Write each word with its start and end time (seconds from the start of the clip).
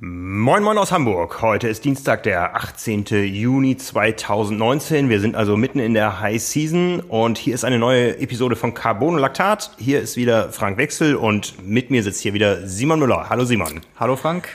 Moin 0.00 0.62
Moin 0.62 0.78
aus 0.78 0.92
Hamburg. 0.92 1.42
Heute 1.42 1.66
ist 1.66 1.84
Dienstag, 1.84 2.22
der 2.22 2.54
18. 2.54 3.04
Juni 3.24 3.76
2019. 3.76 5.08
Wir 5.08 5.18
sind 5.18 5.34
also 5.34 5.56
mitten 5.56 5.80
in 5.80 5.92
der 5.92 6.20
High 6.20 6.40
Season 6.40 7.00
und 7.00 7.36
hier 7.36 7.52
ist 7.52 7.64
eine 7.64 7.80
neue 7.80 8.16
Episode 8.20 8.54
von 8.54 8.74
Carbonolactat. 8.74 9.72
Hier 9.76 10.00
ist 10.00 10.16
wieder 10.16 10.52
Frank 10.52 10.78
Wechsel 10.78 11.16
und 11.16 11.66
mit 11.66 11.90
mir 11.90 12.04
sitzt 12.04 12.20
hier 12.20 12.32
wieder 12.32 12.64
Simon 12.64 13.00
Müller. 13.00 13.28
Hallo 13.28 13.44
Simon. 13.44 13.80
Hallo 13.98 14.14
Frank. 14.14 14.48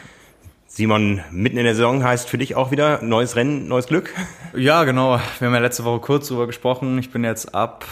Simon, 0.68 1.20
mitten 1.30 1.58
in 1.58 1.66
der 1.66 1.76
Saison 1.76 2.06
heißt 2.06 2.30
für 2.30 2.38
dich 2.38 2.56
auch 2.56 2.72
wieder 2.72 3.02
neues 3.02 3.36
Rennen, 3.36 3.68
neues 3.68 3.88
Glück? 3.88 4.14
Ja, 4.56 4.86
genau. 4.86 5.20
Wir 5.40 5.48
haben 5.48 5.54
ja 5.54 5.60
letzte 5.60 5.84
Woche 5.84 6.00
kurz 6.00 6.30
drüber 6.30 6.48
gesprochen. 6.48 7.00
Ich 7.00 7.12
bin 7.12 7.26
jetzt 7.26 7.54
ab 7.54 7.84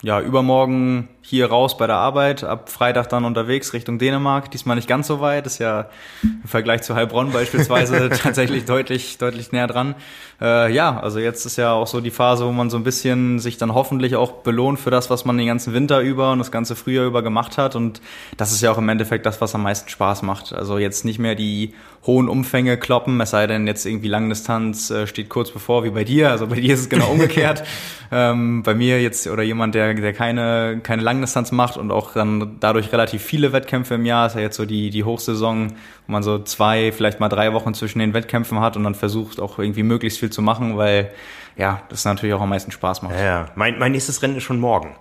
ja, 0.00 0.22
übermorgen 0.22 1.10
hier 1.28 1.46
raus 1.46 1.76
bei 1.76 1.88
der 1.88 1.96
Arbeit, 1.96 2.44
ab 2.44 2.70
Freitag 2.70 3.08
dann 3.08 3.24
unterwegs 3.24 3.72
Richtung 3.72 3.98
Dänemark. 3.98 4.48
Diesmal 4.52 4.76
nicht 4.76 4.86
ganz 4.86 5.08
so 5.08 5.20
weit, 5.20 5.44
ist 5.46 5.58
ja 5.58 5.88
im 6.22 6.48
Vergleich 6.48 6.82
zu 6.82 6.94
Heilbronn 6.94 7.32
beispielsweise 7.32 8.10
tatsächlich 8.22 8.64
deutlich, 8.64 9.18
deutlich 9.18 9.50
näher 9.50 9.66
dran. 9.66 9.96
Äh, 10.40 10.72
ja, 10.72 11.00
also 11.00 11.18
jetzt 11.18 11.44
ist 11.44 11.56
ja 11.56 11.72
auch 11.72 11.88
so 11.88 12.00
die 12.00 12.12
Phase, 12.12 12.46
wo 12.46 12.52
man 12.52 12.70
so 12.70 12.76
ein 12.76 12.84
bisschen 12.84 13.40
sich 13.40 13.56
dann 13.58 13.74
hoffentlich 13.74 14.14
auch 14.14 14.42
belohnt 14.42 14.78
für 14.78 14.90
das, 14.92 15.10
was 15.10 15.24
man 15.24 15.36
den 15.36 15.48
ganzen 15.48 15.74
Winter 15.74 16.00
über 16.00 16.30
und 16.30 16.38
das 16.38 16.52
ganze 16.52 16.76
Frühjahr 16.76 17.06
über 17.06 17.22
gemacht 17.22 17.58
hat. 17.58 17.74
Und 17.74 18.00
das 18.36 18.52
ist 18.52 18.60
ja 18.60 18.70
auch 18.70 18.78
im 18.78 18.88
Endeffekt 18.88 19.26
das, 19.26 19.40
was 19.40 19.52
am 19.56 19.64
meisten 19.64 19.88
Spaß 19.88 20.22
macht. 20.22 20.52
Also 20.52 20.78
jetzt 20.78 21.04
nicht 21.04 21.18
mehr 21.18 21.34
die 21.34 21.74
hohen 22.06 22.28
Umfänge 22.28 22.76
kloppen, 22.76 23.20
es 23.20 23.30
sei 23.30 23.48
denn 23.48 23.66
jetzt 23.66 23.84
irgendwie 23.84 24.08
Langdistanz 24.08 24.90
äh, 24.90 25.08
steht 25.08 25.28
kurz 25.28 25.50
bevor, 25.50 25.82
wie 25.82 25.90
bei 25.90 26.04
dir. 26.04 26.30
Also 26.30 26.46
bei 26.46 26.60
dir 26.60 26.74
ist 26.74 26.80
es 26.80 26.88
genau 26.88 27.06
umgekehrt. 27.10 27.64
ähm, 28.12 28.62
bei 28.62 28.74
mir 28.74 29.02
jetzt 29.02 29.26
oder 29.26 29.42
jemand, 29.42 29.74
der, 29.74 29.94
der 29.94 30.12
keine, 30.12 30.80
keine 30.82 31.02
Langdistanz 31.16 31.52
macht 31.52 31.76
und 31.76 31.90
auch 31.90 32.12
dann 32.12 32.56
dadurch 32.60 32.92
relativ 32.92 33.22
viele 33.22 33.52
Wettkämpfe 33.52 33.94
im 33.94 34.04
Jahr, 34.04 34.26
ist 34.26 34.34
ja 34.34 34.40
jetzt 34.40 34.56
so 34.56 34.64
die, 34.64 34.90
die 34.90 35.04
Hochsaison, 35.04 35.72
wo 36.06 36.12
man 36.12 36.22
so 36.22 36.38
zwei, 36.38 36.92
vielleicht 36.92 37.20
mal 37.20 37.28
drei 37.28 37.52
Wochen 37.52 37.74
zwischen 37.74 37.98
den 37.98 38.14
Wettkämpfen 38.14 38.60
hat 38.60 38.76
und 38.76 38.84
dann 38.84 38.94
versucht 38.94 39.40
auch 39.40 39.58
irgendwie 39.58 39.82
möglichst 39.82 40.20
viel 40.20 40.30
zu 40.30 40.42
machen, 40.42 40.76
weil 40.76 41.10
ja, 41.56 41.82
das 41.88 42.04
natürlich 42.04 42.34
auch 42.34 42.42
am 42.42 42.50
meisten 42.50 42.70
Spaß 42.70 43.02
macht. 43.02 43.14
Ja, 43.14 43.24
ja. 43.24 43.46
Mein, 43.54 43.78
mein 43.78 43.92
nächstes 43.92 44.22
Rennen 44.22 44.36
ist 44.36 44.44
schon 44.44 44.60
morgen. 44.60 44.94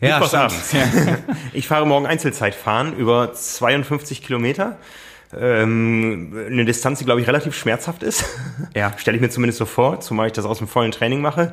Ja, 0.00 0.16
abends. 0.16 0.72
Ja. 0.72 0.80
Ich 1.52 1.68
fahre 1.68 1.86
morgen 1.86 2.06
Einzelzeit 2.06 2.54
fahren 2.54 2.96
über 2.96 3.32
52 3.32 4.22
Kilometer. 4.22 4.78
Ähm, 5.38 6.32
eine 6.46 6.64
Distanz, 6.64 6.98
die, 6.98 7.04
glaube 7.04 7.20
ich, 7.20 7.26
relativ 7.26 7.54
schmerzhaft 7.54 8.02
ist. 8.02 8.24
Ja. 8.74 8.92
Stelle 8.98 9.16
ich 9.16 9.22
mir 9.22 9.30
zumindest 9.30 9.58
so 9.58 9.64
vor, 9.64 10.00
zumal 10.00 10.26
ich 10.26 10.32
das 10.32 10.44
aus 10.44 10.58
dem 10.58 10.68
vollen 10.68 10.92
Training 10.92 11.20
mache 11.20 11.52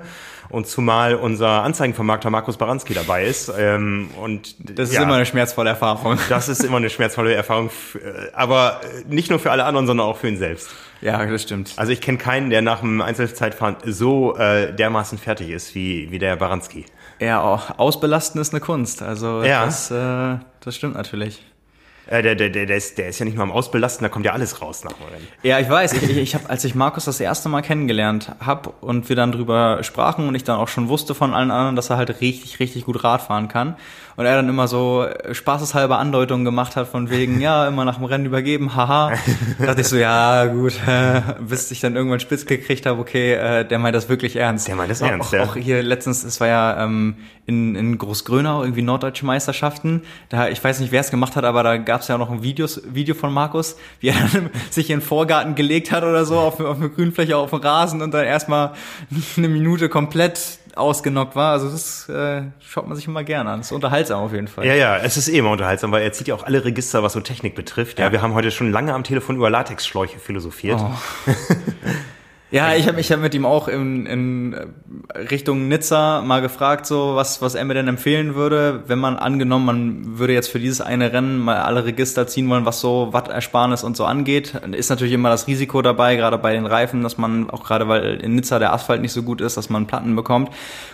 und 0.50 0.68
zumal 0.68 1.16
unser 1.16 1.64
Anzeigenvermarkter 1.64 2.30
Markus 2.30 2.58
Baranski 2.58 2.94
dabei 2.94 3.26
ist. 3.26 3.52
Ähm, 3.58 4.10
und 4.22 4.56
Das 4.60 4.90
ist 4.90 4.96
ja, 4.96 5.04
immer 5.04 5.16
eine 5.16 5.26
schmerzvolle 5.26 5.70
Erfahrung. 5.70 6.18
Das 6.30 6.48
ist 6.48 6.64
immer 6.64 6.78
eine 6.78 6.90
schmerzvolle 6.90 7.34
Erfahrung, 7.34 7.70
aber 8.34 8.82
nicht 9.08 9.30
nur 9.30 9.40
für 9.40 9.52
alle 9.52 9.66
anderen, 9.66 9.88
sondern 9.88 10.06
auch 10.06 10.18
für 10.18 10.28
ihn 10.28 10.38
selbst. 10.38 10.70
Ja, 11.02 11.26
das 11.26 11.44
stimmt. 11.44 11.74
Also 11.78 11.92
ich 11.92 12.02
kenne 12.02 12.18
keinen, 12.18 12.50
der 12.50 12.62
nach 12.62 12.82
dem 12.82 13.02
Einzelzeitfahren 13.02 13.78
so 13.86 14.36
äh, 14.38 14.74
dermaßen 14.74 15.18
fertig 15.18 15.50
ist 15.50 15.76
wie, 15.76 16.12
wie 16.12 16.20
der 16.20 16.36
Baranski. 16.36 16.86
Ja, 17.20 17.42
auch 17.42 17.80
ausbelasten 17.80 18.40
ist 18.42 18.54
eine 18.54 18.62
Kunst. 18.62 19.02
Also 19.02 19.44
ja. 19.44 19.66
das, 19.66 19.92
äh, 19.92 20.38
das 20.60 20.76
stimmt 20.76 20.96
natürlich. 20.96 21.42
Äh, 22.08 22.22
der, 22.22 22.36
der, 22.36 22.50
der, 22.50 22.66
der, 22.66 22.78
ist, 22.78 22.98
der 22.98 23.10
ist 23.10 23.20
ja 23.20 23.26
nicht 23.26 23.38
mal 23.38 23.44
am 23.44 23.52
Ausbelasten, 23.52 24.04
da 24.04 24.10
kommt 24.10 24.26
ja 24.26 24.32
alles 24.32 24.62
raus 24.62 24.84
nach 24.84 24.94
dem 24.94 25.08
Rennen. 25.08 25.28
Ja, 25.44 25.60
ich 25.60 25.70
weiß. 25.70 25.94
Ich, 25.94 26.18
ich, 26.18 26.36
habe, 26.36 26.50
als 26.50 26.64
ich 26.64 26.74
Markus 26.74 27.06
das 27.06 27.20
erste 27.20 27.50
Mal 27.50 27.62
kennengelernt 27.62 28.32
habe 28.40 28.74
und 28.82 29.10
wir 29.10 29.16
dann 29.16 29.32
drüber 29.32 29.84
sprachen 29.84 30.28
und 30.28 30.36
ich 30.36 30.44
dann 30.44 30.58
auch 30.58 30.70
schon 30.70 30.88
wusste 30.88 31.16
von 31.16 31.34
allen 31.34 31.52
anderen, 31.52 31.76
dass 31.76 31.90
er 31.90 31.98
halt 31.98 32.22
richtig, 32.22 32.60
richtig 32.60 32.86
gut 32.86 33.04
Rad 33.04 33.22
fahren 33.22 33.48
kann. 33.48 33.76
Und 34.18 34.26
er 34.26 34.36
dann 34.36 34.50
immer 34.50 34.68
so 34.68 35.06
spaßeshalber 35.32 36.00
Andeutungen 36.00 36.44
gemacht 36.44 36.76
hat 36.76 36.88
von 36.88 37.12
wegen, 37.12 37.40
ja, 37.42 37.68
immer 37.68 37.86
nach 37.86 37.98
dem 37.98 38.06
Rennen 38.06 38.26
übergeben, 38.26 38.76
haha. 38.76 39.14
dachte 39.60 39.82
ich 39.82 39.88
so, 39.88 39.96
ja, 39.96 40.46
gut, 40.46 40.74
äh, 40.88 41.22
bis 41.40 41.70
ich 41.70 41.82
dann 41.82 41.96
irgendwann 41.96 42.20
spitz 42.20 42.48
gekriegt 42.48 42.88
habe, 42.88 43.00
okay, 43.00 43.34
äh, 43.34 43.64
der 43.64 43.78
meint 43.78 43.96
das 43.96 44.10
wirklich 44.10 44.36
ernst. 44.36 44.68
Der 44.68 44.76
meint 44.76 44.90
das 44.90 45.04
auch, 45.04 45.08
ernst, 45.08 45.34
ja. 45.34 45.44
Auch 45.44 45.56
hier 45.56 45.84
letztens, 45.84 46.24
es 46.24 46.42
war 46.42 46.48
ja 46.48 46.84
ähm, 46.84 47.18
in, 47.46 47.76
in 47.76 47.98
Großgrönau, 48.00 48.64
irgendwie 48.64 48.82
norddeutsche 48.82 49.24
Meisterschaften. 49.24 50.02
Da, 50.30 50.50
ich 50.50 50.64
weiß 50.64 50.80
nicht, 50.80 50.92
wer 50.92 51.02
es 51.02 51.12
gemacht 51.12 51.36
hat, 51.36 51.46
aber 51.46 51.62
da 51.62 51.78
gab 51.78 52.02
es 52.02 52.08
ja 52.08 52.18
noch 52.18 52.32
ein 52.32 52.42
Videos, 52.42 52.82
Video 52.92 53.14
von 53.14 53.32
Markus, 53.32 53.78
wie 54.00 54.10
er 54.10 54.16
dann 54.34 54.50
sich 54.72 54.90
in 54.90 55.00
den 55.00 55.06
Vorgarten 55.06 55.54
gelegt 55.54 55.92
hat 55.92 56.04
oder 56.04 56.26
so 56.26 56.40
auf, 56.40 56.60
auf 56.60 56.78
eine 56.78 56.90
Grünfläche 56.90 57.38
auf 57.38 57.52
dem 57.52 57.60
Rasen 57.60 58.02
und 58.02 58.14
dann 58.16 58.26
erstmal 58.26 58.74
eine 59.38 59.48
Minute 59.48 59.90
komplett 59.90 60.60
ausgenockt 60.78 61.36
war. 61.36 61.54
Also 61.54 61.70
das 61.70 62.08
äh, 62.10 62.44
schaut 62.60 62.88
man 62.88 62.96
sich 62.96 63.08
immer 63.08 63.24
gerne 63.24 63.50
an. 63.50 63.60
Das 63.60 63.68
ist 63.68 63.72
unterhaltsam 63.74 64.24
auf 64.24 64.34
jeden 64.34 64.48
Fall. 64.48 64.66
Ja, 64.66 64.74
ja, 64.74 64.98
es 64.98 65.18
ist 65.18 65.28
eh 65.28 65.38
immer 65.38 65.52
unterhaltsam, 65.52 65.92
weil 65.92 66.04
er 66.04 66.12
zieht 66.14 66.28
ja 66.28 66.36
auch 66.36 66.44
alle 66.44 66.64
Register, 66.64 67.04
was 67.04 67.14
so 67.14 67.22
Technik 67.22 67.56
betrifft. 67.56 68.00
Ja, 68.00 68.06
ja 68.06 68.12
wir 68.12 68.22
haben 68.22 68.34
heute 68.34 68.52
schon 68.52 68.72
lange 68.72 68.94
am 68.94 69.04
Telefon 69.04 69.36
über 69.36 69.50
Latexschläuche 69.50 70.20
philosophiert. 70.20 70.80
Oh. 70.80 71.32
Ja, 72.50 72.74
ich 72.76 72.88
habe 72.88 73.02
ich 73.02 73.12
hab 73.12 73.20
mit 73.20 73.36
ihm 73.36 73.46
auch 73.46 73.68
in, 73.68 74.06
in 74.06 74.56
Richtung 75.30 75.68
Nizza 75.68 76.22
mal 76.22 76.42
gefragt, 76.42 76.86
so 76.86 77.16
was, 77.16 77.42
was 77.42 77.56
er 77.56 77.66
mir 77.66 77.74
denn 77.74 77.90
empfehlen 77.90 78.36
würde, 78.36 78.84
wenn 78.88 79.00
man 79.00 79.18
angenommen, 79.18 79.66
man 79.66 80.18
würde 80.18 80.32
jetzt 80.32 80.50
für 80.50 80.60
dieses 80.60 80.80
eine 80.80 81.12
Rennen 81.12 81.40
mal 81.40 81.58
alle 81.58 81.84
Register 81.84 82.26
ziehen 82.26 82.50
wollen, 82.50 82.66
was 82.66 82.80
so 82.80 83.10
Wattersparnis 83.12 83.84
und 83.84 83.98
so 83.98 84.06
angeht. 84.06 84.54
Ist 84.72 84.90
natürlich 84.90 85.14
immer 85.14 85.30
das 85.30 85.48
Risiko 85.48 85.82
dabei, 85.82 86.16
gerade 86.16 86.38
bei 86.38 86.54
den 86.54 86.66
Reifen, 86.66 87.04
dass 87.04 87.18
man 87.18 87.50
auch 87.50 87.66
gerade 87.66 87.90
weil 87.90 88.22
in 88.22 88.36
Nizza 88.36 88.60
der 88.60 88.72
Asphalt 88.72 89.02
nicht 89.02 89.12
so 89.12 89.24
gut 89.24 89.42
ist, 89.42 89.58
dass 89.58 89.70
man 89.70 89.86
Platten 89.86 90.16
bekommt. 90.16 90.50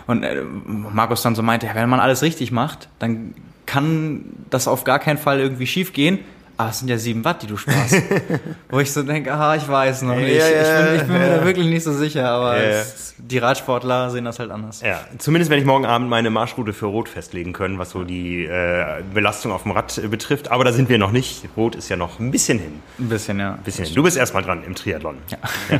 Und 0.08 0.24
äh, 0.24 0.42
Markus 0.66 1.22
dann 1.22 1.36
so 1.36 1.44
meinte, 1.44 1.68
ja, 1.68 1.76
wenn 1.76 1.90
man 1.90 2.00
alles 2.00 2.24
richtig 2.24 2.52
macht, 2.52 2.90
dann 2.98 3.36
kann 3.68 4.26
das 4.50 4.68
auf 4.68 4.86
gar 4.86 4.98
keinen 4.98 5.20
Fall 5.20 5.40
irgendwie 5.40 5.68
schief 5.68 5.94
gehen 5.94 6.20
ah, 6.64 6.70
es 6.70 6.80
sind 6.80 6.88
ja 6.88 6.98
sieben 6.98 7.24
Watt, 7.26 7.42
die 7.42 7.48
du 7.48 7.58
sparst. 7.58 7.96
Wo 8.70 8.80
ich 8.80 8.92
so 8.92 9.04
denke, 9.04 9.34
ah, 9.34 9.56
ich 9.56 9.68
weiß 9.68 10.04
noch 10.04 10.16
nicht. 10.16 10.36
Ja, 10.36 10.50
ja, 10.50 10.62
ich 10.62 10.86
bin, 10.86 10.96
ich 10.96 11.08
bin 11.08 11.18
mir 11.20 11.38
da 11.38 11.46
wirklich 11.46 11.68
nicht 11.68 11.84
so 11.84 11.94
sicher, 11.94 12.30
aber 12.30 12.58
ja, 12.58 12.64
es, 12.64 13.16
die 13.18 13.38
Radsportler 13.38 14.10
sehen 14.10 14.26
das 14.26 14.40
halt 14.40 14.52
anders. 14.52 14.82
Ja, 14.82 15.02
zumindest 15.18 15.52
wenn 15.52 15.60
ich 15.60 15.66
morgen 15.66 15.86
Abend 15.86 16.10
meine 16.10 16.30
Marschroute 16.30 16.74
für 16.74 16.88
Rot 16.88 17.10
festlegen 17.10 17.54
können, 17.54 17.80
was 17.80 17.92
so 17.92 18.04
die 18.04 18.46
äh, 18.46 19.04
Belastung 19.14 19.52
auf 19.52 19.64
dem 19.64 19.72
Rad 19.72 20.02
betrifft. 20.10 20.52
Aber 20.52 20.64
da 20.64 20.72
sind 20.72 20.90
wir 20.90 20.98
noch 20.98 21.12
nicht. 21.12 21.44
Rot 21.58 21.76
ist 21.76 21.90
ja 21.90 21.98
noch 21.98 22.20
ein 22.20 22.32
bisschen 22.32 22.60
hin. 22.60 22.80
Ein 23.00 23.10
bisschen, 23.10 23.40
ja. 23.40 23.54
Ein 23.54 23.64
bisschen 23.64 23.86
hin. 23.86 23.96
Du 23.96 24.04
bist 24.04 24.18
erstmal 24.18 24.44
dran 24.44 24.64
im 24.64 24.76
Triathlon. 24.76 25.18
Ja. 25.30 25.38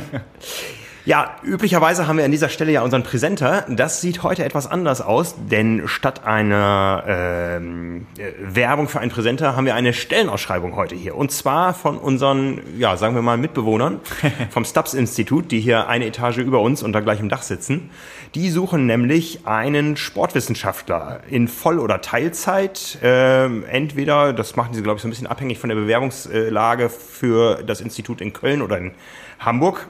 Ja, 1.06 1.36
üblicherweise 1.42 2.06
haben 2.06 2.16
wir 2.16 2.24
an 2.24 2.30
dieser 2.30 2.48
Stelle 2.48 2.72
ja 2.72 2.80
unseren 2.80 3.02
Präsenter. 3.02 3.66
Das 3.68 4.00
sieht 4.00 4.22
heute 4.22 4.42
etwas 4.42 4.66
anders 4.66 5.02
aus, 5.02 5.34
denn 5.50 5.82
statt 5.86 6.24
einer 6.24 7.04
ähm, 7.06 8.06
äh, 8.16 8.32
Werbung 8.38 8.88
für 8.88 9.00
einen 9.00 9.10
Präsenter 9.10 9.54
haben 9.54 9.66
wir 9.66 9.74
eine 9.74 9.92
Stellenausschreibung 9.92 10.76
heute 10.76 10.94
hier. 10.94 11.14
Und 11.14 11.30
zwar 11.30 11.74
von 11.74 11.98
unseren, 11.98 12.62
ja, 12.78 12.96
sagen 12.96 13.14
wir 13.14 13.20
mal, 13.20 13.36
Mitbewohnern 13.36 14.00
vom 14.50 14.64
Stubbs-Institut, 14.64 15.50
die 15.50 15.60
hier 15.60 15.88
eine 15.88 16.06
Etage 16.06 16.38
über 16.38 16.62
uns 16.62 16.82
unter 16.82 17.02
gleichem 17.02 17.28
Dach 17.28 17.42
sitzen. 17.42 17.90
Die 18.34 18.48
suchen 18.48 18.86
nämlich 18.86 19.46
einen 19.46 19.98
Sportwissenschaftler 19.98 21.20
in 21.28 21.48
Voll- 21.48 21.80
oder 21.80 22.00
Teilzeit. 22.00 22.98
Ähm, 23.02 23.62
entweder, 23.68 24.32
das 24.32 24.56
machen 24.56 24.72
sie, 24.72 24.82
glaube 24.82 24.96
ich, 24.96 25.02
so 25.02 25.08
ein 25.08 25.10
bisschen 25.10 25.26
abhängig 25.26 25.58
von 25.58 25.68
der 25.68 25.76
Bewerbungslage 25.76 26.88
für 26.88 27.62
das 27.62 27.82
Institut 27.82 28.22
in 28.22 28.32
Köln 28.32 28.62
oder 28.62 28.78
in 28.78 28.92
Hamburg 29.38 29.86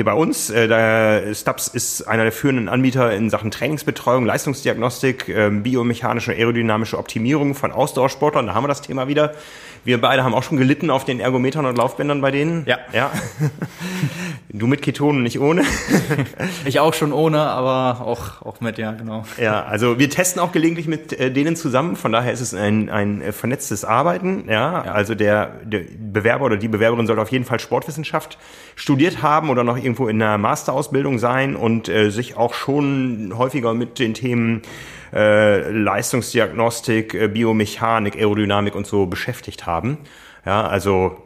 hier 0.00 0.06
bei 0.06 0.14
uns. 0.14 0.48
Äh, 0.48 0.66
der 0.66 1.34
Stubbs 1.34 1.68
ist 1.68 2.08
einer 2.08 2.22
der 2.22 2.32
führenden 2.32 2.70
Anbieter 2.70 3.12
in 3.14 3.28
Sachen 3.28 3.50
Trainingsbetreuung, 3.50 4.24
Leistungsdiagnostik, 4.24 5.28
äh, 5.28 5.50
biomechanische 5.50 6.32
aerodynamische 6.32 6.96
Optimierung 6.96 7.54
von 7.54 7.70
Ausdauersportlern. 7.70 8.46
Da 8.46 8.54
haben 8.54 8.64
wir 8.64 8.68
das 8.68 8.80
Thema 8.80 9.08
wieder. 9.08 9.34
Wir 9.84 10.00
beide 10.00 10.24
haben 10.24 10.34
auch 10.34 10.42
schon 10.42 10.58
gelitten 10.58 10.90
auf 10.90 11.04
den 11.04 11.20
Ergometern 11.20 11.64
und 11.64 11.76
Laufbändern 11.76 12.20
bei 12.20 12.30
denen. 12.30 12.64
Ja. 12.66 12.78
ja. 12.92 13.10
Du 14.52 14.66
mit 14.66 14.82
Ketonen, 14.82 15.22
nicht 15.22 15.38
ohne. 15.38 15.62
Ich 16.64 16.80
auch 16.80 16.92
schon 16.92 17.12
ohne, 17.12 17.40
aber 17.40 18.04
auch, 18.04 18.42
auch 18.42 18.60
mit, 18.60 18.78
ja, 18.78 18.92
genau. 18.92 19.24
Ja, 19.40 19.64
also 19.64 19.98
wir 19.98 20.10
testen 20.10 20.42
auch 20.42 20.52
gelegentlich 20.52 20.88
mit 20.88 21.18
äh, 21.18 21.30
denen 21.30 21.56
zusammen. 21.56 21.96
Von 21.96 22.12
daher 22.12 22.32
ist 22.32 22.40
es 22.40 22.52
ein, 22.52 22.90
ein 22.90 23.22
äh, 23.22 23.32
vernetztes 23.32 23.84
Arbeiten. 23.84 24.44
Ja, 24.48 24.84
ja. 24.84 24.92
also 24.92 25.14
der, 25.14 25.60
der 25.64 25.82
Bewerber 25.98 26.46
oder 26.46 26.56
die 26.56 26.68
Bewerberin 26.68 27.06
sollte 27.06 27.22
auf 27.22 27.30
jeden 27.30 27.44
Fall 27.44 27.60
Sportwissenschaft 27.60 28.38
studiert 28.74 29.22
haben 29.22 29.50
oder 29.50 29.62
noch 29.62 29.76
irgendwo 29.76 30.08
in 30.08 30.20
einer 30.20 30.36
Masterausbildung 30.36 31.18
sein 31.18 31.54
und 31.56 31.88
äh, 31.88 32.10
sich 32.10 32.36
auch 32.36 32.54
schon 32.54 33.32
häufiger 33.36 33.72
mit 33.72 33.98
den 33.98 34.14
Themen 34.14 34.62
äh, 35.12 35.70
Leistungsdiagnostik, 35.70 37.14
äh, 37.14 37.28
Biomechanik, 37.28 38.16
Aerodynamik 38.16 38.74
und 38.74 38.86
so 38.86 39.06
beschäftigt 39.06 39.66
haben. 39.66 39.98
Ja, 40.46 40.66
also 40.66 41.22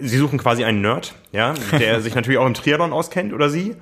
sie 0.00 0.16
suchen 0.16 0.38
quasi 0.38 0.64
einen 0.64 0.80
Nerd, 0.80 1.14
ja, 1.32 1.54
der 1.72 2.00
sich 2.02 2.14
natürlich 2.14 2.38
auch 2.38 2.46
im 2.46 2.54
Triathlon 2.54 2.92
auskennt 2.92 3.32
oder 3.32 3.50
sie 3.50 3.76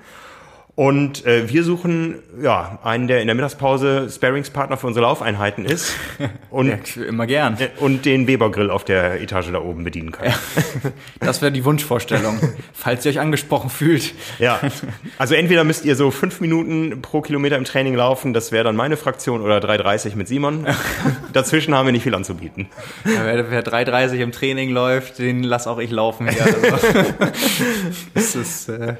und 0.76 1.24
äh, 1.24 1.48
wir 1.48 1.62
suchen 1.62 2.16
ja 2.42 2.80
einen, 2.82 3.06
der 3.06 3.20
in 3.20 3.28
der 3.28 3.36
Mittagspause 3.36 4.10
Sparingspartner 4.10 4.76
für 4.76 4.88
unsere 4.88 5.06
Laufeinheiten 5.06 5.64
ist 5.64 5.94
und 6.50 6.96
ja, 6.96 7.04
immer 7.04 7.28
gern 7.28 7.56
äh, 7.60 7.68
und 7.78 8.04
den 8.04 8.26
Weber 8.26 8.50
Grill 8.50 8.70
auf 8.70 8.84
der 8.84 9.20
Etage 9.20 9.52
da 9.52 9.60
oben 9.60 9.84
bedienen 9.84 10.10
kann. 10.10 10.30
Ja, 10.30 10.34
das 11.20 11.42
wäre 11.42 11.52
die 11.52 11.64
Wunschvorstellung, 11.64 12.40
falls 12.72 13.04
ihr 13.04 13.12
euch 13.12 13.20
angesprochen 13.20 13.70
fühlt. 13.70 14.14
Ja, 14.40 14.58
also 15.16 15.36
entweder 15.36 15.62
müsst 15.62 15.84
ihr 15.84 15.94
so 15.94 16.10
fünf 16.10 16.40
Minuten 16.40 17.02
pro 17.02 17.20
Kilometer 17.20 17.56
im 17.56 17.64
Training 17.64 17.94
laufen, 17.94 18.32
das 18.32 18.50
wäre 18.50 18.64
dann 18.64 18.74
meine 18.74 18.96
Fraktion, 18.96 19.42
oder 19.42 19.58
3,30 19.58 20.16
mit 20.16 20.26
Simon. 20.26 20.66
dazwischen 21.32 21.72
haben 21.74 21.86
wir 21.86 21.92
nicht 21.92 22.02
viel 22.02 22.14
anzubieten. 22.16 22.66
Ja, 23.04 23.24
wer, 23.24 23.48
wer 23.48 23.64
3,30 23.64 24.14
im 24.14 24.32
Training 24.32 24.70
läuft, 24.70 25.20
den 25.20 25.44
lass 25.44 25.68
auch 25.68 25.78
ich 25.78 25.92
laufen 25.92 26.28
hier. 26.28 26.42
Also. 26.42 26.56
das 28.14 28.34
ist, 28.34 28.68
äh, 28.68 28.94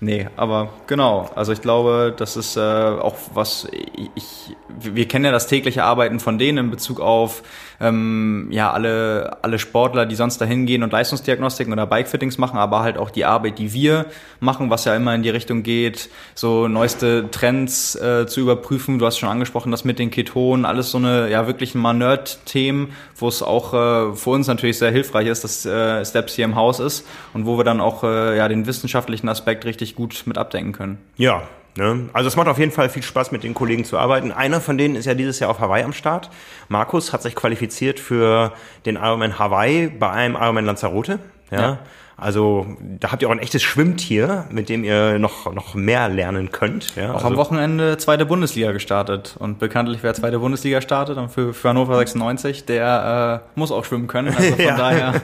Nee, 0.00 0.28
aber 0.36 0.68
genau. 0.86 1.28
Also 1.34 1.52
ich 1.52 1.60
glaube, 1.60 2.14
das 2.16 2.36
ist 2.36 2.56
äh, 2.56 2.60
auch 2.60 3.16
was 3.34 3.66
ich. 3.72 4.54
Wir 4.68 5.08
kennen 5.08 5.24
ja 5.24 5.32
das 5.32 5.48
tägliche 5.48 5.82
Arbeiten 5.82 6.20
von 6.20 6.38
denen 6.38 6.58
in 6.58 6.70
Bezug 6.70 7.00
auf 7.00 7.42
ähm, 7.80 8.48
ja 8.50 8.70
alle 8.70 9.38
alle 9.42 9.58
Sportler, 9.58 10.06
die 10.06 10.14
sonst 10.14 10.38
dahin 10.40 10.66
gehen 10.66 10.82
und 10.82 10.92
Leistungsdiagnostiken 10.92 11.72
oder 11.72 11.86
Bikefittings 11.86 12.38
machen, 12.38 12.58
aber 12.58 12.80
halt 12.80 12.98
auch 12.98 13.10
die 13.10 13.24
Arbeit, 13.24 13.58
die 13.58 13.72
wir 13.72 14.06
machen, 14.40 14.70
was 14.70 14.84
ja 14.84 14.94
immer 14.94 15.14
in 15.14 15.22
die 15.22 15.30
Richtung 15.30 15.62
geht, 15.62 16.10
so 16.34 16.68
neueste 16.68 17.30
Trends 17.30 17.96
äh, 17.96 18.26
zu 18.26 18.40
überprüfen. 18.40 18.98
Du 18.98 19.06
hast 19.06 19.18
schon 19.18 19.28
angesprochen, 19.28 19.70
das 19.70 19.84
mit 19.84 19.98
den 19.98 20.10
Ketonen, 20.10 20.64
alles 20.64 20.90
so 20.90 20.98
eine 20.98 21.30
ja 21.30 21.46
wirklich 21.46 21.74
mal 21.74 21.94
Nerd-Themen, 21.94 22.92
wo 23.16 23.28
es 23.28 23.42
auch 23.42 23.72
äh, 23.72 24.14
für 24.14 24.30
uns 24.30 24.46
natürlich 24.46 24.78
sehr 24.78 24.90
hilfreich 24.90 25.26
ist, 25.28 25.44
dass 25.44 25.64
äh, 25.64 26.04
Steps 26.04 26.34
hier 26.34 26.44
im 26.44 26.56
Haus 26.56 26.78
ist 26.78 27.06
und 27.32 27.46
wo 27.46 27.56
wir 27.56 27.64
dann 27.64 27.80
auch 27.80 28.04
äh, 28.04 28.36
ja 28.36 28.48
den 28.48 28.66
wissenschaftlichen 28.66 29.28
Aspekt 29.28 29.64
richtig 29.64 29.78
richtig 29.78 29.96
gut 29.96 30.26
mit 30.26 30.38
abdenken 30.38 30.72
können. 30.72 30.98
Ja, 31.16 31.42
Ne? 31.78 32.08
Also 32.12 32.26
es 32.26 32.34
macht 32.34 32.48
auf 32.48 32.58
jeden 32.58 32.72
Fall 32.72 32.88
viel 32.88 33.04
Spaß, 33.04 33.30
mit 33.30 33.44
den 33.44 33.54
Kollegen 33.54 33.84
zu 33.84 33.98
arbeiten. 33.98 34.32
Einer 34.32 34.60
von 34.60 34.76
denen 34.76 34.96
ist 34.96 35.04
ja 35.04 35.14
dieses 35.14 35.38
Jahr 35.38 35.48
auf 35.48 35.60
Hawaii 35.60 35.84
am 35.84 35.92
Start. 35.92 36.28
Markus 36.68 37.12
hat 37.12 37.22
sich 37.22 37.36
qualifiziert 37.36 38.00
für 38.00 38.52
den 38.84 38.96
Ironman 38.96 39.38
Hawaii 39.38 39.86
bei 39.86 40.10
einem 40.10 40.34
Ironman 40.34 40.66
Lanzarote. 40.66 41.20
Ja. 41.52 41.60
ja. 41.60 41.78
Also 42.16 42.66
da 42.80 43.12
habt 43.12 43.22
ihr 43.22 43.28
auch 43.28 43.32
ein 43.32 43.38
echtes 43.38 43.62
Schwimmtier, 43.62 44.46
mit 44.50 44.68
dem 44.68 44.82
ihr 44.82 45.20
noch, 45.20 45.54
noch 45.54 45.74
mehr 45.74 46.08
lernen 46.08 46.50
könnt. 46.50 46.96
Ja, 46.96 47.10
auch 47.12 47.14
also 47.14 47.28
am 47.28 47.36
Wochenende 47.36 47.96
zweite 47.96 48.26
Bundesliga 48.26 48.72
gestartet. 48.72 49.36
Und 49.38 49.60
bekanntlich, 49.60 50.00
wer 50.02 50.14
zweite 50.14 50.40
Bundesliga 50.40 50.80
startet, 50.80 51.16
und 51.16 51.28
für, 51.28 51.54
für 51.54 51.68
Hannover 51.68 51.96
96, 51.96 52.64
der 52.64 53.44
äh, 53.54 53.58
muss 53.58 53.70
auch 53.70 53.84
schwimmen 53.84 54.08
können. 54.08 54.34
Also 54.34 54.50
von 54.50 54.64
ja. 54.64 54.76
daher, 54.76 55.22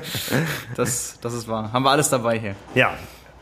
das, 0.77 1.19
das 1.21 1.35
ist 1.35 1.49
wahr. 1.49 1.73
Haben 1.73 1.83
wir 1.83 1.91
alles 1.91 2.11
dabei 2.11 2.39
hier. 2.39 2.55
Ja, 2.77 2.93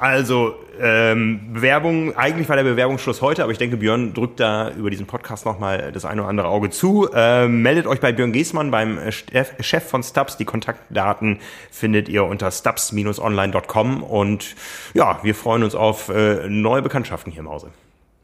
also, 0.02 0.56
ähm, 0.80 1.52
Bewerbung, 1.52 2.16
eigentlich 2.16 2.48
war 2.48 2.56
der 2.56 2.64
Bewerbungsschluss 2.64 3.22
heute, 3.22 3.44
aber 3.44 3.52
ich 3.52 3.58
denke, 3.58 3.76
Björn 3.76 4.14
drückt 4.14 4.40
da 4.40 4.70
über 4.70 4.90
diesen 4.90 5.06
Podcast 5.06 5.46
nochmal 5.46 5.92
das 5.92 6.04
eine 6.04 6.22
oder 6.22 6.28
andere 6.28 6.48
Auge 6.48 6.70
zu. 6.70 7.08
Ähm, 7.14 7.62
meldet 7.62 7.86
euch 7.86 8.00
bei 8.00 8.10
Björn 8.10 8.32
Giesmann, 8.32 8.72
beim 8.72 8.98
Chef 9.12 9.88
von 9.88 10.02
Stubbs. 10.02 10.36
Die 10.38 10.44
Kontaktdaten 10.44 11.38
findet 11.70 12.08
ihr 12.08 12.24
unter 12.24 12.50
stubbs-online.com 12.50 14.02
und 14.02 14.56
ja, 14.92 15.20
wir 15.22 15.36
freuen 15.36 15.62
uns 15.62 15.76
auf 15.76 16.08
äh, 16.08 16.48
neue 16.48 16.82
Bekanntschaften 16.82 17.30
hier 17.30 17.42
im 17.42 17.48
Hause. 17.48 17.68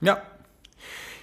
Ja. 0.00 0.20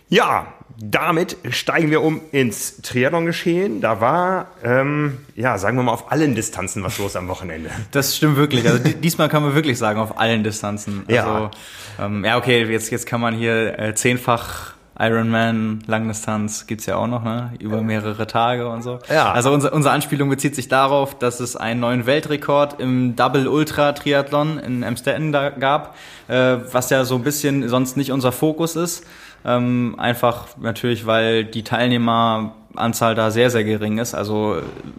Ja, 0.10 0.48
damit 0.78 1.38
steigen 1.50 1.90
wir 1.90 2.02
um 2.02 2.22
ins 2.32 2.82
Triathlon-Geschehen. 2.82 3.80
Da 3.82 4.02
war, 4.02 4.48
ähm, 4.64 5.20
ja, 5.36 5.58
sagen 5.58 5.78
wir 5.78 5.84
mal, 5.84 5.94
auf 5.94 6.12
allen 6.12 6.36
Distanzen 6.36 6.84
was 6.84 6.98
los 6.98 7.16
am 7.16 7.28
Wochenende. 7.28 7.70
Das 7.92 8.18
stimmt 8.18 8.36
wirklich. 8.36 8.68
Also 8.68 8.80
diesmal 8.80 9.30
kann 9.30 9.44
man 9.44 9.56
wirklich 9.56 9.78
sagen, 9.78 10.00
auf 10.00 10.20
allen 10.20 10.44
Distanzen. 10.44 11.04
Also, 11.08 11.14
ja. 11.14 11.52
Ähm, 12.00 12.26
ja, 12.26 12.38
okay, 12.38 12.66
jetzt, 12.66 12.92
jetzt 12.92 13.06
kann 13.06 13.22
man 13.22 13.34
hier 13.36 13.80
äh, 13.80 13.96
zehnfach 13.96 14.76
Ironman, 14.98 15.84
Langdistanz 15.88 16.68
gibt's 16.68 16.86
ja 16.86 16.96
auch 16.96 17.08
noch, 17.08 17.24
ne? 17.24 17.52
Über 17.60 17.82
mehrere 17.82 18.28
Tage 18.28 18.70
und 18.70 18.82
so. 18.82 19.00
Ja. 19.10 19.34
Also 19.34 19.52
unser, 19.52 19.74
unsere 19.74 19.94
Anspielung 19.94 20.30
bezieht 20.30 20.56
sich 20.56 20.70
darauf, 20.70 21.20
dass 21.20 21.42
es 21.42 21.58
einen 21.58 21.82
neuen 21.82 22.06
Weltrekord 22.06 22.80
im 22.80 23.16
Double 23.16 23.48
Ultra 23.50 23.92
Triathlon 23.92 24.58
in 24.58 24.86
Amstetten 24.86 25.34
da 25.34 25.50
gab, 25.50 25.96
äh, 26.30 26.58
was 26.72 26.90
ja 26.92 27.04
so 27.04 27.16
ein 27.16 27.24
bisschen 27.24 27.68
sonst 27.68 27.98
nicht 27.98 28.14
unser 28.14 28.32
Fokus 28.32 28.78
ist. 28.78 29.06
Ähm, 29.46 29.96
einfach 30.00 30.48
natürlich, 30.60 31.06
weil 31.06 31.46
die 31.46 31.64
Teilnehmeranzahl 31.64 33.14
da 33.14 33.30
sehr, 33.30 33.52
sehr 33.52 33.64
gering 33.64 34.00
ist, 34.00 34.16
also 34.16 34.58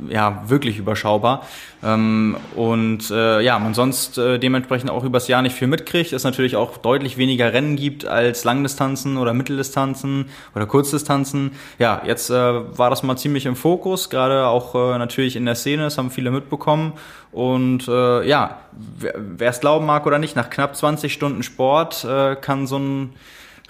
ja, 0.09 0.45
wirklich 0.47 0.79
überschaubar. 0.79 1.45
Ähm, 1.83 2.37
und 2.55 3.11
äh, 3.11 3.41
ja, 3.41 3.59
man 3.59 3.75
sonst 3.75 4.19
äh, 4.19 4.39
dementsprechend 4.39 4.91
auch 4.91 5.03
übers 5.03 5.27
Jahr 5.27 5.43
nicht 5.43 5.57
viel 5.57 5.67
mitkriegt, 5.67 6.13
es 6.13 6.23
natürlich 6.23 6.55
auch 6.55 6.77
deutlich 6.77 7.17
weniger 7.17 7.53
Rennen 7.53 7.75
gibt 7.75 8.07
als 8.07 8.45
Langdistanzen 8.45 9.17
oder 9.17 9.35
Mitteldistanzen 9.35 10.27
oder 10.55 10.67
Kurzdistanzen. 10.67 11.51
Ja, 11.81 12.03
jetzt 12.07 12.31
äh, 12.31 12.35
war 12.35 12.89
das 12.89 13.03
mal 13.03 13.17
ziemlich 13.17 13.47
im 13.47 13.57
Fokus, 13.57 14.11
gerade 14.11 14.47
auch 14.47 14.77
äh, 14.77 14.99
natürlich 14.99 15.35
in 15.35 15.45
der 15.45 15.57
Szene, 15.57 15.83
das 15.83 15.99
haben 15.99 16.13
viele 16.13 16.31
mitbekommen. 16.31 16.93
Und 17.33 17.89
äh, 17.89 18.27
ja, 18.29 18.59
wer 18.73 19.51
es 19.51 19.59
glauben 19.59 19.87
mag 19.87 20.07
oder 20.07 20.19
nicht, 20.19 20.37
nach 20.37 20.51
knapp 20.51 20.77
20 20.77 21.13
Stunden 21.13 21.43
Sport 21.43 22.05
äh, 22.05 22.37
kann 22.37 22.69
so 22.69 22.79
ein 22.79 23.13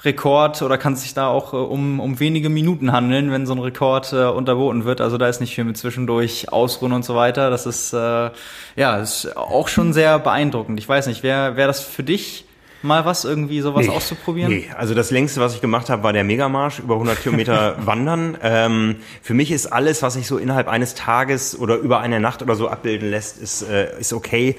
Rekord 0.05 0.63
oder 0.63 0.79
kann 0.79 0.93
es 0.93 1.03
sich 1.03 1.15
da 1.15 1.29
auch 1.29 1.53
äh, 1.53 1.57
um, 1.57 2.01
um 2.01 2.21
wenige 2.21 2.49
Minuten 2.49 2.93
handeln, 2.93 3.31
wenn 3.31 3.47
so 3.47 3.55
ein 3.55 3.59
Rekord 3.59 4.13
äh, 4.13 4.27
unterboten 4.27 4.85
wird. 4.85 5.01
Also 5.01 5.19
da 5.19 5.29
ist 5.29 5.41
nicht 5.41 5.55
viel 5.55 5.65
mit 5.65 5.77
zwischendurch 5.77 6.53
Ausruhen 6.53 6.93
und 6.93 7.05
so 7.05 7.15
weiter. 7.15 7.51
Das 7.51 7.67
ist 7.67 7.93
äh, 7.93 8.31
ja 8.77 8.97
ist 8.99 9.37
auch 9.37 9.69
schon 9.69 9.93
sehr 9.93 10.19
beeindruckend. 10.19 10.79
Ich 10.79 10.89
weiß 10.89 11.07
nicht, 11.07 11.23
wäre 11.23 11.57
wär 11.57 11.67
das 11.67 11.81
für 11.81 12.03
dich 12.03 12.47
mal 12.83 13.05
was, 13.05 13.25
irgendwie 13.25 13.61
sowas 13.61 13.87
nee, 13.87 13.93
auszuprobieren? 13.93 14.53
Nee, 14.53 14.71
also 14.77 14.95
das 14.95 15.11
längste, 15.11 15.41
was 15.41 15.55
ich 15.55 15.61
gemacht 15.61 15.91
habe, 15.91 16.03
war 16.03 16.13
der 16.13 16.25
Megamarsch, 16.25 16.79
über 16.79 16.95
100 16.95 17.23
Kilometer 17.23 17.77
wandern. 17.87 18.39
Ähm, 18.43 18.97
für 19.23 19.35
mich 19.35 19.51
ist 19.51 19.67
alles, 19.67 20.03
was 20.03 20.15
sich 20.15 20.27
so 20.27 20.39
innerhalb 20.39 20.69
eines 20.69 20.95
Tages 20.95 21.59
oder 21.59 21.77
über 21.77 22.01
eine 22.01 22.21
Nacht 22.21 22.43
oder 22.43 22.55
so 22.55 22.69
abbilden 22.69 23.11
lässt, 23.11 23.39
ist, 23.39 23.63
äh, 23.63 23.99
ist 23.99 24.13
okay. 24.13 24.57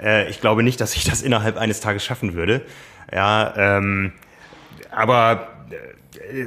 Äh, 0.00 0.28
ich 0.30 0.40
glaube 0.40 0.62
nicht, 0.62 0.80
dass 0.80 0.94
ich 0.94 1.04
das 1.04 1.22
innerhalb 1.22 1.56
eines 1.56 1.80
Tages 1.80 2.04
schaffen 2.04 2.34
würde. 2.34 2.62
Ja, 3.12 3.54
ähm, 3.56 4.12
aber 4.94 5.48
äh, 5.70 6.46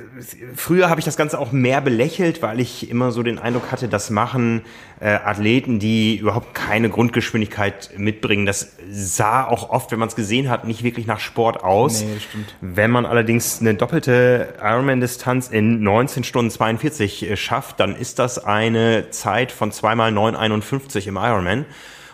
früher 0.55 0.89
habe 0.89 0.99
ich 0.99 1.05
das 1.05 1.17
Ganze 1.17 1.39
auch 1.39 1.51
mehr 1.51 1.81
belächelt, 1.81 2.41
weil 2.41 2.59
ich 2.59 2.89
immer 2.89 3.11
so 3.11 3.23
den 3.23 3.39
Eindruck 3.39 3.71
hatte, 3.71 3.87
das 3.87 4.09
machen 4.09 4.61
äh, 4.99 5.09
Athleten, 5.09 5.79
die 5.79 6.17
überhaupt 6.17 6.55
keine 6.55 6.89
Grundgeschwindigkeit 6.89 7.91
mitbringen. 7.97 8.45
Das 8.45 8.73
sah 8.89 9.45
auch 9.45 9.69
oft, 9.69 9.91
wenn 9.91 9.99
man 9.99 10.07
es 10.07 10.15
gesehen 10.15 10.49
hat, 10.49 10.65
nicht 10.65 10.83
wirklich 10.83 11.05
nach 11.05 11.19
Sport 11.19 11.63
aus. 11.63 12.01
Nee, 12.01 12.19
stimmt. 12.19 12.55
Wenn 12.61 12.91
man 12.91 13.05
allerdings 13.05 13.59
eine 13.59 13.75
doppelte 13.75 14.55
Ironman-Distanz 14.61 15.49
in 15.49 15.83
19 15.83 16.23
Stunden 16.23 16.51
42 16.51 17.29
äh, 17.29 17.37
schafft, 17.37 17.79
dann 17.79 17.95
ist 17.95 18.19
das 18.19 18.43
eine 18.43 19.09
Zeit 19.11 19.51
von 19.51 19.71
zweimal 19.71 20.11
9,51 20.11 21.07
im 21.07 21.17
Ironman. 21.17 21.65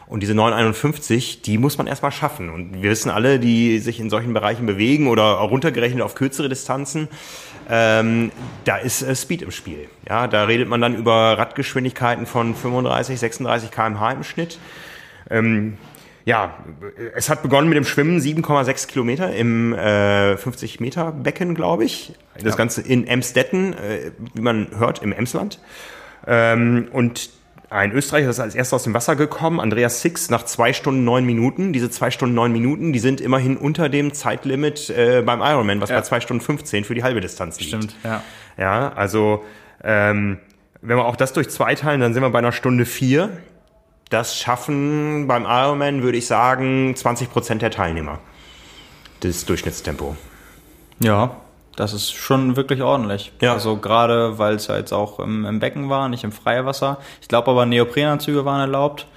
Und 0.08 0.22
diese 0.22 0.36
951, 0.36 1.42
die 1.42 1.58
muss 1.58 1.78
man 1.78 1.88
erstmal 1.88 2.12
schaffen. 2.12 2.50
Und 2.50 2.82
wir 2.82 2.90
wissen 2.90 3.10
alle, 3.10 3.40
die 3.40 3.80
sich 3.80 4.00
in 4.00 4.10
solchen 4.10 4.34
Bereichen 4.34 4.66
bewegen 4.66 5.08
oder 5.08 5.24
runtergerechnet 5.24 6.02
auf 6.02 6.16
kürzere 6.16 6.50
Distanzen, 6.50 7.08
ähm, 7.70 8.32
da 8.66 8.78
ist 8.78 9.02
äh, 9.02 9.16
Speed 9.16 9.42
im 9.42 9.52
Spiel. 9.52 9.88
Ja, 10.08 10.28
da 10.28 10.44
redet 10.44 10.68
man 10.68 10.82
dann 10.82 10.96
über 10.96 11.38
Radgeschwindigkeiten 11.38 12.26
von 12.26 12.56
35, 12.56 13.20
36 13.20 13.72
km/h 13.72 14.12
im 14.12 14.24
Schnitt. 14.24 14.60
Ähm, 15.30 15.78
ja, 16.26 16.58
es 17.16 17.30
hat 17.30 17.42
begonnen 17.44 17.68
mit 17.68 17.76
dem 17.76 17.84
Schwimmen, 17.84 18.20
7,6 18.20 18.88
Kilometer 18.88 19.34
im 19.34 19.74
äh, 19.74 20.38
50 20.38 20.80
Meter 20.80 21.12
Becken, 21.12 21.54
glaube 21.54 21.84
ich. 21.84 22.14
Das 22.36 22.54
ja. 22.54 22.56
Ganze 22.56 22.82
in 22.82 23.08
Emstetten, 23.08 23.74
äh, 23.74 24.12
wie 24.34 24.42
man 24.42 24.68
hört, 24.78 25.02
im 25.02 25.12
Emsland. 25.12 25.60
Ähm, 26.26 26.88
und 26.94 27.30
ein 27.74 27.92
Österreicher 27.92 28.30
ist 28.30 28.40
als 28.40 28.56
erster 28.56 28.76
aus 28.76 28.84
dem 28.84 28.94
Wasser 28.94 29.16
gekommen, 29.16 29.60
Andreas 29.60 30.02
Six, 30.02 30.30
nach 30.30 30.46
zwei 30.46 30.74
Stunden 30.74 31.04
neun 31.04 31.26
Minuten. 31.26 31.74
Diese 31.74 31.90
zwei 31.90 32.12
Stunden 32.12 32.36
neun 32.36 32.52
Minuten, 32.52 32.94
die 32.94 33.00
sind 33.00 33.20
immerhin 33.20 33.58
unter 33.58 33.90
dem 33.90 34.14
Zeitlimit 34.14 34.90
äh, 34.92 35.24
beim 35.26 35.42
Ironman, 35.42 35.82
was 35.82 35.90
ja. 35.90 35.98
bei 35.98 36.04
zwei 36.04 36.20
Stunden 36.20 36.44
15 36.44 36.84
für 36.84 36.94
die 36.94 37.04
halbe 37.04 37.20
Distanz 37.20 37.60
liegt. 37.60 37.70
Stimmt, 37.70 37.96
ja. 38.04 38.24
Ja, 38.58 38.94
also 38.94 39.44
ähm, 39.84 40.38
wenn 40.82 40.98
wir 40.98 41.06
auch 41.06 41.16
das 41.16 41.34
durch 41.34 41.50
zwei 41.50 41.74
teilen, 41.74 42.00
dann 42.00 42.14
sind 42.14 42.22
wir 42.22 42.30
bei 42.30 42.40
einer 42.40 42.52
Stunde 42.52 42.86
vier. 42.86 43.30
Das 44.10 44.38
schaffen 44.38 45.28
beim 45.28 45.46
Ironman, 45.46 46.04
würde 46.04 46.20
ich 46.20 46.28
sagen, 46.28 46.96
20 46.96 47.32
Prozent 47.32 47.62
der 47.64 47.72
Teilnehmer. 47.72 48.20
Das 49.22 49.46
Durchschnittstempo. 49.46 50.16
Ja, 51.00 51.38
das 51.76 51.94
ist 51.94 52.12
schon 52.12 52.56
wirklich 52.56 52.82
ordentlich. 52.82 53.32
Ja. 53.42 53.54
Also 53.54 53.78
gerade, 53.78 54.38
weil 54.38 54.56
es 54.56 54.68
ja 54.68 54.78
jetzt 54.78 54.94
auch 54.94 55.20
im, 55.20 55.46
im, 55.46 55.60
Becken 55.60 55.90
war, 55.90 56.10
nicht 56.10 56.24
im 56.24 56.32
Freiwasser. 56.32 56.98
Ich 57.22 57.28
glaube 57.28 57.50
aber 57.52 57.66
Neoprenanzüge 57.66 58.46
waren 58.46 58.62
erlaubt. 58.62 59.08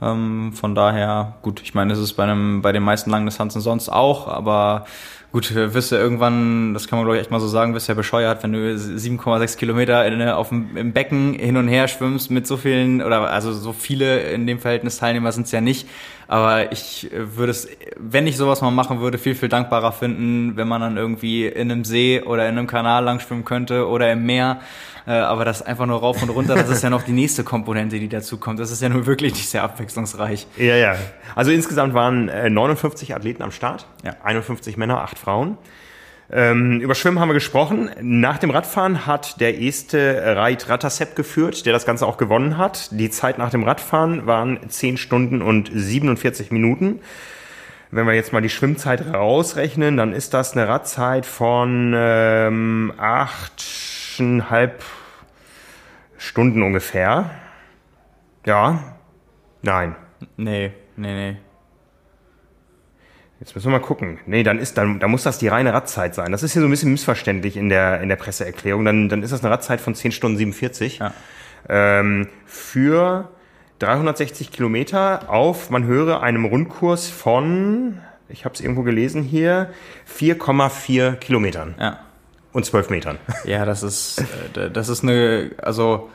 Ähm, 0.00 0.52
von 0.52 0.74
daher, 0.74 1.34
gut, 1.42 1.62
ich 1.62 1.74
meine, 1.74 1.92
es 1.92 1.98
ist 1.98 2.14
bei, 2.14 2.24
einem, 2.24 2.60
bei 2.60 2.72
den 2.72 2.82
meisten 2.82 3.10
Langdistanzen 3.10 3.60
sonst 3.60 3.88
auch, 3.88 4.26
aber 4.26 4.84
gut, 5.30 5.54
wirst 5.54 5.92
du 5.92 5.96
irgendwann, 5.96 6.74
das 6.74 6.88
kann 6.88 6.98
man 6.98 7.06
glaube 7.06 7.16
ich 7.16 7.22
echt 7.22 7.30
mal 7.30 7.40
so 7.40 7.48
sagen, 7.48 7.72
wirst 7.72 7.88
du 7.88 7.92
ja 7.92 7.96
bescheuert, 7.96 8.42
wenn 8.42 8.52
du 8.52 8.58
7,6 8.58 9.56
Kilometer 9.56 10.04
in, 10.04 10.20
auf 10.28 10.50
dem, 10.50 10.76
im 10.76 10.92
Becken 10.92 11.34
hin 11.34 11.56
und 11.56 11.68
her 11.68 11.88
schwimmst 11.88 12.30
mit 12.30 12.46
so 12.46 12.56
vielen, 12.56 13.00
oder 13.00 13.30
also 13.30 13.52
so 13.52 13.72
viele 13.72 14.20
in 14.20 14.46
dem 14.46 14.58
Verhältnis 14.58 14.98
Teilnehmer 14.98 15.32
sind 15.32 15.46
es 15.46 15.52
ja 15.52 15.60
nicht. 15.60 15.88
Aber 16.28 16.72
ich 16.72 17.10
würde 17.12 17.50
es, 17.50 17.68
wenn 17.96 18.26
ich 18.26 18.36
sowas 18.36 18.60
mal 18.60 18.70
machen 18.70 19.00
würde, 19.00 19.18
viel, 19.18 19.34
viel 19.34 19.48
dankbarer 19.48 19.92
finden, 19.92 20.56
wenn 20.56 20.68
man 20.68 20.80
dann 20.80 20.96
irgendwie 20.96 21.46
in 21.46 21.70
einem 21.70 21.84
See 21.84 22.22
oder 22.22 22.48
in 22.48 22.56
einem 22.56 22.66
Kanal 22.66 23.04
lang 23.04 23.20
schwimmen 23.20 23.44
könnte 23.44 23.88
oder 23.88 24.10
im 24.12 24.24
Meer. 24.24 24.60
Äh, 25.06 25.12
aber 25.12 25.44
das 25.44 25.62
einfach 25.62 25.86
nur 25.86 25.98
rauf 25.98 26.22
und 26.22 26.30
runter, 26.30 26.54
das 26.54 26.68
ist 26.68 26.82
ja 26.82 26.90
noch 26.90 27.02
die 27.02 27.12
nächste 27.12 27.42
Komponente, 27.42 27.98
die 27.98 28.08
dazu 28.08 28.38
kommt. 28.38 28.60
Das 28.60 28.70
ist 28.70 28.82
ja 28.82 28.88
nur 28.88 29.06
wirklich 29.06 29.34
nicht 29.34 29.48
sehr 29.48 29.64
abwechslungsreich. 29.64 30.46
Ja, 30.56 30.76
ja. 30.76 30.96
Also 31.34 31.50
insgesamt 31.50 31.94
waren 31.94 32.26
59 32.26 33.10
äh, 33.10 33.14
Athleten 33.14 33.42
am 33.42 33.50
Start. 33.50 33.86
Ja. 34.04 34.14
51 34.22 34.76
Männer, 34.76 35.02
8 35.02 35.18
Frauen. 35.18 35.58
Ähm, 36.30 36.80
über 36.80 36.94
Schwimmen 36.94 37.20
haben 37.20 37.28
wir 37.28 37.34
gesprochen. 37.34 37.90
Nach 38.00 38.38
dem 38.38 38.50
Radfahren 38.50 39.06
hat 39.06 39.40
der 39.40 39.58
erste 39.58 40.36
Reit 40.36 40.68
Rattasep 40.68 41.14
geführt, 41.14 41.66
der 41.66 41.72
das 41.72 41.84
Ganze 41.84 42.06
auch 42.06 42.16
gewonnen 42.16 42.56
hat. 42.56 42.88
Die 42.92 43.10
Zeit 43.10 43.38
nach 43.38 43.50
dem 43.50 43.64
Radfahren 43.64 44.26
waren 44.26 44.58
10 44.68 44.96
Stunden 44.96 45.42
und 45.42 45.70
47 45.72 46.50
Minuten. 46.50 47.00
Wenn 47.90 48.06
wir 48.06 48.14
jetzt 48.14 48.32
mal 48.32 48.40
die 48.40 48.48
Schwimmzeit 48.48 49.12
rausrechnen, 49.12 49.98
dann 49.98 50.14
ist 50.14 50.32
das 50.32 50.56
eine 50.56 50.66
Radzeit 50.66 51.26
von 51.26 51.92
ähm, 51.94 52.94
achteinhalb 52.96 54.82
Stunden 56.16 56.62
ungefähr. 56.62 57.28
Ja. 58.46 58.96
Nein. 59.60 59.94
Nee, 60.38 60.72
nee, 60.96 61.14
nee. 61.14 61.36
Jetzt 63.42 63.56
müssen 63.56 63.72
wir 63.72 63.80
mal 63.80 63.84
gucken. 63.84 64.20
Nee, 64.24 64.44
dann 64.44 64.60
ist, 64.60 64.78
dann, 64.78 65.00
dann 65.00 65.10
muss 65.10 65.24
das 65.24 65.36
die 65.36 65.48
reine 65.48 65.74
Radzeit 65.74 66.14
sein. 66.14 66.30
Das 66.30 66.44
ist 66.44 66.52
hier 66.52 66.62
so 66.62 66.68
ein 66.68 66.70
bisschen 66.70 66.92
missverständlich 66.92 67.56
in 67.56 67.70
der, 67.70 68.00
in 68.00 68.08
der 68.08 68.14
Presseerklärung. 68.14 68.84
Dann, 68.84 69.08
dann 69.08 69.24
ist 69.24 69.32
das 69.32 69.42
eine 69.42 69.52
Radzeit 69.52 69.80
von 69.80 69.96
10 69.96 70.12
Stunden 70.12 70.38
47. 70.38 71.00
Ja. 71.00 71.12
Ähm, 71.68 72.28
für 72.46 73.30
360 73.80 74.52
Kilometer 74.52 75.28
auf, 75.28 75.70
man 75.70 75.82
höre, 75.86 76.22
einem 76.22 76.44
Rundkurs 76.44 77.08
von, 77.08 77.98
ich 78.28 78.44
habe 78.44 78.54
es 78.54 78.60
irgendwo 78.60 78.84
gelesen 78.84 79.24
hier, 79.24 79.70
4,4 80.08 81.16
Kilometern. 81.16 81.74
Ja. 81.80 81.98
Und 82.52 82.64
12 82.64 82.90
Metern. 82.90 83.18
Ja, 83.44 83.64
das 83.64 83.82
ist, 83.82 84.24
äh, 84.54 84.70
das 84.70 84.88
ist 84.88 85.02
eine, 85.02 85.50
also 85.60 86.10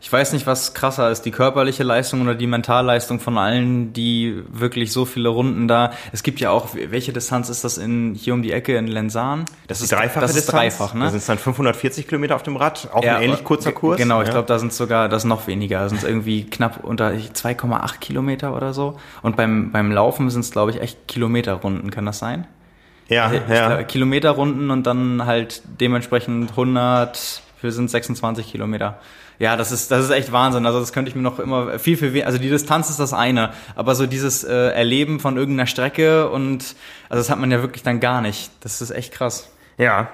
ich 0.00 0.10
weiß 0.10 0.32
nicht, 0.32 0.46
was 0.46 0.72
krasser 0.72 1.10
ist, 1.10 1.22
die 1.22 1.30
körperliche 1.30 1.82
Leistung 1.82 2.22
oder 2.22 2.34
die 2.34 2.46
Mentalleistung 2.46 3.20
von 3.20 3.36
allen, 3.36 3.92
die 3.92 4.42
wirklich 4.48 4.92
so 4.92 5.04
viele 5.04 5.28
Runden 5.28 5.68
da. 5.68 5.92
Es 6.12 6.22
gibt 6.22 6.40
ja 6.40 6.50
auch, 6.50 6.68
welche 6.74 7.12
Distanz 7.12 7.50
ist 7.50 7.64
das 7.64 7.76
in 7.76 8.14
hier 8.14 8.32
um 8.32 8.42
die 8.42 8.52
Ecke 8.52 8.76
in 8.76 8.86
Lensahn? 8.86 9.44
Das, 9.68 9.82
ist 9.82 9.92
dreifache 9.92 10.22
das 10.22 10.32
Distanz. 10.32 10.46
Ist 10.46 10.78
dreifach, 10.78 10.94
ne? 10.94 11.04
Da 11.04 11.10
sind 11.10 11.18
es 11.18 11.26
dann 11.26 11.36
540 11.36 12.08
Kilometer 12.08 12.34
auf 12.34 12.42
dem 12.42 12.56
Rad, 12.56 12.88
auch 12.94 13.04
ja, 13.04 13.16
ein 13.16 13.24
ähnlich 13.24 13.44
kurzer 13.44 13.72
Kurs. 13.72 13.98
Genau, 13.98 14.22
ich 14.22 14.28
ja. 14.28 14.32
glaube, 14.32 14.48
da 14.48 14.58
sind 14.58 14.72
sogar, 14.72 15.10
das 15.10 15.24
noch 15.24 15.46
weniger, 15.46 15.80
da 15.80 15.88
sind 15.90 15.98
es 15.98 16.04
irgendwie 16.04 16.44
knapp 16.44 16.82
unter 16.82 17.10
2,8 17.10 17.98
Kilometer 17.98 18.56
oder 18.56 18.72
so. 18.72 18.98
Und 19.20 19.36
beim 19.36 19.70
beim 19.70 19.92
Laufen 19.92 20.30
sind 20.30 20.40
es, 20.40 20.50
glaube 20.50 20.70
ich, 20.70 20.80
echt 20.80 21.08
Kilometerrunden. 21.08 21.90
Kann 21.90 22.06
das 22.06 22.18
sein? 22.18 22.46
Ja, 23.08 23.30
ich, 23.32 23.42
ja. 23.48 23.82
Kilometerrunden 23.82 24.70
und 24.70 24.86
dann 24.86 25.26
halt 25.26 25.62
dementsprechend 25.80 26.50
100, 26.50 27.42
wir 27.60 27.72
sind 27.72 27.90
26 27.90 28.50
Kilometer. 28.50 28.98
Ja, 29.40 29.56
das 29.56 29.72
ist, 29.72 29.90
das 29.90 30.04
ist 30.04 30.10
echt 30.10 30.32
Wahnsinn. 30.32 30.66
Also 30.66 30.80
das 30.80 30.92
könnte 30.92 31.08
ich 31.08 31.16
mir 31.16 31.22
noch 31.22 31.38
immer 31.38 31.78
viel, 31.78 31.96
viel 31.96 32.10
weniger. 32.12 32.26
Also 32.26 32.38
die 32.38 32.50
Distanz 32.50 32.90
ist 32.90 33.00
das 33.00 33.14
eine, 33.14 33.54
aber 33.74 33.94
so 33.94 34.06
dieses 34.06 34.44
äh, 34.44 34.52
Erleben 34.52 35.18
von 35.18 35.38
irgendeiner 35.38 35.66
Strecke 35.66 36.28
und 36.28 36.76
also 37.08 37.22
das 37.22 37.30
hat 37.30 37.38
man 37.38 37.50
ja 37.50 37.62
wirklich 37.62 37.82
dann 37.82 38.00
gar 38.00 38.20
nicht. 38.20 38.50
Das 38.60 38.82
ist 38.82 38.90
echt 38.90 39.14
krass. 39.14 39.50
Ja. 39.78 40.10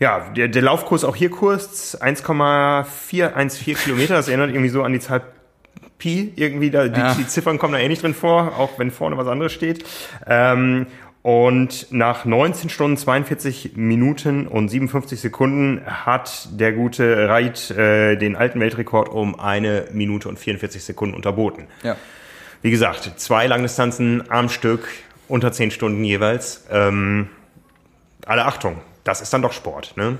Ja, 0.00 0.30
der, 0.36 0.48
der 0.48 0.62
Laufkurs 0.62 1.04
auch 1.04 1.14
hier 1.14 1.30
Kurs 1.30 1.94
1,414 1.94 3.76
Kilometer. 3.76 4.14
Das 4.14 4.26
erinnert 4.26 4.50
irgendwie 4.50 4.68
so 4.68 4.82
an 4.82 4.92
die 4.92 5.00
Zahl 5.00 5.22
Pi 5.98 6.32
irgendwie, 6.34 6.70
da, 6.70 6.88
die, 6.88 6.98
ja. 6.98 7.14
die 7.14 7.26
Ziffern 7.26 7.58
kommen 7.58 7.74
da 7.74 7.78
eh 7.78 7.88
nicht 7.88 8.02
drin 8.02 8.14
vor, 8.14 8.56
auch 8.58 8.78
wenn 8.78 8.90
vorne 8.90 9.16
was 9.16 9.28
anderes 9.28 9.52
steht. 9.52 9.84
Ähm, 10.26 10.86
und 11.28 11.88
nach 11.90 12.24
19 12.24 12.70
Stunden, 12.70 12.96
42 12.96 13.72
Minuten 13.76 14.46
und 14.46 14.70
57 14.70 15.20
Sekunden 15.20 15.82
hat 15.84 16.48
der 16.52 16.72
gute 16.72 17.28
Reit 17.28 17.70
äh, 17.70 18.16
den 18.16 18.34
alten 18.34 18.60
Weltrekord 18.60 19.10
um 19.10 19.38
eine 19.38 19.88
Minute 19.92 20.30
und 20.30 20.38
44 20.38 20.82
Sekunden 20.82 21.14
unterboten. 21.14 21.66
Ja. 21.82 21.98
Wie 22.62 22.70
gesagt, 22.70 23.12
zwei 23.20 23.46
Langdistanzen 23.46 24.30
am 24.30 24.48
Stück, 24.48 24.88
unter 25.28 25.52
10 25.52 25.70
Stunden 25.70 26.02
jeweils. 26.02 26.64
Ähm, 26.70 27.28
alle 28.24 28.46
Achtung, 28.46 28.78
das 29.04 29.20
ist 29.20 29.30
dann 29.30 29.42
doch 29.42 29.52
Sport, 29.52 29.98
ne? 29.98 30.18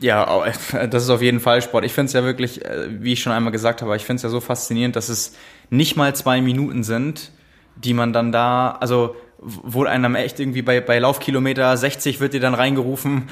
Ja, 0.00 0.44
das 0.90 1.02
ist 1.02 1.08
auf 1.08 1.22
jeden 1.22 1.40
Fall 1.40 1.62
Sport. 1.62 1.86
Ich 1.86 1.94
finde 1.94 2.08
es 2.08 2.12
ja 2.12 2.24
wirklich, 2.24 2.62
äh, 2.62 2.88
wie 2.90 3.14
ich 3.14 3.22
schon 3.22 3.32
einmal 3.32 3.52
gesagt 3.52 3.80
habe, 3.80 3.96
ich 3.96 4.04
finde 4.04 4.16
es 4.16 4.22
ja 4.22 4.28
so 4.28 4.40
faszinierend, 4.40 4.96
dass 4.96 5.08
es 5.08 5.34
nicht 5.70 5.96
mal 5.96 6.14
zwei 6.14 6.42
Minuten 6.42 6.82
sind, 6.82 7.32
die 7.76 7.94
man 7.94 8.12
dann 8.12 8.32
da, 8.32 8.76
also 8.80 9.16
wo 9.46 9.84
einem 9.84 10.16
echt 10.16 10.40
irgendwie 10.40 10.62
bei, 10.62 10.80
bei 10.80 10.98
Laufkilometer 10.98 11.76
60 11.76 12.18
wird 12.18 12.34
dir 12.34 12.40
dann 12.40 12.54
reingerufen, 12.54 13.28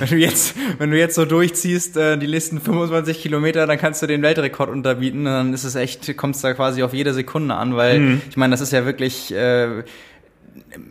wenn 0.00 0.08
du 0.08 0.16
jetzt, 0.16 0.56
wenn 0.78 0.90
du 0.90 0.98
jetzt 0.98 1.14
so 1.14 1.24
durchziehst, 1.24 1.96
äh, 1.96 2.18
die 2.18 2.26
nächsten 2.26 2.60
25 2.60 3.22
Kilometer, 3.22 3.66
dann 3.66 3.78
kannst 3.78 4.02
du 4.02 4.06
den 4.06 4.22
Weltrekord 4.22 4.68
unterbieten. 4.68 5.24
dann 5.24 5.54
ist 5.54 5.64
es 5.64 5.76
echt, 5.76 6.16
kommst 6.16 6.42
da 6.42 6.54
quasi 6.54 6.82
auf 6.82 6.92
jede 6.92 7.14
Sekunde 7.14 7.54
an, 7.54 7.76
weil 7.76 8.00
mhm. 8.00 8.22
ich 8.28 8.36
meine, 8.36 8.50
das 8.50 8.60
ist 8.60 8.72
ja 8.72 8.84
wirklich 8.84 9.32
äh, 9.32 9.84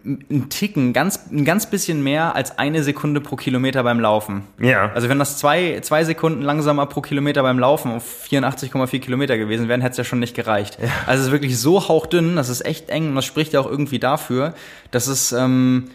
ein 0.06 0.50
Ticken, 0.50 0.94
ganz, 0.94 1.32
ein 1.32 1.46
ganz 1.46 1.70
bisschen 1.70 2.04
mehr 2.04 2.36
als 2.36 2.58
eine 2.58 2.84
Sekunde 2.84 3.22
pro 3.22 3.36
Kilometer 3.36 3.84
beim 3.84 4.00
Laufen. 4.00 4.44
Ja. 4.60 4.92
Also 4.94 5.10
wenn 5.10 5.20
das 5.20 5.38
zwei, 5.38 5.80
zwei 5.82 6.04
Sekunden 6.04 6.42
langsamer 6.42 6.86
pro 6.86 7.02
Kilometer 7.02 7.42
beim 7.44 7.60
Laufen 7.60 7.92
auf 7.92 8.26
84,4 8.30 9.00
Kilometer 9.00 9.38
gewesen 9.38 9.68
wären, 9.68 9.82
hätte 9.82 9.92
es 9.92 9.98
ja 9.98 10.04
schon 10.04 10.20
nicht 10.20 10.36
gereicht. 10.36 10.78
Ja. 10.82 10.90
Also 11.06 11.22
es 11.22 11.28
ist 11.28 11.32
wirklich 11.32 11.58
so 11.58 11.88
hauchdünn, 11.88 12.36
das 12.36 12.50
ist 12.50 12.66
echt 12.66 12.90
eng 12.90 13.10
und 13.10 13.16
das 13.16 13.26
spricht 13.26 13.54
ja 13.54 13.62
auch 13.62 13.70
irgendwie 13.70 14.00
dafür, 14.00 14.54
dass 14.92 15.08
es 15.08 15.32
ähm, 15.32 15.90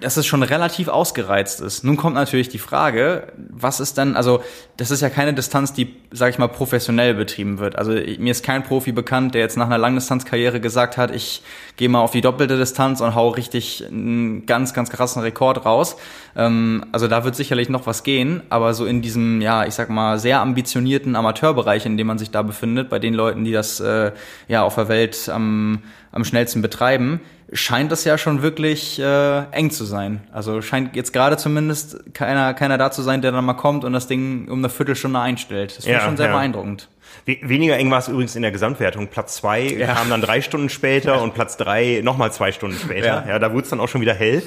dass 0.00 0.16
es 0.16 0.26
schon 0.26 0.42
relativ 0.42 0.88
ausgereizt 0.88 1.60
ist. 1.60 1.82
Nun 1.82 1.96
kommt 1.96 2.14
natürlich 2.14 2.48
die 2.48 2.58
Frage, 2.58 3.32
was 3.36 3.80
ist 3.80 3.96
denn, 3.96 4.14
also 4.14 4.42
das 4.76 4.90
ist 4.90 5.00
ja 5.00 5.08
keine 5.08 5.32
Distanz, 5.32 5.72
die, 5.72 5.96
sag 6.10 6.30
ich 6.30 6.38
mal, 6.38 6.48
professionell 6.48 7.14
betrieben 7.14 7.58
wird. 7.58 7.76
Also 7.76 7.92
mir 7.92 8.30
ist 8.30 8.44
kein 8.44 8.62
Profi 8.62 8.92
bekannt, 8.92 9.34
der 9.34 9.40
jetzt 9.40 9.56
nach 9.56 9.66
einer 9.66 9.78
Langdistanzkarriere 9.78 10.60
gesagt 10.60 10.98
hat, 10.98 11.14
ich 11.14 11.42
gehe 11.76 11.88
mal 11.88 12.00
auf 12.00 12.10
die 12.10 12.20
doppelte 12.20 12.58
Distanz 12.58 13.00
und 13.00 13.14
hau 13.14 13.30
richtig 13.30 13.84
einen 13.88 14.44
ganz, 14.44 14.74
ganz 14.74 14.90
krassen 14.90 15.22
Rekord 15.22 15.64
raus. 15.64 15.96
Ähm, 16.36 16.84
also 16.92 17.08
da 17.08 17.24
wird 17.24 17.34
sicherlich 17.34 17.70
noch 17.70 17.86
was 17.86 18.02
gehen, 18.02 18.42
aber 18.50 18.74
so 18.74 18.84
in 18.84 19.00
diesem, 19.00 19.40
ja, 19.40 19.64
ich 19.64 19.74
sag 19.74 19.88
mal, 19.88 20.18
sehr 20.18 20.40
ambitionierten 20.40 21.16
Amateurbereich, 21.16 21.86
in 21.86 21.96
dem 21.96 22.06
man 22.06 22.18
sich 22.18 22.30
da 22.30 22.42
befindet, 22.42 22.90
bei 22.90 22.98
den 22.98 23.14
Leuten, 23.14 23.44
die 23.44 23.52
das 23.52 23.80
äh, 23.80 24.12
ja 24.46 24.62
auf 24.62 24.74
der 24.74 24.88
Welt 24.88 25.30
am, 25.30 25.82
am 26.12 26.24
schnellsten 26.24 26.60
betreiben, 26.60 27.20
scheint 27.52 27.92
das 27.92 28.04
ja 28.04 28.18
schon 28.18 28.42
wirklich 28.42 28.98
äh, 28.98 29.42
eng 29.52 29.70
zu 29.70 29.84
sein. 29.84 30.26
Also 30.32 30.62
scheint 30.62 30.96
jetzt 30.96 31.12
gerade 31.12 31.36
zumindest 31.36 32.14
keiner, 32.14 32.54
keiner 32.54 32.78
da 32.78 32.90
zu 32.90 33.02
sein, 33.02 33.22
der 33.22 33.32
dann 33.32 33.44
mal 33.44 33.54
kommt 33.54 33.84
und 33.84 33.92
das 33.92 34.06
Ding 34.06 34.48
um 34.48 34.58
eine 34.58 34.68
Viertelstunde 34.68 35.20
einstellt. 35.20 35.76
Das 35.76 35.84
finde 35.84 35.98
ja, 35.98 36.04
schon 36.04 36.16
sehr 36.16 36.26
ja. 36.26 36.32
beeindruckend. 36.32 36.88
Weniger 37.24 37.76
eng 37.76 37.90
war 37.90 37.98
es 37.98 38.08
übrigens 38.08 38.36
in 38.36 38.42
der 38.42 38.52
Gesamtwertung. 38.52 39.08
Platz 39.08 39.36
zwei 39.36 39.62
ja. 39.62 39.94
kam 39.94 40.10
dann 40.10 40.20
drei 40.20 40.42
Stunden 40.42 40.68
später 40.68 41.22
und 41.22 41.34
Platz 41.34 41.56
drei 41.56 42.00
nochmal 42.04 42.32
zwei 42.32 42.52
Stunden 42.52 42.78
später. 42.78 43.24
Ja, 43.24 43.28
ja 43.28 43.38
da 43.38 43.52
wurde 43.52 43.62
es 43.62 43.70
dann 43.70 43.80
auch 43.80 43.88
schon 43.88 44.00
wieder 44.00 44.14
hell. 44.14 44.42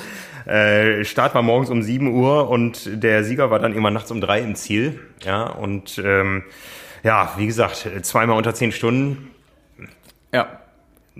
Äh, 0.45 1.03
Start 1.03 1.35
war 1.35 1.41
morgens 1.41 1.69
um 1.69 1.83
sieben 1.83 2.13
Uhr 2.13 2.49
und 2.49 3.03
der 3.03 3.23
Sieger 3.23 3.51
war 3.51 3.59
dann 3.59 3.73
immer 3.75 3.91
nachts 3.91 4.11
um 4.11 4.21
drei 4.21 4.39
im 4.39 4.55
Ziel. 4.55 4.99
Ja, 5.23 5.43
und 5.43 6.01
ähm, 6.03 6.43
ja, 7.03 7.33
wie 7.37 7.47
gesagt, 7.47 7.87
zweimal 8.01 8.37
unter 8.37 8.53
zehn 8.53 8.71
Stunden. 8.71 9.29
Ja, 10.33 10.58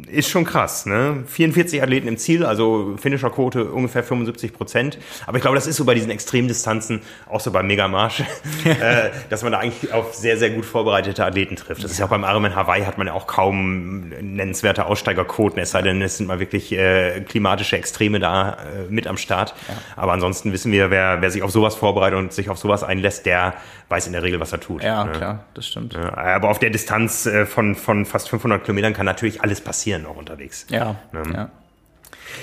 ist 0.08 0.30
schon 0.30 0.46
krass, 0.46 0.86
ne? 0.86 1.24
44 1.28 1.82
Athleten 1.82 2.08
im 2.08 2.18
Ziel, 2.18 2.46
also 2.46 2.96
Finisherquote 2.98 3.66
ungefähr 3.66 4.04
75 4.04 4.54
Prozent. 4.54 4.98
Aber 5.26 5.38
ich 5.38 5.42
glaube, 5.42 5.56
das 5.56 5.68
ist 5.68 5.76
so 5.76 5.86
bei 5.86 5.94
diesen 5.94 6.12
Extremdistanzen, 6.12 7.02
auch 7.28 7.40
so 7.40 7.52
beim 7.52 7.68
Megamarsch, 7.68 8.22
äh, 8.66 9.10
dass 9.30 9.44
man 9.44 9.52
da 9.52 9.60
eigentlich 9.60 9.94
auf 9.94 10.14
sehr, 10.16 10.38
sehr 10.38 10.50
gut 10.50 10.66
vorbereitete 10.66 11.26
Athleten 11.26 11.56
trifft. 11.56 11.84
Das 11.84 11.92
ist 11.92 12.00
ja 12.00 12.06
auch 12.06 12.10
beim 12.10 12.24
Ironman 12.24 12.56
Hawaii 12.56 12.84
hat 12.84 12.98
man 12.98 13.08
ja 13.08 13.14
auch 13.14 13.28
kaum 13.28 14.10
nennenswerte 14.10 14.86
Aussteigerquoten, 14.86 15.62
es 15.62 15.72
sei 15.72 15.82
denn, 15.82 16.02
es 16.02 16.18
sind 16.18 16.28
mal 16.28 16.40
wirklich 16.40 16.72
äh, 16.72 17.22
klimatische 17.22 17.78
Extreme 17.78 18.20
da 18.20 18.52
äh, 18.52 18.56
mit 18.90 19.08
am 19.08 19.18
Start. 19.18 19.54
Ja. 19.68 19.76
Aber 19.96 20.14
ansonsten 20.14 20.54
wissen 20.54 20.72
wir, 20.72 20.92
wer, 20.92 21.22
wer 21.22 21.32
sich 21.32 21.44
auf 21.44 21.52
sowas 21.52 21.76
vorbereitet 21.76 22.20
und 22.20 22.34
sich 22.34 22.50
auf 22.50 22.58
sowas 22.58 22.84
einlässt, 22.84 23.26
der 23.26 23.54
weiß 23.90 24.08
in 24.08 24.14
der 24.14 24.24
Regel, 24.24 24.40
was 24.40 24.52
er 24.52 24.60
tut. 24.60 24.84
Ja, 24.84 25.04
ne? 25.04 25.12
klar, 25.12 25.46
das 25.54 25.68
stimmt. 25.68 25.96
aber 25.96 26.50
auf 26.50 26.60
der 26.60 26.70
Distanz 26.70 27.26
äh, 27.26 27.46
von, 27.46 27.76
von 27.76 28.06
fast 28.06 28.30
500 28.30 28.64
Kilometern 28.64 28.94
kann 28.94 29.06
natürlich 29.06 29.42
alles 29.42 29.62
passieren 29.62 30.06
auch 30.06 30.16
unterwegs. 30.16 30.66
Ja, 30.70 30.96
ne? 31.12 31.24
ja. 31.34 31.50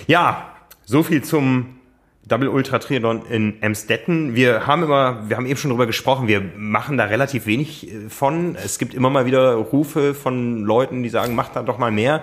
Ja, 0.06 0.50
so 0.84 1.02
viel 1.02 1.22
zum 1.22 1.76
Double 2.26 2.48
Ultra 2.48 2.80
Triathlon 2.80 3.24
in 3.26 3.62
Emstetten. 3.62 4.34
Wir 4.34 4.66
haben 4.66 4.82
immer, 4.82 5.28
wir 5.28 5.36
haben 5.36 5.46
eben 5.46 5.56
schon 5.56 5.70
drüber 5.70 5.86
gesprochen, 5.86 6.26
wir 6.26 6.42
machen 6.56 6.98
da 6.98 7.04
relativ 7.04 7.46
wenig 7.46 7.92
äh, 7.92 8.08
von. 8.08 8.56
Es 8.56 8.78
gibt 8.78 8.94
immer 8.94 9.10
mal 9.10 9.26
wieder 9.26 9.54
Rufe 9.54 10.14
von 10.14 10.64
Leuten, 10.64 11.02
die 11.04 11.08
sagen, 11.08 11.36
macht 11.36 11.54
da 11.54 11.62
doch 11.62 11.78
mal 11.78 11.92
mehr. 11.92 12.22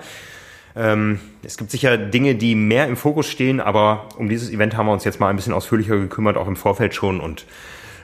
Ähm, 0.76 1.20
es 1.44 1.58
gibt 1.58 1.72
sicher 1.72 1.98
Dinge, 1.98 2.36
die 2.36 2.56
mehr 2.56 2.88
im 2.88 2.98
Fokus 2.98 3.28
stehen, 3.28 3.62
aber 3.62 4.10
um 4.18 4.28
dieses 4.28 4.50
Event 4.50 4.76
haben 4.76 4.88
wir 4.88 4.94
uns 4.94 5.06
jetzt 5.06 5.20
mal 5.20 5.30
ein 5.30 5.36
bisschen 5.36 5.54
ausführlicher 5.54 5.98
gekümmert, 5.98 6.36
auch 6.36 6.48
im 6.48 6.56
Vorfeld 6.56 6.96
schon 6.96 7.22
und 7.22 7.46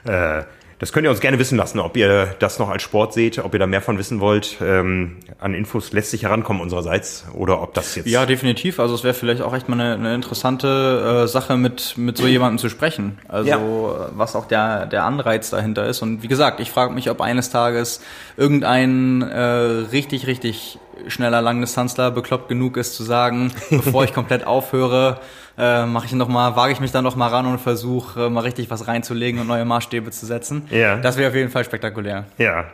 äh, 0.05 0.43
das 0.79 0.93
könnt 0.93 1.05
ihr 1.05 1.11
uns 1.11 1.19
gerne 1.19 1.37
wissen 1.39 1.57
lassen, 1.57 1.79
ob 1.79 1.97
ihr 1.97 2.35
das 2.39 2.57
noch 2.57 2.69
als 2.69 2.83
Sport 2.83 3.13
seht, 3.13 3.37
ob 3.39 3.53
ihr 3.53 3.59
da 3.59 3.67
mehr 3.67 3.81
von 3.81 3.97
wissen 3.97 4.21
wollt. 4.21 4.57
Ähm, 4.61 5.17
an 5.37 5.53
Infos 5.53 5.91
lässt 5.91 6.11
sich 6.11 6.23
herankommen 6.23 6.61
unsererseits 6.61 7.25
oder 7.33 7.61
ob 7.61 7.73
das 7.73 7.95
jetzt. 7.95 8.07
Ja, 8.07 8.25
definitiv. 8.25 8.79
Also 8.79 8.95
es 8.95 9.03
wäre 9.03 9.13
vielleicht 9.13 9.41
auch 9.41 9.53
echt 9.53 9.67
mal 9.67 9.79
eine, 9.79 9.93
eine 9.95 10.15
interessante 10.15 11.23
äh, 11.23 11.27
Sache, 11.27 11.57
mit, 11.57 11.97
mit 11.97 12.17
so 12.17 12.27
jemandem 12.27 12.59
zu 12.59 12.69
sprechen. 12.69 13.19
Also 13.27 13.49
ja. 13.49 14.09
was 14.13 14.37
auch 14.37 14.45
der, 14.45 14.85
der 14.85 15.03
Anreiz 15.03 15.49
dahinter 15.49 15.85
ist. 15.85 16.01
Und 16.01 16.23
wie 16.23 16.27
gesagt, 16.27 16.61
ich 16.61 16.71
frage 16.71 16.93
mich, 16.93 17.09
ob 17.09 17.19
eines 17.19 17.49
Tages 17.49 18.01
irgendein 18.37 19.21
äh, 19.21 19.37
richtig, 19.37 20.27
richtig 20.27 20.79
schneller 21.07 21.41
Langdistanzler 21.41 22.11
bekloppt 22.11 22.49
genug 22.49 22.77
ist 22.77 22.95
zu 22.95 23.03
sagen, 23.03 23.51
bevor 23.69 24.03
ich 24.03 24.13
komplett 24.13 24.45
aufhöre, 24.45 25.19
äh, 25.57 25.85
mache 25.85 26.05
ich 26.05 26.11
noch 26.13 26.27
mal, 26.27 26.55
wage 26.55 26.73
ich 26.73 26.79
mich 26.79 26.91
dann 26.91 27.03
noch 27.03 27.15
mal 27.15 27.27
ran 27.27 27.45
und 27.45 27.59
versuche 27.59 28.25
äh, 28.25 28.29
mal 28.29 28.41
richtig 28.41 28.69
was 28.69 28.87
reinzulegen 28.87 29.41
und 29.41 29.47
neue 29.47 29.65
Maßstäbe 29.65 30.11
zu 30.11 30.25
setzen. 30.25 30.67
Ja. 30.69 30.97
Das 30.97 31.17
wäre 31.17 31.29
auf 31.29 31.35
jeden 31.35 31.51
Fall 31.51 31.63
spektakulär. 31.65 32.25
Ja. 32.37 32.65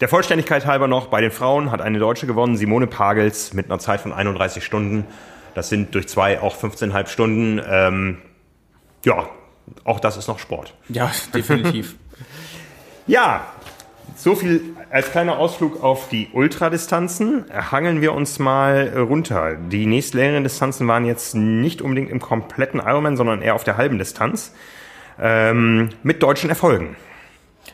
Der 0.00 0.08
Vollständigkeit 0.08 0.66
halber 0.66 0.88
noch, 0.88 1.06
bei 1.06 1.20
den 1.20 1.30
Frauen 1.30 1.70
hat 1.70 1.80
eine 1.80 1.98
Deutsche 1.98 2.26
gewonnen, 2.26 2.56
Simone 2.56 2.86
Pagels, 2.88 3.52
mit 3.52 3.66
einer 3.66 3.78
Zeit 3.78 4.00
von 4.00 4.12
31 4.12 4.64
Stunden. 4.64 5.06
Das 5.54 5.68
sind 5.68 5.94
durch 5.94 6.08
zwei 6.08 6.40
auch 6.40 6.56
15,5 6.56 7.06
Stunden. 7.06 7.60
Ähm, 7.64 8.18
ja, 9.04 9.28
auch 9.84 10.00
das 10.00 10.16
ist 10.16 10.28
noch 10.28 10.38
Sport. 10.38 10.74
Ja, 10.88 11.10
definitiv. 11.34 11.96
ja, 13.06 13.42
so 14.16 14.34
viel 14.34 14.71
als 14.92 15.10
kleiner 15.10 15.38
Ausflug 15.38 15.82
auf 15.82 16.10
die 16.10 16.28
Ultradistanzen. 16.34 17.46
Hangeln 17.50 18.02
wir 18.02 18.12
uns 18.12 18.38
mal 18.38 18.92
runter. 18.94 19.56
Die 19.56 19.86
nächstlängeren 19.86 20.44
Distanzen 20.44 20.86
waren 20.86 21.06
jetzt 21.06 21.34
nicht 21.34 21.80
unbedingt 21.80 22.10
im 22.10 22.20
kompletten 22.20 22.78
Ironman, 22.78 23.16
sondern 23.16 23.40
eher 23.40 23.54
auf 23.54 23.64
der 23.64 23.78
halben 23.78 23.98
Distanz. 23.98 24.54
Ähm, 25.18 25.88
mit 26.02 26.22
deutschen 26.22 26.50
Erfolgen. 26.50 26.96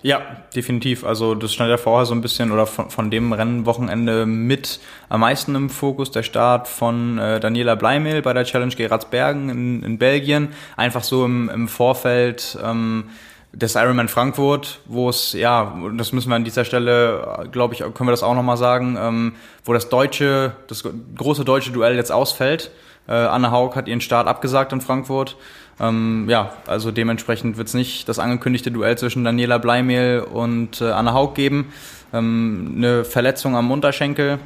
Ja, 0.02 0.20
definitiv. 0.54 1.02
Also 1.02 1.34
das 1.34 1.52
stand 1.52 1.70
ja 1.70 1.76
vorher 1.76 2.06
so 2.06 2.14
ein 2.14 2.20
bisschen 2.20 2.52
oder 2.52 2.66
von, 2.66 2.88
von 2.90 3.10
dem 3.10 3.32
Rennwochenende 3.32 4.24
mit 4.24 4.78
am 5.08 5.20
meisten 5.20 5.56
im 5.56 5.70
Fokus. 5.70 6.12
Der 6.12 6.22
Start 6.22 6.68
von 6.68 7.18
äh, 7.18 7.40
Daniela 7.40 7.74
Bleimel 7.74 8.22
bei 8.22 8.32
der 8.32 8.44
Challenge 8.44 8.74
Geratsbergen 8.74 9.48
in, 9.48 9.82
in 9.82 9.98
Belgien. 9.98 10.50
Einfach 10.76 11.02
so 11.02 11.24
im, 11.24 11.48
im 11.48 11.66
Vorfeld 11.66 12.56
ähm, 12.62 13.10
des 13.52 13.74
Ironman 13.74 14.08
Frankfurt, 14.08 14.80
wo 14.86 15.08
es, 15.08 15.32
ja, 15.32 15.74
das 15.96 16.12
müssen 16.12 16.28
wir 16.28 16.36
an 16.36 16.44
dieser 16.44 16.64
Stelle, 16.64 17.48
glaube 17.50 17.74
ich, 17.74 17.80
können 17.80 18.08
wir 18.08 18.10
das 18.10 18.22
auch 18.22 18.34
nochmal 18.34 18.56
sagen, 18.56 18.96
ähm, 19.00 19.32
wo 19.64 19.72
das 19.72 19.88
deutsche, 19.88 20.52
das 20.66 20.84
große 21.16 21.44
deutsche 21.44 21.72
Duell 21.72 21.96
jetzt 21.96 22.12
ausfällt. 22.12 22.70
Äh, 23.08 23.12
Anne 23.12 23.50
Haug 23.50 23.74
hat 23.74 23.88
ihren 23.88 24.02
Start 24.02 24.28
abgesagt 24.28 24.72
in 24.72 24.80
Frankfurt. 24.80 25.36
Ähm, 25.80 26.26
ja, 26.28 26.52
also 26.66 26.90
dementsprechend 26.90 27.56
wird 27.56 27.68
es 27.68 27.74
nicht 27.74 28.08
das 28.08 28.18
angekündigte 28.18 28.70
Duell 28.70 28.98
zwischen 28.98 29.24
Daniela 29.24 29.58
Bleimehl 29.58 30.20
und 30.20 30.80
äh, 30.80 30.90
Anne 30.90 31.14
Haug 31.14 31.34
geben. 31.34 31.72
Ähm, 32.12 32.74
eine 32.76 33.04
Verletzung 33.04 33.56
am 33.56 33.70
Unterschenkel. 33.70 34.38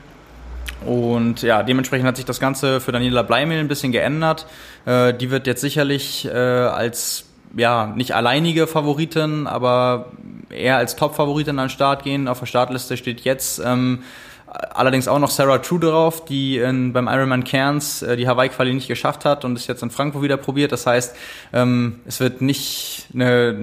Und 0.86 1.42
ja, 1.42 1.62
dementsprechend 1.62 2.06
hat 2.06 2.16
sich 2.16 2.24
das 2.24 2.40
Ganze 2.40 2.80
für 2.80 2.92
Daniela 2.92 3.22
Bleimehl 3.22 3.58
ein 3.58 3.68
bisschen 3.68 3.92
geändert. 3.92 4.46
Äh, 4.84 5.14
die 5.14 5.30
wird 5.30 5.46
jetzt 5.46 5.60
sicherlich 5.60 6.26
äh, 6.26 6.30
als 6.30 7.31
ja, 7.56 7.86
nicht 7.96 8.14
alleinige 8.14 8.66
Favoritin, 8.66 9.46
aber 9.46 10.06
eher 10.50 10.76
als 10.76 10.96
Top-Favoritin 10.96 11.58
an 11.58 11.66
den 11.66 11.70
Start 11.70 12.04
gehen. 12.04 12.28
Auf 12.28 12.40
der 12.40 12.46
Startliste 12.46 12.96
steht 12.96 13.22
jetzt 13.22 13.60
ähm, 13.64 14.02
allerdings 14.46 15.08
auch 15.08 15.18
noch 15.18 15.30
Sarah 15.30 15.58
True 15.58 15.80
drauf, 15.80 16.24
die 16.24 16.58
in, 16.58 16.92
beim 16.92 17.08
Ironman 17.08 17.44
Cairns 17.44 18.02
äh, 18.02 18.16
die 18.16 18.28
Hawaii-Quali 18.28 18.74
nicht 18.74 18.88
geschafft 18.88 19.24
hat 19.24 19.44
und 19.44 19.56
es 19.56 19.66
jetzt 19.66 19.82
in 19.82 19.90
Frankfurt 19.90 20.22
wieder 20.22 20.36
probiert. 20.36 20.72
Das 20.72 20.86
heißt, 20.86 21.16
ähm, 21.52 22.00
es 22.06 22.20
wird 22.20 22.42
nicht 22.42 23.06
eine 23.14 23.56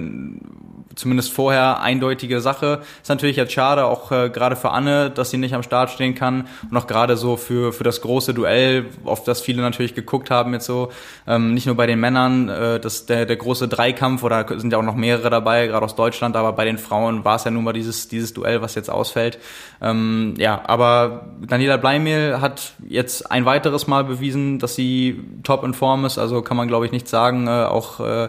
zumindest 1.00 1.32
vorher 1.32 1.80
eindeutige 1.80 2.40
Sache. 2.40 2.82
Ist 3.02 3.08
natürlich 3.08 3.36
jetzt 3.36 3.52
schade, 3.52 3.86
auch 3.86 4.12
äh, 4.12 4.30
gerade 4.30 4.54
für 4.54 4.70
Anne, 4.70 5.10
dass 5.10 5.30
sie 5.30 5.38
nicht 5.38 5.54
am 5.54 5.62
Start 5.62 5.90
stehen 5.90 6.14
kann 6.14 6.46
und 6.70 6.76
auch 6.76 6.86
gerade 6.86 7.16
so 7.16 7.36
für, 7.36 7.72
für 7.72 7.84
das 7.84 8.00
große 8.00 8.34
Duell, 8.34 8.86
auf 9.04 9.24
das 9.24 9.40
viele 9.40 9.62
natürlich 9.62 9.94
geguckt 9.94 10.30
haben 10.30 10.52
jetzt 10.52 10.66
so, 10.66 10.90
ähm, 11.26 11.54
nicht 11.54 11.66
nur 11.66 11.76
bei 11.76 11.86
den 11.86 11.98
Männern, 11.98 12.48
äh, 12.48 12.78
das, 12.78 13.06
der, 13.06 13.26
der 13.26 13.36
große 13.36 13.66
Dreikampf 13.66 14.22
oder 14.22 14.46
sind 14.58 14.72
ja 14.72 14.78
auch 14.78 14.82
noch 14.82 14.94
mehrere 14.94 15.30
dabei, 15.30 15.66
gerade 15.66 15.84
aus 15.84 15.96
Deutschland, 15.96 16.36
aber 16.36 16.52
bei 16.52 16.64
den 16.64 16.78
Frauen 16.78 17.24
war 17.24 17.36
es 17.36 17.44
ja 17.44 17.50
nun 17.50 17.64
mal 17.64 17.72
dieses, 17.72 18.08
dieses 18.08 18.34
Duell, 18.34 18.62
was 18.62 18.74
jetzt 18.74 18.90
ausfällt. 18.90 19.38
Ähm, 19.80 20.34
ja, 20.36 20.60
aber 20.66 21.26
Daniela 21.40 21.78
Bleimehl 21.78 22.40
hat 22.40 22.74
jetzt 22.86 23.30
ein 23.30 23.46
weiteres 23.46 23.86
Mal 23.86 24.04
bewiesen, 24.04 24.58
dass 24.58 24.74
sie 24.74 25.24
top 25.42 25.64
in 25.64 25.74
Form 25.74 26.04
ist, 26.04 26.18
also 26.18 26.42
kann 26.42 26.56
man 26.56 26.68
glaube 26.68 26.86
ich 26.86 26.92
nicht 26.92 27.08
sagen, 27.08 27.46
äh, 27.46 27.64
auch 27.64 28.00
äh, 28.00 28.28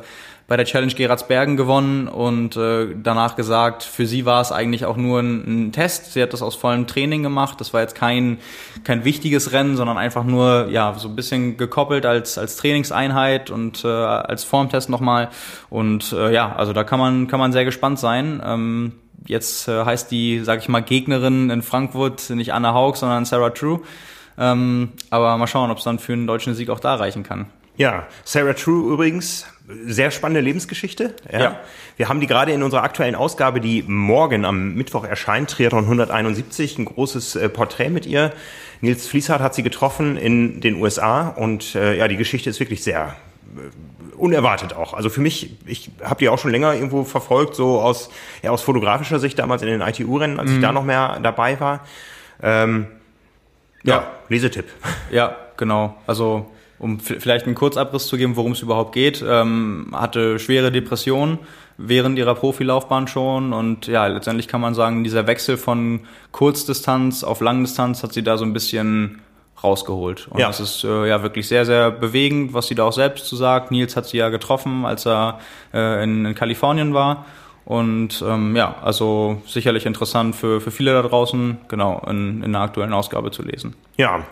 bei 0.52 0.58
der 0.58 0.66
Challenge 0.66 0.94
Geratsbergen 0.94 1.56
gewonnen 1.56 2.10
und 2.10 2.58
äh, 2.58 2.88
danach 3.02 3.38
gesagt, 3.38 3.84
für 3.84 4.06
sie 4.06 4.26
war 4.26 4.42
es 4.42 4.52
eigentlich 4.52 4.84
auch 4.84 4.98
nur 4.98 5.22
ein, 5.22 5.68
ein, 5.68 5.72
Test. 5.72 6.12
Sie 6.12 6.22
hat 6.22 6.34
das 6.34 6.42
aus 6.42 6.56
vollem 6.56 6.88
Training 6.88 7.24
gemacht. 7.24 7.62
Das 7.62 7.74
war 7.74 7.80
jetzt 7.80 7.96
kein, 7.96 8.38
kein 8.84 9.06
wichtiges 9.06 9.54
Rennen, 9.54 9.78
sondern 9.78 9.98
einfach 9.98 10.26
nur 10.26 10.68
ja 10.70 10.94
so 10.98 11.08
ein 11.08 11.16
bisschen 11.16 11.56
gekoppelt 11.56 12.06
als, 12.06 12.38
als 12.38 12.58
Trainingseinheit 12.58 13.50
und 13.50 13.86
äh, 13.86 13.88
als 13.88 14.44
Formtest 14.44 14.90
nochmal. 14.90 15.30
Und 15.70 16.12
äh, 16.12 16.34
ja, 16.34 16.54
also 16.54 16.74
da 16.74 16.84
kann 16.84 17.00
man, 17.00 17.28
kann 17.30 17.40
man 17.40 17.54
sehr 17.54 17.64
gespannt 17.64 17.98
sein. 17.98 18.42
Ähm, 18.46 18.92
jetzt 19.26 19.70
äh, 19.70 19.86
heißt 19.86 20.12
die, 20.12 20.42
sag 20.44 20.60
ich 20.60 20.68
mal, 20.68 20.82
Gegnerin 20.82 21.50
in 21.50 21.62
Frankfurt 21.62 22.30
nicht 22.30 22.54
Anna 22.54 22.74
Haug, 22.74 22.98
sondern 22.98 23.24
Sarah 23.24 23.52
True. 23.52 23.80
Ähm, 24.38 24.92
aber 25.12 25.38
mal 25.38 25.48
schauen, 25.48 25.72
ob 25.72 25.78
es 25.78 25.86
dann 25.86 25.98
für 25.98 26.12
einen 26.12 26.28
deutschen 26.28 26.56
Sieg 26.56 26.70
auch 26.70 26.82
da 26.82 26.96
reichen 26.96 27.24
kann. 27.24 27.46
Ja, 27.82 28.06
Sarah 28.26 28.54
True 28.54 28.94
übrigens, 28.94 29.48
sehr 29.88 30.12
spannende 30.12 30.40
Lebensgeschichte. 30.42 31.16
Ja. 31.32 31.40
ja. 31.40 31.60
Wir 31.98 32.10
haben 32.10 32.20
die 32.20 32.28
gerade 32.28 32.52
in 32.52 32.62
unserer 32.62 32.84
aktuellen 32.84 33.16
Ausgabe, 33.16 33.60
die 33.60 33.82
morgen 33.82 34.46
am 34.46 34.76
Mittwoch 34.76 35.04
erscheint, 35.04 35.50
Triathlon 35.50 35.86
171, 35.86 36.78
ein 36.78 36.86
großes 36.86 37.38
äh, 37.38 37.50
Porträt 37.50 37.90
mit 37.90 38.06
ihr. 38.06 38.34
Nils 38.82 39.08
Fließhardt 39.08 39.42
hat 39.42 39.56
sie 39.56 39.64
getroffen 39.64 40.16
in 40.16 40.62
den 40.62 40.76
USA 40.76 41.30
und 41.30 41.74
äh, 41.74 41.98
ja, 41.98 42.08
die 42.08 42.18
Geschichte 42.18 42.52
ist 42.52 42.60
wirklich 42.60 42.84
sehr 42.84 43.16
äh, 43.56 44.16
unerwartet 44.16 44.76
auch. 44.76 44.94
Also 44.94 45.10
für 45.10 45.22
mich, 45.22 45.58
ich 45.66 45.90
habe 46.04 46.20
die 46.20 46.30
auch 46.30 46.38
schon 46.38 46.52
länger 46.52 46.76
irgendwo 46.76 47.04
verfolgt, 47.04 47.56
so 47.56 47.82
aus, 47.82 48.12
ja, 48.44 48.52
aus 48.52 48.62
fotografischer 48.62 49.18
Sicht 49.18 49.40
damals 49.40 49.64
in 49.64 49.70
den 49.70 49.82
ITU-Rennen, 49.82 50.40
als 50.40 50.52
mhm. 50.52 50.58
ich 50.58 50.62
da 50.62 50.72
noch 50.72 50.84
mehr 50.84 51.20
dabei 51.24 51.60
war. 51.60 51.84
Ähm, 52.44 52.86
ja, 53.82 53.96
ja, 53.96 54.12
Lesetipp. 54.30 54.66
Ja, 55.10 55.36
genau. 55.58 55.98
Also 56.06 56.46
um 56.82 57.00
vielleicht 57.00 57.46
einen 57.46 57.54
Kurzabriss 57.54 58.08
zu 58.08 58.18
geben, 58.18 58.36
worum 58.36 58.54
es 58.54 58.62
überhaupt 58.64 58.94
geht, 58.94 59.24
ähm, 59.26 59.92
hatte 59.94 60.40
schwere 60.40 60.72
Depressionen 60.72 61.38
während 61.78 62.18
ihrer 62.18 62.34
Profilaufbahn 62.34 63.08
schon 63.08 63.54
und 63.54 63.86
ja, 63.86 64.08
letztendlich 64.08 64.48
kann 64.48 64.62
man 64.62 64.74
sagen, 64.74 65.04
dieser 65.04 65.28
Wechsel 65.28 65.58
von 65.58 66.02
Kurzdistanz 66.32 67.24
auf 67.24 67.40
Langdistanz 67.40 68.02
hat 68.02 68.14
sie 68.14 68.24
da 68.24 68.36
so 68.38 68.46
ein 68.46 68.54
bisschen 68.54 69.22
rausgeholt. 69.64 70.28
Und 70.30 70.40
ja. 70.40 70.48
das 70.48 70.60
ist 70.60 70.84
äh, 70.84 71.08
ja 71.08 71.22
wirklich 71.22 71.48
sehr, 71.48 71.68
sehr 71.68 71.92
bewegend, 71.92 72.54
was 72.56 72.68
sie 72.68 72.74
da 72.74 72.86
auch 72.86 72.94
selbst 72.94 73.28
zu 73.28 73.36
sagt. 73.36 73.70
Nils 73.70 73.96
hat 73.96 74.08
sie 74.08 74.18
ja 74.18 74.30
getroffen, 74.30 74.84
als 74.86 75.06
er 75.06 75.40
äh, 75.74 76.04
in, 76.04 76.26
in 76.26 76.34
Kalifornien 76.34 76.96
war. 76.96 77.26
Und 77.64 78.24
ähm, 78.28 78.56
ja, 78.56 78.76
also 78.82 79.40
sicherlich 79.46 79.86
interessant 79.86 80.36
für, 80.36 80.62
für 80.62 80.72
viele 80.72 80.94
da 80.94 81.04
draußen, 81.04 81.60
genau, 81.68 82.02
in, 82.10 82.42
in 82.42 82.54
der 82.54 82.62
aktuellen 82.62 82.94
Ausgabe 82.94 83.30
zu 83.30 83.44
lesen. 83.44 83.76
Ja, 83.98 84.26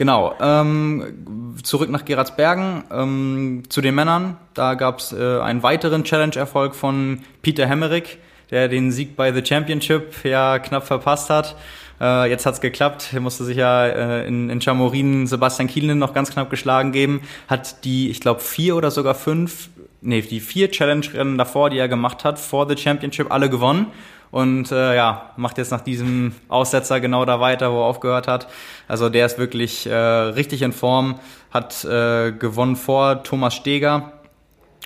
Genau. 0.00 0.34
Ähm, 0.40 1.58
zurück 1.62 1.90
nach 1.90 2.06
Geratsbergen 2.06 2.84
ähm, 2.90 3.64
zu 3.68 3.82
den 3.82 3.94
Männern. 3.94 4.38
Da 4.54 4.72
gab 4.72 5.00
es 5.00 5.12
äh, 5.12 5.40
einen 5.40 5.62
weiteren 5.62 6.04
Challenge-Erfolg 6.04 6.74
von 6.74 7.20
Peter 7.42 7.66
Hemmerich, 7.66 8.16
der 8.50 8.68
den 8.68 8.92
Sieg 8.92 9.14
bei 9.14 9.30
The 9.30 9.44
Championship 9.44 10.24
ja 10.24 10.58
knapp 10.58 10.86
verpasst 10.86 11.28
hat. 11.28 11.54
Äh, 12.00 12.30
jetzt 12.30 12.46
hat's 12.46 12.62
geklappt. 12.62 13.10
Er 13.12 13.20
musste 13.20 13.44
sich 13.44 13.58
ja 13.58 13.88
äh, 13.88 14.26
in, 14.26 14.48
in 14.48 14.62
Chamorin 14.62 15.26
Sebastian 15.26 15.68
Kielinen 15.68 15.98
noch 15.98 16.14
ganz 16.14 16.30
knapp 16.30 16.48
geschlagen 16.48 16.92
geben. 16.92 17.20
Hat 17.46 17.84
die, 17.84 18.08
ich 18.08 18.22
glaube, 18.22 18.40
vier 18.40 18.76
oder 18.76 18.90
sogar 18.90 19.14
fünf, 19.14 19.68
nee, 20.00 20.22
die 20.22 20.40
vier 20.40 20.70
Challenge-Rennen 20.70 21.36
davor, 21.36 21.68
die 21.68 21.76
er 21.76 21.88
gemacht 21.88 22.24
hat, 22.24 22.38
vor 22.38 22.66
The 22.66 22.78
Championship, 22.78 23.30
alle 23.30 23.50
gewonnen 23.50 23.88
und 24.30 24.70
äh, 24.70 24.94
ja, 24.94 25.30
macht 25.36 25.58
jetzt 25.58 25.70
nach 25.70 25.80
diesem 25.80 26.34
Aussetzer 26.48 27.00
genau 27.00 27.24
da 27.24 27.40
weiter, 27.40 27.72
wo 27.72 27.80
er 27.80 27.86
aufgehört 27.86 28.28
hat. 28.28 28.46
Also 28.88 29.08
der 29.08 29.26
ist 29.26 29.38
wirklich 29.38 29.86
äh, 29.86 29.94
richtig 29.94 30.62
in 30.62 30.72
Form, 30.72 31.18
hat 31.50 31.84
äh, 31.84 32.32
gewonnen 32.32 32.76
vor 32.76 33.22
Thomas 33.22 33.54
Steger, 33.54 34.12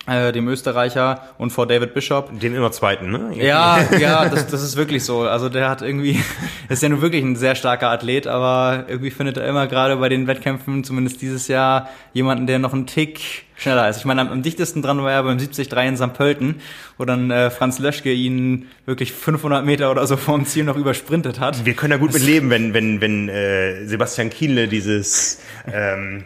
äh, 0.07 0.31
dem 0.31 0.47
Österreicher 0.47 1.21
und 1.37 1.51
vor 1.51 1.67
David 1.67 1.93
Bishop. 1.93 2.39
Den 2.39 2.55
immer 2.55 2.71
zweiten, 2.71 3.11
ne? 3.11 3.31
Ja, 3.35 3.79
ja, 3.99 4.29
das, 4.29 4.47
das 4.47 4.61
ist 4.61 4.75
wirklich 4.75 5.03
so. 5.03 5.21
Also 5.21 5.49
der 5.49 5.69
hat 5.69 5.81
irgendwie, 5.81 6.21
ist 6.69 6.83
ja 6.83 6.89
nur 6.89 7.01
wirklich 7.01 7.23
ein 7.23 7.35
sehr 7.35 7.55
starker 7.55 7.89
Athlet, 7.89 8.27
aber 8.27 8.85
irgendwie 8.87 9.11
findet 9.11 9.37
er 9.37 9.47
immer 9.47 9.67
gerade 9.67 9.95
bei 9.97 10.09
den 10.09 10.27
Wettkämpfen, 10.27 10.83
zumindest 10.83 11.21
dieses 11.21 11.47
Jahr, 11.47 11.89
jemanden, 12.13 12.47
der 12.47 12.59
noch 12.59 12.73
einen 12.73 12.87
Tick 12.87 13.45
schneller 13.55 13.89
ist. 13.89 13.97
Ich 13.97 14.05
meine, 14.05 14.21
am, 14.21 14.29
am 14.29 14.41
dichtesten 14.43 14.81
dran 14.81 15.01
war 15.01 15.11
er 15.11 15.23
beim 15.23 15.37
73 15.37 15.71
in 15.71 15.97
St. 15.97 16.13
Pölten, 16.13 16.55
wo 16.97 17.05
dann 17.05 17.31
äh, 17.31 17.49
Franz 17.49 17.79
Löschke 17.79 18.11
ihn 18.11 18.67
wirklich 18.85 19.13
500 19.13 19.65
Meter 19.65 19.91
oder 19.91 20.05
so 20.05 20.17
vorm 20.17 20.45
Ziel 20.45 20.65
noch 20.65 20.75
übersprintet 20.75 21.39
hat. 21.39 21.65
Wir 21.65 21.73
können 21.73 21.91
da 21.91 21.97
gut 21.97 22.13
mit 22.13 22.23
leben, 22.23 22.49
wenn, 22.49 22.73
wenn, 22.73 23.01
wenn 23.01 23.29
äh, 23.29 23.85
Sebastian 23.85 24.29
Kienle 24.29 24.67
dieses... 24.67 25.41
Ähm 25.71 26.25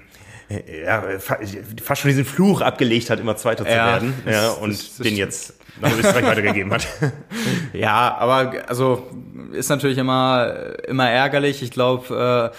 ja, 0.49 1.03
fast 1.19 2.01
schon 2.01 2.09
diesen 2.09 2.25
Fluch 2.25 2.61
abgelegt 2.61 3.09
hat, 3.09 3.19
immer 3.19 3.37
Zweiter 3.37 3.65
zu 3.65 3.71
werden. 3.71 4.13
Ja, 4.25 4.49
und 4.51 4.71
das, 4.71 4.97
das 4.97 4.97
den 4.97 5.15
jetzt 5.15 5.53
nach 5.79 5.95
Österreich 5.95 6.25
weitergegeben 6.25 6.73
hat. 6.73 6.87
Ja, 7.73 8.17
aber 8.17 8.53
also 8.67 9.07
ist 9.53 9.69
natürlich 9.69 9.99
immer 9.99 10.73
immer 10.87 11.07
ärgerlich. 11.09 11.61
Ich 11.61 11.69
glaube, 11.69 12.51
äh, 12.53 12.57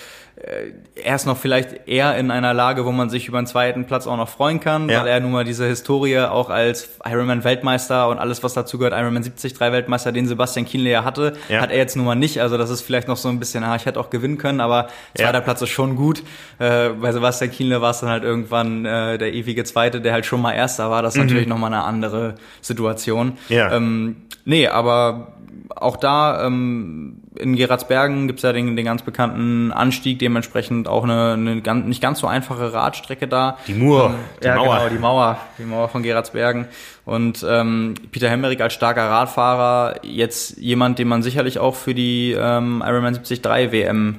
er 0.94 1.14
ist 1.14 1.26
noch 1.26 1.36
vielleicht 1.36 1.86
eher 1.86 2.16
in 2.16 2.30
einer 2.30 2.54
Lage, 2.54 2.84
wo 2.86 2.92
man 2.92 3.10
sich 3.10 3.28
über 3.28 3.38
einen 3.38 3.46
zweiten 3.46 3.84
Platz 3.84 4.06
auch 4.06 4.16
noch 4.16 4.28
freuen 4.28 4.58
kann, 4.60 4.88
ja. 4.88 5.00
weil 5.00 5.08
er 5.08 5.20
nun 5.20 5.32
mal 5.32 5.44
diese 5.44 5.66
Historie 5.66 6.18
auch 6.18 6.48
als 6.48 6.88
Ironman-Weltmeister 7.04 8.08
und 8.08 8.18
alles, 8.18 8.42
was 8.42 8.54
dazu 8.54 8.78
gehört, 8.78 8.94
Ironman 8.94 9.22
73 9.22 9.60
Weltmeister, 9.60 10.12
den 10.12 10.26
Sebastian 10.26 10.64
Kienle 10.64 10.90
ja 10.90 11.04
hatte, 11.04 11.34
ja. 11.48 11.60
hat 11.60 11.70
er 11.70 11.76
jetzt 11.76 11.96
nun 11.96 12.06
mal 12.06 12.14
nicht. 12.14 12.40
Also 12.40 12.56
das 12.56 12.70
ist 12.70 12.82
vielleicht 12.82 13.08
noch 13.08 13.18
so 13.18 13.28
ein 13.28 13.38
bisschen, 13.38 13.64
ah, 13.64 13.76
ich 13.76 13.84
hätte 13.84 14.00
auch 14.00 14.08
gewinnen 14.10 14.38
können, 14.38 14.60
aber 14.60 14.88
zweiter 15.14 15.34
ja. 15.34 15.40
Platz 15.40 15.60
ist 15.62 15.70
schon 15.70 15.96
gut. 15.96 16.22
Äh, 16.58 16.90
bei 16.90 17.12
Sebastian 17.12 17.50
Kienle 17.50 17.82
war 17.82 17.90
es 17.90 18.00
dann 18.00 18.08
halt 18.08 18.24
irgendwann 18.24 18.86
äh, 18.86 19.18
der 19.18 19.34
ewige 19.34 19.64
Zweite, 19.64 20.00
der 20.00 20.12
halt 20.12 20.26
schon 20.26 20.40
mal 20.40 20.52
Erster 20.52 20.90
war. 20.90 21.02
Das 21.02 21.14
ist 21.14 21.20
mhm. 21.20 21.26
natürlich 21.26 21.48
nochmal 21.48 21.72
eine 21.72 21.84
andere 21.84 22.36
Situation. 22.62 23.36
Ja. 23.48 23.72
Ähm, 23.72 24.22
nee, 24.44 24.66
aber 24.66 25.34
auch 25.74 25.96
da 25.96 26.46
ähm, 26.46 27.22
in 27.36 27.56
Geratsbergen 27.56 28.26
gibt's 28.26 28.42
ja 28.42 28.52
den, 28.52 28.76
den 28.76 28.84
ganz 28.84 29.02
bekannten 29.02 29.72
Anstieg, 29.72 30.18
dementsprechend 30.18 30.88
auch 30.88 31.04
eine, 31.04 31.32
eine 31.34 31.62
ganz, 31.62 31.86
nicht 31.86 32.02
ganz 32.02 32.20
so 32.20 32.26
einfache 32.26 32.72
Radstrecke 32.72 33.28
da. 33.28 33.58
Die 33.66 33.74
Mur, 33.74 34.06
ähm, 34.06 34.14
die 34.42 34.46
ja, 34.46 34.56
Mauer. 34.56 34.76
Genau, 34.76 34.88
die 34.88 34.98
Mauer, 34.98 35.38
die 35.58 35.64
Mauer 35.64 35.88
von 35.88 36.02
Geratsbergen. 36.02 36.66
Und 37.04 37.44
ähm, 37.48 37.94
Peter 38.12 38.28
Hemmerich 38.28 38.62
als 38.62 38.74
starker 38.74 39.08
Radfahrer, 39.08 40.00
jetzt 40.02 40.58
jemand, 40.58 40.98
den 40.98 41.08
man 41.08 41.22
sicherlich 41.22 41.58
auch 41.58 41.74
für 41.74 41.94
die 41.94 42.36
ähm, 42.38 42.82
Ironman 42.86 43.14
73 43.14 43.42
WM 43.72 44.16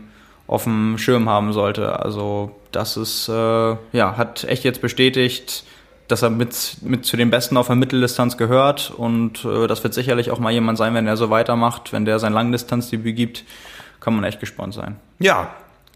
auf 0.48 0.66
dem 0.66 0.98
Schirm 0.98 1.30
haben 1.30 1.54
sollte. 1.54 2.00
Also 2.00 2.52
das 2.72 2.98
ist, 2.98 3.30
äh, 3.30 3.76
ja, 3.94 4.18
hat 4.18 4.44
echt 4.44 4.64
jetzt 4.64 4.82
bestätigt, 4.82 5.64
dass 6.12 6.22
er 6.22 6.30
mit, 6.30 6.78
mit 6.82 7.06
zu 7.06 7.18
den 7.18 7.30
Besten 7.30 7.58
auf 7.58 7.68
der 7.68 7.76
Mitteldistanz 7.76 8.38
gehört 8.38 8.92
und 8.92 9.46
äh, 9.46 9.68
das 9.68 9.84
wird 9.84 9.94
sicherlich 9.94 10.32
auch 10.32 10.40
mal 10.40 10.52
jemand 10.52 10.78
sein, 10.78 10.94
wenn 10.94 11.08
er 11.08 11.18
so 11.18 11.30
weitermacht, 11.30 11.94
wenn 11.94 12.06
der 12.06 12.20
sein 12.20 12.34
Langdistanzdebüt 12.34 13.16
gibt, 13.16 13.46
kann 14.00 14.14
man 14.14 14.24
echt 14.24 14.40
gespannt 14.40 14.74
sein. 14.74 14.98
Ja, 15.20 15.54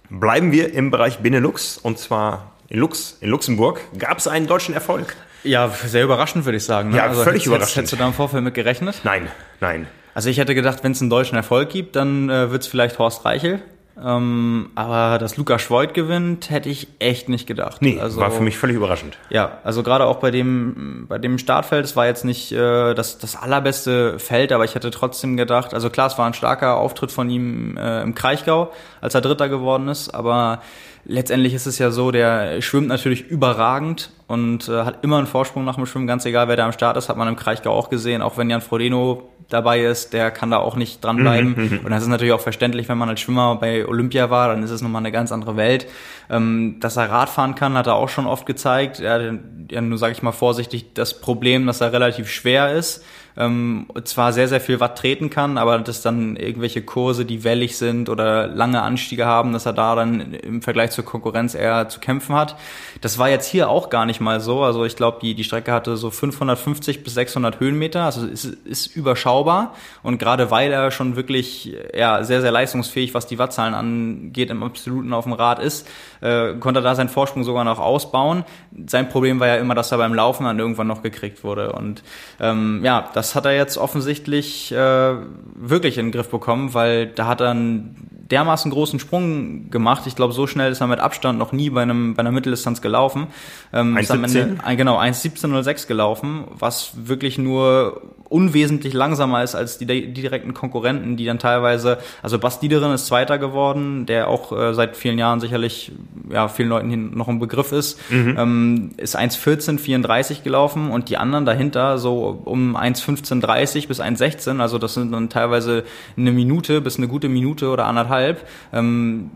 bleiben 0.09 0.51
wir 0.51 0.73
im 0.73 0.91
Bereich 0.91 1.19
Benelux 1.19 1.77
und 1.77 1.99
zwar 1.99 2.53
in 2.69 2.79
Lux, 2.79 3.17
in 3.21 3.29
Luxemburg. 3.29 3.81
Gab 3.97 4.17
es 4.17 4.27
einen 4.27 4.47
deutschen 4.47 4.73
Erfolg? 4.73 5.15
Ja, 5.43 5.69
sehr 5.69 6.03
überraschend 6.03 6.45
würde 6.45 6.57
ich 6.57 6.63
sagen. 6.63 6.89
Ne? 6.89 6.97
Ja, 6.97 7.03
also 7.03 7.21
völlig 7.21 7.41
hättest, 7.41 7.47
überraschend. 7.47 7.77
Hättest 7.77 7.93
du 7.93 7.97
da 7.97 8.07
im 8.07 8.13
Vorfeld 8.13 8.43
mit 8.43 8.53
gerechnet? 8.53 9.01
Nein, 9.03 9.27
nein. 9.59 9.87
Also 10.15 10.29
ich 10.29 10.37
hätte 10.37 10.55
gedacht, 10.55 10.83
wenn 10.83 10.93
es 10.93 11.01
einen 11.01 11.09
deutschen 11.09 11.35
Erfolg 11.35 11.69
gibt, 11.69 11.95
dann 11.95 12.29
äh, 12.29 12.49
wird 12.49 12.63
es 12.63 12.67
vielleicht 12.67 12.97
Horst 12.99 13.25
Reichel. 13.25 13.61
Ähm, 14.03 14.71
aber 14.75 15.17
dass 15.19 15.37
Lukas 15.37 15.61
Schweud 15.61 15.93
gewinnt, 15.93 16.49
hätte 16.49 16.69
ich 16.69 16.87
echt 16.99 17.29
nicht 17.29 17.47
gedacht. 17.47 17.81
Nee, 17.81 17.99
also, 17.99 18.19
war 18.19 18.31
für 18.31 18.43
mich 18.43 18.57
völlig 18.57 18.75
überraschend. 18.75 19.17
Ja, 19.29 19.59
also 19.63 19.83
gerade 19.83 20.05
auch 20.05 20.17
bei 20.17 20.31
dem, 20.31 21.05
bei 21.07 21.17
dem 21.17 21.37
Startfeld, 21.37 21.85
es 21.85 21.95
war 21.95 22.05
jetzt 22.05 22.25
nicht 22.25 22.51
äh, 22.51 22.93
das, 22.93 23.17
das 23.17 23.35
allerbeste 23.35 24.19
Feld, 24.19 24.51
aber 24.51 24.65
ich 24.65 24.75
hätte 24.75 24.91
trotzdem 24.91 25.37
gedacht, 25.37 25.73
also 25.73 25.89
klar, 25.89 26.07
es 26.07 26.17
war 26.17 26.25
ein 26.25 26.33
starker 26.33 26.77
Auftritt 26.77 27.11
von 27.11 27.29
ihm 27.29 27.77
äh, 27.77 28.01
im 28.01 28.15
Kraichgau, 28.15 28.71
als 28.99 29.15
er 29.15 29.21
Dritter 29.21 29.47
geworden 29.47 29.87
ist, 29.87 30.09
aber 30.13 30.61
letztendlich 31.05 31.53
ist 31.53 31.65
es 31.65 31.79
ja 31.79 31.91
so, 31.91 32.11
der 32.11 32.61
schwimmt 32.61 32.87
natürlich 32.87 33.27
überragend 33.27 34.11
und 34.27 34.67
äh, 34.69 34.83
hat 34.83 35.03
immer 35.03 35.17
einen 35.17 35.27
Vorsprung 35.27 35.65
nach 35.65 35.75
dem 35.75 35.85
Schwimmen, 35.85 36.07
ganz 36.07 36.25
egal 36.25 36.47
wer 36.47 36.55
da 36.55 36.65
am 36.65 36.71
Start 36.71 36.97
ist, 36.97 37.09
hat 37.09 37.17
man 37.17 37.27
im 37.27 37.35
Kraichgau 37.35 37.71
auch 37.71 37.89
gesehen, 37.89 38.21
auch 38.21 38.37
wenn 38.37 38.49
Jan 38.49 38.61
Frodeno 38.61 39.29
dabei 39.49 39.81
ist, 39.81 40.13
der 40.13 40.31
kann 40.31 40.49
da 40.49 40.57
auch 40.57 40.75
nicht 40.75 41.03
dranbleiben. 41.03 41.53
Mhm, 41.55 41.63
mhm. 41.63 41.79
und 41.85 41.91
das 41.91 42.01
ist 42.01 42.09
natürlich 42.09 42.33
auch 42.33 42.41
verständlich, 42.41 42.89
wenn 42.89 42.97
man 42.97 43.09
als 43.09 43.19
Schwimmer 43.19 43.55
bei 43.55 43.87
Olympia 43.87 44.31
war, 44.31 44.47
dann 44.47 44.63
ist 44.63 44.71
es 44.71 44.81
nochmal 44.81 45.01
eine 45.01 45.11
ganz 45.11 45.31
andere 45.31 45.55
Welt. 45.55 45.87
Ähm, 46.29 46.77
dass 46.79 46.97
er 46.97 47.11
Radfahren 47.11 47.53
kann, 47.53 47.77
hat 47.77 47.85
er 47.85 47.95
auch 47.95 48.09
schon 48.09 48.25
oft 48.25 48.47
gezeigt. 48.47 48.99
Er 48.99 49.13
hat 49.13 49.39
ja, 49.69 49.81
nur 49.81 49.97
sage 49.99 50.13
ich 50.13 50.23
mal 50.23 50.31
vorsichtig, 50.31 50.93
das 50.95 51.21
Problem, 51.21 51.67
dass 51.67 51.81
er 51.81 51.93
relativ 51.93 52.29
schwer 52.29 52.73
ist 52.73 53.03
ähm, 53.37 53.87
zwar 54.03 54.33
sehr, 54.33 54.47
sehr 54.47 54.61
viel 54.61 54.79
Watt 54.79 54.97
treten 54.97 55.29
kann, 55.29 55.57
aber 55.57 55.77
dass 55.79 56.01
dann 56.01 56.35
irgendwelche 56.37 56.81
Kurse, 56.81 57.25
die 57.25 57.43
wellig 57.43 57.77
sind 57.77 58.09
oder 58.09 58.47
lange 58.47 58.81
Anstiege 58.81 59.25
haben, 59.25 59.51
dass 59.53 59.65
er 59.65 59.73
da 59.73 59.95
dann 59.95 60.33
im 60.33 60.61
Vergleich 60.61 60.91
zur 60.91 61.03
Konkurrenz 61.03 61.53
eher 61.53 61.89
zu 61.89 61.99
kämpfen 61.99 62.35
hat. 62.35 62.55
Das 63.01 63.17
war 63.17 63.29
jetzt 63.29 63.47
hier 63.47 63.69
auch 63.69 63.89
gar 63.89 64.05
nicht 64.05 64.21
mal 64.21 64.39
so. 64.39 64.63
Also 64.63 64.85
ich 64.85 64.95
glaube, 64.95 65.19
die, 65.21 65.35
die 65.35 65.43
Strecke 65.43 65.73
hatte 65.73 65.97
so 65.97 66.09
550 66.11 67.03
bis 67.03 67.13
600 67.13 67.59
Höhenmeter, 67.59 68.03
also 68.03 68.25
ist, 68.25 68.45
ist 68.45 68.95
überschaubar. 68.95 69.73
Und 70.01 70.17
gerade 70.17 70.51
weil 70.51 70.71
er 70.71 70.91
schon 70.91 71.15
wirklich 71.15 71.75
ja, 71.93 72.23
sehr, 72.23 72.41
sehr 72.41 72.51
leistungsfähig, 72.51 73.13
was 73.13 73.27
die 73.27 73.37
Wattzahlen 73.37 73.73
angeht, 73.73 74.49
im 74.49 74.63
Absoluten 74.63 75.11
auf 75.11 75.25
dem 75.25 75.33
Rad 75.33 75.59
ist, 75.59 75.87
äh, 76.21 76.53
konnte 76.53 76.79
er 76.79 76.83
da 76.83 76.95
seinen 76.95 77.09
Vorsprung 77.09 77.43
sogar 77.43 77.63
noch 77.63 77.79
ausbauen. 77.79 78.45
Sein 78.87 79.09
Problem 79.09 79.39
war 79.39 79.47
ja 79.47 79.55
immer, 79.55 79.75
dass 79.75 79.91
er 79.91 79.97
beim 79.97 80.13
Laufen 80.13 80.45
dann 80.45 80.59
irgendwann 80.59 80.87
noch 80.87 81.03
gekriegt 81.03 81.43
wurde. 81.43 81.73
Und 81.73 82.03
ähm, 82.39 82.81
ja, 82.83 83.09
das 83.13 83.24
das 83.25 83.33
hat 83.33 83.45
er 83.45 83.55
jetzt 83.55 83.79
offensichtlich 83.79 84.71
äh, 84.71 85.15
wirklich 85.55 85.97
in 85.97 86.07
den 86.07 86.11
Griff 86.11 86.29
bekommen, 86.29 86.75
weil 86.75 87.07
da 87.07 87.25
hat 87.25 87.41
er 87.41 87.49
einen 87.49 88.07
dermaßen 88.29 88.69
großen 88.69 88.99
Sprung 88.99 89.71
gemacht. 89.71 90.03
Ich 90.05 90.15
glaube, 90.15 90.31
so 90.33 90.45
schnell 90.45 90.71
ist 90.71 90.81
er 90.81 90.85
mit 90.85 90.99
Abstand 90.99 91.39
noch 91.39 91.51
nie 91.51 91.71
bei, 91.71 91.81
einem, 91.81 92.13
bei 92.13 92.19
einer 92.19 92.31
Mitteldistanz 92.31 92.83
gelaufen. 92.83 93.27
Ähm, 93.73 93.97
1,17? 93.97 94.75
Genau, 94.75 94.99
1,1706 94.99 95.87
gelaufen, 95.87 96.43
was 96.51 96.93
wirklich 97.07 97.39
nur 97.39 98.01
unwesentlich 98.29 98.93
langsamer 98.93 99.43
ist 99.43 99.55
als 99.55 99.77
die, 99.77 99.85
die, 99.85 100.13
direkten 100.13 100.53
Konkurrenten, 100.53 101.15
die 101.15 101.25
dann 101.25 101.39
teilweise, 101.39 101.99
also 102.23 102.39
Bas 102.39 102.59
Diederin 102.59 102.91
ist 102.91 103.05
Zweiter 103.05 103.37
geworden, 103.37 104.05
der 104.05 104.27
auch 104.27 104.51
äh, 104.51 104.73
seit 104.73 104.97
vielen 104.97 105.19
Jahren 105.19 105.39
sicherlich 105.39 105.91
ja, 106.29 106.47
vielen 106.47 106.69
Leuten 106.69 107.15
noch 107.15 107.27
ein 107.27 107.39
Begriff 107.39 107.71
ist, 107.71 107.99
mhm. 108.09 108.35
ähm, 108.37 108.91
ist 108.97 109.17
1,1434 109.17 110.43
gelaufen 110.43 110.89
und 110.89 111.09
die 111.09 111.17
anderen 111.17 111.45
dahinter 111.45 111.97
so 111.97 112.41
um 112.45 112.75
1,1530 112.75 113.87
bis 113.87 114.01
1,16, 114.01 114.59
also 114.59 114.79
das 114.79 114.95
sind 114.95 115.11
dann 115.11 115.29
teilweise 115.29 115.83
eine 116.17 116.31
Minute 116.31 116.81
bis 116.81 116.97
eine 116.97 117.07
gute 117.07 117.29
Minute 117.29 117.69
oder 117.69 117.85
anderthalb. 117.85 118.47
Ähm, 118.73 119.29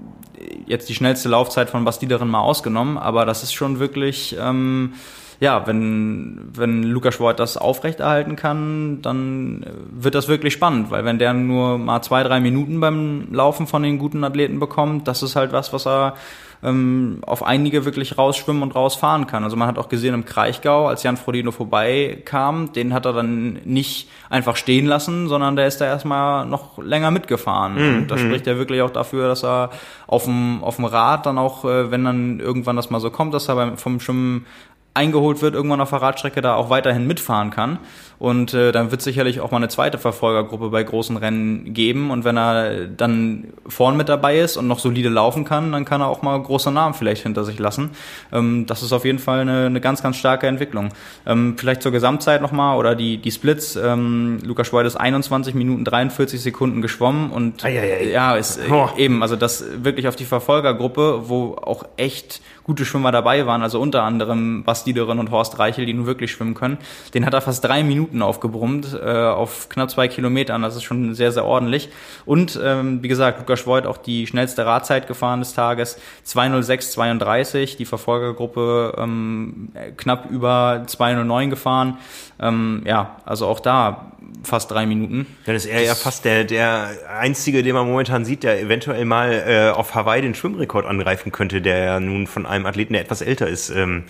jetzt 0.65 0.89
die 0.89 0.95
schnellste 0.95 1.29
Laufzeit 1.29 1.69
von 1.69 1.85
Bas 1.85 1.99
Diederin 1.99 2.27
mal 2.27 2.41
ausgenommen, 2.41 2.97
aber 2.97 3.25
das 3.25 3.43
ist 3.43 3.53
schon 3.53 3.79
wirklich... 3.79 4.35
Ähm, 4.39 4.93
ja, 5.39 5.65
wenn, 5.67 6.49
wenn 6.53 6.83
Lukas 6.83 7.15
Schwort 7.15 7.39
das 7.39 7.55
aufrechterhalten 7.55 8.35
kann, 8.35 9.01
dann 9.01 9.65
wird 9.91 10.15
das 10.15 10.27
wirklich 10.27 10.53
spannend, 10.53 10.91
weil 10.91 11.05
wenn 11.05 11.17
der 11.17 11.33
nur 11.33 11.77
mal 11.77 12.01
zwei, 12.01 12.23
drei 12.23 12.39
Minuten 12.41 12.79
beim 12.79 13.27
Laufen 13.31 13.65
von 13.65 13.83
den 13.83 13.99
guten 13.99 14.23
Athleten 14.23 14.59
bekommt, 14.59 15.07
das 15.07 15.23
ist 15.23 15.35
halt 15.35 15.53
was, 15.53 15.71
was 15.71 15.87
er 15.87 16.15
ähm, 16.61 17.19
auf 17.21 17.43
einige 17.43 17.85
wirklich 17.85 18.17
rausschwimmen 18.17 18.63
und 18.63 18.75
rausfahren 18.75 19.27
kann. 19.27 19.43
Also 19.43 19.55
man 19.55 19.67
hat 19.67 19.77
auch 19.77 19.89
gesehen 19.89 20.13
im 20.13 20.25
Kraichgau, 20.25 20.87
als 20.87 21.03
Jan 21.03 21.17
Frodeno 21.17 21.51
vorbeikam, 21.51 22.73
den 22.73 22.93
hat 22.93 23.05
er 23.05 23.13
dann 23.13 23.59
nicht 23.63 24.09
einfach 24.29 24.55
stehen 24.55 24.85
lassen, 24.85 25.29
sondern 25.29 25.55
der 25.55 25.67
ist 25.67 25.79
da 25.79 25.85
erstmal 25.85 26.45
noch 26.45 26.77
länger 26.77 27.11
mitgefahren. 27.11 27.75
Mhm. 27.75 27.97
Und 27.97 28.11
das 28.11 28.21
mhm. 28.21 28.27
spricht 28.27 28.47
ja 28.47 28.57
wirklich 28.57 28.81
auch 28.81 28.89
dafür, 28.89 29.27
dass 29.27 29.43
er 29.43 29.69
auf 30.07 30.25
dem, 30.25 30.63
auf 30.63 30.75
dem 30.75 30.85
Rad 30.85 31.25
dann 31.25 31.37
auch, 31.37 31.63
äh, 31.63 31.91
wenn 31.91 32.03
dann 32.03 32.39
irgendwann 32.39 32.75
das 32.75 32.89
mal 32.89 32.99
so 32.99 33.09
kommt, 33.09 33.33
dass 33.33 33.47
er 33.47 33.55
beim, 33.55 33.77
vom 33.77 33.99
Schwimmen 33.99 34.45
eingeholt 34.93 35.41
wird, 35.41 35.55
irgendwann 35.55 35.81
auf 35.81 35.89
der 35.89 36.01
Radstrecke 36.01 36.41
da 36.41 36.55
auch 36.55 36.69
weiterhin 36.69 37.07
mitfahren 37.07 37.51
kann. 37.51 37.79
Und 38.19 38.53
äh, 38.53 38.73
dann 38.73 38.91
wird 38.91 39.01
sicherlich 39.01 39.39
auch 39.39 39.51
mal 39.51 39.57
eine 39.57 39.69
zweite 39.69 39.97
Verfolgergruppe 39.97 40.69
bei 40.69 40.83
großen 40.83 41.15
Rennen 41.15 41.73
geben. 41.73 42.11
Und 42.11 42.25
wenn 42.25 42.37
er 42.37 42.85
dann 42.85 43.45
vorn 43.65 43.95
mit 43.95 44.09
dabei 44.09 44.39
ist 44.39 44.57
und 44.57 44.67
noch 44.67 44.79
solide 44.79 45.07
laufen 45.07 45.45
kann, 45.45 45.71
dann 45.71 45.85
kann 45.85 46.01
er 46.01 46.07
auch 46.07 46.21
mal 46.21 46.37
große 46.37 46.69
Namen 46.69 46.93
vielleicht 46.93 47.23
hinter 47.23 47.45
sich 47.45 47.57
lassen. 47.59 47.91
Ähm, 48.33 48.65
das 48.65 48.83
ist 48.83 48.91
auf 48.91 49.05
jeden 49.05 49.19
Fall 49.19 49.39
eine, 49.39 49.67
eine 49.67 49.79
ganz, 49.79 50.03
ganz 50.03 50.17
starke 50.17 50.47
Entwicklung. 50.47 50.89
Ähm, 51.25 51.55
vielleicht 51.57 51.81
zur 51.81 51.93
Gesamtzeit 51.93 52.41
nochmal 52.41 52.77
oder 52.77 52.93
die, 52.93 53.17
die 53.19 53.31
Splits. 53.31 53.77
Ähm, 53.77 54.39
Lukas 54.43 54.67
Schweid 54.67 54.85
ist 54.85 54.97
21 54.97 55.55
Minuten 55.55 55.85
43 55.85 56.41
Sekunden 56.41 56.81
geschwommen 56.81 57.31
und 57.31 57.63
Eieiei. 57.63 58.11
ja, 58.11 58.35
ist 58.35 58.59
oh. 58.69 58.89
eben, 58.97 59.21
also 59.23 59.37
das 59.37 59.63
wirklich 59.81 60.09
auf 60.09 60.17
die 60.17 60.25
Verfolgergruppe, 60.25 61.29
wo 61.29 61.55
auch 61.55 61.85
echt 61.95 62.41
gute 62.69 62.85
Schwimmer 62.85 63.11
dabei 63.11 63.47
waren, 63.47 63.63
also 63.63 63.81
unter 63.81 64.03
anderem 64.03 64.63
Basti 64.63 64.93
Diederin 64.93 65.17
und 65.17 65.31
Horst 65.31 65.57
Reichel, 65.57 65.87
die 65.87 65.93
nun 65.93 66.05
wirklich 66.05 66.31
schwimmen 66.31 66.53
können. 66.53 66.77
Den 67.15 67.25
hat 67.25 67.33
er 67.33 67.41
fast 67.41 67.63
drei 67.63 67.81
Minuten 67.81 68.08
aufgebrummt, 68.21 68.99
äh, 69.01 69.07
auf 69.07 69.69
knapp 69.69 69.89
zwei 69.89 70.07
Kilometern. 70.07 70.61
Das 70.61 70.75
ist 70.75 70.83
schon 70.83 71.15
sehr, 71.15 71.31
sehr 71.31 71.45
ordentlich. 71.45 71.89
Und 72.25 72.59
ähm, 72.63 73.01
wie 73.03 73.07
gesagt, 73.07 73.39
Lukas 73.39 73.59
Schwoid 73.59 73.85
auch 73.85 73.97
die 73.97 74.27
schnellste 74.27 74.65
Radzeit 74.65 75.07
gefahren 75.07 75.39
des 75.39 75.53
Tages, 75.53 75.99
206,32. 76.25 77.77
Die 77.77 77.85
Verfolgergruppe 77.85 78.95
ähm, 78.97 79.69
knapp 79.97 80.29
über 80.29 80.83
209 80.85 81.49
gefahren. 81.49 81.97
Ähm, 82.39 82.83
ja, 82.85 83.17
also 83.25 83.47
auch 83.47 83.59
da 83.59 84.11
fast 84.43 84.71
drei 84.71 84.85
Minuten. 84.85 85.25
Dann 85.45 85.55
ist 85.55 85.65
er 85.65 85.81
ja 85.83 85.95
fast 85.95 86.25
der, 86.25 86.43
der 86.43 86.89
einzige, 87.19 87.63
den 87.63 87.73
man 87.73 87.87
momentan 87.87 88.25
sieht, 88.25 88.43
der 88.43 88.61
eventuell 88.61 89.05
mal 89.05 89.31
äh, 89.31 89.69
auf 89.71 89.95
Hawaii 89.95 90.21
den 90.21 90.35
Schwimmrekord 90.35 90.85
angreifen 90.85 91.31
könnte, 91.31 91.61
der 91.61 91.77
ja 91.77 91.99
nun 91.99 92.27
von 92.27 92.45
einem 92.45 92.65
Athleten, 92.65 92.93
der 92.93 93.01
etwas 93.01 93.21
älter 93.21 93.47
ist, 93.47 93.69
ähm, 93.69 94.05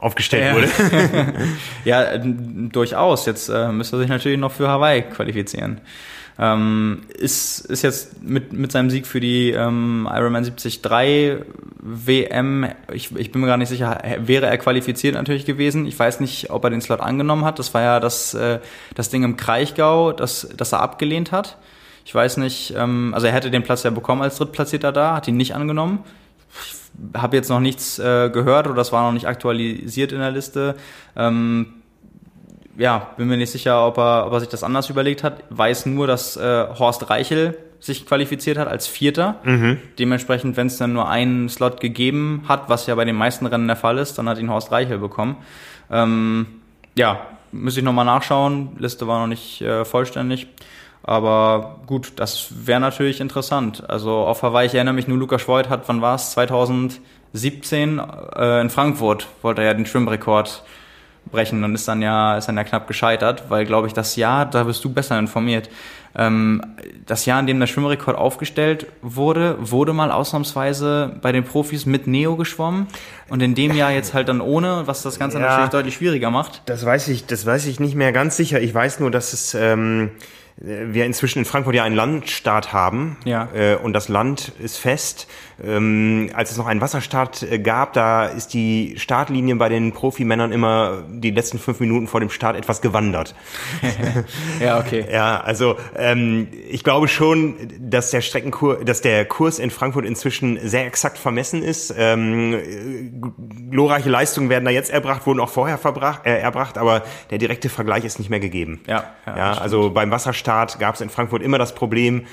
aufgestellt 0.00 0.44
ja. 0.44 0.54
wurde. 0.54 1.34
ja, 1.84 2.18
durchaus. 2.18 3.26
Jetzt 3.26 3.48
äh, 3.48 3.72
müsste 3.72 3.96
er 3.96 4.00
sich 4.00 4.08
natürlich 4.08 4.38
noch 4.38 4.52
für 4.52 4.68
Hawaii 4.68 5.02
qualifizieren. 5.02 5.80
Ähm, 6.40 7.02
ist, 7.08 7.66
ist 7.66 7.82
jetzt 7.82 8.22
mit, 8.22 8.52
mit 8.52 8.70
seinem 8.70 8.90
Sieg 8.90 9.08
für 9.08 9.18
die 9.18 9.50
ähm, 9.50 10.08
Ironman 10.08 10.44
73 10.44 10.80
WM, 11.80 12.66
ich, 12.92 13.14
ich 13.16 13.32
bin 13.32 13.40
mir 13.40 13.48
gar 13.48 13.56
nicht 13.56 13.68
sicher, 13.68 14.00
wäre 14.18 14.46
er 14.46 14.56
qualifiziert 14.58 15.14
natürlich 15.14 15.46
gewesen. 15.46 15.86
Ich 15.86 15.98
weiß 15.98 16.20
nicht, 16.20 16.50
ob 16.50 16.62
er 16.62 16.70
den 16.70 16.80
Slot 16.80 17.00
angenommen 17.00 17.44
hat. 17.44 17.58
Das 17.58 17.74
war 17.74 17.82
ja 17.82 17.98
das, 17.98 18.34
äh, 18.34 18.60
das 18.94 19.10
Ding 19.10 19.24
im 19.24 19.36
Kraichgau, 19.36 20.12
das, 20.12 20.48
das 20.56 20.72
er 20.72 20.80
abgelehnt 20.80 21.32
hat. 21.32 21.58
Ich 22.04 22.14
weiß 22.14 22.36
nicht, 22.36 22.72
ähm, 22.76 23.12
also 23.14 23.26
er 23.26 23.32
hätte 23.32 23.50
den 23.50 23.64
Platz 23.64 23.82
ja 23.82 23.90
bekommen 23.90 24.22
als 24.22 24.36
Drittplatzierter 24.36 24.92
da, 24.92 25.16
hat 25.16 25.26
ihn 25.26 25.36
nicht 25.36 25.54
angenommen. 25.54 26.04
Habe 27.14 27.36
jetzt 27.36 27.48
noch 27.48 27.60
nichts 27.60 27.98
äh, 27.98 28.30
gehört 28.30 28.66
oder 28.66 28.76
das 28.76 28.92
war 28.92 29.04
noch 29.04 29.12
nicht 29.12 29.26
aktualisiert 29.26 30.12
in 30.12 30.18
der 30.18 30.30
Liste. 30.30 30.74
Ähm, 31.16 31.74
ja, 32.76 33.10
bin 33.16 33.28
mir 33.28 33.36
nicht 33.36 33.50
sicher, 33.50 33.86
ob 33.86 33.98
er, 33.98 34.26
ob 34.26 34.32
er 34.32 34.40
sich 34.40 34.48
das 34.48 34.62
anders 34.62 34.88
überlegt 34.88 35.24
hat. 35.24 35.42
Weiß 35.50 35.86
nur, 35.86 36.06
dass 36.06 36.36
äh, 36.36 36.66
Horst 36.78 37.10
Reichel 37.10 37.58
sich 37.80 38.06
qualifiziert 38.06 38.58
hat 38.58 38.68
als 38.68 38.86
Vierter. 38.86 39.36
Mhm. 39.44 39.78
Dementsprechend, 39.98 40.56
wenn 40.56 40.66
es 40.68 40.78
dann 40.78 40.92
nur 40.92 41.08
einen 41.08 41.48
Slot 41.48 41.80
gegeben 41.80 42.44
hat, 42.48 42.68
was 42.68 42.86
ja 42.86 42.94
bei 42.94 43.04
den 43.04 43.16
meisten 43.16 43.46
Rennen 43.46 43.66
der 43.66 43.76
Fall 43.76 43.98
ist, 43.98 44.18
dann 44.18 44.28
hat 44.28 44.38
ihn 44.38 44.50
Horst 44.50 44.72
Reichel 44.72 44.98
bekommen. 44.98 45.36
Ähm, 45.90 46.46
ja, 46.96 47.20
müsste 47.52 47.80
ich 47.80 47.84
nochmal 47.84 48.04
nachschauen. 48.04 48.70
Liste 48.78 49.06
war 49.06 49.20
noch 49.20 49.28
nicht 49.28 49.60
äh, 49.60 49.84
vollständig. 49.84 50.48
Aber 51.08 51.80
gut, 51.86 52.12
das 52.16 52.48
wäre 52.66 52.80
natürlich 52.80 53.22
interessant. 53.22 53.88
Also 53.88 54.10
auf 54.10 54.42
Hawaii, 54.42 54.66
ich 54.66 54.74
erinnere 54.74 54.92
mich 54.92 55.08
nur, 55.08 55.16
Lukas 55.16 55.40
Schwoid 55.40 55.70
hat, 55.70 55.84
wann 55.86 56.02
war 56.02 56.16
es? 56.16 56.32
2017 56.32 57.98
äh, 58.36 58.60
in 58.60 58.68
Frankfurt 58.68 59.26
wollte 59.40 59.62
er 59.62 59.68
ja 59.68 59.74
den 59.74 59.86
Schwimmrekord 59.86 60.62
brechen 61.32 61.64
und 61.64 61.74
ist 61.74 61.88
dann 61.88 62.02
ja, 62.02 62.36
ist 62.36 62.48
dann 62.48 62.58
ja 62.58 62.64
knapp 62.64 62.86
gescheitert, 62.86 63.44
weil, 63.48 63.64
glaube 63.64 63.86
ich, 63.86 63.94
das 63.94 64.16
Jahr, 64.16 64.44
da 64.44 64.64
bist 64.64 64.84
du 64.84 64.92
besser 64.92 65.18
informiert, 65.18 65.70
ähm, 66.14 66.60
das 67.06 67.24
Jahr, 67.24 67.40
in 67.40 67.46
dem 67.46 67.58
der 67.58 67.68
Schwimmrekord 67.68 68.18
aufgestellt 68.18 68.86
wurde, 69.00 69.56
wurde 69.60 69.94
mal 69.94 70.10
ausnahmsweise 70.10 71.16
bei 71.22 71.32
den 71.32 71.44
Profis 71.44 71.86
mit 71.86 72.06
Neo 72.06 72.36
geschwommen 72.36 72.86
und 73.30 73.42
in 73.42 73.54
dem 73.54 73.74
Jahr 73.74 73.92
jetzt 73.92 74.12
halt 74.12 74.28
dann 74.28 74.42
ohne, 74.42 74.82
was 74.84 75.02
das 75.02 75.18
Ganze 75.18 75.38
ja, 75.38 75.46
natürlich 75.46 75.70
deutlich 75.70 75.94
schwieriger 75.94 76.30
macht. 76.30 76.60
Das 76.66 76.84
weiß 76.84 77.08
ich, 77.08 77.24
das 77.24 77.46
weiß 77.46 77.64
ich 77.64 77.80
nicht 77.80 77.94
mehr 77.94 78.12
ganz 78.12 78.36
sicher. 78.36 78.60
Ich 78.60 78.74
weiß 78.74 79.00
nur, 79.00 79.10
dass 79.10 79.32
es 79.32 79.54
ähm, 79.54 80.10
wir 80.60 81.06
inzwischen 81.06 81.40
in 81.40 81.44
Frankfurt 81.44 81.74
ja 81.74 81.84
einen 81.84 81.94
Landstaat 81.94 82.72
haben 82.72 83.16
ja. 83.24 83.48
äh, 83.54 83.76
und 83.76 83.92
das 83.92 84.08
Land 84.08 84.52
ist 84.58 84.76
fest. 84.76 85.28
Ähm, 85.64 86.30
als 86.34 86.52
es 86.52 86.56
noch 86.56 86.66
einen 86.66 86.80
Wasserstart 86.80 87.42
äh, 87.42 87.58
gab, 87.58 87.92
da 87.92 88.26
ist 88.26 88.54
die 88.54 88.94
Startlinie 88.96 89.56
bei 89.56 89.68
den 89.68 89.92
Profimännern 89.92 90.52
immer 90.52 91.02
die 91.08 91.30
letzten 91.30 91.58
fünf 91.58 91.80
Minuten 91.80 92.06
vor 92.06 92.20
dem 92.20 92.30
Start 92.30 92.56
etwas 92.56 92.80
gewandert. 92.80 93.34
ja, 94.60 94.78
okay. 94.78 95.04
Ja, 95.10 95.40
also 95.40 95.76
ähm, 95.96 96.46
ich 96.68 96.84
glaube 96.84 97.08
schon, 97.08 97.56
dass 97.80 98.10
der 98.12 98.20
Streckenkurs, 98.20 98.84
dass 98.84 99.00
der 99.00 99.24
Kurs 99.24 99.58
in 99.58 99.70
Frankfurt 99.70 100.04
inzwischen 100.04 100.60
sehr 100.62 100.86
exakt 100.86 101.18
vermessen 101.18 101.64
ist. 101.64 101.92
Ähm, 101.96 103.20
glorreiche 103.70 104.10
Leistungen 104.10 104.50
werden 104.50 104.64
da 104.64 104.70
jetzt 104.70 104.90
erbracht, 104.90 105.26
wurden 105.26 105.40
auch 105.40 105.50
vorher 105.50 105.78
verbracht, 105.78 106.24
äh, 106.24 106.38
erbracht, 106.38 106.78
aber 106.78 107.02
der 107.30 107.38
direkte 107.38 107.68
Vergleich 107.68 108.04
ist 108.04 108.20
nicht 108.20 108.30
mehr 108.30 108.40
gegeben. 108.40 108.80
Ja, 108.86 109.04
ja, 109.26 109.36
ja 109.36 109.52
also 109.54 109.90
beim 109.90 110.12
Wasserstart 110.12 110.78
gab 110.78 110.94
es 110.94 111.00
in 111.00 111.10
Frankfurt 111.10 111.42
immer 111.42 111.58
das 111.58 111.74
Problem, 111.74 112.26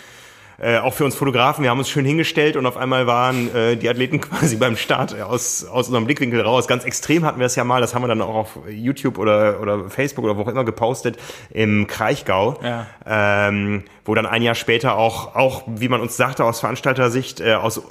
äh, 0.58 0.78
auch 0.78 0.94
für 0.94 1.06
uns 1.06 1.15
Fotografen, 1.15 1.63
wir 1.63 1.70
haben 1.70 1.80
uns 1.80 1.89
schön 1.89 2.06
hingestellt 2.06 2.56
und 2.56 2.65
auf 2.65 2.78
einmal 2.78 3.08
waren 3.08 3.54
äh, 3.54 3.76
die 3.76 3.89
Athleten 3.89 4.22
quasi 4.22 4.56
beim 4.56 4.78
Start 4.78 5.20
aus, 5.22 5.65
aus 5.65 5.88
unserem 5.88 6.06
Blickwinkel 6.06 6.41
raus. 6.41 6.68
Ganz 6.68 6.86
extrem 6.86 7.26
hatten 7.26 7.39
wir 7.39 7.46
es 7.46 7.56
ja 7.56 7.63
mal, 7.63 7.82
das 7.82 7.94
haben 7.94 8.04
wir 8.04 8.08
dann 8.08 8.22
auch 8.22 8.36
auf 8.36 8.60
YouTube 8.70 9.18
oder, 9.18 9.60
oder 9.62 9.89
Facebook 9.89 10.26
oder 10.26 10.38
wo 10.38 10.44
auch 10.44 10.48
immer 10.48 10.63
gepostet, 10.63 11.18
im 11.50 11.88
Kraichgau, 11.88 12.60
ja. 12.63 12.88
ähm, 13.06 13.84
wo 14.06 14.15
dann 14.15 14.26
ein 14.26 14.41
Jahr 14.41 14.56
später 14.56 14.96
auch, 14.96 15.36
auch 15.36 15.63
wie 15.68 15.89
man 15.89 16.00
uns 16.00 16.15
sagte, 16.15 16.46
aus 16.46 16.60
Veranstaltersicht, 16.60 17.41
äh, 17.41 17.56
aus, 17.56 17.78
äh, 17.78 17.82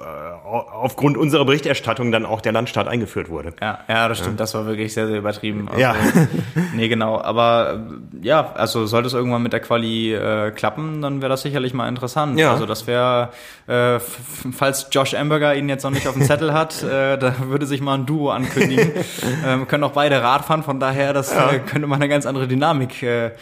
aufgrund 0.45 1.17
unserer 1.17 1.45
Berichterstattung 1.45 2.13
dann 2.13 2.25
auch 2.25 2.41
der 2.41 2.53
Landstart 2.53 2.89
eingeführt 2.89 3.29
wurde. 3.29 3.53
Ja, 3.61 3.81
ja 3.89 4.09
das 4.09 4.19
stimmt, 4.19 4.35
ja. 4.35 4.45
das 4.45 4.55
war 4.55 4.67
wirklich 4.67 4.95
sehr, 4.95 5.07
sehr 5.07 5.19
übertrieben. 5.19 5.69
Also, 5.69 5.81
ja. 5.81 5.95
nee, 6.75 6.89
genau, 6.89 7.21
aber 7.21 7.81
ja, 8.23 8.53
also 8.55 8.87
sollte 8.87 9.09
es 9.09 9.15
irgendwann 9.15 9.43
mit 9.43 9.53
der 9.53 9.61
Quali 9.61 10.15
äh, 10.15 10.51
klappen, 10.53 11.03
dann 11.03 11.21
wäre 11.21 11.31
das 11.31 11.43
sicherlich 11.43 11.75
mal 11.75 11.89
interessant. 11.89 12.39
Ja. 12.39 12.54
Also 12.55 12.67
das 12.67 12.87
wäre, 12.87 13.31
äh, 13.67 14.01
falls 14.53 14.89
Josh 14.91 15.15
Amberger 15.15 15.55
ihn 15.55 15.69
jetzt 15.69 15.85
noch 15.85 15.91
nicht 15.91 16.09
auf 16.09 16.15
dem 16.15 16.25
Zettel 16.25 16.53
hat, 16.53 16.83
äh, 16.83 17.19
da 17.19 17.35
würde 17.49 17.67
sich 17.67 17.81
mal 17.81 17.95
ein 17.95 18.07
Duo 18.07 18.31
ankündigen. 18.31 18.93
ähm, 19.47 19.69
können 19.69 19.85
auch 19.85 19.93
beide 19.93 20.23
Radfahren, 20.23 20.63
von 20.63 20.81
daher, 20.81 21.13
das 21.13 21.33
ja. 21.33 21.53
äh, 21.53 21.59
könnte 21.59 21.87
mal 21.87 21.97
eine 21.97 22.09
ganz 22.09 22.27
andere 22.27 22.49
Dynamik 22.49 23.03
äh, 23.03 23.33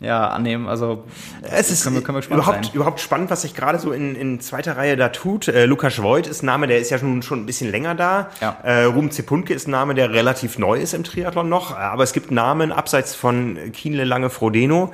ja, 0.00 0.28
annehmen. 0.28 0.68
Also 0.68 1.04
es 1.42 1.70
ist 1.70 1.84
können 1.84 1.96
wir, 1.96 2.02
können 2.02 2.20
wir 2.20 2.30
überhaupt, 2.30 2.66
sein. 2.66 2.74
überhaupt 2.74 3.00
spannend, 3.00 3.30
was 3.30 3.42
sich 3.42 3.54
gerade 3.54 3.78
so 3.78 3.92
in, 3.92 4.14
in 4.14 4.40
zweiter 4.40 4.76
Reihe 4.76 4.96
da 4.96 5.08
tut. 5.08 5.48
Äh, 5.48 5.64
Lukas 5.64 6.02
Voigt 6.02 6.26
ist 6.26 6.42
ein 6.42 6.46
Name, 6.46 6.66
der 6.66 6.78
ist 6.78 6.90
ja 6.90 6.98
schon, 6.98 7.22
schon 7.22 7.40
ein 7.40 7.46
bisschen 7.46 7.70
länger 7.70 7.94
da. 7.94 8.30
Ja. 8.40 8.58
Äh, 8.62 8.84
Ruben 8.84 9.10
Zepunke 9.10 9.54
ist 9.54 9.68
ein 9.68 9.70
Name, 9.70 9.94
der 9.94 10.10
relativ 10.12 10.58
neu 10.58 10.78
ist 10.78 10.92
im 10.92 11.04
Triathlon 11.04 11.48
noch. 11.48 11.76
Aber 11.76 12.02
es 12.02 12.12
gibt 12.12 12.30
Namen 12.30 12.72
abseits 12.72 13.14
von 13.14 13.58
Kienle 13.72 14.04
Lange 14.04 14.28
Frodeno, 14.28 14.92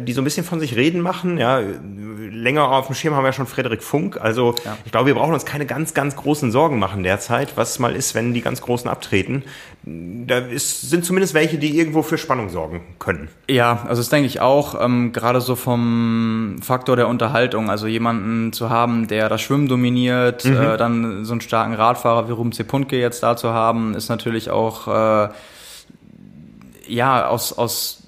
die 0.00 0.12
so 0.12 0.20
ein 0.20 0.24
bisschen 0.24 0.44
von 0.44 0.58
sich 0.58 0.74
reden 0.74 1.00
machen. 1.00 1.38
Ja, 1.38 1.60
länger 1.60 2.70
auf 2.70 2.86
dem 2.86 2.96
Schirm 2.96 3.14
haben 3.14 3.22
wir 3.22 3.28
ja 3.28 3.32
schon 3.32 3.46
Frederik 3.46 3.82
Funk. 3.82 4.18
Also 4.20 4.56
ja. 4.64 4.76
ich 4.84 4.90
glaube, 4.90 5.06
wir 5.06 5.14
brauchen 5.14 5.34
uns 5.34 5.44
keine 5.44 5.66
ganz, 5.66 5.94
ganz 5.94 6.16
großen 6.16 6.50
Sorgen 6.50 6.80
machen 6.80 7.04
derzeit, 7.04 7.56
was 7.56 7.78
mal 7.78 7.94
ist, 7.94 8.14
wenn 8.16 8.34
die 8.34 8.40
ganz 8.40 8.60
Großen 8.60 8.90
abtreten. 8.90 9.44
Da 9.84 10.38
ist, 10.38 10.90
sind 10.90 11.04
zumindest 11.04 11.32
welche, 11.34 11.58
die 11.58 11.78
irgendwo 11.78 12.02
für 12.02 12.18
Spannung 12.18 12.48
sorgen 12.48 12.80
können. 12.98 13.28
Ja, 13.48 13.84
also 13.88 14.00
das 14.00 14.08
denke 14.08 14.26
ich 14.26 14.40
auch. 14.40 14.80
Ähm, 14.82 15.12
Gerade 15.12 15.40
so 15.40 15.54
vom 15.54 16.56
Faktor 16.60 16.96
der 16.96 17.06
Unterhaltung, 17.06 17.70
also 17.70 17.86
jemanden 17.86 18.52
zu 18.52 18.70
haben, 18.70 19.06
der 19.06 19.28
das 19.28 19.40
Schwimmen 19.42 19.68
dominiert, 19.68 20.44
mhm. 20.44 20.56
äh, 20.56 20.76
dann 20.76 21.24
so 21.24 21.32
einen 21.32 21.40
starken 21.40 21.74
Radfahrer 21.74 22.28
wie 22.28 22.32
Ruben 22.32 22.52
Zepunke 22.52 22.98
jetzt 22.98 23.22
da 23.22 23.36
zu 23.36 23.50
haben, 23.50 23.94
ist 23.94 24.08
natürlich 24.08 24.50
auch 24.50 24.88
äh, 24.88 25.28
ja 26.88 27.28
aus 27.28 27.52
aus 27.52 28.02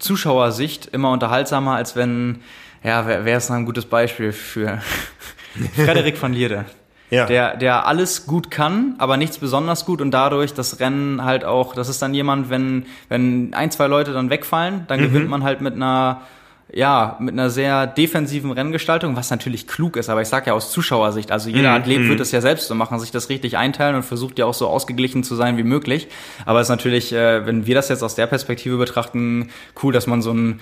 Zuschauersicht 0.00 0.86
immer 0.86 1.10
unterhaltsamer, 1.12 1.76
als 1.76 1.94
wenn, 1.94 2.40
ja, 2.82 3.06
wer, 3.06 3.24
wer 3.24 3.36
ist 3.36 3.50
ein 3.50 3.66
gutes 3.66 3.86
Beispiel 3.86 4.32
für 4.32 4.80
Frederik 5.74 6.20
van 6.20 6.32
Lierde. 6.32 6.64
Ja. 7.10 7.26
Der, 7.26 7.56
der 7.56 7.86
alles 7.86 8.26
gut 8.26 8.52
kann, 8.52 8.94
aber 8.98 9.16
nichts 9.16 9.38
besonders 9.38 9.84
gut 9.84 10.00
und 10.00 10.12
dadurch 10.12 10.54
das 10.54 10.78
Rennen 10.78 11.24
halt 11.24 11.44
auch, 11.44 11.74
das 11.74 11.88
ist 11.88 12.00
dann 12.02 12.14
jemand, 12.14 12.50
wenn, 12.50 12.86
wenn 13.08 13.52
ein, 13.52 13.72
zwei 13.72 13.88
Leute 13.88 14.12
dann 14.12 14.30
wegfallen, 14.30 14.84
dann 14.86 15.00
mhm. 15.00 15.04
gewinnt 15.04 15.28
man 15.28 15.42
halt 15.42 15.60
mit 15.60 15.74
einer 15.74 16.20
ja, 16.72 17.16
mit 17.20 17.34
einer 17.34 17.50
sehr 17.50 17.86
defensiven 17.86 18.52
Renngestaltung, 18.52 19.16
was 19.16 19.30
natürlich 19.30 19.66
klug 19.66 19.96
ist, 19.96 20.08
aber 20.08 20.22
ich 20.22 20.28
sage 20.28 20.46
ja 20.48 20.52
aus 20.52 20.70
Zuschauersicht, 20.70 21.32
also 21.32 21.50
jeder 21.50 21.72
mm, 21.72 21.80
Athlet 21.80 22.00
mm. 22.00 22.08
wird 22.08 22.20
es 22.20 22.32
ja 22.32 22.40
selbst 22.40 22.68
so 22.68 22.74
machen, 22.74 22.98
sich 23.00 23.10
das 23.10 23.28
richtig 23.28 23.56
einteilen 23.56 23.96
und 23.96 24.02
versucht 24.04 24.38
ja 24.38 24.46
auch 24.46 24.54
so 24.54 24.68
ausgeglichen 24.68 25.24
zu 25.24 25.34
sein 25.34 25.56
wie 25.56 25.62
möglich. 25.62 26.08
Aber 26.46 26.60
es 26.60 26.66
ist 26.66 26.70
natürlich, 26.70 27.12
äh, 27.12 27.44
wenn 27.46 27.66
wir 27.66 27.74
das 27.74 27.88
jetzt 27.88 28.02
aus 28.02 28.14
der 28.14 28.26
Perspektive 28.26 28.76
betrachten, 28.76 29.50
cool, 29.82 29.92
dass 29.92 30.06
man 30.06 30.22
so 30.22 30.32
ein 30.32 30.60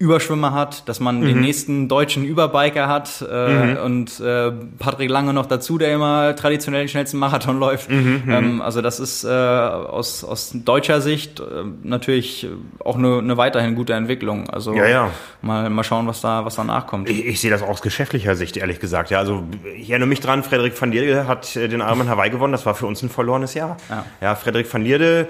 Überschwimmer 0.00 0.54
hat, 0.54 0.88
dass 0.88 0.98
man 0.98 1.20
mhm. 1.20 1.26
den 1.26 1.40
nächsten 1.40 1.86
deutschen 1.86 2.24
Überbiker 2.24 2.88
hat 2.88 3.22
äh, 3.30 3.48
mhm. 3.48 3.76
und 3.76 4.20
äh, 4.20 4.50
Patrick 4.78 5.10
Lange 5.10 5.34
noch 5.34 5.44
dazu, 5.44 5.76
der 5.76 5.92
immer 5.92 6.34
traditionell 6.34 6.84
den 6.84 6.88
schnellsten 6.88 7.18
Marathon 7.18 7.58
läuft. 7.60 7.90
Mhm, 7.90 8.22
mhm. 8.24 8.32
ähm, 8.32 8.62
also 8.62 8.80
das 8.80 8.98
ist 8.98 9.24
äh, 9.24 9.28
aus, 9.28 10.24
aus 10.24 10.52
deutscher 10.54 11.02
Sicht 11.02 11.40
äh, 11.40 11.44
natürlich 11.82 12.48
auch 12.82 12.96
eine, 12.96 13.18
eine 13.18 13.36
weiterhin 13.36 13.74
gute 13.74 13.92
Entwicklung. 13.92 14.48
Also 14.48 14.72
ja, 14.72 14.88
ja. 14.88 15.10
mal 15.42 15.68
mal 15.68 15.84
schauen, 15.84 16.06
was 16.06 16.22
da 16.22 16.46
was 16.46 16.54
danach 16.54 16.86
kommt. 16.86 17.10
Ich, 17.10 17.26
ich 17.26 17.40
sehe 17.42 17.50
das 17.50 17.62
auch 17.62 17.68
aus 17.68 17.82
geschäftlicher 17.82 18.36
Sicht 18.36 18.56
ehrlich 18.56 18.80
gesagt. 18.80 19.10
Ja, 19.10 19.18
also 19.18 19.44
ich 19.76 19.90
erinnere 19.90 20.08
mich 20.08 20.20
dran, 20.20 20.42
Frederik 20.42 20.80
van 20.80 20.92
Lierde 20.92 21.28
hat 21.28 21.54
äh, 21.56 21.68
den 21.68 21.80
Ironman 21.80 22.08
Hawaii 22.08 22.30
gewonnen. 22.30 22.52
Das 22.52 22.64
war 22.64 22.74
für 22.74 22.86
uns 22.86 23.02
ein 23.02 23.10
verlorenes 23.10 23.52
Jahr. 23.52 23.76
Ja, 23.90 24.06
ja 24.22 24.34
Frederik 24.34 24.72
van 24.72 24.82
Lierde 24.82 25.28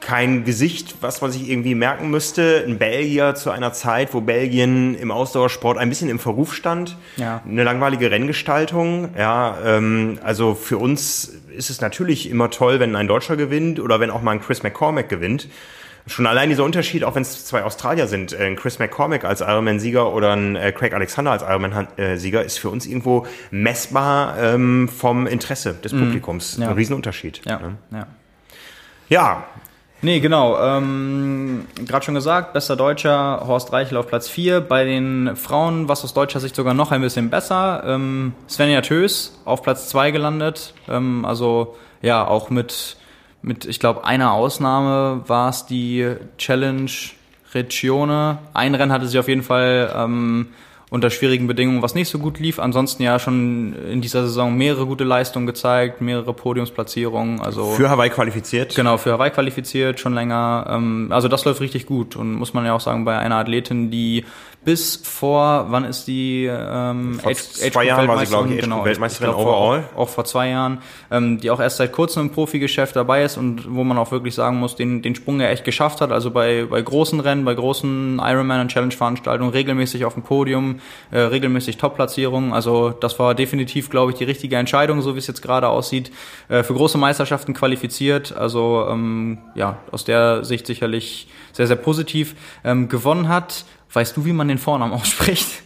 kein 0.00 0.44
Gesicht, 0.44 0.96
was 1.00 1.20
man 1.20 1.30
sich 1.30 1.48
irgendwie 1.48 1.74
merken 1.74 2.10
müsste. 2.10 2.64
Ein 2.66 2.78
Belgier 2.78 3.34
zu 3.34 3.50
einer 3.50 3.72
Zeit, 3.72 4.14
wo 4.14 4.20
Belgien 4.20 4.94
im 4.94 5.10
Ausdauersport 5.10 5.78
ein 5.78 5.88
bisschen 5.88 6.08
im 6.08 6.18
Verruf 6.18 6.54
stand. 6.54 6.96
Ja. 7.16 7.42
Eine 7.46 7.64
langweilige 7.64 8.10
Renngestaltung. 8.10 9.10
Ja, 9.16 9.58
ähm, 9.64 10.18
also 10.22 10.54
für 10.54 10.78
uns 10.78 11.32
ist 11.56 11.70
es 11.70 11.80
natürlich 11.80 12.30
immer 12.30 12.50
toll, 12.50 12.80
wenn 12.80 12.96
ein 12.96 13.08
Deutscher 13.08 13.36
gewinnt 13.36 13.80
oder 13.80 14.00
wenn 14.00 14.10
auch 14.10 14.22
mal 14.22 14.32
ein 14.32 14.40
Chris 14.40 14.62
McCormack 14.62 15.08
gewinnt. 15.08 15.48
Schon 16.06 16.26
allein 16.26 16.48
dieser 16.48 16.64
Unterschied, 16.64 17.04
auch 17.04 17.14
wenn 17.14 17.22
es 17.22 17.44
zwei 17.44 17.62
Australier 17.62 18.06
sind, 18.06 18.32
äh, 18.32 18.46
ein 18.46 18.56
Chris 18.56 18.78
McCormack 18.78 19.24
als 19.24 19.42
Ironman-Sieger 19.42 20.12
oder 20.12 20.32
ein 20.32 20.56
äh, 20.56 20.72
Craig 20.72 20.94
Alexander 20.94 21.30
als 21.30 21.42
Ironman-Sieger, 21.42 22.42
ist 22.42 22.58
für 22.58 22.70
uns 22.70 22.86
irgendwo 22.86 23.26
messbar 23.50 24.36
ähm, 24.38 24.88
vom 24.88 25.26
Interesse 25.26 25.74
des 25.74 25.92
mhm. 25.92 26.00
Publikums. 26.00 26.56
Ja. 26.58 26.68
Ein 26.68 26.74
Riesenunterschied. 26.74 27.42
Ja, 27.44 27.58
ne? 27.58 27.76
ja. 27.92 28.06
Ja. 29.10 29.44
Nee, 30.02 30.20
genau. 30.20 30.58
Ähm, 30.58 31.66
Gerade 31.86 32.04
schon 32.04 32.14
gesagt, 32.14 32.54
bester 32.54 32.74
Deutscher, 32.76 33.42
Horst 33.46 33.70
Reichel 33.70 33.98
auf 33.98 34.06
Platz 34.06 34.30
4. 34.30 34.62
Bei 34.62 34.84
den 34.84 35.36
Frauen, 35.36 35.88
was 35.88 36.04
aus 36.04 36.14
deutscher 36.14 36.40
Sicht 36.40 36.56
sogar 36.56 36.72
noch 36.72 36.90
ein 36.90 37.02
bisschen 37.02 37.28
besser. 37.28 37.82
Ähm, 37.84 38.32
Svenja 38.48 38.80
Tös 38.80 39.38
auf 39.44 39.62
Platz 39.62 39.88
2 39.90 40.12
gelandet. 40.12 40.72
Ähm, 40.88 41.26
also 41.26 41.76
ja, 42.00 42.26
auch 42.26 42.48
mit, 42.48 42.96
mit 43.42 43.66
ich 43.66 43.78
glaube, 43.78 44.04
einer 44.04 44.32
Ausnahme 44.32 45.22
war 45.26 45.50
es 45.50 45.66
die 45.66 46.14
Challenge 46.38 46.90
Regione. 47.52 48.38
Ein 48.54 48.74
Rennen 48.74 48.92
hatte 48.92 49.06
sie 49.06 49.18
auf 49.18 49.28
jeden 49.28 49.42
Fall 49.42 49.92
ähm, 49.94 50.48
unter 50.90 51.08
schwierigen 51.10 51.46
Bedingungen, 51.46 51.82
was 51.82 51.94
nicht 51.94 52.08
so 52.08 52.18
gut 52.18 52.40
lief. 52.40 52.58
Ansonsten 52.58 53.04
ja 53.04 53.20
schon 53.20 53.74
in 53.90 54.00
dieser 54.00 54.22
Saison 54.22 54.56
mehrere 54.56 54.86
gute 54.86 55.04
Leistungen 55.04 55.46
gezeigt, 55.46 56.00
mehrere 56.00 56.34
Podiumsplatzierungen. 56.34 57.40
Also 57.40 57.70
für 57.70 57.88
Hawaii 57.88 58.10
qualifiziert. 58.10 58.74
Genau, 58.74 58.96
für 58.96 59.12
Hawaii 59.12 59.30
qualifiziert 59.30 60.00
schon 60.00 60.14
länger. 60.14 60.66
Ähm, 60.68 61.08
also 61.10 61.28
das 61.28 61.44
läuft 61.44 61.60
richtig 61.60 61.86
gut 61.86 62.16
und 62.16 62.34
muss 62.34 62.54
man 62.54 62.66
ja 62.66 62.74
auch 62.74 62.80
sagen 62.80 63.04
bei 63.04 63.16
einer 63.16 63.36
Athletin, 63.36 63.92
die 63.92 64.24
bis 64.62 64.96
vor, 64.96 65.66
wann 65.70 65.84
ist 65.84 66.06
die 66.06 66.44
ähm, 66.44 67.18
vor 67.18 67.32
zwei 67.32 67.84
Jahren 67.84 68.06
war 68.08 68.18
sie, 68.18 68.26
glaube 68.26 68.52
ich, 68.52 68.60
genau, 68.60 68.84
Weltmeisterin 68.84 69.30
glaub, 69.30 69.46
overall. 69.46 69.84
Auch, 69.94 70.00
auch, 70.00 70.08
vor 70.10 70.26
zwei 70.26 70.50
Jahren, 70.50 70.82
ähm, 71.10 71.40
die 71.40 71.50
auch 71.50 71.60
erst 71.60 71.78
seit 71.78 71.92
kurzem 71.92 72.24
im 72.24 72.30
Profigeschäft 72.30 72.94
dabei 72.94 73.24
ist 73.24 73.38
und 73.38 73.74
wo 73.74 73.84
man 73.84 73.96
auch 73.96 74.10
wirklich 74.10 74.34
sagen 74.34 74.58
muss, 74.58 74.76
den, 74.76 75.00
den 75.00 75.14
Sprung 75.14 75.40
ja 75.40 75.48
echt 75.48 75.64
geschafft 75.64 76.02
hat. 76.02 76.12
Also 76.12 76.30
bei, 76.30 76.66
bei 76.68 76.82
großen 76.82 77.20
Rennen, 77.20 77.46
bei 77.46 77.54
großen 77.54 78.20
Ironman 78.22 78.60
und 78.60 78.68
Challenge-Veranstaltungen 78.68 79.50
regelmäßig 79.50 80.04
auf 80.04 80.12
dem 80.12 80.24
Podium, 80.24 80.79
äh, 81.10 81.18
regelmäßig 81.18 81.76
Top-Platzierungen. 81.76 82.52
Also 82.52 82.90
das 82.90 83.18
war 83.18 83.34
definitiv, 83.34 83.90
glaube 83.90 84.12
ich, 84.12 84.18
die 84.18 84.24
richtige 84.24 84.56
Entscheidung, 84.56 85.02
so 85.02 85.14
wie 85.14 85.18
es 85.18 85.26
jetzt 85.26 85.42
gerade 85.42 85.68
aussieht. 85.68 86.10
Äh, 86.48 86.62
für 86.62 86.74
große 86.74 86.98
Meisterschaften 86.98 87.54
qualifiziert. 87.54 88.32
Also 88.36 88.86
ähm, 88.88 89.38
ja, 89.54 89.78
aus 89.90 90.04
der 90.04 90.44
Sicht 90.44 90.66
sicherlich 90.66 91.28
sehr, 91.52 91.66
sehr 91.66 91.76
positiv. 91.76 92.34
Ähm, 92.64 92.88
gewonnen 92.88 93.28
hat 93.28 93.64
Weißt 93.92 94.16
du, 94.16 94.24
wie 94.24 94.32
man 94.32 94.48
den 94.48 94.58
Vornamen 94.58 94.92
ausspricht? 95.00 95.62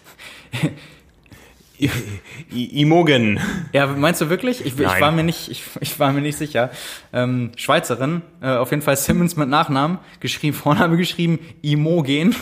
Imogen. 2.50 3.40
Ja, 3.72 3.86
meinst 3.86 4.20
du 4.20 4.30
wirklich? 4.30 4.64
Ich, 4.64 4.78
ich, 4.78 5.00
war 5.00 5.12
mir 5.12 5.24
nicht, 5.24 5.50
ich, 5.50 5.62
ich 5.80 5.98
war 5.98 6.12
mir 6.12 6.20
nicht 6.20 6.36
sicher. 6.36 6.70
Ähm, 7.12 7.52
Schweizerin, 7.56 8.22
äh, 8.40 8.50
auf 8.50 8.70
jeden 8.70 8.82
Fall 8.82 8.96
Simmons 8.96 9.36
mit 9.36 9.48
Nachnamen, 9.48 9.98
geschrieben, 10.20 10.56
Vorname 10.64 10.96
geschrieben, 10.96 11.38
Imogen. 11.62 12.34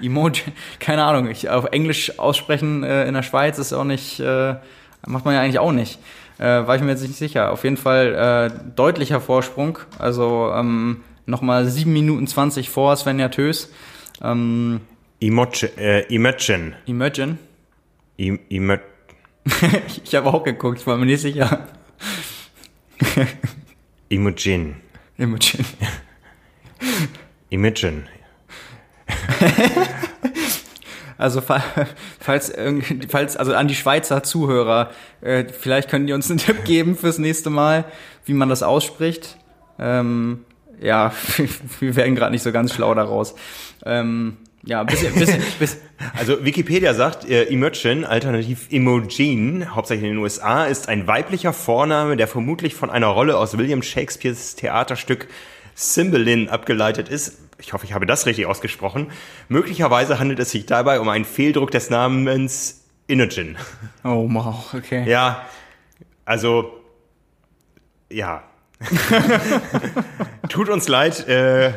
Imogen, 0.00 0.40
keine 0.78 1.04
Ahnung, 1.04 1.30
ich, 1.30 1.48
auf 1.48 1.66
Englisch 1.66 2.18
aussprechen 2.18 2.84
äh, 2.84 3.06
in 3.06 3.14
der 3.14 3.22
Schweiz 3.22 3.58
ist 3.58 3.72
auch 3.72 3.84
nicht, 3.84 4.20
äh, 4.20 4.54
macht 5.06 5.24
man 5.24 5.34
ja 5.34 5.40
eigentlich 5.40 5.58
auch 5.58 5.72
nicht. 5.72 5.98
Äh, 6.38 6.44
war 6.44 6.76
ich 6.76 6.82
mir 6.82 6.90
jetzt 6.90 7.02
nicht 7.02 7.16
sicher. 7.16 7.50
Auf 7.50 7.64
jeden 7.64 7.78
Fall 7.78 8.50
äh, 8.52 8.70
deutlicher 8.74 9.20
Vorsprung, 9.20 9.78
also 9.98 10.52
ähm, 10.54 11.02
nochmal 11.24 11.66
7 11.66 11.92
Minuten 11.92 12.26
20 12.26 12.68
vor 12.68 12.94
Svenja 12.96 13.28
Tös. 13.28 13.72
Ähm, 14.22 14.80
Imogen. 15.18 15.70
Äh, 15.78 16.02
Imogen. 16.14 16.74
Imogen? 16.84 17.38
I, 18.18 18.38
Imo 18.48 18.76
ich 20.04 20.14
habe 20.14 20.28
auch 20.28 20.42
geguckt, 20.42 20.80
ich 20.80 20.86
war 20.86 20.96
mir 20.96 21.06
nicht 21.06 21.20
sicher. 21.20 21.68
Imogen. 24.08 24.76
Imogen. 25.16 25.64
Imogen. 27.50 28.08
Also 31.18 31.40
falls, 31.40 32.52
falls 33.08 33.36
also 33.36 33.54
an 33.54 33.68
die 33.68 33.74
Schweizer 33.74 34.22
Zuhörer, 34.22 34.90
äh, 35.22 35.44
vielleicht 35.44 35.88
können 35.88 36.06
die 36.06 36.12
uns 36.12 36.28
einen 36.28 36.38
Tipp 36.38 36.64
geben 36.64 36.96
fürs 36.96 37.18
nächste 37.18 37.48
Mal, 37.48 37.84
wie 38.26 38.34
man 38.34 38.48
das 38.48 38.62
ausspricht. 38.62 39.38
Ähm, 39.78 40.44
ja, 40.80 41.12
wir 41.80 41.96
werden 41.96 42.16
gerade 42.16 42.32
nicht 42.32 42.42
so 42.42 42.52
ganz 42.52 42.74
schlau 42.74 42.94
daraus. 42.94 43.34
Ähm, 43.84 44.36
ja, 44.66 44.82
bisschen, 44.82 45.14
bisschen, 45.14 45.42
bisschen. 45.58 45.80
Also 46.18 46.44
Wikipedia 46.44 46.92
sagt, 46.92 47.28
äh, 47.28 47.44
Imogen, 47.44 48.04
alternativ 48.04 48.66
Imogen, 48.70 49.74
hauptsächlich 49.74 50.10
in 50.10 50.16
den 50.16 50.22
USA, 50.22 50.64
ist 50.64 50.88
ein 50.88 51.06
weiblicher 51.06 51.52
Vorname, 51.52 52.16
der 52.16 52.28
vermutlich 52.28 52.74
von 52.74 52.90
einer 52.90 53.06
Rolle 53.06 53.38
aus 53.38 53.56
William 53.56 53.82
Shakespeares 53.82 54.56
Theaterstück 54.56 55.28
Cymbeline 55.76 56.50
abgeleitet 56.50 57.08
ist. 57.08 57.38
Ich 57.58 57.72
hoffe, 57.72 57.86
ich 57.86 57.94
habe 57.94 58.06
das 58.06 58.26
richtig 58.26 58.46
ausgesprochen. 58.46 59.12
Möglicherweise 59.48 60.18
handelt 60.18 60.40
es 60.40 60.50
sich 60.50 60.66
dabei 60.66 61.00
um 61.00 61.08
einen 61.08 61.24
Fehldruck 61.24 61.70
des 61.70 61.88
Namens 61.88 62.84
Imogen. 63.06 63.56
Oh, 64.04 64.28
wow, 64.28 64.74
okay. 64.74 65.08
Ja, 65.08 65.46
also, 66.24 66.72
ja. 68.10 68.42
Tut 70.48 70.68
uns 70.68 70.88
leid, 70.88 71.26
äh, 71.28 71.72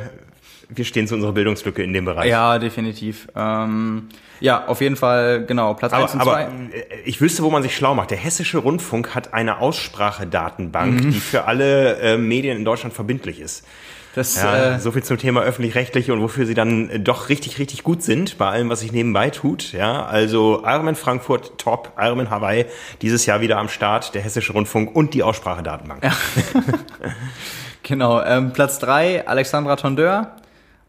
wir 0.69 0.85
stehen 0.85 1.07
zu 1.07 1.15
unserer 1.15 1.33
Bildungslücke 1.33 1.83
in 1.83 1.93
dem 1.93 2.05
Bereich. 2.05 2.29
Ja, 2.29 2.59
definitiv. 2.59 3.27
Ähm, 3.35 4.09
ja, 4.39 4.67
auf 4.67 4.81
jeden 4.81 4.95
Fall, 4.95 5.45
genau, 5.45 5.73
Platz 5.73 5.93
aber, 5.93 6.03
1 6.03 6.13
und 6.13 6.23
2. 6.23 6.31
Aber 6.31 6.51
äh, 6.51 7.01
ich 7.05 7.19
wüsste, 7.19 7.43
wo 7.43 7.49
man 7.49 7.63
sich 7.63 7.75
schlau 7.75 7.95
macht. 7.95 8.11
Der 8.11 8.17
Hessische 8.17 8.59
Rundfunk 8.59 9.15
hat 9.15 9.33
eine 9.33 9.59
Aussprachedatenbank, 9.59 11.03
mhm. 11.03 11.11
die 11.11 11.19
für 11.19 11.45
alle 11.45 11.97
äh, 11.97 12.17
Medien 12.17 12.57
in 12.57 12.65
Deutschland 12.65 12.93
verbindlich 12.93 13.39
ist. 13.39 13.65
Das, 14.15 14.35
ja, 14.35 14.75
äh, 14.75 14.79
so 14.79 14.91
viel 14.91 15.03
zum 15.03 15.17
Thema 15.17 15.41
öffentlich-rechtliche 15.41 16.11
und 16.13 16.21
wofür 16.21 16.45
sie 16.45 16.55
dann 16.55 16.89
äh, 16.89 16.99
doch 16.99 17.29
richtig, 17.29 17.59
richtig 17.59 17.83
gut 17.83 18.01
sind 18.01 18.37
bei 18.37 18.49
allem, 18.49 18.69
was 18.69 18.79
sich 18.79 18.91
nebenbei 18.91 19.29
tut. 19.29 19.71
Ja, 19.71 20.05
also 20.05 20.63
Ironman 20.65 20.95
Frankfurt 20.95 21.57
top, 21.59 21.93
Ironman 21.97 22.29
Hawaii 22.29 22.65
dieses 23.01 23.25
Jahr 23.25 23.41
wieder 23.41 23.57
am 23.57 23.69
Start, 23.69 24.15
der 24.15 24.21
Hessische 24.21 24.53
Rundfunk 24.53 24.95
und 24.95 25.13
die 25.13 25.21
Aussprachedatenbank. 25.21 26.03
Ja. 26.03 26.11
genau, 27.83 28.21
ähm, 28.23 28.51
Platz 28.51 28.79
drei 28.79 29.27
Alexandra 29.27 29.75
Tondeur, 29.75 30.35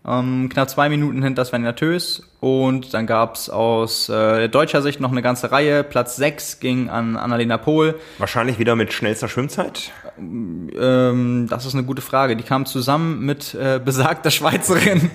ähm, 0.07 0.49
knapp 0.49 0.71
zwei 0.71 0.89
Minuten 0.89 1.23
hinter 1.23 1.45
Svenja 1.45 1.73
Tös. 1.73 2.23
Und 2.41 2.95
dann 2.95 3.07
gab's 3.07 3.51
aus 3.51 4.09
äh, 4.09 4.49
deutscher 4.49 4.81
Sicht 4.81 4.99
noch 4.99 5.13
eine 5.13 5.21
ganze 5.21 5.53
Reihe. 5.53 5.85
Platz 5.85 6.17
sechs 6.17 6.59
ging 6.59 6.89
an 6.89 7.19
Annalena 7.19 7.59
Pohl. 7.59 8.01
Wahrscheinlich 8.17 8.59
wieder 8.59 8.77
mit 8.77 8.95
schnellster 8.95 9.29
Schwimmzeit? 9.29 9.93
Ähm, 10.19 11.47
das 11.51 11.67
ist 11.67 11.75
eine 11.75 11.85
gute 11.85 12.01
Frage. 12.01 12.37
Die 12.37 12.43
kam 12.43 12.65
zusammen 12.65 13.21
mit 13.27 13.55
äh, 13.55 13.79
besagter 13.83 14.31
Schweizerin 14.31 15.11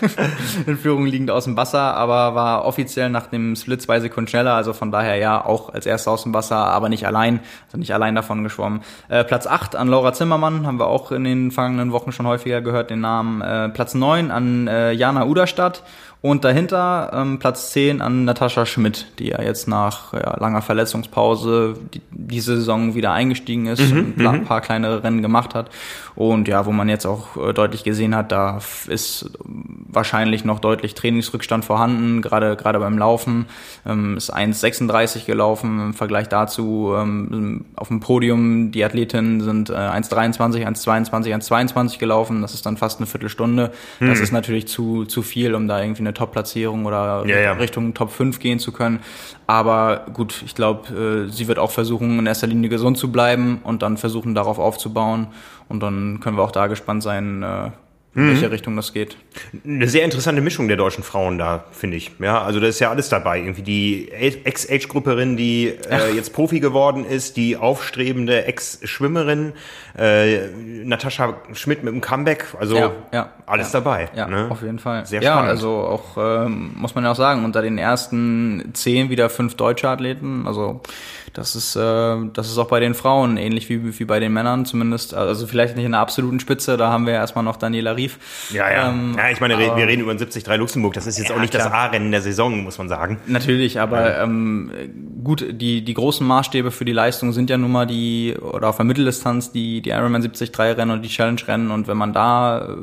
in 0.66 0.76
Führung 0.76 1.06
liegend 1.06 1.30
aus 1.30 1.44
dem 1.44 1.56
Wasser, 1.56 1.94
aber 1.94 2.34
war 2.34 2.66
offiziell 2.66 3.08
nach 3.08 3.28
dem 3.28 3.56
Split 3.56 3.80
zwei 3.80 4.00
Sekunden 4.00 4.28
schneller. 4.28 4.52
Also 4.52 4.74
von 4.74 4.92
daher 4.92 5.16
ja 5.16 5.42
auch 5.42 5.72
als 5.72 5.86
erster 5.86 6.10
aus 6.10 6.24
dem 6.24 6.34
Wasser, 6.34 6.58
aber 6.58 6.90
nicht 6.90 7.06
allein. 7.06 7.40
Also 7.66 7.78
nicht 7.78 7.94
allein 7.94 8.14
davon 8.14 8.44
geschwommen. 8.44 8.82
Äh, 9.08 9.24
Platz 9.24 9.46
acht 9.46 9.76
an 9.76 9.88
Laura 9.88 10.12
Zimmermann, 10.12 10.66
haben 10.66 10.78
wir 10.78 10.88
auch 10.88 11.10
in 11.10 11.24
den 11.24 11.52
vergangenen 11.52 11.92
Wochen 11.92 12.12
schon 12.12 12.26
häufiger 12.26 12.60
gehört, 12.60 12.90
den 12.90 13.00
Namen. 13.00 13.40
Äh, 13.40 13.70
Platz 13.70 13.94
neun 13.94 14.30
an 14.30 14.68
äh, 14.68 14.92
Jana 14.92 15.24
Uderstadt. 15.24 15.82
Und 16.26 16.42
dahinter 16.42 17.12
ähm, 17.14 17.38
Platz 17.38 17.70
10 17.70 18.00
an 18.00 18.24
Natascha 18.24 18.66
Schmidt, 18.66 19.06
die 19.20 19.28
ja 19.28 19.40
jetzt 19.40 19.68
nach 19.68 20.12
ja, 20.12 20.36
langer 20.40 20.60
Verletzungspause 20.60 21.74
die, 21.94 22.02
diese 22.10 22.56
Saison 22.56 22.96
wieder 22.96 23.12
eingestiegen 23.12 23.66
ist 23.66 23.92
mhm, 23.92 24.14
und 24.16 24.26
ein 24.26 24.40
mhm. 24.40 24.44
paar 24.44 24.60
kleinere 24.60 25.04
Rennen 25.04 25.22
gemacht 25.22 25.54
hat. 25.54 25.70
Und 26.16 26.48
ja, 26.48 26.66
wo 26.66 26.72
man 26.72 26.88
jetzt 26.88 27.06
auch 27.06 27.36
äh, 27.36 27.52
deutlich 27.52 27.84
gesehen 27.84 28.16
hat, 28.16 28.32
da 28.32 28.58
ist 28.88 29.30
wahrscheinlich 29.44 30.44
noch 30.44 30.58
deutlich 30.58 30.94
Trainingsrückstand 30.94 31.64
vorhanden, 31.64 32.22
gerade 32.22 32.56
gerade 32.56 32.80
beim 32.80 32.98
Laufen. 32.98 33.46
Ähm, 33.86 34.16
ist 34.16 34.34
1,36 34.34 35.26
gelaufen 35.26 35.78
im 35.78 35.94
Vergleich 35.94 36.28
dazu 36.28 36.92
ähm, 36.96 37.66
auf 37.76 37.86
dem 37.86 38.00
Podium. 38.00 38.72
Die 38.72 38.82
Athletinnen 38.82 39.42
sind 39.42 39.70
äh, 39.70 39.74
1,23, 39.74 40.66
1,22, 40.66 41.34
1,22 41.34 41.98
gelaufen. 41.98 42.42
Das 42.42 42.52
ist 42.52 42.66
dann 42.66 42.78
fast 42.78 42.98
eine 42.98 43.06
Viertelstunde. 43.06 43.70
Mhm. 44.00 44.08
Das 44.08 44.18
ist 44.18 44.32
natürlich 44.32 44.66
zu, 44.66 45.04
zu 45.04 45.22
viel, 45.22 45.54
um 45.54 45.68
da 45.68 45.80
irgendwie 45.80 46.00
eine 46.00 46.15
Top-Platzierung 46.16 46.86
oder 46.86 47.24
ja, 47.26 47.38
ja. 47.38 47.52
Richtung 47.52 47.94
Top 47.94 48.10
5 48.10 48.38
gehen 48.38 48.58
zu 48.58 48.72
können. 48.72 49.00
Aber 49.46 50.06
gut, 50.12 50.42
ich 50.44 50.54
glaube, 50.54 51.26
äh, 51.26 51.30
sie 51.30 51.46
wird 51.46 51.58
auch 51.58 51.70
versuchen, 51.70 52.18
in 52.18 52.26
erster 52.26 52.48
Linie 52.48 52.68
gesund 52.68 52.98
zu 52.98 53.12
bleiben 53.12 53.60
und 53.62 53.82
dann 53.82 53.96
versuchen, 53.96 54.34
darauf 54.34 54.58
aufzubauen. 54.58 55.28
Und 55.68 55.80
dann 55.80 56.20
können 56.20 56.36
wir 56.36 56.42
auch 56.42 56.52
da 56.52 56.66
gespannt 56.66 57.02
sein, 57.02 57.44
in 58.16 58.28
welche 58.28 58.46
mhm. 58.46 58.52
Richtung 58.52 58.76
das 58.76 58.94
geht. 58.94 59.18
Eine 59.64 59.88
sehr 59.88 60.02
interessante 60.02 60.40
Mischung 60.40 60.68
der 60.68 60.78
deutschen 60.78 61.04
Frauen 61.04 61.36
da, 61.36 61.64
finde 61.70 61.98
ich. 61.98 62.12
Ja, 62.18 62.42
also 62.42 62.60
da 62.60 62.66
ist 62.66 62.80
ja 62.80 62.88
alles 62.88 63.10
dabei. 63.10 63.40
Irgendwie 63.40 63.62
die 63.62 64.10
Ex-Age-Grupperin, 64.10 65.36
die 65.36 65.74
äh, 65.90 66.14
jetzt 66.14 66.32
Profi 66.32 66.60
geworden 66.60 67.04
ist, 67.04 67.36
die 67.36 67.58
aufstrebende 67.58 68.46
Ex-Schwimmerin, 68.46 69.52
äh, 69.98 70.46
Natascha 70.84 71.34
Schmidt 71.52 71.84
mit 71.84 71.92
dem 71.92 72.00
Comeback, 72.00 72.46
also 72.58 72.76
ja, 72.76 72.92
ja, 73.12 73.32
alles 73.44 73.72
ja, 73.74 73.80
dabei. 73.80 74.08
Ja, 74.16 74.28
ne? 74.28 74.46
auf 74.48 74.62
jeden 74.62 74.78
Fall. 74.78 75.04
Sehr 75.04 75.20
ja, 75.20 75.32
spannend. 75.32 75.50
also 75.50 75.70
auch, 75.70 76.16
ähm, 76.16 76.72
muss 76.74 76.94
man 76.94 77.04
ja 77.04 77.10
auch 77.10 77.16
sagen, 77.16 77.44
unter 77.44 77.60
den 77.60 77.76
ersten 77.76 78.70
zehn 78.72 79.10
wieder 79.10 79.28
fünf 79.28 79.56
deutsche 79.56 79.90
Athleten, 79.90 80.46
also 80.46 80.80
das 81.36 81.54
ist, 81.54 81.76
äh, 81.76 82.16
das 82.32 82.48
ist 82.48 82.56
auch 82.56 82.68
bei 82.68 82.80
den 82.80 82.94
Frauen 82.94 83.36
ähnlich 83.36 83.68
wie, 83.68 83.98
wie 83.98 84.04
bei 84.04 84.20
den 84.20 84.32
Männern 84.32 84.64
zumindest. 84.64 85.12
Also 85.12 85.46
vielleicht 85.46 85.76
nicht 85.76 85.84
in 85.84 85.92
der 85.92 86.00
absoluten 86.00 86.40
Spitze, 86.40 86.78
da 86.78 86.90
haben 86.90 87.04
wir 87.04 87.12
ja 87.12 87.20
erstmal 87.20 87.44
noch 87.44 87.56
Daniela 87.56 87.94
Rief. 87.94 88.18
Ja, 88.52 88.70
ja. 88.70 88.88
Ähm, 88.88 89.14
ja 89.18 89.30
ich 89.30 89.40
meine, 89.40 89.54
aber, 89.54 89.76
wir 89.76 89.86
reden 89.86 90.02
über 90.02 90.12
ein 90.12 90.18
73 90.18 90.46
Luxemburg. 90.56 90.94
Das 90.94 91.06
ist 91.06 91.18
jetzt 91.18 91.28
ja, 91.28 91.36
auch 91.36 91.40
nicht 91.40 91.52
klar. 91.52 91.64
das 91.64 91.72
A-Rennen 91.72 92.10
der 92.10 92.22
Saison, 92.22 92.64
muss 92.64 92.78
man 92.78 92.88
sagen. 92.88 93.18
Natürlich, 93.26 93.78
aber 93.78 94.18
ähm, 94.18 94.70
gut, 95.22 95.44
die, 95.50 95.84
die 95.84 95.94
großen 95.94 96.26
Maßstäbe 96.26 96.70
für 96.70 96.86
die 96.86 96.92
Leistung 96.92 97.32
sind 97.32 97.50
ja 97.50 97.58
nun 97.58 97.72
mal 97.72 97.86
die, 97.86 98.34
oder 98.40 98.70
auf 98.70 98.76
der 98.76 98.86
Mitteldistanz, 98.86 99.52
die, 99.52 99.82
die 99.82 99.90
Ironman 99.90 100.22
73 100.22 100.58
Rennen 100.58 100.90
und 100.90 101.02
die 101.02 101.10
Challenge 101.10 101.40
Rennen. 101.46 101.70
Und 101.70 101.86
wenn 101.86 101.98
man 101.98 102.14
da 102.14 102.66
äh, 102.66 102.76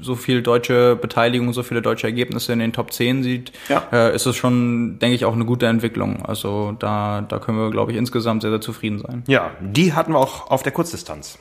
so 0.00 0.14
viel 0.14 0.42
deutsche 0.42 0.94
Beteiligung, 0.94 1.52
so 1.52 1.64
viele 1.64 1.82
deutsche 1.82 2.06
Ergebnisse 2.06 2.52
in 2.52 2.60
den 2.60 2.72
Top 2.72 2.92
10 2.92 3.24
sieht, 3.24 3.52
ja. 3.68 3.82
äh, 3.92 4.14
ist 4.14 4.26
es 4.26 4.36
schon, 4.36 5.00
denke 5.00 5.16
ich, 5.16 5.24
auch 5.24 5.34
eine 5.34 5.44
gute 5.44 5.66
Entwicklung. 5.66 6.24
Also 6.24 6.76
da, 6.78 7.22
da 7.22 7.38
können 7.38 7.58
wir, 7.58 7.70
glaube 7.70 7.90
ich, 7.90 7.95
ich, 7.96 8.00
insgesamt 8.00 8.42
sehr, 8.42 8.50
sehr 8.50 8.60
zufrieden 8.60 8.98
sein. 8.98 9.24
Ja, 9.26 9.50
die 9.60 9.92
hatten 9.92 10.12
wir 10.12 10.18
auch 10.18 10.50
auf 10.50 10.62
der 10.62 10.72
Kurzdistanz. 10.72 11.38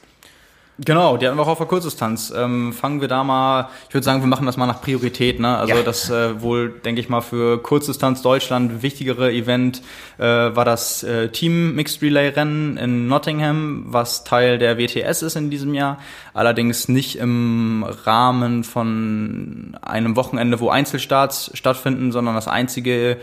Genau, 0.77 1.15
die 1.15 1.25
hatten 1.25 1.37
wir 1.37 1.43
auch 1.43 1.47
auf 1.47 1.57
der 1.57 1.67
Kurzdistanz. 1.67 2.33
Ähm, 2.35 2.73
fangen 2.73 2.99
wir 2.99 3.07
da 3.07 3.23
mal, 3.23 3.69
ich 3.87 3.93
würde 3.93 4.03
sagen, 4.03 4.19
wir 4.19 4.27
machen 4.27 4.45
das 4.45 4.57
mal 4.57 4.65
nach 4.65 4.81
Priorität. 4.81 5.39
Ne? 5.39 5.55
Also 5.55 5.73
ja. 5.73 5.83
das 5.83 6.09
äh, 6.09 6.41
wohl, 6.41 6.69
denke 6.69 6.99
ich 6.99 7.07
mal, 7.07 7.21
für 7.21 7.63
Kurzdistanz 7.63 8.21
Deutschland 8.21 8.83
wichtigere 8.83 9.31
Event 9.31 9.81
äh, 10.17 10.23
war 10.23 10.65
das 10.65 11.01
äh, 11.03 11.29
Team 11.29 11.75
Mixed 11.75 12.01
Relay 12.01 12.27
Rennen 12.27 12.75
in 12.75 13.07
Nottingham, 13.07 13.85
was 13.87 14.25
Teil 14.25 14.57
der 14.57 14.77
WTS 14.77 15.21
ist 15.21 15.37
in 15.37 15.49
diesem 15.49 15.73
Jahr. 15.73 15.97
Allerdings 16.33 16.89
nicht 16.89 17.19
im 17.19 17.85
Rahmen 18.03 18.65
von 18.65 19.77
einem 19.81 20.17
Wochenende, 20.17 20.59
wo 20.59 20.67
Einzelstarts 20.67 21.51
stattfinden, 21.53 22.11
sondern 22.11 22.35
das 22.35 22.49
einzige 22.49 23.15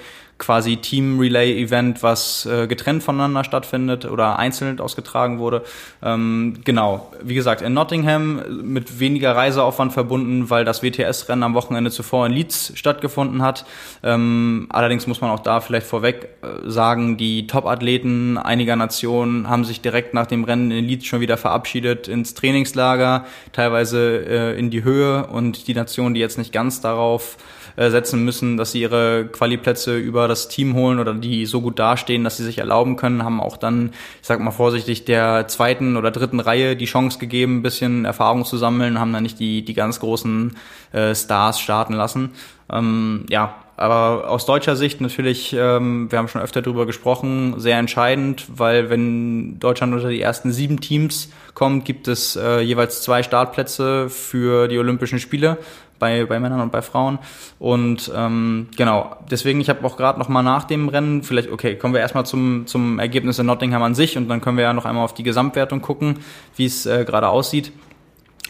quasi 0.43 0.77
Team-Relay-Event, 0.77 2.03
was 2.03 2.47
äh, 2.47 2.67
getrennt 2.67 3.05
voneinander 3.05 3.45
stattfindet 3.45 4.07
oder 4.07 4.41
einzeln 4.41 4.81
ausgetragen 4.81 5.39
wurde. 5.39 5.63
Ähm, 6.03 6.59
genau, 6.65 7.13
wie 7.23 7.37
gesagt, 7.37 7.63
in 7.63 7.75
Nottingham 7.75 8.43
mit 8.65 8.99
weniger 8.99 9.37
Reiseaufwand 9.37 9.93
verbunden, 9.93 10.51
weil 10.51 10.65
das 10.65 10.83
WTS-Rennen 10.83 11.45
am 11.45 11.55
Wochenende 11.55 11.93
zuvor 11.93 12.27
in 12.27 12.33
Leeds 12.33 12.73
stattgefunden 12.75 13.41
hat. 13.41 13.65
Ähm, 14.03 14.67
allerdings 14.71 15.07
muss 15.07 15.21
man 15.21 15.31
auch 15.31 15.39
da 15.39 15.61
vielleicht 15.61 15.87
vorweg 15.87 16.31
äh, 16.43 16.69
sagen, 16.69 17.17
die 17.17 17.47
Top-Athleten 17.47 18.37
einiger 18.37 18.75
Nationen 18.75 19.49
haben 19.49 19.65
sich 19.65 19.81
direkt 19.81 20.13
nach 20.13 20.27
dem 20.27 20.43
Rennen 20.43 20.73
in 20.73 20.87
Leeds 20.87 21.07
schon 21.07 21.21
wieder 21.21 21.37
verabschiedet 21.37 22.09
ins 22.09 22.35
Trainingslager, 22.35 23.27
teilweise 23.53 24.25
äh, 24.27 24.59
in 24.59 24.71
die 24.71 24.83
Höhe 24.83 25.25
und 25.29 25.69
die 25.69 25.75
Nationen, 25.75 26.15
die 26.15 26.21
jetzt 26.21 26.37
nicht 26.37 26.53
ganz 26.53 26.81
darauf 26.81 27.37
äh, 27.77 27.91
setzen 27.91 28.25
müssen, 28.25 28.57
dass 28.57 28.73
sie 28.73 28.81
ihre 28.83 29.27
Qualiplätze 29.27 29.97
über 29.97 30.29
das 30.29 30.49
Team 30.49 30.75
holen 30.75 30.99
oder 30.99 31.15
die 31.15 31.47
so 31.47 31.61
gut 31.61 31.79
dastehen, 31.79 32.25
dass 32.25 32.37
sie 32.37 32.45
sich 32.45 32.59
erlauben 32.59 32.97
können, 32.97 33.25
haben 33.25 33.41
auch 33.41 33.57
dann, 33.57 33.91
ich 34.21 34.27
sag 34.27 34.41
mal 34.41 34.51
vorsichtig, 34.51 35.05
der 35.05 35.49
zweiten 35.49 35.97
oder 35.97 36.11
dritten 36.11 36.41
Reihe 36.41 36.77
die 36.77 36.87
Chance 36.87 37.19
gegeben, 37.19 37.59
ein 37.59 37.63
bisschen 37.63 38.05
Erfahrung 38.05 38.45
zu 38.45 38.57
sammeln, 38.57 38.99
haben 38.99 39.13
dann 39.13 39.23
nicht 39.23 39.39
die, 39.39 39.65
die 39.65 39.75
ganz 39.75 40.01
großen 40.01 40.57
äh, 40.93 41.15
Stars 41.15 41.61
starten 41.61 41.95
lassen. 41.95 42.33
Ähm, 42.71 43.27
ja, 43.29 43.57
aber 43.77 44.31
aus 44.31 44.47
deutscher 44.47 44.77
Sicht 44.77 45.01
natürlich, 45.01 45.55
ähm, 45.59 46.11
wir 46.11 46.19
haben 46.19 46.29
schon 46.29 46.43
öfter 46.43 46.63
darüber 46.63 46.87
gesprochen, 46.87 47.55
sehr 47.57 47.79
entscheidend, 47.79 48.47
weil 48.55 48.91
wenn 48.91 49.59
Deutschland 49.59 49.95
unter 49.95 50.09
die 50.09 50.21
ersten 50.21 50.53
sieben 50.53 50.81
Teams 50.81 51.31
kommt, 51.55 51.85
gibt 51.85 52.07
es 52.07 52.37
äh, 52.37 52.61
jeweils 52.61 53.03
zwei 53.03 53.23
Startplätze 53.23 54.09
für 54.09 54.69
die 54.69 54.79
Olympischen 54.79 55.19
Spiele 55.19 55.59
bei, 56.03 56.25
bei 56.25 56.41
Männern 56.41 56.61
und 56.61 56.73
bei 56.73 56.83
Frauen. 56.83 57.21
Und 57.61 58.11
ähm, 58.13 58.67
genau, 58.77 59.15
deswegen, 59.31 59.61
ich 59.61 59.69
habe 59.69 59.87
auch 59.87 59.97
gerade 59.97 60.19
noch 60.19 60.29
mal 60.29 60.43
nach 60.43 60.65
dem 60.65 60.89
Rennen, 60.89 61.23
vielleicht, 61.23 61.49
okay, 61.49 61.77
kommen 61.77 61.95
wir 61.95 62.01
erstmal 62.01 62.27
zum, 62.27 62.67
zum 62.67 62.99
Ergebnis 62.99 63.39
in 63.39 63.47
Nottingham 63.47 63.85
an 63.85 63.95
sich 63.95 64.19
und 64.19 64.29
dann 64.29 64.41
können 64.41 64.57
wir 64.57 64.65
ja 64.65 64.73
noch 64.73 64.85
einmal 64.85 65.05
auf 65.05 65.15
die 65.15 65.23
Gesamtwertung 65.23 65.81
gucken, 65.81 66.19
wie 66.57 66.67
es 66.67 66.87
äh, 66.87 67.05
gerade 67.05 67.29
aussieht. 67.29 67.71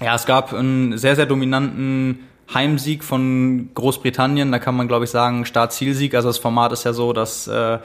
Ja, 0.00 0.14
es 0.14 0.24
gab 0.24 0.54
einen 0.54 0.96
sehr, 0.96 1.14
sehr 1.14 1.26
dominanten 1.26 2.20
Heimsieg 2.54 3.04
von 3.04 3.68
Großbritannien. 3.74 4.50
Da 4.50 4.58
kann 4.58 4.74
man, 4.74 4.88
glaube 4.88 5.04
ich, 5.04 5.10
sagen, 5.10 5.44
Start-Zielsieg. 5.44 6.14
Also 6.14 6.30
das 6.30 6.38
Format 6.38 6.72
ist 6.72 6.84
ja 6.84 6.94
so, 6.94 7.12
dass 7.12 7.46
äh, 7.48 7.78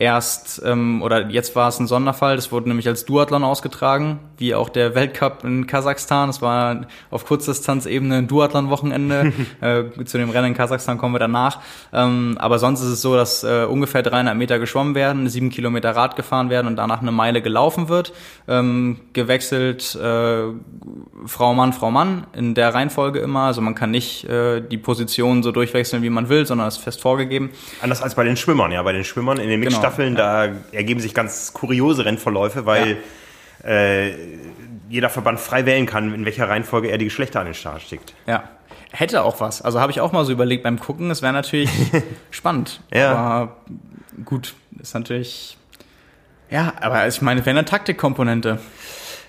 erst, 0.00 0.62
ähm, 0.64 1.02
oder 1.02 1.28
jetzt 1.28 1.54
war 1.54 1.68
es 1.68 1.78
ein 1.78 1.86
Sonderfall, 1.86 2.34
das 2.36 2.50
wurde 2.50 2.68
nämlich 2.68 2.88
als 2.88 3.04
Duathlon 3.04 3.44
ausgetragen, 3.44 4.18
wie 4.38 4.54
auch 4.54 4.70
der 4.70 4.94
Weltcup 4.94 5.44
in 5.44 5.66
Kasachstan. 5.66 6.30
Es 6.30 6.40
war 6.40 6.86
auf 7.10 7.26
Kurzdistanzebene 7.26 8.16
ein 8.16 8.26
Duathlon-Wochenende. 8.26 9.34
äh, 9.60 10.04
zu 10.04 10.16
dem 10.16 10.30
Rennen 10.30 10.48
in 10.48 10.54
Kasachstan 10.54 10.96
kommen 10.96 11.14
wir 11.14 11.18
danach. 11.18 11.60
Ähm, 11.92 12.36
aber 12.40 12.58
sonst 12.58 12.80
ist 12.80 12.88
es 12.88 13.02
so, 13.02 13.14
dass 13.14 13.44
äh, 13.44 13.66
ungefähr 13.68 14.02
300 14.02 14.34
Meter 14.34 14.58
geschwommen 14.58 14.94
werden, 14.94 15.28
sieben 15.28 15.50
Kilometer 15.50 15.94
Rad 15.94 16.16
gefahren 16.16 16.48
werden 16.48 16.66
und 16.66 16.76
danach 16.76 17.02
eine 17.02 17.12
Meile 17.12 17.42
gelaufen 17.42 17.90
wird. 17.90 18.14
Ähm, 18.48 19.00
gewechselt 19.12 19.94
äh, 19.96 20.44
Frau 21.26 21.52
Mann, 21.52 21.74
Frau 21.74 21.90
Mann 21.90 22.26
in 22.32 22.54
der 22.54 22.72
Reihenfolge 22.72 23.18
immer. 23.18 23.40
Also 23.40 23.60
man 23.60 23.74
kann 23.74 23.90
nicht 23.90 24.24
äh, 24.24 24.62
die 24.62 24.78
Position 24.78 25.42
so 25.42 25.52
durchwechseln, 25.52 26.02
wie 26.02 26.10
man 26.10 26.30
will, 26.30 26.46
sondern 26.46 26.68
es 26.68 26.78
ist 26.78 26.84
fest 26.84 27.02
vorgegeben. 27.02 27.50
Anders 27.82 28.00
als 28.00 28.14
bei 28.14 28.24
den 28.24 28.38
Schwimmern, 28.38 28.72
ja. 28.72 28.82
Bei 28.82 28.92
den 28.92 29.04
Schwimmern 29.04 29.38
in 29.38 29.50
den 29.50 29.60
Mixstaffeln 29.60 29.89
Staffeln, 29.90 30.16
ja. 30.16 30.46
da 30.46 30.54
ergeben 30.72 31.00
sich 31.00 31.14
ganz 31.14 31.52
kuriose 31.52 32.04
Rennverläufe, 32.04 32.66
weil 32.66 32.98
ja. 33.62 33.70
äh, 33.70 34.14
jeder 34.88 35.10
Verband 35.10 35.40
frei 35.40 35.66
wählen 35.66 35.86
kann, 35.86 36.14
in 36.14 36.24
welcher 36.24 36.48
Reihenfolge 36.48 36.88
er 36.88 36.98
die 36.98 37.06
Geschlechter 37.06 37.40
an 37.40 37.46
den 37.46 37.54
Start 37.54 37.82
schickt. 37.82 38.14
Ja. 38.26 38.44
Hätte 38.92 39.22
auch 39.22 39.40
was. 39.40 39.62
Also 39.62 39.80
habe 39.80 39.92
ich 39.92 40.00
auch 40.00 40.10
mal 40.12 40.24
so 40.24 40.32
überlegt 40.32 40.64
beim 40.64 40.80
Gucken, 40.80 41.10
es 41.10 41.22
wäre 41.22 41.32
natürlich 41.32 41.70
spannend. 42.30 42.80
Ja. 42.92 43.14
Aber 43.14 43.56
gut, 44.24 44.54
ist 44.80 44.94
natürlich. 44.94 45.56
Ja, 46.50 46.72
aber 46.80 47.06
ich 47.06 47.22
meine, 47.22 47.46
wäre 47.46 47.56
eine 47.56 47.64
Taktikkomponente. 47.64 48.58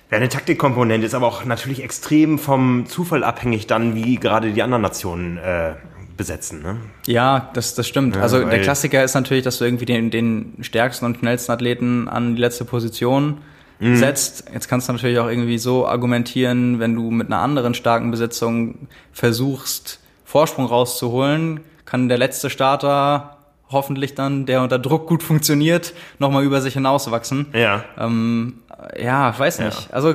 Wäre 0.10 0.22
eine 0.22 0.30
Taktikkomponente, 0.30 1.06
ist 1.06 1.14
aber 1.14 1.28
auch 1.28 1.46
natürlich 1.46 1.84
extrem 1.84 2.40
vom 2.40 2.88
Zufall 2.88 3.24
abhängig 3.24 3.68
dann, 3.68 3.96
wie 3.96 4.16
gerade 4.16 4.52
die 4.52 4.64
anderen 4.64 4.82
Nationen 4.82 5.38
äh, 5.38 5.76
besetzen. 6.18 6.62
Ne? 6.62 6.78
Ja, 7.08 7.50
das, 7.54 7.76
das 7.76 7.88
stimmt. 7.88 8.16
Ja, 8.16 8.22
also 8.22 8.44
der 8.44 8.62
Klassiker 8.62 9.04
ist 9.04 9.14
natürlich, 9.14 9.44
dass 9.44 9.58
du 9.58 9.66
irgendwie 9.66 9.86
den, 9.86 10.12
den 10.12 10.58
stärksten 10.62 11.06
und 11.06 11.18
schnellsten 11.18 11.52
Athleten 11.52 12.08
an 12.08 12.36
die 12.36 12.42
letzte 12.42 12.66
Position 12.66 13.40
mhm. 13.80 13.96
setzt. 13.96 14.46
Jetzt 14.54 14.68
kannst 14.68 14.88
du 14.88 14.94
natürlich 14.94 15.20
auch 15.20 15.28
irgendwie 15.28 15.58
so 15.58 15.88
argumentieren, 15.88 16.80
wenn 16.80 16.96
du 16.96 17.12
mit 17.12 17.28
einer 17.28 17.40
anderen 17.40 17.74
starken 17.74 18.12
Besetzung 18.12 18.88
versuchst, 19.12 20.00
Vorsprung 20.24 20.66
rauszuholen, 20.66 21.62
kann 21.86 22.08
der 22.08 22.18
letzte 22.18 22.50
Starter 22.50 23.38
hoffentlich 23.70 24.16
dann, 24.16 24.46
der 24.46 24.62
unter 24.62 24.80
Druck 24.80 25.08
gut 25.08 25.24
funktioniert, 25.24 25.94
nochmal 26.20 26.44
über 26.44 26.62
sich 26.62 26.74
hinauswachsen. 26.74 27.48
Ja. 27.54 27.84
Ähm, 27.98 28.60
ja, 28.98 29.38
weiß 29.38 29.60
nicht. 29.60 29.90
Ja. 29.90 29.94
Also 29.94 30.14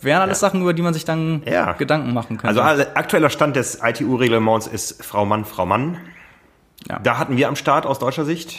wären 0.00 0.22
alles 0.22 0.40
ja. 0.40 0.48
Sachen, 0.48 0.62
über 0.62 0.72
die 0.72 0.82
man 0.82 0.94
sich 0.94 1.04
dann 1.04 1.42
ja. 1.44 1.72
Gedanken 1.72 2.12
machen 2.12 2.38
könnte. 2.38 2.62
Also 2.62 2.84
aktueller 2.94 3.30
Stand 3.30 3.56
des 3.56 3.80
ITU-Reglements 3.82 4.66
ist 4.66 5.04
Frau 5.04 5.24
Mann, 5.24 5.44
Frau 5.44 5.66
Mann. 5.66 5.98
Da 7.02 7.18
hatten 7.18 7.36
wir 7.36 7.48
am 7.48 7.56
Start 7.56 7.86
aus 7.86 7.98
deutscher 7.98 8.24
Sicht. 8.24 8.58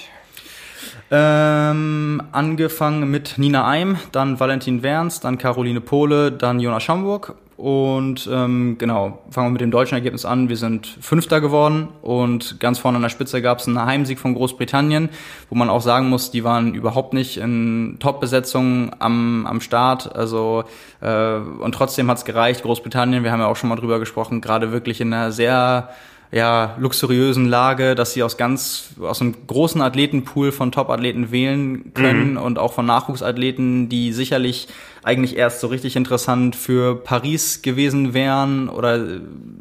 Ähm, 1.12 2.24
angefangen 2.32 3.12
mit 3.12 3.38
Nina 3.38 3.68
Eim, 3.68 3.98
dann 4.12 4.40
Valentin 4.40 4.82
Werns, 4.82 5.20
dann 5.20 5.38
Caroline 5.38 5.82
Pohle, 5.82 6.32
dann 6.32 6.60
Jonas 6.60 6.84
Schamburg 6.84 7.36
und 7.56 8.28
ähm, 8.32 8.78
genau, 8.80 9.20
fangen 9.30 9.48
wir 9.48 9.52
mit 9.52 9.62
dem 9.62 9.72
deutschen 9.72 9.96
Ergebnis 9.96 10.26
an. 10.26 10.50
Wir 10.50 10.58
sind 10.58 10.88
Fünfter 10.88 11.40
geworden 11.40 11.90
und 12.02 12.60
ganz 12.60 12.80
vorne 12.80 12.96
an 12.96 13.04
der 13.04 13.10
Spitze 13.10 13.42
gab 13.42 13.60
es 13.60 13.68
einen 13.68 13.84
Heimsieg 13.86 14.20
von 14.20 14.34
Großbritannien, 14.34 15.10
wo 15.50 15.56
man 15.56 15.70
auch 15.70 15.82
sagen 15.82 16.10
muss, 16.10 16.32
die 16.32 16.44
waren 16.44 16.74
überhaupt 16.74 17.14
nicht 17.14 17.38
in 17.38 17.98
Top-Besetzung 18.00 18.92
am, 19.00 19.46
am 19.46 19.62
Start. 19.62 20.16
Also 20.16 20.64
äh, 21.02 21.36
und 21.36 21.74
trotzdem 21.76 22.10
hat's 22.10 22.26
gereicht. 22.26 22.64
Großbritannien, 22.64 23.24
wir 23.24 23.32
haben 23.32 23.40
ja 23.40 23.48
auch 23.48 23.56
schon 23.56 23.70
mal 23.70 23.76
drüber 23.76 24.00
gesprochen, 24.00 24.42
gerade 24.42 24.72
wirklich 24.72 25.00
in 25.00 25.14
einer 25.14 25.32
sehr 25.32 25.90
ja, 26.34 26.76
luxuriösen 26.80 27.46
Lage, 27.46 27.94
dass 27.94 28.14
sie 28.14 28.24
aus 28.24 28.38
ganz, 28.38 28.90
aus 29.00 29.22
einem 29.22 29.36
großen 29.46 29.82
Athletenpool 29.82 30.52
von 30.52 30.72
Top-Athleten 30.72 31.32
wählen 31.32 31.94
können 31.94 32.32
mhm. 32.32 32.38
und 32.38 32.58
auch 32.58 32.74
von 32.74 32.88
Nachwuchsathleten, 32.88 33.88
die 33.88 34.12
sicherlich 34.14 34.68
eigentlich 35.04 35.38
erst 35.38 35.60
so 35.60 35.68
richtig 35.68 35.96
interessant 35.96 36.56
für 36.56 36.96
Paris 36.96 37.62
gewesen 37.62 38.16
wären 38.16 38.68
oder 38.68 39.20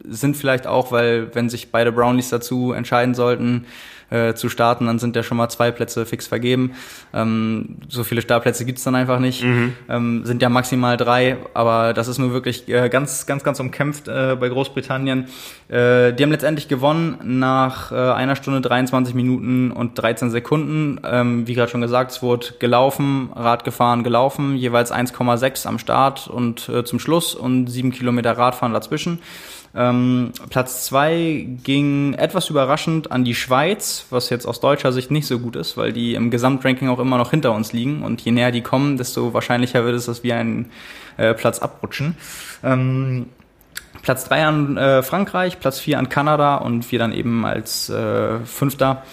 sind 0.09 0.35
vielleicht 0.35 0.67
auch, 0.67 0.91
weil 0.93 1.35
wenn 1.35 1.51
sich 1.51 1.71
beide 1.71 1.93
Brownlees 1.93 2.31
dazu 2.31 2.73
entscheiden 2.73 3.15
sollten, 3.15 3.67
äh, 4.13 4.35
zu 4.35 4.49
starten, 4.49 4.87
dann 4.87 4.99
sind 4.99 5.17
ja 5.17 5.23
schon 5.23 5.37
mal 5.37 5.49
zwei 5.49 5.71
Plätze 5.71 6.05
fix 6.07 6.27
vergeben. 6.27 6.73
Ähm, 7.15 7.77
so 7.89 8.05
viele 8.05 8.23
Startplätze 8.23 8.65
gibt's 8.65 8.85
dann 8.85 8.95
einfach 8.95 9.19
nicht. 9.19 9.43
Mhm. 9.43 9.73
Ähm, 9.89 10.25
sind 10.25 10.43
ja 10.43 10.49
maximal 10.49 10.97
drei, 10.97 11.39
aber 11.55 11.95
das 11.95 12.09
ist 12.09 12.19
nur 12.19 12.33
wirklich 12.33 12.69
äh, 12.69 12.89
ganz, 12.89 13.27
ganz, 13.27 13.43
ganz 13.43 13.59
umkämpft 13.61 14.09
äh, 14.09 14.37
bei 14.39 14.49
Großbritannien. 14.49 15.27
Äh, 15.69 16.13
die 16.13 16.23
haben 16.23 16.31
letztendlich 16.31 16.69
gewonnen 16.69 17.19
nach 17.23 17.93
äh, 17.93 17.95
einer 17.95 18.37
Stunde 18.37 18.61
23 18.61 19.15
Minuten 19.15 19.71
und 19.71 19.95
13 20.01 20.31
Sekunden. 20.31 21.01
Ähm, 21.05 21.47
wie 21.47 21.55
gerade 21.55 21.71
schon 21.71 21.81
gesagt, 21.81 22.11
es 22.11 22.23
wurde 22.23 22.49
gelaufen, 22.59 23.31
Rad 23.35 23.65
gefahren, 23.65 24.05
gelaufen, 24.05 24.57
jeweils 24.57 24.93
1,6 24.93 25.67
am 25.67 25.79
Start 25.79 26.29
und 26.29 26.69
äh, 26.69 26.85
zum 26.85 26.99
Schluss 26.99 27.35
und 27.35 27.69
sieben 27.69 27.93
Kilometer 27.93 28.37
Radfahren 28.37 28.75
dazwischen. 28.75 29.21
Ähm, 29.75 30.33
Platz 30.51 30.85
zwei 30.85 31.47
ging 31.63 32.13
etwas 32.15 32.51
überraschend 32.51 33.11
an 33.11 33.25
die 33.25 33.35
Schweiz, 33.35 34.07
was 34.11 34.29
jetzt 34.29 34.47
aus 34.47 34.61
deutscher 34.61 34.93
Sicht 34.93 35.11
nicht 35.11 35.27
so 35.27 35.39
gut 35.39 35.57
ist, 35.57 35.77
weil 35.77 35.93
die 35.93 36.15
im 36.15 36.31
Gesamtranking 36.31 36.89
auch 36.89 36.99
immer 36.99 37.17
noch 37.17 37.31
hinter 37.31 37.53
uns 37.53 37.73
liegen 37.73 38.03
und 38.03 38.21
je 38.21 38.33
näher 38.33 38.53
die 38.53 38.61
kommen, 38.61 38.99
desto 38.99 39.33
wahrscheinlicher 39.33 39.85
wird 39.85 39.97
es, 39.97 40.07
dass 40.07 40.23
wir 40.23 40.37
einen 40.37 40.71
äh, 41.17 41.33
Platz 41.33 41.59
abrutschen. 41.59 42.17
Ähm, 42.63 43.27
Platz 44.03 44.25
drei 44.25 44.45
an 44.45 44.77
äh, 44.77 45.03
Frankreich, 45.03 45.59
Platz 45.59 45.79
vier 45.79 45.99
an 45.99 46.09
Kanada 46.09 46.57
und 46.57 46.91
wir 46.93 46.99
dann 46.99 47.13
eben 47.13 47.47
als 47.47 47.89
äh, 47.89 48.41
Fünfter, 48.41 49.05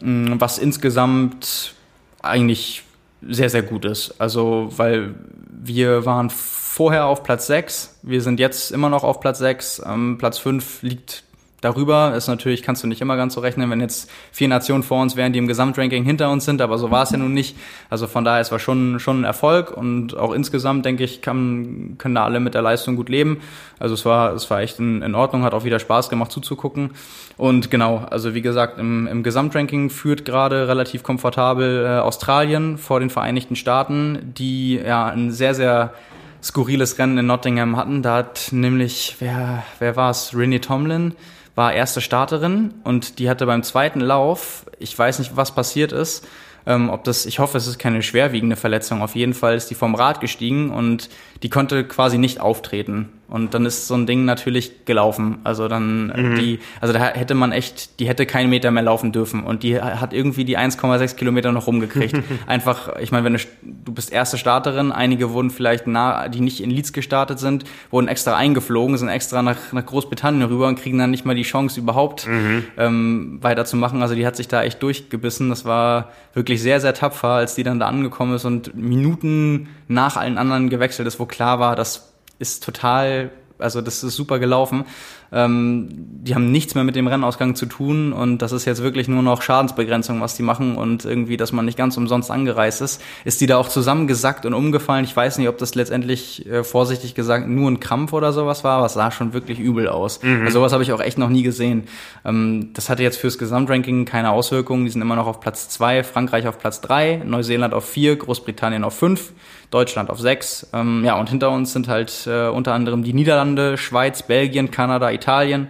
was 0.00 0.58
insgesamt 0.58 1.74
eigentlich 2.22 2.84
sehr, 3.22 3.50
sehr 3.50 3.62
gut 3.62 3.84
ist. 3.84 4.14
Also, 4.18 4.68
weil 4.76 5.14
wir 5.50 6.04
waren 6.06 6.30
vorher 6.30 7.06
auf 7.06 7.22
Platz 7.22 7.46
6, 7.46 7.98
wir 8.02 8.22
sind 8.22 8.40
jetzt 8.40 8.70
immer 8.70 8.88
noch 8.88 9.04
auf 9.04 9.20
Platz 9.20 9.38
6. 9.38 9.82
Ähm, 9.86 10.16
Platz 10.18 10.38
5 10.38 10.82
liegt 10.82 11.24
darüber. 11.60 12.14
Ist 12.14 12.28
natürlich, 12.28 12.62
kannst 12.62 12.82
du 12.82 12.86
nicht 12.86 13.00
immer 13.00 13.16
ganz 13.16 13.34
so 13.34 13.40
rechnen, 13.40 13.70
wenn 13.70 13.80
jetzt 13.80 14.10
vier 14.32 14.48
Nationen 14.48 14.82
vor 14.82 15.00
uns 15.02 15.16
wären, 15.16 15.32
die 15.32 15.38
im 15.38 15.46
Gesamtranking 15.46 16.04
hinter 16.04 16.30
uns 16.30 16.44
sind, 16.44 16.60
aber 16.60 16.78
so 16.78 16.90
war 16.90 17.02
es 17.02 17.10
ja 17.10 17.18
nun 17.18 17.34
nicht. 17.34 17.56
Also 17.88 18.06
von 18.06 18.24
daher, 18.24 18.40
es 18.40 18.52
war 18.52 18.58
schon, 18.58 19.00
schon 19.00 19.22
ein 19.22 19.24
Erfolg 19.24 19.76
und 19.76 20.16
auch 20.16 20.32
insgesamt, 20.32 20.84
denke 20.84 21.04
ich, 21.04 21.22
kann, 21.22 21.96
können 21.98 22.14
da 22.14 22.24
alle 22.24 22.40
mit 22.40 22.54
der 22.54 22.62
Leistung 22.62 22.96
gut 22.96 23.08
leben. 23.08 23.40
Also 23.78 23.94
es 23.94 24.04
war, 24.04 24.34
es 24.34 24.50
war 24.50 24.60
echt 24.60 24.78
in, 24.78 25.02
in 25.02 25.14
Ordnung, 25.14 25.42
hat 25.42 25.54
auch 25.54 25.64
wieder 25.64 25.78
Spaß 25.78 26.08
gemacht 26.08 26.32
zuzugucken. 26.32 26.90
Und 27.36 27.70
genau, 27.70 28.06
also 28.10 28.34
wie 28.34 28.42
gesagt, 28.42 28.78
im, 28.78 29.06
im 29.06 29.22
Gesamtranking 29.22 29.90
führt 29.90 30.24
gerade 30.24 30.68
relativ 30.68 31.02
komfortabel 31.02 31.84
äh, 31.86 31.98
Australien 32.00 32.78
vor 32.78 33.00
den 33.00 33.10
Vereinigten 33.10 33.56
Staaten, 33.56 34.32
die 34.36 34.76
ja 34.76 35.06
ein 35.06 35.30
sehr, 35.30 35.54
sehr 35.54 35.94
skurriles 36.42 36.98
Rennen 36.98 37.18
in 37.18 37.26
Nottingham 37.26 37.76
hatten. 37.76 38.02
Da 38.02 38.16
hat 38.16 38.48
nämlich, 38.52 39.16
wer, 39.18 39.62
wer 39.78 39.96
war 39.96 40.10
es? 40.10 40.36
Rennie 40.36 40.60
Tomlin 40.60 41.14
war 41.54 41.72
erste 41.72 42.00
Starterin 42.00 42.74
und 42.84 43.18
die 43.18 43.28
hatte 43.28 43.46
beim 43.46 43.62
zweiten 43.62 44.00
Lauf, 44.00 44.66
ich 44.78 44.96
weiß 44.98 45.18
nicht, 45.18 45.36
was 45.36 45.54
passiert 45.54 45.92
ist, 45.92 46.26
ähm, 46.66 46.90
ob 46.90 47.04
das, 47.04 47.26
ich 47.26 47.38
hoffe, 47.38 47.58
es 47.58 47.66
ist 47.66 47.78
keine 47.78 48.02
schwerwiegende 48.02 48.56
Verletzung. 48.56 49.02
Auf 49.02 49.16
jeden 49.16 49.34
Fall 49.34 49.56
ist 49.56 49.70
die 49.70 49.74
vom 49.74 49.94
Rad 49.94 50.20
gestiegen 50.20 50.70
und 50.70 51.08
die 51.42 51.50
konnte 51.50 51.84
quasi 51.84 52.18
nicht 52.18 52.40
auftreten. 52.40 53.08
Und 53.30 53.54
dann 53.54 53.64
ist 53.64 53.86
so 53.86 53.94
ein 53.94 54.06
Ding 54.06 54.24
natürlich 54.24 54.84
gelaufen. 54.86 55.38
Also 55.44 55.68
dann 55.68 56.08
mhm. 56.08 56.34
die, 56.34 56.58
also 56.80 56.92
da 56.92 56.98
hätte 56.98 57.34
man 57.36 57.52
echt, 57.52 58.00
die 58.00 58.08
hätte 58.08 58.26
keinen 58.26 58.50
Meter 58.50 58.72
mehr 58.72 58.82
laufen 58.82 59.12
dürfen. 59.12 59.44
Und 59.44 59.62
die 59.62 59.80
hat 59.80 60.12
irgendwie 60.12 60.44
die 60.44 60.58
1,6 60.58 61.14
Kilometer 61.14 61.52
noch 61.52 61.68
rumgekriegt. 61.68 62.16
Einfach, 62.48 62.96
ich 62.98 63.12
meine, 63.12 63.24
wenn 63.24 63.34
du, 63.34 63.38
du 63.62 63.92
bist 63.92 64.12
erste 64.12 64.36
Starterin, 64.36 64.90
einige 64.90 65.30
wurden 65.30 65.50
vielleicht 65.50 65.86
nah, 65.86 66.28
die 66.28 66.40
nicht 66.40 66.60
in 66.60 66.70
Leeds 66.70 66.92
gestartet 66.92 67.38
sind, 67.38 67.64
wurden 67.92 68.08
extra 68.08 68.36
eingeflogen, 68.36 68.98
sind 68.98 69.08
extra 69.08 69.42
nach, 69.42 69.72
nach 69.72 69.86
Großbritannien 69.86 70.48
rüber 70.48 70.66
und 70.66 70.80
kriegen 70.80 70.98
dann 70.98 71.12
nicht 71.12 71.24
mal 71.24 71.36
die 71.36 71.42
Chance 71.42 71.78
überhaupt 71.78 72.26
mhm. 72.26 72.64
ähm, 72.78 73.38
weiterzumachen. 73.40 74.02
Also 74.02 74.16
die 74.16 74.26
hat 74.26 74.34
sich 74.34 74.48
da 74.48 74.64
echt 74.64 74.82
durchgebissen. 74.82 75.50
Das 75.50 75.64
war 75.64 76.10
wirklich 76.34 76.60
sehr, 76.60 76.80
sehr 76.80 76.94
tapfer, 76.94 77.28
als 77.28 77.54
die 77.54 77.62
dann 77.62 77.78
da 77.78 77.86
angekommen 77.86 78.34
ist 78.34 78.44
und 78.44 78.74
Minuten 78.74 79.68
nach 79.86 80.16
allen 80.16 80.36
anderen 80.36 80.68
gewechselt 80.68 81.06
ist, 81.06 81.20
wo 81.20 81.26
klar 81.26 81.60
war, 81.60 81.76
das 81.76 82.09
ist 82.40 82.64
total, 82.64 83.30
also 83.58 83.80
das 83.80 84.02
ist 84.02 84.16
super 84.16 84.40
gelaufen. 84.40 84.84
Ähm, 85.32 85.88
die 86.22 86.34
haben 86.34 86.50
nichts 86.50 86.74
mehr 86.74 86.82
mit 86.82 86.96
dem 86.96 87.06
Rennausgang 87.06 87.54
zu 87.54 87.66
tun 87.66 88.12
und 88.12 88.38
das 88.38 88.50
ist 88.50 88.64
jetzt 88.64 88.82
wirklich 88.82 89.06
nur 89.06 89.22
noch 89.22 89.42
Schadensbegrenzung, 89.42 90.20
was 90.20 90.34
die 90.34 90.42
machen 90.42 90.76
und 90.76 91.04
irgendwie, 91.04 91.36
dass 91.36 91.52
man 91.52 91.64
nicht 91.64 91.78
ganz 91.78 91.96
umsonst 91.96 92.32
angereist 92.32 92.80
ist. 92.80 93.00
Ist 93.24 93.40
die 93.40 93.46
da 93.46 93.56
auch 93.56 93.68
zusammengesackt 93.68 94.44
und 94.44 94.54
umgefallen? 94.54 95.04
Ich 95.04 95.14
weiß 95.14 95.38
nicht, 95.38 95.48
ob 95.48 95.58
das 95.58 95.76
letztendlich 95.76 96.46
äh, 96.46 96.64
vorsichtig 96.64 97.14
gesagt 97.14 97.46
nur 97.46 97.70
ein 97.70 97.78
Krampf 97.78 98.12
oder 98.12 98.32
sowas 98.32 98.64
war, 98.64 98.78
aber 98.78 98.86
es 98.86 98.94
sah 98.94 99.12
schon 99.12 99.32
wirklich 99.32 99.60
übel 99.60 99.88
aus. 99.88 100.20
Mhm. 100.22 100.46
Also 100.46 100.58
sowas 100.58 100.72
habe 100.72 100.82
ich 100.82 100.92
auch 100.92 101.00
echt 101.00 101.18
noch 101.18 101.28
nie 101.28 101.42
gesehen. 101.42 101.84
Ähm, 102.24 102.70
das 102.74 102.88
hatte 102.88 103.04
jetzt 103.04 103.18
fürs 103.18 103.38
Gesamtranking 103.38 104.06
keine 104.06 104.30
Auswirkungen. 104.32 104.84
Die 104.84 104.90
sind 104.90 105.02
immer 105.02 105.16
noch 105.16 105.28
auf 105.28 105.38
Platz 105.38 105.68
zwei, 105.68 106.02
Frankreich 106.02 106.48
auf 106.48 106.58
Platz 106.58 106.80
drei, 106.80 107.22
Neuseeland 107.24 107.72
auf 107.72 107.84
vier, 107.88 108.16
Großbritannien 108.16 108.82
auf 108.82 108.94
fünf. 108.98 109.32
Deutschland 109.70 110.10
auf 110.10 110.20
sechs. 110.20 110.66
Ähm, 110.72 111.04
ja, 111.04 111.18
und 111.18 111.28
hinter 111.28 111.50
uns 111.50 111.72
sind 111.72 111.88
halt 111.88 112.26
äh, 112.26 112.48
unter 112.48 112.74
anderem 112.74 113.02
die 113.04 113.12
Niederlande, 113.12 113.76
Schweiz, 113.78 114.22
Belgien, 114.22 114.70
Kanada, 114.70 115.10
Italien. 115.10 115.68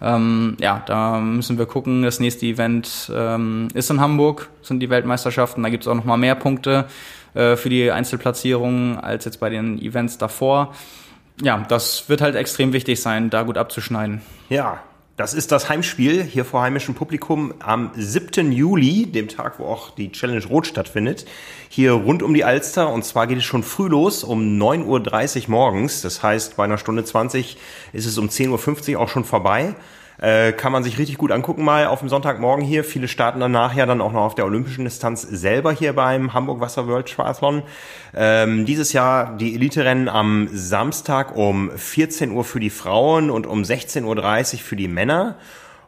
Ähm, 0.00 0.56
ja, 0.60 0.82
da 0.86 1.18
müssen 1.18 1.58
wir 1.58 1.66
gucken. 1.66 2.02
Das 2.02 2.20
nächste 2.20 2.46
Event 2.46 3.10
ähm, 3.14 3.68
ist 3.74 3.90
in 3.90 4.00
Hamburg, 4.00 4.48
sind 4.62 4.80
die 4.80 4.90
Weltmeisterschaften. 4.90 5.62
Da 5.62 5.68
gibt 5.68 5.84
es 5.84 5.88
auch 5.88 5.94
noch 5.94 6.04
mal 6.04 6.16
mehr 6.16 6.34
Punkte 6.34 6.86
äh, 7.34 7.56
für 7.56 7.68
die 7.68 7.90
Einzelplatzierungen 7.90 8.98
als 8.98 9.24
jetzt 9.24 9.40
bei 9.40 9.50
den 9.50 9.80
Events 9.80 10.18
davor. 10.18 10.74
Ja, 11.42 11.64
das 11.68 12.08
wird 12.08 12.20
halt 12.20 12.36
extrem 12.36 12.72
wichtig 12.72 13.00
sein, 13.00 13.30
da 13.30 13.42
gut 13.42 13.58
abzuschneiden. 13.58 14.20
Ja, 14.48 14.80
das 15.16 15.32
ist 15.32 15.52
das 15.52 15.68
Heimspiel 15.68 16.24
hier 16.24 16.44
vor 16.44 16.62
heimischem 16.62 16.96
Publikum 16.96 17.54
am 17.60 17.92
7. 17.94 18.50
Juli, 18.50 19.06
dem 19.06 19.28
Tag, 19.28 19.60
wo 19.60 19.66
auch 19.66 19.90
die 19.90 20.10
Challenge 20.10 20.44
Rot 20.46 20.66
stattfindet. 20.66 21.24
Hier 21.68 21.92
rund 21.92 22.24
um 22.24 22.34
die 22.34 22.42
Alster. 22.42 22.88
Und 22.88 23.04
zwar 23.04 23.28
geht 23.28 23.38
es 23.38 23.44
schon 23.44 23.62
früh 23.62 23.86
los, 23.86 24.24
um 24.24 24.58
9.30 24.60 25.44
Uhr 25.44 25.50
morgens. 25.50 26.02
Das 26.02 26.24
heißt, 26.24 26.56
bei 26.56 26.64
einer 26.64 26.78
Stunde 26.78 27.04
20 27.04 27.56
ist 27.92 28.06
es 28.06 28.18
um 28.18 28.28
10.50 28.28 28.94
Uhr 28.94 29.00
auch 29.00 29.08
schon 29.08 29.24
vorbei. 29.24 29.76
Äh, 30.18 30.52
kann 30.52 30.70
man 30.70 30.84
sich 30.84 30.98
richtig 30.98 31.18
gut 31.18 31.32
angucken 31.32 31.64
mal 31.64 31.86
auf 31.86 32.00
dem 32.00 32.08
Sonntagmorgen 32.08 32.64
hier. 32.64 32.84
Viele 32.84 33.08
starten 33.08 33.40
danach 33.40 33.74
ja 33.74 33.84
dann 33.84 34.00
auch 34.00 34.12
noch 34.12 34.22
auf 34.22 34.34
der 34.34 34.44
olympischen 34.44 34.84
Distanz 34.84 35.22
selber 35.22 35.72
hier 35.72 35.92
beim 35.92 36.32
Hamburg 36.32 36.60
Wasser 36.60 36.86
World 36.86 37.08
Triathlon. 37.08 37.62
Ähm, 38.14 38.64
dieses 38.64 38.92
Jahr 38.92 39.36
die 39.36 39.54
Elite-Rennen 39.54 40.08
am 40.08 40.48
Samstag 40.52 41.36
um 41.36 41.70
14 41.76 42.30
Uhr 42.30 42.44
für 42.44 42.60
die 42.60 42.70
Frauen 42.70 43.30
und 43.30 43.46
um 43.46 43.62
16.30 43.62 44.54
Uhr 44.54 44.60
für 44.60 44.76
die 44.76 44.88
Männer. 44.88 45.36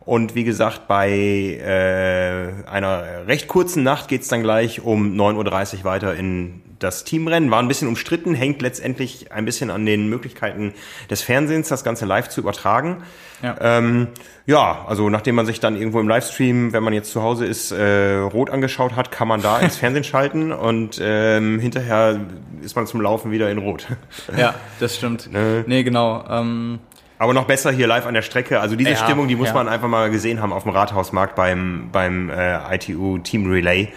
Und 0.01 0.35
wie 0.35 0.45
gesagt, 0.45 0.87
bei 0.87 1.11
äh, 1.11 2.69
einer 2.69 3.27
recht 3.27 3.49
kurzen 3.49 3.83
Nacht 3.83 4.09
geht's 4.09 4.29
dann 4.29 4.43
gleich 4.43 4.81
um 4.81 5.15
9.30 5.15 5.79
Uhr 5.79 5.85
weiter 5.85 6.15
in 6.15 6.63
das 6.79 7.05
Teamrennen. 7.05 7.51
War 7.51 7.61
ein 7.61 7.69
bisschen 7.69 7.89
umstritten, 7.89 8.35
hängt 8.35 8.63
letztendlich 8.63 9.33
ein 9.33 9.45
bisschen 9.45 9.71
an 9.71 9.87
den 9.87 10.09
Möglichkeiten 10.09 10.75
des 11.11 11.23
Fernsehens, 11.23 11.69
das 11.69 11.85
Ganze 11.85 12.07
live 12.07 12.29
zu 12.29 12.41
übertragen. 12.41 13.03
Ja. 13.43 13.57
Ähm, 13.61 14.09
ja, 14.47 14.85
also 14.87 15.11
nachdem 15.11 15.35
man 15.35 15.47
sich 15.47 15.61
dann 15.61 15.77
irgendwo 15.77 16.01
im 16.01 16.09
Livestream, 16.09 16.73
wenn 16.73 16.83
man 16.83 16.95
jetzt 16.95 17.11
zu 17.11 17.23
Hause 17.23 17.45
ist, 17.45 17.73
äh, 17.73 18.17
rot 18.17 18.51
angeschaut 18.51 18.97
hat, 18.97 19.11
kann 19.11 19.29
man 19.29 19.43
da 19.43 19.59
ins 19.61 19.77
Fernsehen 19.77 20.05
schalten 20.05 20.53
und 20.53 21.01
ähm, 21.03 21.61
hinterher 21.61 22.21
ist 22.63 22.77
man 22.77 22.87
zum 22.87 23.01
Laufen 23.01 23.31
wieder 23.31 23.51
in 23.51 23.59
rot. 23.59 23.87
Ja, 24.37 24.55
das 24.81 24.97
stimmt. 24.97 25.33
Ne? 25.33 25.65
Nee, 25.67 25.83
genau. 25.83 26.25
Ähm 26.29 26.81
aber 27.19 27.33
noch 27.33 27.47
besser 27.47 27.71
hier 27.71 27.87
live 27.87 28.07
an 28.07 28.15
der 28.15 28.23
Strecke. 28.23 28.61
Also 28.61 28.77
diese 28.77 28.91
ja, 28.91 28.97
Stimmung, 28.97 29.29
die 29.29 29.37
muss 29.37 29.49
ja. 29.49 29.55
man 29.55 29.69
einfach 29.69 29.89
mal 29.89 30.11
gesehen 30.11 30.43
haben 30.43 30.53
auf 30.53 30.65
dem 30.65 30.73
Rathausmarkt 30.73 31.35
beim, 31.35 31.89
beim 31.91 32.29
äh, 32.29 32.75
ITU 32.75 33.19
Team 33.19 33.51
Relay. 33.51 33.89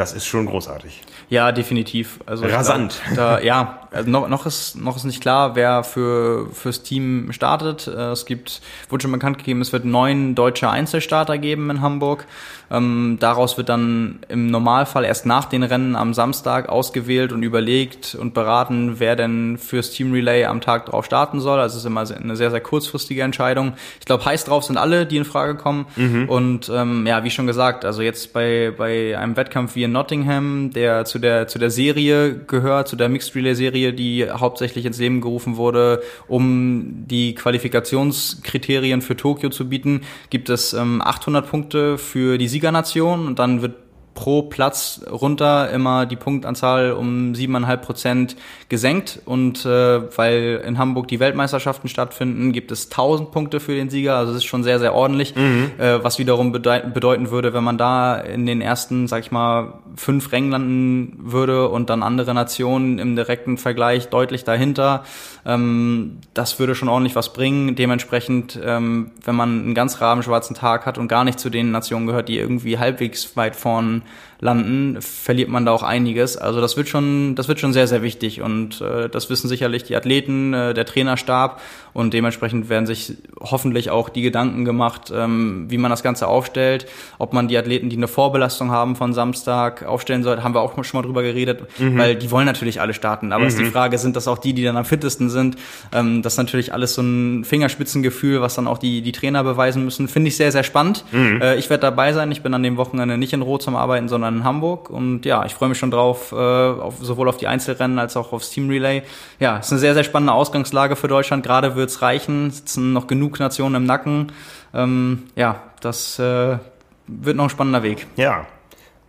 Das 0.00 0.14
ist 0.14 0.24
schon 0.24 0.46
großartig. 0.46 1.02
Ja, 1.28 1.52
definitiv. 1.52 2.20
Also 2.24 2.46
Rasant. 2.46 3.02
Glaub, 3.04 3.16
da, 3.16 3.40
ja, 3.40 3.86
also 3.90 4.10
noch, 4.10 4.28
noch, 4.28 4.46
ist, 4.46 4.76
noch 4.76 4.96
ist 4.96 5.04
nicht 5.04 5.20
klar, 5.20 5.56
wer 5.56 5.82
für, 5.84 6.48
fürs 6.52 6.82
Team 6.82 7.32
startet. 7.32 7.86
Äh, 7.86 8.12
es 8.12 8.26
gibt, 8.26 8.60
wurde 8.88 9.02
schon 9.02 9.12
bekannt 9.12 9.38
gegeben, 9.38 9.60
es 9.60 9.72
wird 9.72 9.84
neun 9.84 10.34
deutsche 10.34 10.70
Einzelstarter 10.70 11.38
geben 11.38 11.70
in 11.70 11.80
Hamburg. 11.80 12.26
Ähm, 12.72 13.16
daraus 13.18 13.58
wird 13.58 13.68
dann 13.68 14.20
im 14.28 14.46
Normalfall 14.46 15.04
erst 15.04 15.26
nach 15.26 15.46
den 15.46 15.64
Rennen 15.64 15.96
am 15.96 16.14
Samstag 16.14 16.68
ausgewählt 16.68 17.32
und 17.32 17.42
überlegt 17.42 18.14
und 18.14 18.32
beraten, 18.32 19.00
wer 19.00 19.16
denn 19.16 19.58
fürs 19.58 19.90
Team 19.90 20.12
Relay 20.12 20.44
am 20.44 20.60
Tag 20.60 20.86
drauf 20.86 21.04
starten 21.04 21.40
soll. 21.40 21.58
Also 21.58 21.74
es 21.74 21.82
ist 21.82 21.86
immer 21.86 22.04
eine 22.08 22.36
sehr, 22.36 22.50
sehr 22.50 22.60
kurzfristige 22.60 23.22
Entscheidung. 23.22 23.72
Ich 23.98 24.06
glaube, 24.06 24.24
heiß 24.24 24.44
drauf 24.44 24.64
sind 24.64 24.76
alle, 24.76 25.04
die 25.04 25.16
in 25.16 25.24
Frage 25.24 25.56
kommen. 25.56 25.86
Mhm. 25.96 26.28
Und 26.28 26.70
ähm, 26.72 27.06
ja, 27.08 27.24
wie 27.24 27.30
schon 27.30 27.48
gesagt, 27.48 27.84
also 27.84 28.02
jetzt 28.02 28.32
bei, 28.32 28.72
bei 28.76 29.18
einem 29.18 29.36
Wettkampf 29.36 29.74
wie 29.74 29.82
in 29.82 29.92
Nottingham, 29.92 30.70
der 30.72 31.04
zu 31.04 31.18
der, 31.18 31.48
zu 31.48 31.58
der 31.58 31.70
Serie 31.70 32.36
gehört, 32.46 32.86
zu 32.86 32.94
der 32.94 33.08
Mixed 33.08 33.34
Relay 33.34 33.54
Serie, 33.54 33.79
die 33.88 34.28
hauptsächlich 34.30 34.86
ins 34.86 34.98
Leben 34.98 35.20
gerufen 35.20 35.56
wurde, 35.56 36.02
um 36.28 37.04
die 37.06 37.34
Qualifikationskriterien 37.34 39.02
für 39.02 39.16
Tokio 39.16 39.50
zu 39.50 39.68
bieten, 39.68 40.02
gibt 40.30 40.48
es 40.48 40.72
ähm, 40.72 41.02
800 41.02 41.48
Punkte 41.48 41.98
für 41.98 42.38
die 42.38 42.48
Siegernation 42.48 43.26
und 43.26 43.38
dann 43.38 43.62
wird 43.62 43.74
pro 44.14 44.42
Platz 44.42 45.00
runter 45.10 45.70
immer 45.70 46.04
die 46.04 46.16
Punktanzahl 46.16 46.92
um 46.92 47.34
siebeneinhalb 47.34 47.82
Prozent 47.82 48.36
gesenkt. 48.68 49.20
Und 49.24 49.64
äh, 49.64 50.16
weil 50.16 50.62
in 50.66 50.78
Hamburg 50.78 51.08
die 51.08 51.20
Weltmeisterschaften 51.20 51.88
stattfinden, 51.88 52.52
gibt 52.52 52.72
es 52.72 52.90
1000 52.90 53.30
Punkte 53.30 53.60
für 53.60 53.74
den 53.74 53.88
Sieger. 53.88 54.16
Also 54.16 54.32
das 54.32 54.42
ist 54.42 54.48
schon 54.48 54.64
sehr, 54.64 54.78
sehr 54.78 54.94
ordentlich. 54.94 55.34
Mhm. 55.36 55.70
Äh, 55.78 56.02
was 56.02 56.18
wiederum 56.18 56.52
bedeuten 56.52 57.30
würde, 57.30 57.54
wenn 57.54 57.64
man 57.64 57.78
da 57.78 58.16
in 58.16 58.46
den 58.46 58.60
ersten, 58.60 59.06
sag 59.06 59.20
ich 59.20 59.30
mal, 59.30 59.74
fünf 59.96 60.32
Rängen 60.32 60.50
landen 60.50 61.18
würde 61.22 61.68
und 61.68 61.88
dann 61.88 62.02
andere 62.02 62.34
Nationen 62.34 62.98
im 62.98 63.16
direkten 63.16 63.58
Vergleich 63.58 64.08
deutlich 64.08 64.44
dahinter. 64.44 65.04
Ähm, 65.46 66.18
das 66.34 66.58
würde 66.58 66.74
schon 66.74 66.88
ordentlich 66.88 67.16
was 67.16 67.32
bringen. 67.32 67.76
Dementsprechend, 67.76 68.58
ähm, 68.62 69.12
wenn 69.24 69.36
man 69.36 69.62
einen 69.62 69.74
ganz 69.74 70.00
rabenschwarzen 70.00 70.56
Tag 70.56 70.84
hat 70.84 70.98
und 70.98 71.08
gar 71.08 71.24
nicht 71.24 71.38
zu 71.40 71.48
den 71.48 71.70
Nationen 71.70 72.06
gehört, 72.06 72.28
die 72.28 72.38
irgendwie 72.38 72.78
halbwegs 72.78 73.36
weit 73.36 73.56
vorn 73.56 73.99
on 74.00 74.04
landen, 74.40 74.96
verliert 75.00 75.48
man 75.48 75.66
da 75.66 75.72
auch 75.72 75.82
einiges. 75.82 76.36
Also 76.36 76.60
das 76.60 76.76
wird 76.76 76.88
schon, 76.88 77.34
das 77.34 77.48
wird 77.48 77.60
schon 77.60 77.72
sehr, 77.72 77.86
sehr 77.86 78.02
wichtig 78.02 78.40
und 78.40 78.80
äh, 78.80 79.08
das 79.08 79.28
wissen 79.30 79.48
sicherlich 79.48 79.84
die 79.84 79.96
Athleten, 79.96 80.54
äh, 80.54 80.74
der 80.74 80.86
Trainerstab 80.86 81.60
und 81.92 82.14
dementsprechend 82.14 82.68
werden 82.68 82.86
sich 82.86 83.16
hoffentlich 83.40 83.90
auch 83.90 84.08
die 84.08 84.22
Gedanken 84.22 84.64
gemacht, 84.64 85.12
ähm, 85.14 85.66
wie 85.68 85.78
man 85.78 85.90
das 85.90 86.02
Ganze 86.02 86.26
aufstellt, 86.26 86.86
ob 87.18 87.32
man 87.32 87.48
die 87.48 87.58
Athleten, 87.58 87.90
die 87.90 87.96
eine 87.96 88.08
Vorbelastung 88.08 88.70
haben 88.70 88.96
von 88.96 89.12
Samstag, 89.12 89.84
aufstellen 89.84 90.22
soll, 90.22 90.42
haben 90.42 90.54
wir 90.54 90.62
auch 90.62 90.82
schon 90.84 91.00
mal 91.00 91.06
drüber 91.06 91.22
geredet, 91.22 91.66
mhm. 91.78 91.98
weil 91.98 92.16
die 92.16 92.30
wollen 92.30 92.46
natürlich 92.46 92.80
alle 92.80 92.94
starten, 92.94 93.32
aber 93.32 93.42
mhm. 93.42 93.48
ist 93.48 93.58
die 93.58 93.64
mhm. 93.64 93.72
Frage, 93.72 93.98
sind 93.98 94.16
das 94.16 94.26
auch 94.26 94.38
die, 94.38 94.54
die 94.54 94.64
dann 94.64 94.76
am 94.76 94.86
fittesten 94.86 95.28
sind? 95.28 95.56
Ähm, 95.92 96.22
das 96.22 96.34
ist 96.34 96.38
natürlich 96.38 96.72
alles 96.72 96.94
so 96.94 97.02
ein 97.02 97.44
Fingerspitzengefühl, 97.44 98.40
was 98.40 98.54
dann 98.54 98.66
auch 98.66 98.78
die, 98.78 99.02
die 99.02 99.12
Trainer 99.12 99.44
beweisen 99.44 99.84
müssen. 99.84 100.08
Finde 100.08 100.28
ich 100.28 100.36
sehr, 100.36 100.50
sehr 100.50 100.64
spannend. 100.64 101.04
Mhm. 101.12 101.42
Äh, 101.42 101.56
ich 101.56 101.68
werde 101.68 101.82
dabei 101.82 102.14
sein, 102.14 102.32
ich 102.32 102.42
bin 102.42 102.54
an 102.54 102.62
dem 102.62 102.78
Wochenende 102.78 103.18
nicht 103.18 103.34
in 103.34 103.42
Rot 103.42 103.62
zum 103.62 103.76
arbeiten, 103.76 104.08
sondern 104.08 104.29
in 104.36 104.44
Hamburg. 104.44 104.90
Und 104.90 105.24
ja, 105.24 105.44
ich 105.44 105.54
freue 105.54 105.68
mich 105.68 105.78
schon 105.78 105.90
drauf, 105.90 106.32
äh, 106.32 106.36
auf, 106.36 106.96
sowohl 107.00 107.28
auf 107.28 107.36
die 107.36 107.46
Einzelrennen 107.46 107.98
als 107.98 108.16
auch 108.16 108.32
aufs 108.32 108.50
Team 108.50 108.68
Relay. 108.68 109.02
Ja, 109.38 109.58
es 109.58 109.66
ist 109.66 109.72
eine 109.72 109.80
sehr, 109.80 109.94
sehr 109.94 110.04
spannende 110.04 110.32
Ausgangslage 110.32 110.96
für 110.96 111.08
Deutschland. 111.08 111.44
Gerade 111.44 111.76
wird's 111.76 112.02
reichen, 112.02 112.50
sitzen 112.50 112.92
noch 112.92 113.06
genug 113.06 113.38
Nationen 113.38 113.76
im 113.76 113.84
Nacken. 113.84 114.32
Ähm, 114.74 115.24
ja, 115.36 115.62
das 115.80 116.18
äh, 116.18 116.58
wird 117.06 117.36
noch 117.36 117.44
ein 117.44 117.50
spannender 117.50 117.82
Weg. 117.82 118.06
Ja, 118.16 118.46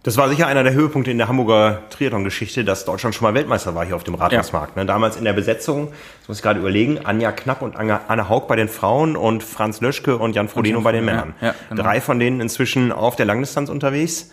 das 0.03 0.17
war 0.17 0.30
sicher 0.30 0.47
einer 0.47 0.63
der 0.63 0.74
Höhepunkte 0.74 1.11
in 1.11 1.19
der 1.19 1.28
Hamburger 1.28 1.84
Triathlon-Geschichte, 1.91 2.65
dass 2.65 2.86
Deutschland 2.86 3.13
schon 3.13 3.24
mal 3.24 3.36
Weltmeister 3.36 3.76
war 3.76 3.86
hier 3.86 3.95
auf 3.95 4.03
dem 4.03 4.15
Rathausmarkt. 4.15 4.76
Ja. 4.76 4.82
Ne? 4.82 4.88
Damals 4.88 5.15
in 5.15 5.26
der 5.26 5.34
Besetzung, 5.34 5.89
das 6.22 6.28
muss 6.28 6.38
ich 6.38 6.43
gerade 6.43 6.59
überlegen, 6.59 7.05
Anja 7.05 7.32
Knapp 7.32 7.61
und 7.61 7.76
Anne 7.76 8.28
Haug 8.28 8.47
bei 8.47 8.55
den 8.55 8.67
Frauen 8.67 9.15
und 9.15 9.43
Franz 9.43 9.80
Löschke 9.80 10.17
und 10.17 10.36
Jan 10.36 10.47
Frodeno 10.47 10.82
bei 10.82 10.91
den 10.91 11.05
Männern. 11.05 11.36
Ja, 11.39 11.47
ja, 11.49 11.55
genau. 11.69 11.84
Drei 11.84 12.01
von 12.01 12.17
denen 12.17 12.41
inzwischen 12.41 12.91
auf 12.91 13.15
der 13.15 13.28
Langdistanz 13.28 13.69
unterwegs. 13.69 14.32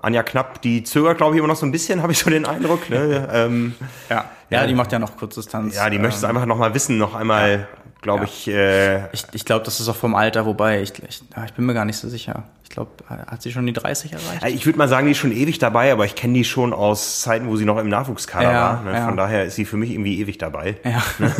Anja 0.00 0.22
Knapp, 0.22 0.60
die 0.62 0.84
zögert, 0.84 1.18
glaube 1.18 1.34
ich, 1.34 1.38
immer 1.38 1.48
noch 1.48 1.56
so 1.56 1.66
ein 1.66 1.72
bisschen, 1.72 2.02
habe 2.02 2.12
ich 2.12 2.18
so 2.18 2.30
den 2.30 2.46
Eindruck. 2.46 2.90
Ne? 2.90 3.28
ähm, 3.32 3.74
ja. 4.10 4.30
Ja, 4.50 4.66
die 4.66 4.74
macht 4.74 4.92
ja 4.92 4.98
noch 4.98 5.16
Kurzdistanz. 5.16 5.76
Ja, 5.76 5.90
die 5.90 5.96
ähm, 5.96 6.02
möchte 6.02 6.18
es 6.18 6.24
einfach 6.24 6.46
noch 6.46 6.58
mal 6.58 6.74
wissen, 6.74 6.98
noch 6.98 7.14
einmal, 7.14 7.68
glaube 8.02 8.24
ich, 8.24 8.48
äh, 8.48 9.06
ich. 9.12 9.26
Ich 9.32 9.44
glaube, 9.44 9.64
das 9.64 9.80
ist 9.80 9.88
auch 9.88 9.96
vom 9.96 10.14
Alter, 10.14 10.46
wobei 10.46 10.82
ich, 10.82 10.92
ich, 11.08 11.22
ich 11.44 11.52
bin 11.54 11.66
mir 11.66 11.74
gar 11.74 11.84
nicht 11.84 11.96
so 11.96 12.08
sicher 12.08 12.44
glaube, 12.74 12.90
hat 13.08 13.40
sie 13.40 13.52
schon 13.52 13.66
die 13.66 13.72
30 13.72 14.12
erreicht? 14.12 14.54
Ich 14.54 14.66
würde 14.66 14.78
mal 14.78 14.88
sagen, 14.88 15.06
die 15.06 15.12
ist 15.12 15.18
schon 15.18 15.32
ewig 15.32 15.58
dabei, 15.58 15.92
aber 15.92 16.04
ich 16.04 16.14
kenne 16.14 16.34
die 16.34 16.44
schon 16.44 16.72
aus 16.72 17.20
Zeiten, 17.20 17.46
wo 17.46 17.56
sie 17.56 17.64
noch 17.64 17.78
im 17.78 17.88
Nachwuchskader 17.88 18.52
ja, 18.52 18.60
war. 18.60 18.82
Ne? 18.82 18.92
Ja. 18.92 19.06
Von 19.06 19.16
daher 19.16 19.44
ist 19.44 19.54
sie 19.54 19.64
für 19.64 19.76
mich 19.76 19.90
irgendwie 19.90 20.20
ewig 20.20 20.38
dabei. 20.38 20.76
Ja. 20.84 21.02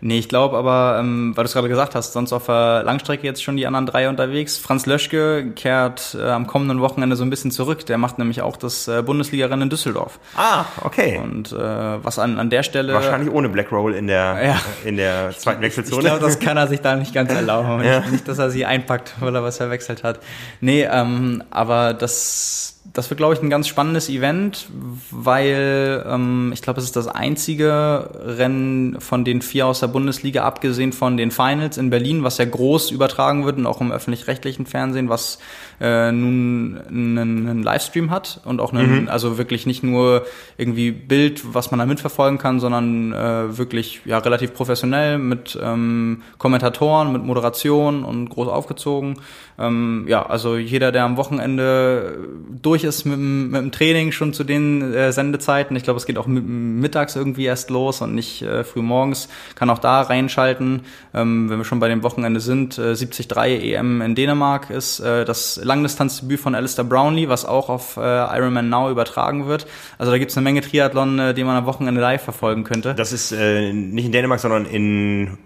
nee, 0.00 0.18
ich 0.18 0.28
glaube 0.28 0.56
aber, 0.56 0.98
ähm, 1.00 1.32
weil 1.34 1.44
du 1.44 1.48
es 1.48 1.54
gerade 1.54 1.68
gesagt 1.68 1.94
hast, 1.94 2.12
sonst 2.12 2.32
auf 2.32 2.46
der 2.46 2.84
Langstrecke 2.84 3.26
jetzt 3.26 3.42
schon 3.42 3.56
die 3.56 3.66
anderen 3.66 3.86
drei 3.86 4.08
unterwegs. 4.08 4.56
Franz 4.58 4.86
Löschke 4.86 5.52
kehrt 5.54 6.16
äh, 6.18 6.30
am 6.30 6.46
kommenden 6.46 6.80
Wochenende 6.80 7.16
so 7.16 7.24
ein 7.24 7.30
bisschen 7.30 7.50
zurück. 7.50 7.84
Der 7.86 7.98
macht 7.98 8.18
nämlich 8.18 8.40
auch 8.40 8.56
das 8.56 8.86
äh, 8.86 9.02
Bundesligarennen 9.02 9.62
in 9.62 9.70
Düsseldorf. 9.70 10.20
Ah, 10.36 10.66
okay. 10.82 11.18
Und 11.22 11.52
äh, 11.52 11.97
was 12.02 12.18
an, 12.18 12.38
an 12.38 12.50
der 12.50 12.62
Stelle... 12.62 12.94
Wahrscheinlich 12.94 13.32
ohne 13.32 13.48
Black 13.48 13.70
Roll 13.72 13.94
in 13.94 14.06
der, 14.06 14.38
ja. 14.44 14.60
in 14.84 14.96
der 14.96 15.30
zweiten 15.36 15.62
Wechselzone. 15.62 16.02
Ich, 16.02 16.06
glaube, 16.06 16.24
das 16.24 16.38
kann 16.38 16.56
er 16.56 16.66
sich 16.66 16.80
da 16.80 16.96
nicht 16.96 17.14
ganz 17.14 17.32
erlauben. 17.32 17.84
ja. 17.84 18.00
Nicht, 18.00 18.26
dass 18.28 18.38
er 18.38 18.50
sie 18.50 18.64
einpackt, 18.64 19.14
weil 19.20 19.34
er 19.34 19.42
was 19.42 19.56
verwechselt 19.56 20.04
hat. 20.04 20.20
Nee, 20.60 20.84
ähm, 20.90 21.42
aber 21.50 21.94
das 21.94 22.77
das 22.92 23.10
wird, 23.10 23.18
glaube 23.18 23.34
ich, 23.34 23.42
ein 23.42 23.50
ganz 23.50 23.68
spannendes 23.68 24.08
Event, 24.08 24.68
weil 25.10 26.04
ähm, 26.08 26.50
ich 26.52 26.62
glaube, 26.62 26.80
es 26.80 26.84
ist 26.84 26.96
das 26.96 27.06
einzige 27.06 28.10
Rennen 28.14 29.00
von 29.00 29.24
den 29.24 29.42
vier 29.42 29.66
aus 29.66 29.80
der 29.80 29.88
Bundesliga, 29.88 30.44
abgesehen 30.44 30.92
von 30.92 31.16
den 31.16 31.30
Finals 31.30 31.78
in 31.78 31.90
Berlin, 31.90 32.24
was 32.24 32.38
ja 32.38 32.44
groß 32.44 32.90
übertragen 32.90 33.44
wird 33.44 33.58
und 33.58 33.66
auch 33.66 33.80
im 33.80 33.92
öffentlich-rechtlichen 33.92 34.66
Fernsehen, 34.66 35.08
was 35.08 35.38
äh, 35.80 36.10
nun 36.10 36.80
einen, 36.88 37.18
einen 37.18 37.62
Livestream 37.62 38.10
hat 38.10 38.40
und 38.44 38.60
auch 38.60 38.72
einen, 38.72 39.02
mhm. 39.02 39.08
also 39.08 39.38
wirklich 39.38 39.66
nicht 39.66 39.82
nur 39.82 40.26
irgendwie 40.56 40.90
Bild, 40.90 41.54
was 41.54 41.70
man 41.70 41.78
da 41.78 41.86
mitverfolgen 41.86 42.38
kann, 42.38 42.58
sondern 42.58 43.12
äh, 43.12 43.56
wirklich 43.56 44.00
ja 44.04 44.18
relativ 44.18 44.54
professionell 44.54 45.18
mit 45.18 45.58
ähm, 45.62 46.22
Kommentatoren, 46.38 47.12
mit 47.12 47.22
Moderation 47.22 48.02
und 48.04 48.28
groß 48.28 48.48
aufgezogen. 48.48 49.20
Ähm, 49.58 50.04
ja, 50.08 50.24
also 50.24 50.56
jeder, 50.56 50.92
der 50.92 51.04
am 51.04 51.16
Wochenende 51.16 52.18
durch 52.50 52.77
ist 52.84 53.04
mit, 53.04 53.18
mit 53.18 53.60
dem 53.60 53.72
Training 53.72 54.12
schon 54.12 54.32
zu 54.32 54.44
den 54.44 54.94
äh, 54.94 55.12
Sendezeiten. 55.12 55.76
Ich 55.76 55.82
glaube, 55.82 55.98
es 55.98 56.06
geht 56.06 56.18
auch 56.18 56.26
mittags 56.26 57.16
irgendwie 57.16 57.44
erst 57.44 57.70
los 57.70 58.00
und 58.00 58.14
nicht 58.14 58.42
äh, 58.42 58.64
früh 58.64 58.82
morgens. 58.82 59.28
Kann 59.54 59.70
auch 59.70 59.78
da 59.78 60.02
reinschalten. 60.02 60.82
Ähm, 61.14 61.50
wenn 61.50 61.58
wir 61.58 61.64
schon 61.64 61.80
bei 61.80 61.88
dem 61.88 62.02
Wochenende 62.02 62.40
sind, 62.40 62.78
äh, 62.78 62.94
73 62.94 63.28
EM 63.36 64.02
in 64.02 64.14
Dänemark 64.14 64.70
ist 64.70 65.00
äh, 65.00 65.24
das 65.24 65.60
Langdistanzdebüt 65.62 66.40
von 66.40 66.54
Alistair 66.54 66.84
Brownlee, 66.84 67.28
was 67.28 67.44
auch 67.44 67.68
auf 67.68 67.96
äh, 67.96 68.00
Ironman 68.00 68.68
Now 68.68 68.90
übertragen 68.90 69.46
wird. 69.46 69.66
Also 69.98 70.12
da 70.12 70.18
gibt 70.18 70.30
es 70.30 70.36
eine 70.36 70.44
Menge 70.44 70.60
Triathlon, 70.60 71.18
äh, 71.18 71.34
den 71.34 71.46
man 71.46 71.56
am 71.56 71.66
Wochenende 71.66 72.00
live 72.00 72.22
verfolgen 72.22 72.64
könnte. 72.64 72.94
Das 72.94 73.12
ist 73.12 73.32
äh, 73.32 73.72
nicht 73.72 74.06
in 74.06 74.12
Dänemark, 74.12 74.40
sondern 74.40 74.66
in 74.66 75.38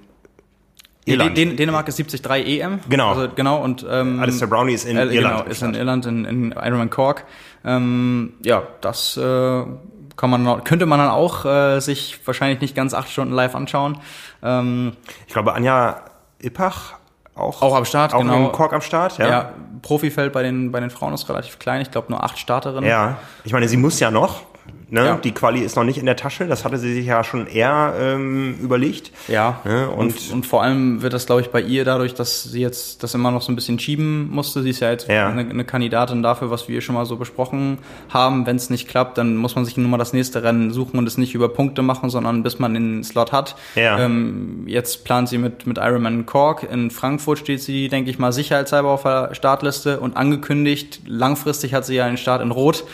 Irland. 1.04 1.36
Dän 1.36 1.56
Dänemark 1.56 1.88
ist 1.88 1.98
73 1.98 2.60
EM. 2.60 2.80
Genau. 2.88 3.10
Also, 3.10 3.28
genau 3.34 3.62
und 3.62 3.84
ähm, 3.88 4.20
Alistair 4.20 4.46
Brownie 4.46 4.74
ist 4.74 4.84
in 4.84 4.96
äh, 4.96 5.04
Irland. 5.06 5.38
Genau, 5.38 5.50
ist 5.50 5.62
in 5.62 5.74
Irland 5.74 6.06
in, 6.06 6.24
in 6.24 6.52
Ironman 6.52 6.90
Cork. 6.90 7.24
Ähm, 7.64 8.34
ja, 8.44 8.62
das 8.80 9.16
äh, 9.16 9.64
kann 10.16 10.30
man 10.30 10.64
könnte 10.64 10.86
man 10.86 10.98
dann 10.98 11.10
auch 11.10 11.44
äh, 11.44 11.80
sich 11.80 12.20
wahrscheinlich 12.24 12.60
nicht 12.60 12.76
ganz 12.76 12.94
acht 12.94 13.10
Stunden 13.10 13.34
live 13.34 13.54
anschauen. 13.54 13.98
Ähm, 14.42 14.92
ich 15.26 15.32
glaube 15.32 15.54
Anja 15.54 16.02
Ippach 16.40 16.94
auch, 17.34 17.62
auch 17.62 17.74
am 17.74 17.84
Start, 17.84 18.12
auch 18.12 18.20
genau. 18.20 18.46
Im 18.46 18.52
Kork 18.52 18.72
am 18.74 18.82
Start, 18.82 19.18
ja. 19.18 19.28
Ja, 19.28 19.52
Profifeld 19.80 20.32
bei 20.32 20.42
den 20.42 20.70
bei 20.70 20.80
den 20.80 20.90
Frauen 20.90 21.14
ist 21.14 21.28
relativ 21.28 21.58
klein. 21.58 21.80
Ich 21.80 21.90
glaube 21.90 22.10
nur 22.10 22.22
acht 22.22 22.38
Starterinnen. 22.38 22.88
Ja, 22.88 23.18
ich 23.44 23.52
meine, 23.52 23.68
sie 23.68 23.76
muss 23.76 23.98
ja 24.00 24.10
noch. 24.10 24.42
Ne? 24.92 25.06
Ja. 25.06 25.16
Die 25.16 25.32
Quali 25.32 25.60
ist 25.60 25.74
noch 25.74 25.84
nicht 25.84 25.96
in 25.96 26.04
der 26.04 26.16
Tasche, 26.16 26.46
das 26.46 26.66
hatte 26.66 26.76
sie 26.76 26.92
sich 26.92 27.06
ja 27.06 27.24
schon 27.24 27.46
eher 27.46 27.94
ähm, 27.98 28.58
überlegt. 28.62 29.10
Ja, 29.26 29.62
ne? 29.64 29.88
und, 29.88 30.14
und, 30.14 30.32
und, 30.32 30.46
vor 30.46 30.62
allem 30.62 31.00
wird 31.00 31.14
das, 31.14 31.24
glaube 31.24 31.40
ich, 31.40 31.48
bei 31.48 31.62
ihr 31.62 31.86
dadurch, 31.86 32.12
dass 32.12 32.42
sie 32.42 32.60
jetzt 32.60 33.02
das 33.02 33.14
immer 33.14 33.30
noch 33.30 33.40
so 33.40 33.50
ein 33.50 33.54
bisschen 33.54 33.78
schieben 33.78 34.30
musste. 34.30 34.62
Sie 34.62 34.68
ist 34.68 34.80
ja 34.80 34.90
jetzt 34.90 35.08
ja. 35.08 35.28
Eine, 35.28 35.48
eine, 35.48 35.64
Kandidatin 35.64 36.22
dafür, 36.22 36.50
was 36.50 36.68
wir 36.68 36.82
schon 36.82 36.94
mal 36.94 37.06
so 37.06 37.16
besprochen 37.16 37.78
haben. 38.10 38.44
Wenn 38.44 38.56
es 38.56 38.68
nicht 38.68 38.86
klappt, 38.86 39.16
dann 39.16 39.36
muss 39.36 39.56
man 39.56 39.64
sich 39.64 39.78
nur 39.78 39.88
mal 39.88 39.96
das 39.96 40.12
nächste 40.12 40.42
Rennen 40.42 40.70
suchen 40.72 40.98
und 40.98 41.06
es 41.06 41.16
nicht 41.16 41.34
über 41.34 41.48
Punkte 41.48 41.80
machen, 41.80 42.10
sondern 42.10 42.42
bis 42.42 42.58
man 42.58 42.74
den 42.74 43.02
Slot 43.02 43.32
hat. 43.32 43.56
Ja. 43.76 43.98
Ähm, 43.98 44.64
jetzt 44.66 45.06
plant 45.06 45.30
sie 45.30 45.38
mit, 45.38 45.66
mit 45.66 45.78
Ironman 45.78 46.26
Cork. 46.26 46.70
In 46.70 46.90
Frankfurt 46.90 47.38
steht 47.38 47.62
sie, 47.62 47.88
denke 47.88 48.10
ich 48.10 48.18
mal, 48.18 48.32
sicherheitshalber 48.32 48.90
auf 48.90 49.04
der 49.04 49.34
Startliste 49.34 50.00
und 50.00 50.18
angekündigt, 50.18 51.00
langfristig 51.06 51.72
hat 51.72 51.86
sie 51.86 51.94
ja 51.94 52.04
einen 52.04 52.18
Start 52.18 52.42
in 52.42 52.50
Rot. 52.50 52.84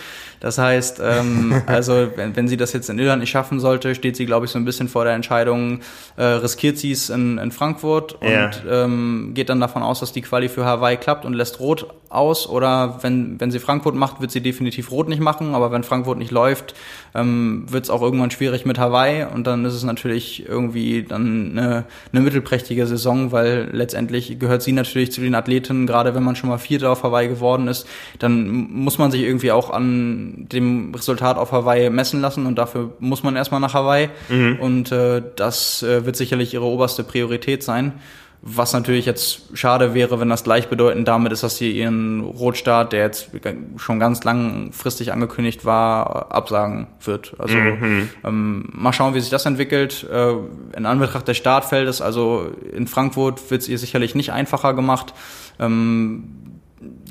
Das 0.41 0.59
heißt, 0.59 1.01
ähm, 1.03 1.62
also 1.66 2.09
wenn, 2.16 2.36
wenn 2.36 2.49
sie 2.49 2.57
das 2.57 2.72
jetzt 2.72 2.89
in 2.91 2.99
Irland 2.99 3.20
nicht 3.20 3.30
schaffen 3.30 3.61
sollte, 3.61 3.95
steht 3.95 4.16
sie, 4.16 4.26
glaube 4.26 4.47
ich, 4.47 4.53
so 4.53 4.59
ein 4.59 4.64
bisschen 4.64 4.89
vor 4.89 5.05
der 5.05 5.14
Entscheidung, 5.14 5.80
äh, 6.16 6.24
riskiert 6.24 6.78
sie 6.78 6.93
es 6.93 7.11
in, 7.11 7.39
in 7.39 7.51
Frankfurt 7.51 8.14
und 8.14 8.28
ja. 8.30 8.51
ähm, 8.70 9.32
geht 9.34 9.49
dann 9.49 9.61
davon 9.61 9.82
aus, 9.82 10.01
dass 10.01 10.12
die 10.12 10.22
Quali 10.22 10.49
für 10.49 10.64
Hawaii 10.64 10.97
klappt 10.97 11.24
und 11.24 11.34
lässt 11.34 11.61
Rot 11.61 11.89
aus. 12.09 12.49
Oder 12.49 12.99
wenn, 13.03 13.41
wenn 13.41 13.51
sie 13.51 13.59
Frankfurt 13.59 13.95
macht, 13.95 14.20
wird 14.20 14.30
sie 14.30 14.41
definitiv 14.41 14.91
Rot 14.91 15.09
nicht 15.09 15.20
machen. 15.20 15.55
Aber 15.55 15.72
wenn 15.72 15.82
Frankfurt 15.82 16.18
nicht 16.18 16.30
läuft, 16.30 16.74
ähm, 17.14 17.66
wird 17.68 17.84
es 17.84 17.91
auch 17.91 18.03
irgendwann 18.03 18.30
schwierig 18.30 18.64
mit 18.64 18.78
Hawaii. 18.78 19.26
Und 19.32 19.47
dann 19.47 19.64
ist 19.64 19.74
es 19.74 19.82
natürlich 19.82 20.47
irgendwie 20.49 21.03
dann 21.03 21.53
eine, 21.53 21.84
eine 22.12 22.22
mittelprächtige 22.22 22.86
Saison, 22.86 23.32
weil 23.32 23.68
letztendlich 23.72 24.39
gehört 24.39 24.62
sie 24.62 24.72
natürlich 24.72 25.12
zu 25.12 25.20
den 25.20 25.34
Athleten, 25.34 25.86
gerade 25.86 26.14
wenn 26.14 26.22
man 26.22 26.36
schon 26.36 26.49
mal 26.49 26.59
Vierter 26.59 26.91
auf 26.91 27.03
Hawaii 27.03 27.28
geworden 27.28 27.68
ist, 27.68 27.86
dann 28.18 28.49
muss 28.70 28.99
man 28.99 29.11
sich 29.11 29.22
irgendwie 29.22 29.53
auch 29.53 29.70
an 29.70 30.27
dem 30.48 30.94
Resultat 30.94 31.36
auf 31.36 31.52
Hawaii 31.52 31.90
messen 31.90 32.20
lassen 32.20 32.46
und 32.46 32.56
dafür 32.56 32.92
muss 32.98 33.22
man 33.22 33.36
erstmal 33.36 33.60
nach 33.60 33.74
Hawaii. 33.74 34.10
Mhm. 34.28 34.58
Und 34.60 34.92
äh, 34.92 35.22
das 35.36 35.82
äh, 35.82 36.04
wird 36.04 36.16
sicherlich 36.16 36.54
ihre 36.54 36.64
oberste 36.64 37.04
Priorität 37.04 37.62
sein. 37.62 37.94
Was 38.40 38.72
natürlich 38.72 39.04
jetzt 39.04 39.56
schade 39.58 39.94
wäre, 39.94 40.20
wenn 40.20 40.28
das 40.28 40.44
gleichbedeutend 40.44 41.08
damit 41.08 41.32
ist, 41.32 41.42
dass 41.42 41.56
sie 41.56 41.72
ihren 41.72 42.20
Rotstart, 42.20 42.92
der 42.92 43.00
jetzt 43.00 43.30
schon 43.78 43.98
ganz 43.98 44.22
langfristig 44.22 45.12
angekündigt 45.12 45.64
war, 45.64 46.30
absagen 46.30 46.86
wird. 47.02 47.34
Also 47.38 47.56
mhm. 47.56 48.08
ähm, 48.24 48.68
mal 48.72 48.92
schauen, 48.92 49.14
wie 49.14 49.20
sich 49.20 49.30
das 49.30 49.44
entwickelt. 49.44 50.06
Äh, 50.08 50.34
in 50.76 50.86
Anbetracht 50.86 51.26
des 51.26 51.36
Startfeldes, 51.36 52.00
also 52.00 52.52
in 52.72 52.86
Frankfurt 52.86 53.50
wird 53.50 53.62
es 53.62 53.68
ihr 53.68 53.78
sicherlich 53.78 54.14
nicht 54.14 54.30
einfacher 54.30 54.72
gemacht. 54.72 55.14
Ähm, 55.58 56.34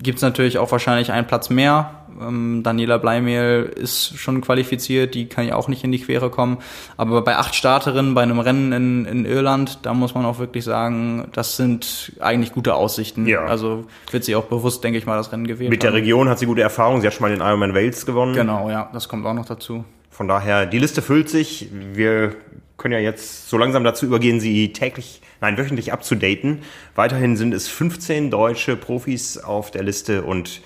Gibt 0.01 0.20
es 0.20 0.22
natürlich 0.22 0.59
auch 0.59 0.72
wahrscheinlich 0.72 1.11
einen 1.11 1.28
Platz 1.28 1.49
mehr 1.49 2.07
ähm, 2.22 2.61
Daniela 2.63 2.97
Bleimehl 2.97 3.72
ist 3.76 4.18
schon 4.18 4.41
qualifiziert, 4.41 5.15
die 5.15 5.28
kann 5.28 5.47
ja 5.47 5.55
auch 5.55 5.68
nicht 5.68 5.84
in 5.84 5.91
die 5.91 5.99
Quere 5.99 6.30
kommen. 6.30 6.57
Aber 6.97 7.22
bei 7.24 7.38
acht 7.38 7.55
Starterinnen 7.55 8.13
bei 8.13 8.24
einem 8.24 8.39
Rennen 8.39 8.72
in, 8.72 9.05
in 9.05 9.26
Irland, 9.26 9.80
da 9.84 9.93
muss 9.93 10.15
man 10.15 10.26
auch 10.26 10.39
wirklich 10.39 10.63
sagen, 10.63 11.30
das 11.34 11.57
sind 11.57 12.13
eigentlich 12.20 12.53
gute 12.53 12.76
Aussichten. 12.76 13.28
Ja. 13.28 13.45
Also 13.45 13.86
wird 14.11 14.24
sie 14.24 14.36
auch 14.36 14.45
bewusst, 14.45 14.84
denke 14.84 14.97
ich 14.97 15.05
mal, 15.05 15.18
das 15.18 15.32
Rennen 15.32 15.47
gewählt 15.47 15.70
Mit 15.70 15.84
der 15.84 15.91
haben. 15.91 15.97
Region 15.97 16.30
hat 16.30 16.39
sie 16.39 16.45
gute 16.45 16.61
Erfahrungen. 16.61 17.01
Sie 17.01 17.07
hat 17.07 17.13
schon 17.13 17.24
mal 17.24 17.36
den 17.36 17.41
Ironman 17.41 17.74
Wales 17.74 18.05
gewonnen. 18.05 18.34
Genau, 18.34 18.70
ja, 18.70 18.89
das 18.93 19.09
kommt 19.09 19.26
auch 19.26 19.34
noch 19.34 19.45
dazu. 19.45 19.86
Von 20.09 20.28
daher, 20.28 20.65
die 20.65 20.80
Liste 20.80 21.01
füllt 21.01 21.30
sich. 21.30 21.70
Wir 21.93 22.36
können 22.78 22.93
ja 22.93 22.99
jetzt 22.99 23.49
so 23.49 23.57
langsam 23.57 23.84
dazu 23.84 24.05
übergehen, 24.05 24.39
sie 24.39 24.72
täglich, 24.72 25.22
nein, 25.41 25.57
wöchentlich 25.57 25.91
abzudaten. 25.91 26.59
Weiterhin 26.95 27.36
sind 27.36 27.53
es 27.53 27.68
15 27.68 28.32
deutsche 28.32 28.76
Profis 28.76 29.38
auf 29.38 29.72
der 29.72 29.84
Liste 29.84 30.24
und 30.24 30.61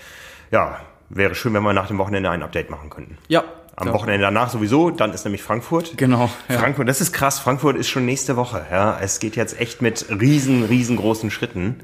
ja, 0.52 0.80
wäre 1.14 1.36
schön, 1.36 1.54
wenn 1.54 1.64
wir 1.64 1.74
nach 1.74 1.88
dem 1.88 1.98
Wochenende 1.98 2.30
ein 2.30 2.44
Update 2.44 2.70
machen 2.70 2.90
könnten. 2.90 3.18
Ja. 3.28 3.44
Am 3.76 3.88
ja. 3.88 3.94
Wochenende 3.94 4.22
danach 4.22 4.50
sowieso, 4.50 4.92
dann 4.92 5.14
ist 5.14 5.24
nämlich 5.24 5.42
Frankfurt. 5.42 5.98
Genau. 5.98 6.30
Ja. 6.50 6.60
Frankfurt, 6.60 6.88
das 6.88 7.02
ist 7.02 7.14
krass. 7.14 7.40
Frankfurt 7.40 7.78
ist 7.78 7.90
schon 7.90 8.06
nächste 8.06 8.36
Woche. 8.36 8.66
Ja, 8.70 8.98
es 9.02 9.20
geht 9.20 9.36
jetzt 9.36 9.60
echt 9.60 9.82
mit 9.82 10.06
riesen, 10.10 10.64
riesengroßen 10.66 11.32
Schritten. 11.32 11.80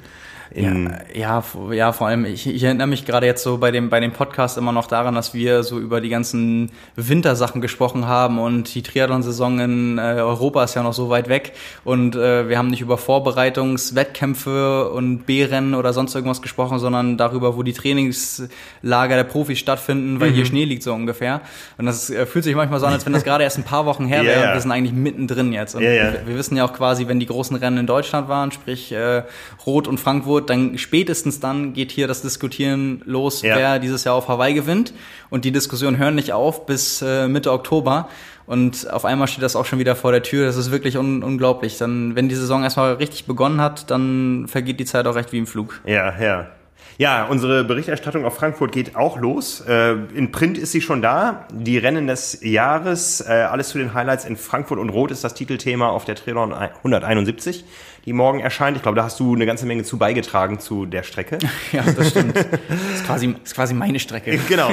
In 0.52 0.90
ja, 1.14 1.42
ja, 1.42 1.74
ja, 1.74 1.92
vor 1.92 2.08
allem, 2.08 2.26
ich, 2.26 2.48
ich 2.48 2.64
erinnere 2.64 2.88
mich 2.88 3.06
gerade 3.06 3.26
jetzt 3.26 3.44
so 3.44 3.58
bei 3.58 3.72
dem, 3.72 3.90
bei 3.90 4.00
dem 4.00 4.12
Podcast 4.12 4.58
immer 4.58 4.72
noch 4.72 4.88
daran, 4.88 5.16
dass 5.16 5.34
wir 5.34 5.64
so 5.64 5.80
über 5.80 6.02
die 6.02 6.10
ganzen 6.10 6.72
Wintersachen 6.96 7.62
gesprochen 7.62 8.08
haben 8.08 8.40
und 8.40 8.74
die 8.74 8.82
Triathlon-Saison 8.82 9.60
in 9.60 9.98
äh, 9.98 10.02
Europa 10.02 10.64
ist 10.64 10.76
ja 10.76 10.84
noch 10.84 10.94
so 10.94 11.10
weit 11.10 11.30
weg 11.30 11.54
und 11.84 12.16
äh, 12.16 12.48
wir 12.48 12.58
haben 12.58 12.70
nicht 12.70 12.82
über 12.82 12.98
Vorbereitungswettkämpfe 12.98 14.90
und 14.90 15.26
B-Rennen 15.26 15.76
oder 15.76 15.94
sonst 15.94 16.16
irgendwas 16.16 16.42
gesprochen, 16.42 16.80
sondern 16.80 17.18
darüber, 17.18 17.58
wo 17.58 17.64
die 17.64 17.74
Trainingslager 17.74 19.16
der 19.16 19.24
Profis 19.24 19.60
stattfinden, 19.60 20.20
weil 20.20 20.32
mhm. 20.32 20.36
hier 20.36 20.46
Schnee 20.46 20.66
liegt 20.66 20.84
so 20.84 20.94
ungefähr. 20.94 21.42
Und 21.78 21.86
das 21.86 22.10
äh, 22.10 22.26
fühlt 22.26 22.46
sich 22.46 22.56
manchmal 22.56 22.80
so 22.80 22.86
an, 22.86 22.94
als 22.94 23.06
wenn 23.06 23.14
das 23.14 23.24
gerade 23.24 23.44
erst 23.44 23.58
ein 23.58 23.64
paar 23.64 23.86
Wochen 23.86 24.06
her 24.06 24.24
wäre 24.24 24.40
yeah. 24.40 24.50
und 24.50 24.54
wir 24.56 24.62
sind 24.62 24.72
eigentlich 24.72 24.94
mittendrin 24.94 25.54
jetzt. 25.54 25.76
Und 25.76 25.82
yeah, 25.82 25.94
yeah. 25.94 26.14
Wir, 26.14 26.28
wir, 26.28 26.36
wissen 26.38 26.56
ja 26.58 26.66
auch 26.66 26.74
quasi, 26.74 27.08
wenn 27.08 27.20
die 27.20 27.26
großen 27.26 27.56
Rennen 27.58 27.78
in 27.78 27.88
Deutschland 27.88 28.30
waren, 28.30 28.52
sprich 28.52 28.92
äh, 28.92 29.24
Rot 29.66 29.88
und 29.88 30.00
Frankfurt, 30.00 30.37
dann 30.40 30.78
spätestens 30.78 31.40
dann 31.40 31.74
geht 31.74 31.92
hier 31.92 32.08
das 32.08 32.22
Diskutieren 32.22 33.02
los, 33.06 33.42
ja. 33.42 33.56
wer 33.56 33.80
dieses 33.80 34.04
Jahr 34.04 34.16
auf 34.16 34.28
Hawaii 34.28 34.54
gewinnt. 34.54 34.94
Und 35.30 35.46
die 35.46 35.52
Diskussionen 35.52 35.98
hören 35.98 36.16
nicht 36.16 36.34
auf 36.34 36.66
bis 36.66 37.02
äh, 37.02 37.28
Mitte 37.28 37.52
Oktober. 37.52 38.10
Und 38.46 38.90
auf 38.92 39.04
einmal 39.04 39.28
steht 39.28 39.44
das 39.44 39.56
auch 39.56 39.66
schon 39.66 39.80
wieder 39.80 39.96
vor 39.96 40.12
der 40.12 40.24
Tür. 40.24 40.46
Das 40.46 40.56
ist 40.56 40.72
wirklich 40.72 40.98
un 40.98 41.22
unglaublich. 41.22 41.78
Dann, 41.78 42.16
wenn 42.16 42.30
die 42.30 42.36
Saison 42.36 42.64
erstmal 42.64 42.94
richtig 42.94 43.26
begonnen 43.26 43.60
hat, 43.60 43.92
dann 43.92 44.46
vergeht 44.48 44.80
die 44.80 44.86
Zeit 44.86 45.06
auch 45.06 45.16
recht 45.16 45.34
wie 45.34 45.38
im 45.38 45.48
Flug. 45.48 45.82
Ja, 45.86 46.18
ja. 46.20 46.48
Ja, 47.00 47.26
unsere 47.26 47.64
Berichterstattung 47.64 48.26
auf 48.26 48.36
Frankfurt 48.36 48.72
geht 48.72 48.96
auch 48.96 49.20
los. 49.20 49.62
Äh, 49.62 49.94
in 50.16 50.32
Print 50.32 50.58
ist 50.58 50.72
sie 50.72 50.82
schon 50.82 51.04
da. 51.04 51.46
Die 51.52 51.78
Rennen 51.78 52.08
des 52.08 52.40
Jahres, 52.42 53.22
äh, 53.22 53.34
alles 53.34 53.70
zu 53.70 53.78
den 53.78 53.94
Highlights 53.94 54.26
in 54.26 54.36
Frankfurt 54.36 54.80
und 54.80 54.90
Rot 54.90 55.12
ist 55.12 55.24
das 55.24 55.36
Titelthema 55.36 55.90
auf 55.90 56.06
der 56.06 56.16
Trailrun 56.16 56.54
171, 56.54 57.66
die 58.06 58.14
morgen 58.14 58.40
erscheint. 58.40 58.78
Ich 58.78 58.84
glaube, 58.84 58.96
da 58.96 59.04
hast 59.04 59.20
du 59.20 59.36
eine 59.36 59.46
ganze 59.46 59.68
Menge 59.68 59.84
zu 59.84 60.00
beigetragen 60.00 60.60
zu 60.60 60.88
der 60.88 61.04
Strecke. 61.04 61.38
ja, 61.72 61.84
das 61.84 62.10
stimmt. 62.10 62.36
Das 62.36 62.46
ist 62.96 63.06
quasi, 63.06 63.36
ist 63.44 63.54
quasi 63.54 63.76
meine 63.76 64.00
Strecke. 64.00 64.40
Genau. 64.48 64.70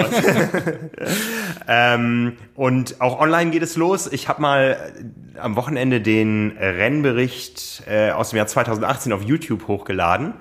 ähm, 1.66 2.36
und 2.54 3.00
auch 3.00 3.20
online 3.20 3.50
geht 3.50 3.62
es 3.62 3.76
los. 3.76 4.10
Ich 4.10 4.28
habe 4.28 4.40
mal 4.40 4.92
am 5.36 5.56
Wochenende 5.56 6.00
den 6.00 6.56
Rennbericht 6.58 7.82
äh, 7.86 8.12
aus 8.12 8.30
dem 8.30 8.36
Jahr 8.38 8.46
2018 8.46 9.12
auf 9.12 9.22
YouTube 9.22 9.66
hochgeladen. 9.66 10.34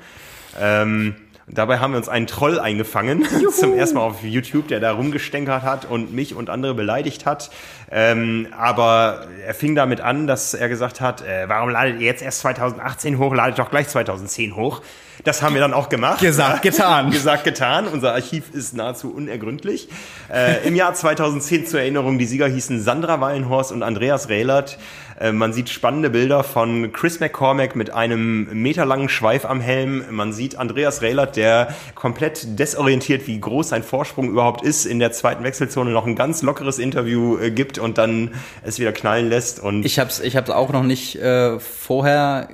Ähm, 0.61 1.15
Dabei 1.47 1.79
haben 1.79 1.91
wir 1.91 1.97
uns 1.97 2.07
einen 2.07 2.25
Troll 2.25 2.57
eingefangen, 2.57 3.27
Juhu. 3.41 3.51
zum 3.51 3.77
ersten 3.77 3.95
Mal 3.97 4.03
auf 4.03 4.23
YouTube, 4.23 4.69
der 4.69 4.79
da 4.79 4.93
rumgestänkert 4.93 5.63
hat 5.63 5.85
und 5.85 6.13
mich 6.13 6.35
und 6.35 6.49
andere 6.49 6.73
beleidigt 6.73 7.25
hat. 7.25 7.51
Ähm, 7.91 8.47
aber 8.57 9.27
er 9.45 9.53
fing 9.53 9.75
damit 9.75 9.99
an, 9.99 10.25
dass 10.25 10.53
er 10.53 10.69
gesagt 10.69 11.01
hat, 11.01 11.21
äh, 11.21 11.49
warum 11.49 11.69
ladet 11.69 11.99
ihr 11.99 12.07
jetzt 12.07 12.23
erst 12.23 12.39
2018 12.39 13.17
hoch, 13.17 13.33
ladet 13.33 13.59
doch 13.59 13.69
gleich 13.69 13.89
2010 13.89 14.55
hoch. 14.55 14.81
Das 15.25 15.41
haben 15.41 15.53
wir 15.53 15.61
dann 15.61 15.73
auch 15.73 15.89
gemacht. 15.89 16.21
Gesagt, 16.21 16.61
getan. 16.63 17.11
Gesagt, 17.11 17.43
getan. 17.43 17.87
Unser 17.87 18.13
Archiv 18.13 18.53
ist 18.53 18.73
nahezu 18.75 19.13
unergründlich. 19.13 19.89
Äh, 20.33 20.65
Im 20.67 20.75
Jahr 20.75 20.93
2010 20.93 21.67
zur 21.67 21.81
Erinnerung, 21.81 22.17
die 22.17 22.25
Sieger 22.25 22.47
hießen 22.47 22.81
Sandra 22.81 23.19
Wallenhorst 23.21 23.71
und 23.71 23.83
Andreas 23.83 24.29
Rehlert. 24.29 24.79
Äh, 25.23 25.31
man 25.31 25.53
sieht 25.53 25.69
spannende 25.69 26.09
Bilder 26.09 26.43
von 26.43 26.91
Chris 26.91 27.21
McCormack 27.21 27.77
mit 27.77 27.91
einem 27.93 28.49
meterlangen 28.61 29.07
Schweif 29.07 29.45
am 29.45 29.61
Helm. 29.61 30.03
Man 30.11 30.33
sieht 30.33 30.57
Andreas 30.57 31.01
Rehlert, 31.01 31.37
der 31.37 31.73
komplett 31.95 32.59
desorientiert, 32.59 33.25
wie 33.25 33.39
groß 33.39 33.69
sein 33.69 33.83
Vorsprung 33.83 34.29
überhaupt 34.29 34.63
ist, 34.63 34.85
in 34.85 34.99
der 34.99 35.13
zweiten 35.13 35.45
Wechselzone 35.45 35.91
noch 35.91 36.05
ein 36.05 36.17
ganz 36.17 36.41
lockeres 36.41 36.77
Interview 36.77 37.37
äh, 37.37 37.51
gibt 37.51 37.79
und 37.79 37.97
dann 37.97 38.31
es 38.63 38.79
wieder 38.79 38.91
knallen 38.91 39.29
lässt. 39.29 39.61
Und 39.61 39.85
ich 39.85 39.97
habe 39.97 40.09
es 40.09 40.19
ich 40.19 40.35
hab's 40.35 40.49
auch 40.49 40.73
noch 40.73 40.83
nicht 40.83 41.15
äh, 41.15 41.57
vorher 41.57 42.49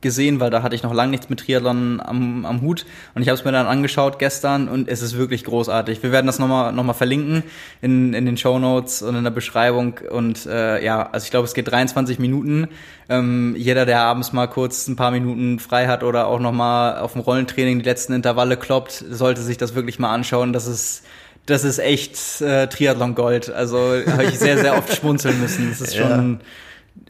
gesehen, 0.00 0.40
weil 0.40 0.50
da 0.50 0.62
hatte 0.62 0.74
ich 0.74 0.82
noch 0.82 0.94
lange 0.94 1.10
nichts 1.10 1.28
mit 1.28 1.40
Triathlon 1.40 2.00
am, 2.00 2.46
am 2.46 2.60
Hut 2.62 2.86
und 3.14 3.22
ich 3.22 3.28
habe 3.28 3.38
es 3.38 3.44
mir 3.44 3.52
dann 3.52 3.66
angeschaut 3.66 4.18
gestern 4.18 4.68
und 4.68 4.88
es 4.88 5.02
ist 5.02 5.16
wirklich 5.16 5.44
großartig. 5.44 6.02
Wir 6.02 6.12
werden 6.12 6.26
das 6.26 6.38
nochmal 6.38 6.72
noch 6.72 6.84
mal 6.84 6.94
verlinken 6.94 7.42
in, 7.82 8.14
in 8.14 8.26
den 8.26 8.36
Show 8.36 8.58
Notes 8.58 9.02
und 9.02 9.14
in 9.14 9.24
der 9.24 9.30
Beschreibung 9.30 9.98
und 10.10 10.46
äh, 10.46 10.82
ja, 10.84 11.08
also 11.10 11.24
ich 11.24 11.30
glaube, 11.30 11.46
es 11.46 11.54
geht 11.54 11.70
23 11.70 12.18
Minuten. 12.18 12.68
Ähm, 13.08 13.54
jeder, 13.58 13.86
der 13.86 14.00
abends 14.00 14.32
mal 14.32 14.46
kurz 14.46 14.88
ein 14.88 14.96
paar 14.96 15.10
Minuten 15.10 15.58
frei 15.58 15.86
hat 15.86 16.02
oder 16.02 16.26
auch 16.26 16.40
nochmal 16.40 16.98
auf 16.98 17.12
dem 17.12 17.20
Rollentraining 17.20 17.80
die 17.80 17.84
letzten 17.84 18.12
Intervalle 18.12 18.56
kloppt, 18.56 19.04
sollte 19.10 19.42
sich 19.42 19.58
das 19.58 19.74
wirklich 19.74 19.98
mal 19.98 20.12
anschauen. 20.12 20.52
Das 20.52 20.66
ist 20.66 21.04
das 21.46 21.64
ist 21.64 21.78
echt 21.78 22.40
äh, 22.42 22.68
Triathlon 22.68 23.14
Gold. 23.14 23.50
Also 23.50 23.78
habe 23.78 24.24
ich 24.24 24.38
sehr, 24.38 24.58
sehr 24.58 24.76
oft 24.76 24.94
schmunzeln 24.94 25.40
müssen. 25.40 25.70
Das 25.70 25.80
ist 25.80 25.96
schon 25.96 26.38
ja 26.40 26.46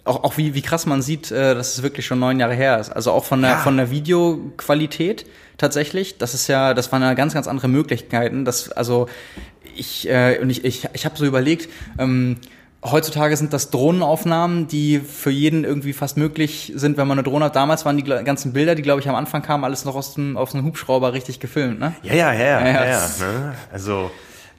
auch, 0.05 0.25
auch 0.25 0.37
wie, 0.37 0.55
wie 0.55 0.63
krass 0.63 0.87
man 0.87 1.03
sieht, 1.03 1.31
äh, 1.31 1.55
dass 1.55 1.75
es 1.75 1.83
wirklich 1.83 2.07
schon 2.07 2.19
neun 2.19 2.41
Jahre 2.41 2.55
her 2.55 2.79
ist. 2.79 2.91
Also 2.91 3.13
auch 3.13 3.25
von 3.25 3.43
der, 3.43 3.53
ja. 3.53 3.59
von 3.59 3.77
der 3.77 3.91
Videoqualität 3.91 5.27
tatsächlich. 5.59 6.19
Das 6.19 6.35
ist 6.35 6.49
ja, 6.49 6.75
das 6.75 6.91
waren 6.93 7.03
ja 7.03 7.15
ganz, 7.15 7.35
ganz 7.35 7.47
andere 7.47 7.69
Möglichkeiten. 7.69 8.45
Das, 8.45 8.73
also 8.73 9.09
ich, 9.77 10.09
äh, 10.09 10.39
und 10.41 10.51
ich, 10.51 10.65
ich, 10.65 10.89
ich 10.93 11.05
habe 11.05 11.17
so 11.17 11.25
überlegt, 11.27 11.69
ähm, 11.99 12.39
Heutzutage 12.83 13.37
sind 13.37 13.53
das 13.53 13.69
Drohnenaufnahmen, 13.69 14.67
die 14.67 15.01
für 15.01 15.31
jeden 15.31 15.65
irgendwie 15.65 15.93
fast 15.93 16.17
möglich 16.17 16.73
sind, 16.75 16.97
wenn 16.97 17.07
man 17.07 17.19
eine 17.19 17.29
Drohne 17.29 17.45
hat. 17.45 17.55
Damals 17.57 17.85
waren 17.85 17.99
die 17.99 18.05
ganzen 18.05 18.55
Bilder, 18.55 18.75
die 18.75 18.81
glaube 18.81 19.01
ich 19.01 19.09
am 19.09 19.15
Anfang 19.15 19.43
kamen, 19.43 19.65
alles 19.65 19.85
noch 19.85 19.95
aus 19.95 20.15
dem, 20.15 20.39
aus 20.39 20.53
dem 20.53 20.65
Hubschrauber 20.65 21.13
richtig 21.13 21.41
gefilmt, 21.41 21.79
ne? 21.79 21.93
Ja, 22.03 22.15
ja, 22.15 22.33
ja, 22.33 22.43
ja. 22.43 22.67
ja, 22.67 22.85
ja 22.87 23.09
ne? 23.19 23.55
Also 23.71 24.11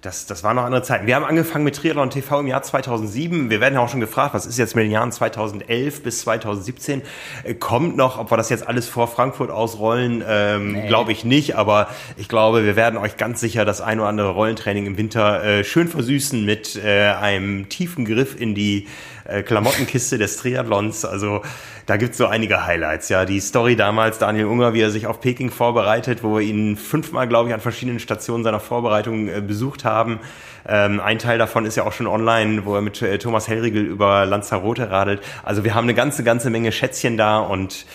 das, 0.02 0.26
das 0.26 0.44
waren 0.44 0.56
noch 0.56 0.64
andere 0.64 0.82
Zeiten. 0.82 1.06
Wir 1.06 1.16
haben 1.16 1.26
angefangen 1.26 1.64
mit 1.64 1.76
Triathlon 1.76 2.10
TV 2.10 2.40
im 2.40 2.48
Jahr 2.48 2.64
2007. 2.64 3.52
Wir 3.52 3.62
werden 3.62 3.76
ja 3.76 3.82
auch 3.82 3.90
schon 3.90 4.00
gefragt, 4.00 4.34
was 4.34 4.48
ist 4.48 4.58
jetzt 4.58 4.76
mit 4.76 4.86
den 4.86 4.92
Jahren 4.92 5.12
2011 5.12 6.02
bis 6.02 6.22
2017? 6.22 7.04
Äh, 7.44 7.54
kommt 7.54 7.98
noch, 7.98 8.18
ob 8.18 8.32
wir 8.32 8.38
das 8.38 8.50
jetzt 8.50 8.68
alles 8.68 8.88
vor 8.88 9.08
Frankfurt 9.08 9.52
ausrollen, 9.52 10.24
ähm, 10.28 10.72
nee. 10.74 10.88
glaube 10.88 11.12
ich 11.12 11.24
nicht. 11.24 11.56
Aber 11.56 11.88
ich 12.18 12.28
glaube, 12.28 12.66
wir 12.66 12.76
werden 12.76 12.98
euch 12.98 13.18
ganz 13.18 13.40
sicher 13.40 13.64
das 13.64 13.80
ein 13.80 14.00
oder 14.00 14.10
andere 14.10 14.30
Rollentraining 14.32 14.88
im 14.88 14.98
Winter 14.98 15.44
äh, 15.44 15.64
schön 15.64 15.88
versüßen 15.88 16.44
mit 16.44 16.76
äh, 16.84 17.12
einem 17.12 17.70
tiefen 17.70 18.06
Griff 18.06 18.40
in 18.40 18.56
die 18.56 18.88
äh, 19.32 19.44
Klamottenkiste 19.44 20.18
des 20.18 20.38
Triathlons. 20.38 21.06
Also 21.06 21.42
da 21.86 21.98
gibt's 21.98 22.18
so 22.18 22.28
einige 22.28 22.66
Highlights. 22.66 23.10
Ja, 23.10 23.26
die 23.26 23.40
Story 23.40 23.76
damals, 23.76 24.18
Daniel 24.18 24.46
Unger, 24.46 24.74
wie 24.74 24.82
er 24.82 24.92
sich 24.92 25.08
auf 25.08 25.22
Peking 25.22 25.52
vorbereitet, 25.52 26.24
wo 26.24 26.36
wir 26.36 26.42
ihn 26.42 26.78
fünfmal, 26.78 27.28
glaube 27.28 27.50
ich, 27.50 27.54
an 27.54 27.62
verschiedenen 27.62 28.00
Stationen 28.00 28.44
seiner 28.44 28.60
Vorbereitung 28.60 29.28
äh, 29.28 29.42
besucht 29.42 29.86
haben. 29.86 30.20
Ähm, 30.68 31.00
ein 31.00 31.20
Teil 31.20 31.38
davon 31.38 31.66
ist 31.66 31.76
ja 31.76 31.84
auch 31.84 31.94
schon 31.94 32.08
online, 32.08 32.66
wo 32.66 32.76
er 32.76 32.82
mit 32.82 33.02
äh, 33.02 33.18
Thomas 33.18 33.48
Hellriegel 33.48 33.84
über 33.84 34.26
Lanzarote 34.26 34.90
radelt. 34.92 35.22
Also 35.44 35.64
wir 35.64 35.74
haben 35.74 35.86
eine 35.86 35.96
ganze, 35.96 36.24
ganze 36.24 36.50
Menge 36.50 36.72
Schätzchen 36.72 37.18
da 37.18 37.40
und 37.40 37.86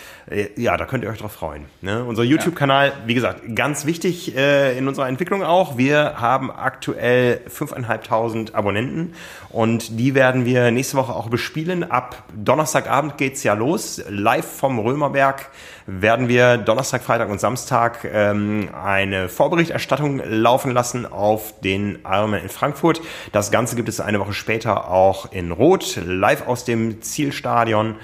ja, 0.56 0.76
da 0.76 0.86
könnt 0.86 1.04
ihr 1.04 1.10
euch 1.10 1.18
drauf 1.18 1.32
freuen. 1.32 1.66
Ne? 1.82 2.04
Unser 2.04 2.24
YouTube-Kanal, 2.24 2.92
wie 3.06 3.14
gesagt, 3.14 3.42
ganz 3.54 3.86
wichtig 3.86 4.36
äh, 4.36 4.76
in 4.76 4.88
unserer 4.88 5.06
Entwicklung 5.06 5.44
auch. 5.44 5.78
Wir 5.78 6.14
haben 6.16 6.50
aktuell 6.50 7.42
5.500 7.48 8.52
Abonnenten 8.52 9.14
und 9.50 10.00
die 10.00 10.16
werden 10.16 10.44
wir 10.44 10.72
nächste 10.72 10.96
Woche 10.96 11.14
auch 11.14 11.28
bespielen. 11.28 11.88
Ab 11.88 12.24
Donnerstagabend 12.34 13.18
geht's 13.18 13.44
ja 13.44 13.54
los. 13.54 14.02
Live 14.08 14.46
vom 14.46 14.80
Römerberg 14.80 15.48
werden 15.86 16.26
wir 16.26 16.56
Donnerstag, 16.56 17.04
Freitag 17.04 17.30
und 17.30 17.40
Samstag 17.40 18.04
ähm, 18.04 18.70
eine 18.74 19.28
Vorberichterstattung 19.28 20.20
laufen 20.24 20.72
lassen 20.72 21.06
auf 21.06 21.60
den 21.60 22.00
Ironman 22.04 22.42
in 22.42 22.48
Frankfurt. 22.48 23.00
Das 23.30 23.52
Ganze 23.52 23.76
gibt 23.76 23.88
es 23.88 24.00
eine 24.00 24.18
Woche 24.18 24.32
später 24.32 24.90
auch 24.90 25.30
in 25.30 25.52
Rot, 25.52 26.00
live 26.04 26.48
aus 26.48 26.64
dem 26.64 27.00
Zielstadion 27.00 27.94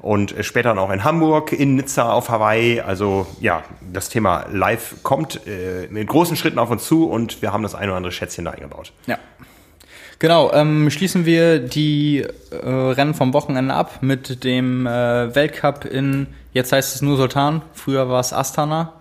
und 0.00 0.34
später 0.40 0.74
noch 0.74 0.90
in 0.90 1.04
Hamburg, 1.04 1.52
in 1.52 1.76
Nizza, 1.76 2.12
auf 2.12 2.28
Hawaii. 2.28 2.80
Also 2.80 3.26
ja, 3.40 3.62
das 3.92 4.08
Thema 4.08 4.46
Live 4.50 4.96
kommt 5.02 5.46
äh, 5.46 5.88
mit 5.90 6.08
großen 6.08 6.36
Schritten 6.36 6.58
auf 6.58 6.70
uns 6.70 6.84
zu 6.84 7.08
und 7.08 7.42
wir 7.42 7.52
haben 7.52 7.62
das 7.62 7.74
eine 7.74 7.88
oder 7.88 7.96
andere 7.96 8.12
Schätzchen 8.12 8.44
da 8.44 8.52
eingebaut. 8.52 8.92
Ja. 9.06 9.18
Genau, 10.18 10.52
ähm, 10.52 10.90
schließen 10.90 11.24
wir 11.24 11.58
die 11.58 12.26
äh, 12.50 12.56
Rennen 12.68 13.14
vom 13.14 13.32
Wochenende 13.32 13.72
ab 13.72 14.02
mit 14.02 14.44
dem 14.44 14.86
äh, 14.86 15.34
Weltcup 15.34 15.86
in, 15.86 16.26
jetzt 16.52 16.72
heißt 16.72 16.94
es 16.94 17.00
nur 17.00 17.16
Sultan, 17.16 17.62
früher 17.72 18.10
war 18.10 18.20
es 18.20 18.34
Astana, 18.34 18.92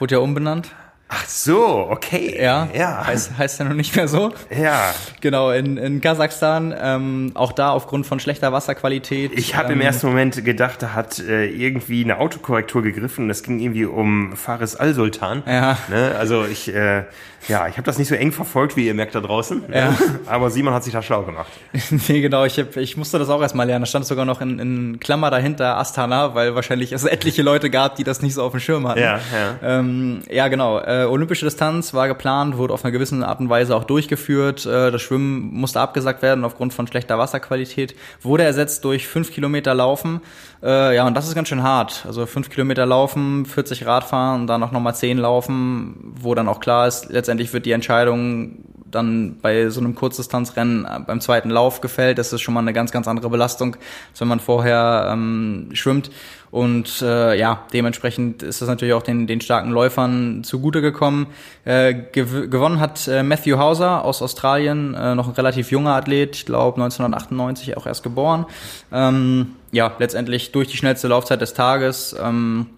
wurde 0.00 0.16
ja 0.16 0.20
umbenannt. 0.20 0.70
Ach 1.08 1.24
so, 1.28 1.86
okay. 1.88 2.36
Ja, 2.40 2.68
ja. 2.74 3.06
Heißt, 3.06 3.38
heißt 3.38 3.60
ja 3.60 3.64
noch 3.64 3.74
nicht 3.74 3.94
mehr 3.94 4.08
so. 4.08 4.32
Ja. 4.50 4.92
Genau, 5.20 5.52
in, 5.52 5.76
in 5.76 6.00
Kasachstan, 6.00 6.74
ähm, 6.76 7.30
auch 7.34 7.52
da 7.52 7.70
aufgrund 7.70 8.06
von 8.06 8.18
schlechter 8.18 8.52
Wasserqualität. 8.52 9.30
Ich 9.38 9.54
habe 9.54 9.68
ähm, 9.72 9.80
im 9.80 9.80
ersten 9.82 10.08
Moment 10.08 10.44
gedacht, 10.44 10.82
da 10.82 10.94
hat 10.94 11.20
äh, 11.20 11.46
irgendwie 11.46 12.02
eine 12.02 12.18
Autokorrektur 12.18 12.82
gegriffen. 12.82 13.28
Das 13.28 13.44
ging 13.44 13.60
irgendwie 13.60 13.84
um 13.84 14.36
Faris 14.36 14.74
Al-Sultan. 14.74 15.44
Ja. 15.46 15.78
Ne? 15.88 16.12
Also 16.18 16.44
ich, 16.44 16.74
äh, 16.74 17.04
ja, 17.46 17.68
ich 17.68 17.76
habe 17.76 17.84
das 17.84 17.98
nicht 17.98 18.08
so 18.08 18.16
eng 18.16 18.32
verfolgt, 18.32 18.76
wie 18.76 18.86
ihr 18.86 18.94
merkt 18.94 19.14
da 19.14 19.20
draußen. 19.20 19.62
Ja. 19.72 19.96
Aber 20.26 20.50
Simon 20.50 20.74
hat 20.74 20.82
sich 20.82 20.92
da 20.92 21.02
schlau 21.02 21.22
gemacht. 21.22 21.52
nee, 22.08 22.20
genau. 22.20 22.44
Ich, 22.44 22.58
hab, 22.58 22.76
ich 22.76 22.96
musste 22.96 23.20
das 23.20 23.28
auch 23.28 23.40
erstmal 23.40 23.68
lernen. 23.68 23.82
Da 23.82 23.86
stand 23.86 24.06
sogar 24.06 24.24
noch 24.24 24.40
in, 24.40 24.58
in 24.58 24.98
Klammer 24.98 25.30
dahinter 25.30 25.76
Astana, 25.78 26.34
weil 26.34 26.56
wahrscheinlich 26.56 26.90
es 26.90 27.04
etliche 27.04 27.42
Leute 27.42 27.70
gab, 27.70 27.94
die 27.94 28.02
das 28.02 28.22
nicht 28.22 28.34
so 28.34 28.42
auf 28.42 28.50
dem 28.50 28.58
Schirm 28.58 28.88
hatten. 28.88 28.98
Ja, 28.98 29.20
ja. 29.32 29.78
Ähm, 29.78 30.22
ja, 30.28 30.48
genau. 30.48 30.80
Äh, 30.80 30.95
äh, 31.02 31.04
olympische 31.04 31.44
Distanz 31.44 31.94
war 31.94 32.08
geplant, 32.08 32.56
wurde 32.56 32.74
auf 32.74 32.84
einer 32.84 32.92
gewissen 32.92 33.22
Art 33.22 33.40
und 33.40 33.48
Weise 33.48 33.76
auch 33.76 33.84
durchgeführt. 33.84 34.66
Äh, 34.66 34.90
das 34.90 35.02
Schwimmen 35.02 35.52
musste 35.54 35.80
abgesagt 35.80 36.22
werden 36.22 36.44
aufgrund 36.44 36.74
von 36.74 36.86
schlechter 36.86 37.18
Wasserqualität. 37.18 37.94
Wurde 38.22 38.44
ersetzt 38.44 38.84
durch 38.84 39.06
fünf 39.06 39.32
Kilometer 39.32 39.74
Laufen. 39.74 40.20
Äh, 40.62 40.96
ja, 40.96 41.06
und 41.06 41.14
das 41.14 41.28
ist 41.28 41.34
ganz 41.34 41.48
schön 41.48 41.62
hart. 41.62 42.04
Also 42.06 42.26
fünf 42.26 42.50
Kilometer 42.50 42.86
laufen, 42.86 43.46
40 43.46 43.86
Radfahren 43.86 44.42
und 44.42 44.46
dann 44.46 44.62
auch 44.62 44.72
nochmal 44.72 44.94
zehn 44.94 45.18
laufen, 45.18 46.14
wo 46.20 46.34
dann 46.34 46.48
auch 46.48 46.60
klar 46.60 46.86
ist, 46.86 47.10
letztendlich 47.10 47.52
wird 47.52 47.66
die 47.66 47.72
Entscheidung 47.72 48.64
dann 48.90 49.38
bei 49.40 49.68
so 49.68 49.80
einem 49.80 49.94
Kurzdistanzrennen 49.94 50.84
äh, 50.84 51.00
beim 51.06 51.20
zweiten 51.20 51.50
Lauf 51.50 51.80
gefällt. 51.80 52.18
Das 52.18 52.32
ist 52.32 52.40
schon 52.40 52.54
mal 52.54 52.60
eine 52.60 52.72
ganz, 52.72 52.92
ganz 52.92 53.08
andere 53.08 53.30
Belastung, 53.30 53.76
als 54.10 54.20
wenn 54.20 54.28
man 54.28 54.40
vorher 54.40 55.08
ähm, 55.12 55.70
schwimmt. 55.72 56.10
Und 56.56 57.02
äh, 57.02 57.38
ja, 57.38 57.66
dementsprechend 57.74 58.42
ist 58.42 58.62
das 58.62 58.68
natürlich 58.70 58.94
auch 58.94 59.02
den, 59.02 59.26
den 59.26 59.42
starken 59.42 59.72
Läufern 59.72 60.42
zugute 60.42 60.80
gekommen. 60.80 61.26
Äh, 61.66 61.92
gew 62.12 62.48
gewonnen 62.48 62.80
hat 62.80 63.06
äh, 63.08 63.22
Matthew 63.22 63.58
Hauser 63.58 64.02
aus 64.06 64.22
Australien, 64.22 64.94
äh, 64.94 65.14
noch 65.14 65.28
ein 65.28 65.34
relativ 65.34 65.70
junger 65.70 65.96
Athlet, 65.96 66.34
ich 66.34 66.46
glaube 66.46 66.80
1998 66.80 67.76
auch 67.76 67.84
erst 67.86 68.02
geboren. 68.02 68.46
Ähm, 68.90 69.56
ja, 69.70 69.92
letztendlich 69.98 70.50
durch 70.52 70.68
die 70.68 70.78
schnellste 70.78 71.08
Laufzeit 71.08 71.42
des 71.42 71.52
Tages. 71.52 72.16
Ähm, 72.18 72.68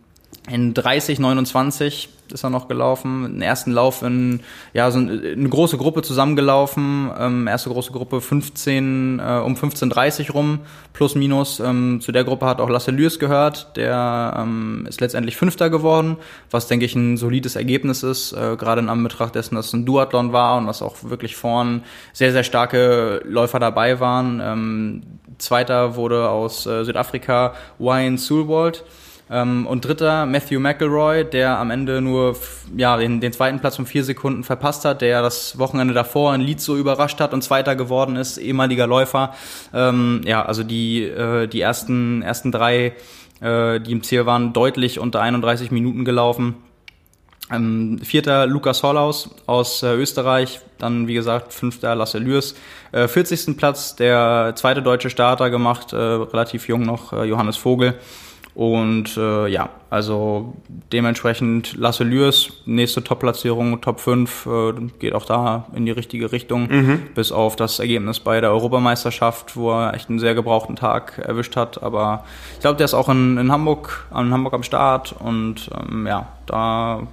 in 0.51 0.75
30, 0.75 1.21
29 1.21 2.09
ist 2.33 2.45
er 2.45 2.51
noch 2.51 2.69
gelaufen. 2.69 3.25
Den 3.25 3.43
ersten 3.43 3.73
Lauf 3.73 4.03
in, 4.03 4.41
ja, 4.73 4.91
so 4.91 4.99
eine 4.99 5.49
große 5.49 5.77
Gruppe 5.77 6.03
zusammengelaufen. 6.03 7.11
Ähm, 7.19 7.47
erste 7.47 7.71
große 7.71 7.93
Gruppe 7.93 8.21
15, 8.21 9.19
äh, 9.19 9.23
um 9.45 9.55
15.30 9.55 10.33
rum, 10.33 10.61
plus 10.93 11.15
minus. 11.15 11.61
Ähm, 11.61 12.01
zu 12.01 12.13
der 12.13 12.25
Gruppe 12.25 12.47
hat 12.47 12.61
auch 12.61 12.69
Lasse 12.69 12.91
Lürs 12.91 13.19
gehört. 13.19 13.77
Der 13.77 14.37
ähm, 14.39 14.87
ist 14.89 15.01
letztendlich 15.01 15.37
Fünfter 15.37 15.71
geworden, 15.71 16.17
was, 16.51 16.67
denke 16.69 16.85
ich, 16.85 16.95
ein 16.95 17.17
solides 17.17 17.57
Ergebnis 17.57 18.03
ist, 18.03 18.33
äh, 18.33 18.57
gerade 18.57 18.81
in 18.81 18.89
Anbetracht 18.89 19.35
dessen, 19.35 19.55
dass 19.55 19.69
es 19.69 19.73
ein 19.73 19.87
Duathlon 19.87 20.33
war 20.33 20.59
und 20.59 20.67
was 20.67 20.83
auch 20.83 20.97
wirklich 21.03 21.37
vorn 21.37 21.83
sehr, 22.13 22.33
sehr 22.33 22.45
starke 22.45 23.23
Läufer 23.25 23.59
dabei 23.59 24.01
waren. 24.01 24.41
Ähm, 24.43 25.03
Zweiter 25.39 25.97
wurde 25.97 26.29
aus 26.29 26.67
äh, 26.67 26.85
Südafrika 26.85 27.55
Wayne 27.79 28.19
Sulwald. 28.19 28.85
Ähm, 29.31 29.67
und 29.67 29.85
dritter 29.85 30.27
Matthew 30.27 30.59
McElroy, 30.59 31.25
der 31.25 31.59
am 31.59 31.71
Ende 31.71 32.01
nur 32.01 32.37
ja, 32.77 32.97
den, 32.97 33.21
den 33.21 33.33
zweiten 33.33 33.61
Platz 33.61 33.79
um 33.79 33.87
vier 33.87 34.05
Sekunden 34.05 34.45
verpasst 34.45 34.85
hat, 34.85 35.03
der 35.03 35.23
das 35.23 35.59
Wochenende 35.59 35.95
davor 35.95 36.35
in 36.35 36.41
Leeds 36.41 36.65
so 36.65 36.77
überrascht 36.77 37.21
hat 37.21 37.35
und 37.35 37.43
Zweiter 37.43 37.77
geworden 37.77 38.17
ist, 38.17 38.39
ehemaliger 38.39 38.87
Läufer. 38.87 39.35
Ähm, 39.75 40.23
ja, 40.25 40.45
also 40.45 40.63
die, 40.63 41.03
äh, 41.03 41.47
die 41.47 41.61
ersten, 41.61 42.23
ersten 42.23 42.53
drei, 42.53 42.95
äh, 43.41 43.81
die 43.81 43.93
im 43.93 44.03
Ziel 44.03 44.25
waren, 44.25 44.53
deutlich 44.53 44.99
unter 44.99 45.21
31 45.21 45.71
Minuten 45.71 46.05
gelaufen. 46.05 46.57
Ähm, 47.51 47.99
vierter 48.03 48.47
Lukas 48.47 48.83
Hollaus 48.83 49.31
aus 49.47 49.83
äh, 49.83 49.95
Österreich, 49.95 50.61
dann 50.79 51.07
wie 51.07 51.15
gesagt 51.15 51.55
fünfter 51.55 51.95
Lasse 51.95 52.19
Lürs, 52.19 52.55
äh, 52.93 53.09
40. 53.09 53.57
Platz 53.57 53.97
der 53.97 54.53
zweite 54.55 54.83
deutsche 54.83 55.09
Starter 55.09 55.49
gemacht, 55.49 55.95
äh, 55.95 55.97
relativ 55.97 56.69
jung 56.69 56.83
noch, 56.83 57.15
äh, 57.15 57.25
Johannes 57.25 57.57
Vogel. 57.57 57.95
Und 58.59 59.17
äh, 59.17 59.47
ja, 59.47 59.69
also 59.89 60.57
dementsprechend 60.93 61.77
Lasse 61.77 62.03
Lürs, 62.03 62.51
nächste 62.67 63.05
Top-Platzierung, 63.05 63.81
Top 63.81 64.01
5, 64.01 64.47
äh, 64.47 64.73
geht 64.99 65.15
auch 65.15 65.25
da 65.25 65.67
in 65.77 65.87
die 65.87 65.93
richtige 65.93 66.33
Richtung, 66.33 66.67
mhm. 66.69 67.03
bis 67.15 67.31
auf 67.31 67.55
das 67.55 67.79
Ergebnis 67.79 68.19
bei 68.19 68.41
der 68.41 68.51
Europameisterschaft, 68.51 69.57
wo 69.57 69.71
er 69.71 69.95
echt 69.95 70.11
einen 70.11 70.19
sehr 70.19 70.35
gebrauchten 70.35 70.75
Tag 70.75 71.19
erwischt 71.19 71.55
hat. 71.55 71.85
Aber 71.85 72.25
ich 72.55 72.59
glaube, 72.59 72.79
der 72.79 72.87
ist 72.87 72.95
auch 72.95 73.09
in, 73.09 73.39
in 73.39 73.53
Hamburg, 73.53 74.09
in 74.11 74.33
Hamburg 74.33 74.55
am 74.55 74.65
Start 74.65 75.15
und 75.17 75.71
ähm, 75.81 76.09
ja, 76.09 76.27
da 76.47 77.07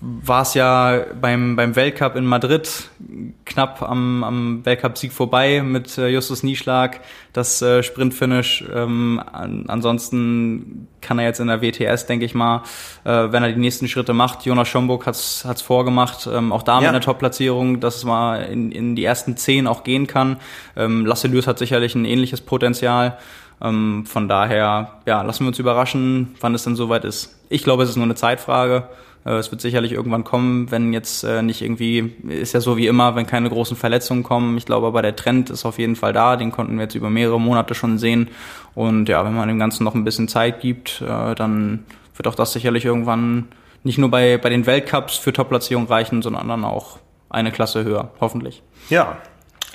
war 0.00 0.42
es 0.42 0.54
ja 0.54 1.04
beim, 1.20 1.56
beim 1.56 1.76
Weltcup 1.76 2.16
in 2.16 2.24
Madrid 2.24 2.88
knapp 3.44 3.82
am, 3.82 4.24
am 4.24 4.64
Weltcup-Sieg 4.64 5.12
vorbei 5.12 5.62
mit 5.62 5.98
äh, 5.98 6.08
Justus 6.08 6.42
Nieschlag, 6.42 7.00
das 7.34 7.60
äh, 7.60 7.82
Sprintfinish. 7.82 8.64
Ähm, 8.74 9.22
an, 9.30 9.64
ansonsten 9.68 10.88
kann 11.02 11.18
er 11.18 11.26
jetzt 11.26 11.40
in 11.40 11.48
der 11.48 11.60
WTS, 11.60 12.06
denke 12.06 12.24
ich 12.24 12.34
mal, 12.34 12.62
äh, 13.04 13.10
wenn 13.30 13.42
er 13.42 13.52
die 13.52 13.60
nächsten 13.60 13.88
Schritte 13.88 14.14
macht. 14.14 14.46
Jonas 14.46 14.68
Schomburg 14.68 15.06
hat's 15.06 15.44
hat's 15.46 15.60
vorgemacht, 15.60 16.26
ähm, 16.32 16.52
auch 16.52 16.62
da 16.62 16.76
mit 16.76 16.84
ja. 16.84 16.88
einer 16.90 17.00
Top-Platzierung, 17.00 17.80
dass 17.80 17.96
es 17.96 18.04
mal 18.04 18.42
in, 18.44 18.72
in 18.72 18.96
die 18.96 19.04
ersten 19.04 19.36
zehn 19.36 19.66
auch 19.66 19.84
gehen 19.84 20.06
kann. 20.06 20.38
Ähm, 20.76 21.04
Lasse 21.04 21.28
Lürs 21.28 21.46
hat 21.46 21.58
sicherlich 21.58 21.94
ein 21.94 22.06
ähnliches 22.06 22.40
Potenzial. 22.40 23.18
Ähm, 23.62 24.06
von 24.06 24.28
daher, 24.28 24.92
ja, 25.04 25.20
lassen 25.20 25.44
wir 25.44 25.48
uns 25.48 25.58
überraschen, 25.58 26.34
wann 26.40 26.54
es 26.54 26.64
denn 26.64 26.76
soweit 26.76 27.04
ist. 27.04 27.38
Ich 27.50 27.64
glaube, 27.64 27.82
es 27.82 27.90
ist 27.90 27.96
nur 27.96 28.06
eine 28.06 28.14
Zeitfrage. 28.14 28.88
Äh, 29.24 29.34
es 29.34 29.50
wird 29.50 29.60
sicherlich 29.60 29.92
irgendwann 29.92 30.24
kommen, 30.24 30.70
wenn 30.70 30.92
jetzt 30.92 31.24
äh, 31.24 31.42
nicht 31.42 31.62
irgendwie, 31.62 32.12
ist 32.28 32.54
ja 32.54 32.60
so 32.60 32.76
wie 32.76 32.86
immer, 32.86 33.14
wenn 33.16 33.26
keine 33.26 33.48
großen 33.48 33.76
Verletzungen 33.76 34.22
kommen. 34.22 34.56
Ich 34.56 34.66
glaube 34.66 34.86
aber 34.86 35.02
der 35.02 35.16
Trend 35.16 35.50
ist 35.50 35.64
auf 35.64 35.78
jeden 35.78 35.96
Fall 35.96 36.12
da, 36.12 36.36
den 36.36 36.52
konnten 36.52 36.76
wir 36.76 36.84
jetzt 36.84 36.94
über 36.94 37.10
mehrere 37.10 37.40
Monate 37.40 37.74
schon 37.74 37.98
sehen. 37.98 38.28
Und 38.74 39.08
ja, 39.08 39.24
wenn 39.24 39.34
man 39.34 39.48
dem 39.48 39.58
Ganzen 39.58 39.84
noch 39.84 39.94
ein 39.94 40.04
bisschen 40.04 40.28
Zeit 40.28 40.60
gibt, 40.60 41.02
äh, 41.02 41.34
dann 41.34 41.84
wird 42.16 42.28
auch 42.28 42.34
das 42.34 42.52
sicherlich 42.52 42.84
irgendwann 42.84 43.48
nicht 43.82 43.98
nur 43.98 44.10
bei, 44.10 44.36
bei 44.36 44.50
den 44.50 44.66
Weltcups 44.66 45.16
für 45.16 45.32
Top-Platzierung 45.32 45.86
reichen, 45.86 46.22
sondern 46.22 46.48
dann 46.48 46.64
auch 46.64 46.98
eine 47.30 47.50
Klasse 47.50 47.84
höher, 47.84 48.10
hoffentlich. 48.20 48.62
Ja. 48.90 49.18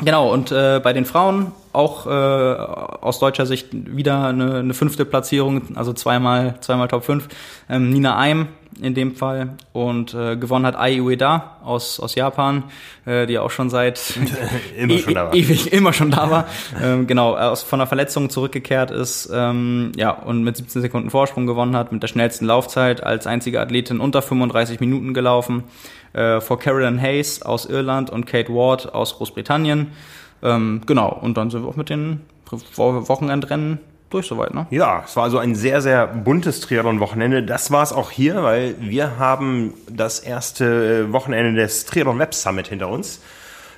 Genau, 0.04 0.32
und 0.32 0.52
äh, 0.52 0.82
bei 0.84 0.94
den 0.94 1.06
Frauen 1.06 1.54
auch 1.76 2.08
äh, 2.08 2.10
aus 2.10 3.20
deutscher 3.20 3.46
Sicht 3.46 3.68
wieder 3.72 4.26
eine, 4.26 4.56
eine 4.56 4.74
fünfte 4.74 5.06
Platzierung, 5.06 5.76
also 5.76 5.94
zweimal, 5.94 6.56
zweimal 6.62 6.88
Top 6.88 7.04
5. 7.04 7.28
Ähm, 7.70 7.90
Nina 7.90 8.18
Eim 8.18 8.48
in 8.82 8.94
dem 8.94 9.16
Fall 9.16 9.56
und 9.72 10.14
äh, 10.14 10.36
gewonnen 10.36 10.66
hat 10.66 10.76
Ai 10.76 11.02
Ueda 11.02 11.58
aus, 11.64 12.00
aus 12.00 12.16
Japan, 12.16 12.64
äh, 13.06 13.26
die 13.26 13.40
auch 13.40 13.52
schon 13.52 13.70
seit 13.70 14.20
immer 14.78 14.98
schon 14.98 15.14
da 15.14 15.26
war. 15.28 15.34
ewig 15.34 15.72
immer 15.72 15.94
schon 15.94 16.12
da 16.12 16.30
war. 16.30 16.48
ähm, 16.82 17.08
genau, 17.08 17.36
aus, 17.36 17.64
von 17.64 17.80
der 17.80 17.88
Verletzung 17.88 18.30
zurückgekehrt 18.30 18.92
ist, 18.92 19.30
ähm, 19.34 19.94
ja 19.96 20.12
und 20.12 20.44
mit 20.44 20.58
17 20.58 20.82
Sekunden 20.82 21.10
Vorsprung 21.10 21.48
gewonnen 21.48 21.76
hat, 21.76 21.92
mit 21.92 22.04
der 22.04 22.08
schnellsten 22.08 22.46
Laufzeit 22.46 23.02
als 23.02 23.28
einzige 23.28 23.62
Athletin 23.62 24.00
unter 24.00 24.22
35 24.22 24.80
Minuten 24.80 25.14
gelaufen 25.14 25.64
äh, 26.14 26.42
vor 26.42 26.60
Carolyn 26.60 27.02
Hayes 27.02 27.44
aus 27.44 27.66
Irland 27.66 28.10
und 28.10 28.26
Kate 28.26 28.50
Ward 28.50 28.94
aus 28.94 29.16
Großbritannien. 29.16 29.92
Ähm, 30.46 30.82
genau, 30.86 31.10
und 31.10 31.36
dann 31.38 31.50
sind 31.50 31.64
wir 31.64 31.70
auch 31.70 31.76
mit 31.76 31.90
den 31.90 32.22
Wochenendrennen 32.50 33.80
durch 34.12 34.28
soweit, 34.28 34.54
ne? 34.54 34.68
Ja, 34.70 35.04
es 35.06 35.16
war 35.16 35.24
also 35.24 35.40
ein 35.40 35.56
sehr, 35.56 35.82
sehr 35.82 36.08
buntes 36.08 36.62
Triathlon-Wochenende. 36.62 37.44
Das 37.44 37.72
war 37.72 37.84
es 37.84 37.92
auch 37.92 38.12
hier, 38.12 38.44
weil 38.44 38.76
wir 38.80 39.18
haben 39.18 39.74
das 39.90 40.20
erste 40.20 41.12
Wochenende 41.12 41.60
des 41.60 41.86
Triathlon 41.86 42.20
Web 42.20 42.34
Summit 42.34 42.68
hinter 42.68 42.90
uns. 42.90 43.22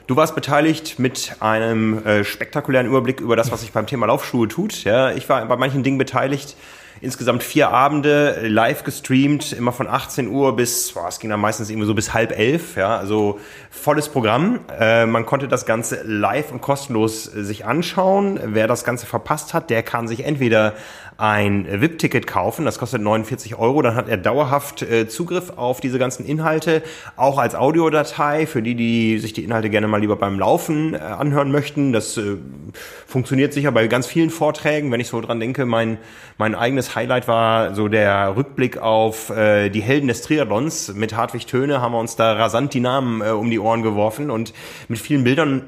Du 0.07 0.15
warst 0.15 0.35
beteiligt 0.35 0.99
mit 0.99 1.35
einem 1.39 2.05
äh, 2.05 2.23
spektakulären 2.23 2.87
Überblick 2.87 3.19
über 3.19 3.35
das, 3.35 3.51
was 3.51 3.61
sich 3.61 3.71
beim 3.71 3.87
Thema 3.87 4.05
Laufschuhe 4.05 4.47
tut. 4.47 4.83
Ja, 4.83 5.11
ich 5.11 5.27
war 5.27 5.45
bei 5.45 5.57
manchen 5.57 5.83
Dingen 5.83 5.97
beteiligt 5.97 6.55
insgesamt 7.01 7.43
vier 7.43 7.69
Abende 7.69 8.47
live 8.47 8.83
gestreamt, 8.83 9.53
immer 9.53 9.71
von 9.71 9.87
18 9.87 10.27
Uhr 10.27 10.55
bis, 10.55 10.91
boah, 10.93 11.07
es 11.07 11.19
ging 11.19 11.29
dann 11.29 11.39
meistens 11.39 11.69
irgendwie 11.69 11.87
so 11.87 11.95
bis 11.95 12.13
halb 12.13 12.37
elf, 12.37 12.75
ja, 12.75 12.97
also 12.97 13.39
volles 13.69 14.09
Programm. 14.09 14.59
Äh, 14.79 15.05
man 15.05 15.25
konnte 15.25 15.47
das 15.47 15.65
Ganze 15.65 16.01
live 16.03 16.51
und 16.51 16.61
kostenlos 16.61 17.23
sich 17.23 17.65
anschauen. 17.65 18.39
Wer 18.43 18.67
das 18.67 18.83
Ganze 18.83 19.05
verpasst 19.05 19.53
hat, 19.53 19.69
der 19.69 19.83
kann 19.83 20.07
sich 20.07 20.25
entweder 20.25 20.73
ein 21.17 21.65
VIP-Ticket 21.81 22.27
kaufen, 22.27 22.63
das 22.63 22.77
kostet 22.77 23.01
49 23.01 23.57
Euro, 23.57 23.81
dann 23.81 23.95
hat 23.95 24.07
er 24.07 24.17
dauerhaft 24.17 24.83
äh, 24.83 25.07
Zugriff 25.07 25.51
auf 25.55 25.81
diese 25.81 25.97
ganzen 25.97 26.25
Inhalte, 26.25 26.83
auch 27.15 27.39
als 27.39 27.55
Audiodatei, 27.55 28.45
für 28.45 28.61
die, 28.61 28.75
die 28.75 29.17
sich 29.17 29.33
die 29.33 29.43
Inhalte 29.43 29.71
gerne 29.71 29.87
mal 29.87 29.99
lieber 29.99 30.15
beim 30.15 30.37
Laufen 30.37 30.93
äh, 30.93 30.97
anhören 30.97 31.51
möchten. 31.51 31.91
Das 31.91 32.17
äh, 32.17 32.37
funktioniert 33.07 33.51
sicher 33.51 33.71
bei 33.71 33.87
ganz 33.87 34.05
vielen 34.05 34.29
Vorträgen, 34.29 34.91
wenn 34.91 34.99
ich 34.99 35.07
so 35.07 35.19
dran 35.19 35.39
denke. 35.39 35.65
Mein, 35.65 35.97
mein 36.37 36.53
eigenes 36.53 36.95
Highlight 36.95 37.27
war 37.27 37.73
so 37.73 37.87
der 37.87 38.35
Rückblick 38.35 38.77
auf 38.77 39.27
die 39.27 39.81
Helden 39.81 40.07
des 40.07 40.21
Triathlons. 40.21 40.93
Mit 40.93 41.15
Hartwig 41.15 41.47
Töne 41.47 41.81
haben 41.81 41.93
wir 41.93 41.99
uns 41.99 42.15
da 42.15 42.33
rasant 42.33 42.73
die 42.73 42.79
Namen 42.79 43.21
um 43.21 43.49
die 43.49 43.59
Ohren 43.59 43.81
geworfen 43.81 44.29
und 44.29 44.53
mit 44.87 44.99
vielen 44.99 45.23
Bildern 45.23 45.63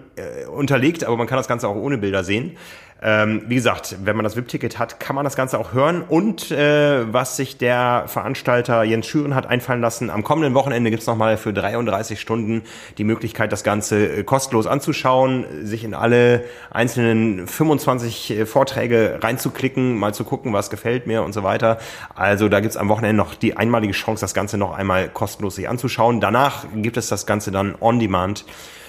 unterlegt, 0.53 1.03
aber 1.03 1.17
man 1.17 1.27
kann 1.27 1.37
das 1.37 1.47
Ganze 1.47 1.67
auch 1.67 1.75
ohne 1.75 1.97
Bilder 1.97 2.23
sehen. 2.23 2.57
Ähm, 3.01 3.43
wie 3.47 3.55
gesagt, 3.55 3.95
wenn 4.03 4.17
man 4.17 4.25
das 4.25 4.35
VIP-Ticket 4.35 4.77
hat, 4.77 4.99
kann 4.99 5.15
man 5.15 5.23
das 5.23 5.37
Ganze 5.37 5.57
auch 5.57 5.71
hören. 5.71 6.01
Und 6.01 6.51
äh, 6.51 7.11
was 7.13 7.37
sich 7.37 7.57
der 7.57 8.03
Veranstalter 8.07 8.83
Jens 8.83 9.07
Schüren 9.07 9.35
hat 9.35 9.47
einfallen 9.47 9.79
lassen, 9.79 10.09
am 10.09 10.23
kommenden 10.23 10.53
Wochenende 10.53 10.91
gibt's 10.91 11.07
nochmal 11.07 11.37
für 11.37 11.53
33 11.53 12.19
Stunden 12.19 12.63
die 12.97 13.05
Möglichkeit, 13.05 13.53
das 13.53 13.63
Ganze 13.63 14.05
äh, 14.05 14.23
kostenlos 14.23 14.67
anzuschauen, 14.67 15.45
sich 15.63 15.85
in 15.85 15.93
alle 15.93 16.43
einzelnen 16.71 17.47
25 17.47 18.31
äh, 18.31 18.45
Vorträge 18.45 19.19
reinzuklicken, 19.21 19.97
mal 19.97 20.13
zu 20.13 20.25
gucken, 20.25 20.51
was 20.51 20.69
gefällt 20.69 21.07
mir 21.07 21.23
und 21.23 21.31
so 21.31 21.43
weiter. 21.43 21.77
Also 22.15 22.49
da 22.49 22.59
gibt's 22.59 22.75
am 22.75 22.89
Wochenende 22.89 23.15
noch 23.15 23.35
die 23.35 23.55
einmalige 23.55 23.93
Chance, 23.93 24.21
das 24.21 24.33
Ganze 24.33 24.57
noch 24.57 24.73
einmal 24.77 25.07
kostenlos 25.07 25.55
sich 25.55 25.69
anzuschauen. 25.69 26.19
Danach 26.19 26.65
gibt 26.75 26.97
es 26.97 27.07
das 27.07 27.25
Ganze 27.25 27.51
dann 27.51 27.75
on 27.79 27.99
demand 27.99 28.43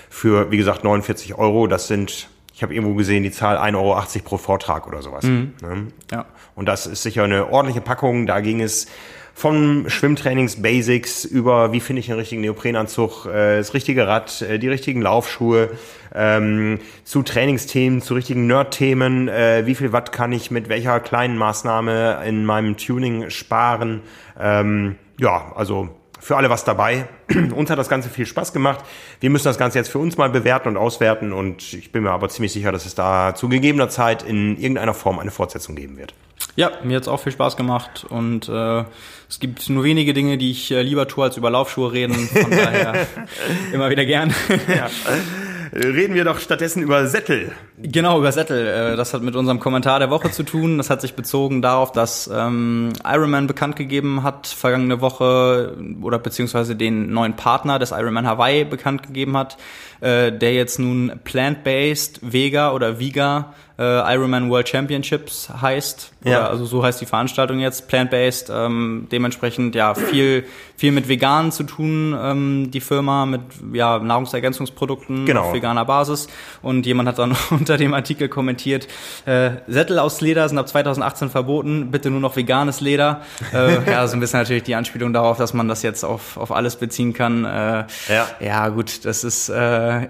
für, 0.08 0.50
wie 0.50 0.56
gesagt, 0.56 0.82
49 0.82 1.36
Euro. 1.36 1.68
Das 1.68 1.86
sind 1.86 2.28
ich 2.60 2.62
habe 2.62 2.74
irgendwo 2.74 2.92
gesehen, 2.92 3.22
die 3.22 3.30
Zahl 3.30 3.56
1,80 3.56 3.74
Euro 3.76 4.04
pro 4.22 4.36
Vortrag 4.36 4.86
oder 4.86 5.00
sowas. 5.00 5.24
Mhm. 5.24 5.54
Ne? 5.62 5.86
Ja. 6.12 6.26
Und 6.54 6.66
das 6.66 6.86
ist 6.86 7.02
sicher 7.02 7.24
eine 7.24 7.50
ordentliche 7.50 7.80
Packung. 7.80 8.26
Da 8.26 8.40
ging 8.40 8.60
es 8.60 8.86
Von 9.32 9.88
Schwimmtrainings, 9.88 10.60
Basics 10.60 11.24
über 11.24 11.72
wie 11.72 11.80
finde 11.80 12.00
ich 12.00 12.10
einen 12.10 12.18
richtigen 12.18 12.42
Neoprenanzug, 12.42 13.24
äh, 13.24 13.56
das 13.56 13.72
richtige 13.72 14.06
Rad, 14.06 14.42
äh, 14.42 14.58
die 14.58 14.68
richtigen 14.68 15.00
Laufschuhe, 15.00 15.70
ähm, 16.14 16.80
zu 17.04 17.22
Trainingsthemen, 17.22 18.02
zu 18.02 18.12
richtigen 18.12 18.46
Nerd-Themen, 18.46 19.28
äh, 19.28 19.62
wie 19.64 19.74
viel 19.74 19.92
Watt 19.94 20.12
kann 20.12 20.30
ich 20.32 20.50
mit 20.50 20.68
welcher 20.68 21.00
kleinen 21.00 21.38
Maßnahme 21.38 22.22
in 22.26 22.44
meinem 22.44 22.76
Tuning 22.76 23.30
sparen. 23.30 24.02
Ähm, 24.38 24.96
ja, 25.18 25.52
also 25.56 25.88
für 26.20 26.36
alle 26.36 26.50
was 26.50 26.64
dabei. 26.64 27.08
uns 27.54 27.70
hat 27.70 27.78
das 27.78 27.88
Ganze 27.88 28.08
viel 28.08 28.26
Spaß 28.26 28.52
gemacht. 28.52 28.84
Wir 29.20 29.30
müssen 29.30 29.44
das 29.44 29.58
Ganze 29.58 29.78
jetzt 29.78 29.90
für 29.90 29.98
uns 29.98 30.16
mal 30.16 30.30
bewerten 30.30 30.68
und 30.68 30.76
auswerten 30.76 31.32
und 31.32 31.72
ich 31.72 31.92
bin 31.92 32.02
mir 32.02 32.10
aber 32.10 32.28
ziemlich 32.28 32.52
sicher, 32.52 32.72
dass 32.72 32.86
es 32.86 32.94
da 32.94 33.34
zu 33.34 33.48
gegebener 33.48 33.88
Zeit 33.88 34.22
in 34.22 34.56
irgendeiner 34.56 34.94
Form 34.94 35.18
eine 35.18 35.30
Fortsetzung 35.30 35.74
geben 35.74 35.96
wird. 35.96 36.14
Ja, 36.56 36.72
mir 36.82 36.96
hat's 36.96 37.08
auch 37.08 37.20
viel 37.20 37.32
Spaß 37.32 37.56
gemacht 37.56 38.06
und 38.08 38.48
äh, 38.48 38.84
es 39.28 39.40
gibt 39.40 39.68
nur 39.68 39.84
wenige 39.84 40.14
Dinge, 40.14 40.38
die 40.38 40.50
ich 40.50 40.70
äh, 40.70 40.82
lieber 40.82 41.06
tue, 41.06 41.24
als 41.24 41.36
über 41.36 41.50
Laufschuhe 41.50 41.92
reden. 41.92 42.14
Von 42.14 42.50
daher 42.50 43.06
immer 43.72 43.90
wieder 43.90 44.04
gern. 44.04 44.34
ja. 44.68 44.88
Reden 45.72 46.14
wir 46.14 46.24
doch 46.24 46.40
stattdessen 46.40 46.82
über 46.82 47.06
Sättel. 47.06 47.52
Genau, 47.78 48.18
über 48.18 48.32
Sättel. 48.32 48.66
Äh, 48.66 48.96
das 48.96 49.14
hat 49.14 49.22
mit 49.22 49.36
unserem 49.36 49.60
Kommentar 49.60 50.00
der 50.00 50.10
Woche 50.10 50.30
zu 50.30 50.42
tun. 50.42 50.78
Das 50.78 50.90
hat 50.90 51.00
sich 51.00 51.14
bezogen 51.14 51.62
darauf, 51.62 51.92
dass 51.92 52.28
ähm, 52.32 52.92
Ironman 53.04 53.46
bekannt 53.46 53.76
gegeben 53.76 54.24
hat, 54.24 54.48
vergangene 54.48 55.00
Woche, 55.00 55.76
oder 56.02 56.18
beziehungsweise 56.18 56.74
den 56.74 57.12
neuen 57.12 57.36
Partner 57.36 57.78
des 57.78 57.92
Ironman 57.92 58.26
Hawaii 58.26 58.64
bekannt 58.64 59.04
gegeben 59.04 59.36
hat, 59.36 59.58
äh, 60.00 60.32
der 60.32 60.54
jetzt 60.54 60.80
nun 60.80 61.12
Plant-Based 61.22 62.20
Vega 62.22 62.72
oder 62.72 62.98
Viga 62.98 63.54
äh, 63.80 64.14
Ironman 64.14 64.50
World 64.50 64.68
Championships 64.68 65.48
heißt. 65.60 66.12
Ja. 66.22 66.48
also 66.48 66.66
so 66.66 66.82
heißt 66.82 67.00
die 67.00 67.06
Veranstaltung 67.06 67.60
jetzt, 67.60 67.88
plant-based. 67.88 68.50
Ähm, 68.54 69.08
dementsprechend 69.10 69.74
ja 69.74 69.94
viel 69.94 70.44
viel 70.76 70.92
mit 70.92 71.08
Veganen 71.08 71.52
zu 71.52 71.64
tun, 71.64 72.16
ähm, 72.18 72.70
die 72.70 72.80
Firma 72.80 73.26
mit 73.26 73.42
ja 73.72 73.98
Nahrungsergänzungsprodukten 73.98 75.26
genau. 75.26 75.42
auf 75.42 75.54
veganer 75.54 75.84
Basis. 75.84 76.28
Und 76.62 76.86
jemand 76.86 77.08
hat 77.08 77.18
dann 77.18 77.36
unter 77.50 77.78
dem 77.78 77.94
Artikel 77.94 78.28
kommentiert: 78.28 78.86
äh, 79.24 79.52
Sättel 79.66 79.98
aus 79.98 80.20
Leder 80.20 80.48
sind 80.48 80.58
ab 80.58 80.68
2018 80.68 81.30
verboten, 81.30 81.90
bitte 81.90 82.10
nur 82.10 82.20
noch 82.20 82.36
veganes 82.36 82.80
Leder. 82.80 83.22
Äh, 83.54 83.90
ja, 83.90 84.06
so 84.06 84.16
ein 84.16 84.20
bisschen 84.20 84.40
natürlich 84.40 84.62
die 84.62 84.74
Anspielung 84.74 85.12
darauf, 85.12 85.38
dass 85.38 85.54
man 85.54 85.68
das 85.68 85.82
jetzt 85.82 86.04
auf 86.04 86.36
auf 86.36 86.52
alles 86.52 86.76
beziehen 86.76 87.14
kann. 87.14 87.44
Äh, 87.44 87.84
ja. 88.08 88.26
ja, 88.40 88.68
gut, 88.68 89.04
das 89.04 89.24
ist 89.24 89.48
äh, 89.48 90.08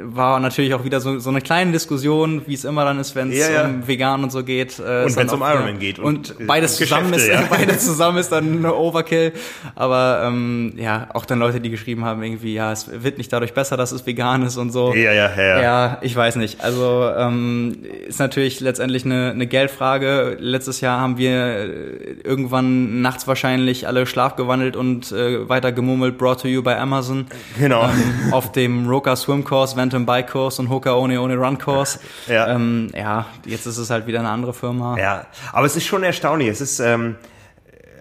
war 0.00 0.38
natürlich 0.38 0.74
auch 0.74 0.84
wieder 0.84 1.00
so 1.00 1.18
so 1.18 1.30
eine 1.30 1.40
kleine 1.40 1.72
Diskussion, 1.72 2.42
wie 2.46 2.54
es 2.54 2.64
immer 2.64 2.84
dann 2.84 2.99
ist, 3.00 3.14
wenn 3.14 3.30
es 3.30 3.38
ja, 3.38 3.50
ja. 3.50 3.64
um 3.64 3.86
vegan 3.86 4.22
und 4.22 4.30
so 4.30 4.44
geht. 4.44 4.78
Äh, 4.78 5.04
und 5.04 5.16
wenn 5.16 5.26
es 5.26 5.32
um 5.32 5.42
Ironman 5.42 5.78
geht. 5.78 5.98
Und, 5.98 6.38
und 6.38 6.46
beides 6.46 6.76
zusammen 6.76 7.12
ist, 7.14 7.26
ja. 7.26 7.42
beides 7.50 7.84
zusammen 7.84 8.18
ist 8.18 8.30
dann 8.30 8.58
eine 8.58 8.74
Overkill. 8.74 9.32
Aber 9.74 10.22
ähm, 10.26 10.74
ja, 10.76 11.08
auch 11.14 11.24
dann 11.24 11.38
Leute, 11.38 11.60
die 11.60 11.70
geschrieben 11.70 12.04
haben, 12.04 12.22
irgendwie, 12.22 12.54
ja, 12.54 12.72
es 12.72 12.90
wird 13.02 13.18
nicht 13.18 13.32
dadurch 13.32 13.54
besser, 13.54 13.76
dass 13.76 13.92
es 13.92 14.06
vegan 14.06 14.42
ist 14.42 14.56
und 14.56 14.70
so. 14.70 14.94
Ja, 14.94 15.12
ja, 15.12 15.30
ja. 15.36 15.62
Ja, 15.62 15.98
ich 16.02 16.14
weiß 16.14 16.36
nicht. 16.36 16.62
Also 16.62 17.10
ähm, 17.16 17.76
ist 18.06 18.18
natürlich 18.18 18.60
letztendlich 18.60 19.04
eine, 19.04 19.30
eine 19.30 19.46
Geldfrage. 19.46 20.36
Letztes 20.38 20.80
Jahr 20.80 21.00
haben 21.00 21.18
wir 21.18 21.30
äh, 21.30 22.16
irgendwann 22.24 23.00
nachts 23.00 23.26
wahrscheinlich 23.26 23.86
alle 23.86 24.06
schlafgewandelt 24.06 24.76
und 24.76 25.12
äh, 25.12 25.48
weiter 25.48 25.72
gemurmelt, 25.72 26.18
brought 26.18 26.42
to 26.42 26.48
you 26.48 26.62
by 26.62 26.72
Amazon. 26.72 27.26
Genau. 27.58 27.84
Ähm, 27.84 28.32
auf 28.32 28.52
dem 28.52 28.88
Roka 28.88 29.16
Swim 29.16 29.44
Course, 29.44 29.76
Ventum 29.76 30.06
Bike 30.06 30.30
Course 30.30 30.60
und 30.60 30.68
Hoka 30.68 30.94
One 30.94 31.20
One 31.20 31.36
Run 31.36 31.58
Course. 31.58 32.00
Ja. 32.28 32.54
Ähm, 32.54 32.89
ja, 32.94 33.26
jetzt 33.44 33.66
ist 33.66 33.78
es 33.78 33.90
halt 33.90 34.06
wieder 34.06 34.20
eine 34.20 34.30
andere 34.30 34.54
Firma. 34.54 34.98
Ja, 34.98 35.26
aber 35.52 35.66
es 35.66 35.76
ist 35.76 35.86
schon 35.86 36.02
erstaunlich. 36.02 36.48
Es 36.48 36.60
ist 36.60 36.80
ähm, 36.80 37.16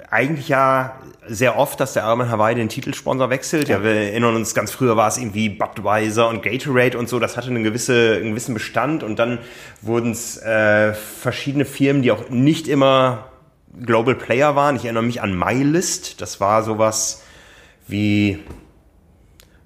eigentlich 0.10 0.48
ja 0.48 1.00
sehr 1.28 1.58
oft, 1.58 1.80
dass 1.80 1.94
der 1.94 2.04
Ironman 2.04 2.30
Hawaii 2.32 2.56
den 2.56 2.70
Titelsponsor 2.70 3.30
wechselt. 3.30 3.70
Ja. 3.70 3.84
wir 3.84 3.92
erinnern 3.92 4.36
uns, 4.36 4.56
ganz 4.56 4.72
früher 4.72 4.98
war 4.98 5.08
es 5.08 5.18
irgendwie 5.18 5.50
Budweiser 5.50 6.28
und 6.28 6.42
Gatorade 6.42 6.98
und 6.98 7.08
so. 7.08 7.20
Das 7.20 7.38
hatte 7.38 7.48
einen, 7.48 7.64
gewisse, 7.64 8.16
einen 8.16 8.32
gewissen 8.32 8.54
Bestand 8.54 9.04
und 9.04 9.20
dann 9.20 9.40
wurden 9.82 10.12
es 10.12 10.38
äh, 10.38 10.94
verschiedene 10.94 11.66
Firmen, 11.66 12.02
die 12.02 12.12
auch 12.12 12.30
nicht 12.30 12.68
immer 12.68 13.30
Global 13.80 14.16
Player 14.16 14.56
waren. 14.56 14.76
Ich 14.76 14.86
erinnere 14.86 15.04
mich 15.04 15.22
an 15.22 15.38
MyList. 15.38 16.20
Das 16.22 16.40
war 16.40 16.64
sowas 16.64 17.24
wie 17.88 18.40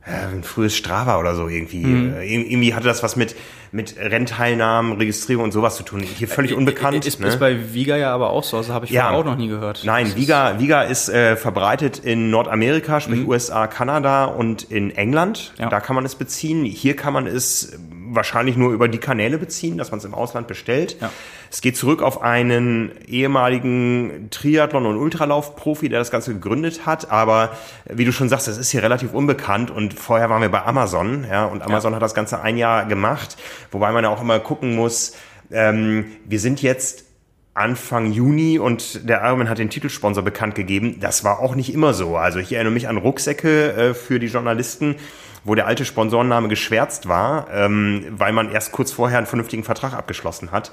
ein 0.06 0.43
frühes 0.43 0.76
Strava 0.76 1.18
oder 1.18 1.34
so 1.34 1.47
irgendwie. 1.47 1.86
Mhm. 1.86 2.22
Irgendwie 2.22 2.74
hatte 2.74 2.86
das 2.86 3.04
was 3.04 3.16
mit, 3.16 3.36
mit 3.72 3.95
Rennteilnahmen, 3.97 4.97
Registrierung 4.97 5.45
und 5.45 5.51
sowas 5.54 5.78
zu 5.78 5.84
tun. 5.84 6.01
Hier 6.01 6.28
völlig 6.28 6.51
äh, 6.51 6.56
unbekannt. 6.56 7.06
Ist, 7.06 7.22
ne? 7.22 7.28
ist 7.28 7.39
bei 7.39 7.74
Viga 7.74 7.95
ja 7.95 8.14
aber 8.14 8.32
auch 8.32 8.43
so, 8.43 8.58
also 8.58 8.74
habe 8.74 8.86
ich 8.86 8.91
ja. 8.91 9.12
auch 9.12 9.24
noch 9.24 9.38
nie 9.38 9.47
gehört. 9.47 9.84
Nein, 9.86 10.14
Viga, 10.16 10.60
Viga 10.60 10.82
ist 10.82 11.08
äh, 11.08 11.38
verbreitet 11.38 11.99
in 11.99 12.30
Nordamerika, 12.30 12.99
sprich 12.99 13.22
mhm. 13.22 13.30
USA, 13.30 13.68
Kanada 13.68 14.26
und 14.26 14.64
in 14.64 14.91
England. 14.91 15.54
Ja. 15.58 15.70
Da 15.70 15.80
kann 15.80 15.95
man 15.95 16.06
es 16.06 16.16
beziehen. 16.16 16.66
Hier 16.66 16.97
kann 16.97 17.14
man 17.14 17.26
es 17.26 17.78
wahrscheinlich 18.16 18.58
nur 18.58 18.74
über 18.74 18.89
die 18.89 18.99
Kanäle 18.99 19.38
beziehen, 19.38 19.78
dass 19.78 19.91
man 19.91 19.99
es 19.99 20.06
im 20.06 20.14
Ausland 20.14 20.47
bestellt. 20.47 20.97
Ja. 20.99 21.12
Es 21.54 21.62
geht 21.62 21.78
zurück 21.78 22.01
auf 22.01 22.24
einen 22.24 22.93
ehemaligen 23.08 24.30
Triathlon- 24.32 24.88
und 24.88 24.97
Ultralauf-Profi, 24.97 25.88
der 25.88 25.99
das 25.99 26.10
Ganze 26.10 26.34
gegründet 26.34 26.88
hat. 26.88 27.12
Aber 27.12 27.51
wie 27.88 28.06
du 28.06 28.12
schon 28.12 28.28
sagst, 28.28 28.47
das 28.47 28.58
ist 28.58 28.72
hier 28.72 28.82
relativ 28.82 29.14
unbekannt. 29.14 29.70
Und 29.70 29.93
vorher 29.93 30.32
waren 30.32 30.41
wir 30.41 30.49
bei 30.49 30.64
Amazon, 30.64 31.28
ja, 31.30 31.45
und 31.45 31.62
Amazon 31.62 31.91
ja. 31.91 31.97
hat 31.97 32.01
das 32.01 32.16
Ganze 32.16 32.41
ein 32.41 32.58
Jahr 32.58 32.88
gemacht. 32.88 33.38
Wobei 33.70 33.91
man 33.91 34.04
ja 34.04 34.10
auch 34.10 34.20
immer 34.20 34.39
gucken 34.39 34.76
muss, 34.76 35.16
ähm, 35.51 36.06
wir 36.26 36.39
sind 36.39 36.64
jetzt 36.64 37.06
Anfang 37.54 38.12
Juni 38.12 38.58
und 38.58 39.08
der 39.08 39.22
Ironman 39.22 39.47
hat 39.47 39.60
den 39.60 39.70
Titelsponsor 39.70 40.24
bekannt 40.24 40.56
gegeben. 40.56 40.99
Das 41.01 41.24
war 41.24 41.39
auch 41.39 41.54
nicht 41.54 41.72
immer 41.72 41.93
so. 41.93 42.18
Also 42.18 42.39
ich 42.39 42.51
erinnere 42.51 42.74
mich 42.74 42.88
an 42.88 42.97
Rucksäcke 42.97 43.74
äh, 43.74 43.93
für 43.93 44.18
die 44.18 44.26
Journalisten 44.26 44.95
wo 45.43 45.56
der 45.56 45.68
alte 45.68 45.86
Sponsorenname 45.86 46.47
geschwärzt 46.47 47.08
war, 47.08 47.47
ähm, 47.51 48.06
weil 48.12 48.32
man 48.32 48.51
erst 48.51 48.72
kurz 48.72 48.91
vorher 48.91 49.18
einen 49.18 49.28
vernünftigen 49.28 49.64
Vertrag 49.64 49.93
abgeschlossen 49.93 50.51
hat. 50.51 50.72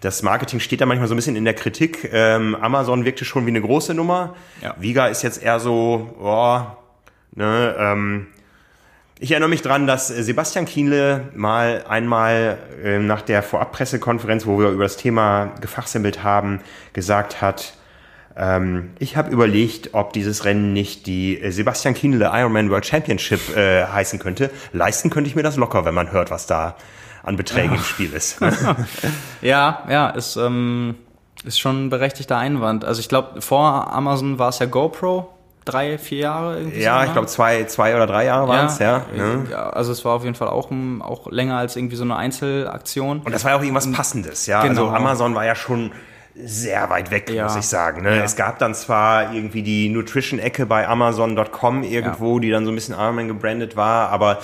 Das 0.00 0.22
Marketing 0.22 0.60
steht 0.60 0.80
da 0.80 0.86
manchmal 0.86 1.08
so 1.08 1.14
ein 1.14 1.16
bisschen 1.16 1.36
in 1.36 1.44
der 1.44 1.54
Kritik. 1.54 2.10
Ähm, 2.12 2.54
Amazon 2.54 3.04
wirkte 3.04 3.24
schon 3.24 3.46
wie 3.46 3.50
eine 3.50 3.60
große 3.60 3.94
Nummer. 3.94 4.34
Ja. 4.62 4.74
Viga 4.78 5.06
ist 5.06 5.22
jetzt 5.22 5.42
eher 5.42 5.60
so, 5.60 6.14
oh, 6.20 6.60
ne, 7.34 7.74
ähm, 7.78 8.26
ich 9.20 9.30
erinnere 9.30 9.48
mich 9.48 9.62
dran, 9.62 9.86
dass 9.86 10.08
Sebastian 10.08 10.66
Kienle 10.66 11.30
mal 11.34 11.84
einmal 11.88 12.58
äh, 12.82 12.98
nach 12.98 13.22
der 13.22 13.42
Vorabpressekonferenz, 13.42 14.44
wo 14.44 14.58
wir 14.58 14.68
über 14.68 14.82
das 14.82 14.96
Thema 14.96 15.52
gefachsimpelt 15.60 16.22
haben, 16.22 16.60
gesagt 16.92 17.40
hat, 17.40 17.74
ähm, 18.36 18.90
ich 18.98 19.16
habe 19.16 19.30
überlegt, 19.30 19.90
ob 19.94 20.12
dieses 20.12 20.44
Rennen 20.44 20.72
nicht 20.72 21.06
die 21.06 21.40
Sebastian 21.48 21.94
Kienle 21.94 22.30
Ironman 22.34 22.70
World 22.70 22.86
Championship 22.86 23.56
äh, 23.56 23.84
heißen 23.84 24.18
könnte. 24.18 24.50
Leisten 24.72 25.10
könnte 25.10 25.28
ich 25.28 25.36
mir 25.36 25.42
das 25.42 25.56
locker, 25.56 25.84
wenn 25.84 25.94
man 25.94 26.10
hört, 26.10 26.30
was 26.30 26.46
da 26.46 26.76
an 27.24 27.36
Beträgen 27.36 27.72
ja. 27.72 27.76
im 27.78 27.82
Spiel 27.82 28.12
ist. 28.12 28.38
ja, 29.40 29.84
ja, 29.88 30.10
ist, 30.10 30.36
ähm, 30.36 30.96
ist 31.44 31.58
schon 31.58 31.86
ein 31.86 31.90
berechtigter 31.90 32.36
Einwand. 32.36 32.84
Also 32.84 33.00
ich 33.00 33.08
glaube, 33.08 33.40
vor 33.40 33.92
Amazon 33.92 34.38
war 34.38 34.50
es 34.50 34.58
ja 34.58 34.66
GoPro, 34.66 35.30
drei, 35.64 35.98
vier 35.98 36.18
Jahre 36.18 36.58
irgendwie. 36.58 36.80
Ja, 36.80 36.96
so, 36.96 37.02
ich 37.02 37.08
ne? 37.08 37.12
glaube 37.14 37.28
zwei, 37.28 37.64
zwei 37.64 37.96
oder 37.96 38.06
drei 38.06 38.26
Jahre 38.26 38.48
waren 38.48 38.66
es, 38.66 38.78
ja. 38.78 39.06
Ne? 39.14 39.46
ja. 39.50 39.70
Also 39.70 39.92
es 39.92 40.04
war 40.04 40.14
auf 40.14 40.24
jeden 40.24 40.34
Fall 40.34 40.48
auch, 40.48 40.70
auch 41.00 41.30
länger 41.30 41.56
als 41.56 41.76
irgendwie 41.76 41.96
so 41.96 42.04
eine 42.04 42.16
Einzelaktion. 42.16 43.20
Und 43.20 43.32
das 43.32 43.44
war 43.44 43.52
ja 43.52 43.56
auch 43.56 43.62
irgendwas 43.62 43.90
Passendes, 43.90 44.46
ja. 44.46 44.60
Also 44.60 44.68
genau. 44.68 44.82
Also 44.86 44.96
Amazon 44.96 45.34
war 45.34 45.44
ja 45.44 45.54
schon 45.54 45.92
sehr 46.36 46.90
weit 46.90 47.10
weg, 47.10 47.30
ja. 47.30 47.44
muss 47.44 47.56
ich 47.56 47.66
sagen. 47.66 48.02
Ne? 48.02 48.16
Ja. 48.16 48.24
Es 48.24 48.36
gab 48.36 48.58
dann 48.58 48.74
zwar 48.74 49.32
irgendwie 49.32 49.62
die 49.62 49.88
Nutrition-Ecke 49.88 50.66
bei 50.66 50.88
Amazon.com 50.88 51.84
irgendwo, 51.84 52.34
ja. 52.34 52.40
die 52.40 52.50
dann 52.50 52.64
so 52.64 52.72
ein 52.72 52.74
bisschen 52.74 52.94
Ironman 52.94 53.28
gebrandet 53.28 53.76
war, 53.76 54.08
aber 54.10 54.40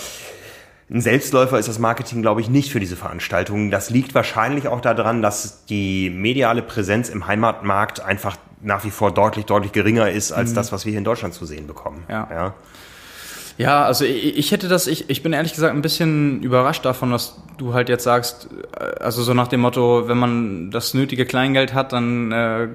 ein 0.91 1.01
Selbstläufer 1.01 1.59
ist 1.59 1.69
das 1.69 1.79
Marketing, 1.79 2.21
glaube 2.21 2.41
ich, 2.41 2.49
nicht 2.49 2.73
für 2.73 2.81
diese 2.81 2.97
Veranstaltung. 2.97 3.71
Das 3.71 3.91
liegt 3.91 4.15
wahrscheinlich 4.15 4.67
auch 4.67 4.81
daran, 4.81 5.23
dass 5.23 5.65
die 5.67 6.11
mediale 6.11 6.63
Präsenz 6.63 7.09
im 7.09 7.29
Heimatmarkt 7.29 8.01
einfach 8.01 8.37
nach 8.61 8.85
wie 8.85 8.91
vor 8.91 9.13
deutlich, 9.13 9.47
deutlich 9.47 9.73
geringer 9.73 10.11
ist 10.11 10.33
als 10.33 10.51
mhm. 10.51 10.55
das, 10.57 10.73
was 10.73 10.85
wir 10.85 10.91
hier 10.91 10.99
in 10.99 11.05
Deutschland 11.05 11.33
zu 11.35 11.47
sehen 11.47 11.67
bekommen. 11.67 12.05
Ja. 12.09 12.29
ja. 12.31 12.55
Ja, 13.57 13.85
also 13.85 14.07
ich, 14.07 14.39
ich 14.39 14.53
hätte 14.53 14.69
das, 14.69 14.87
ich, 14.87 15.11
ich 15.11 15.23
bin 15.23 15.35
ehrlich 15.35 15.53
gesagt 15.53 15.75
ein 15.75 15.83
bisschen 15.83 16.43
überrascht 16.43 16.85
davon, 16.85 17.11
dass 17.11 17.37
du 17.61 17.75
halt 17.75 17.89
jetzt 17.89 18.05
sagst, 18.05 18.49
äh, 18.79 19.03
also 19.03 19.23
so 19.23 19.35
nach 19.35 19.49
dem 19.49 19.61
Motto, 19.61 20.09
wenn 20.09 20.19
man 20.19 20.71
das 20.71 20.95
nötige 20.95 21.27
Kleingeld 21.27 21.75
hat, 21.75 21.93
dann 21.93 22.33
äh, 22.33 22.69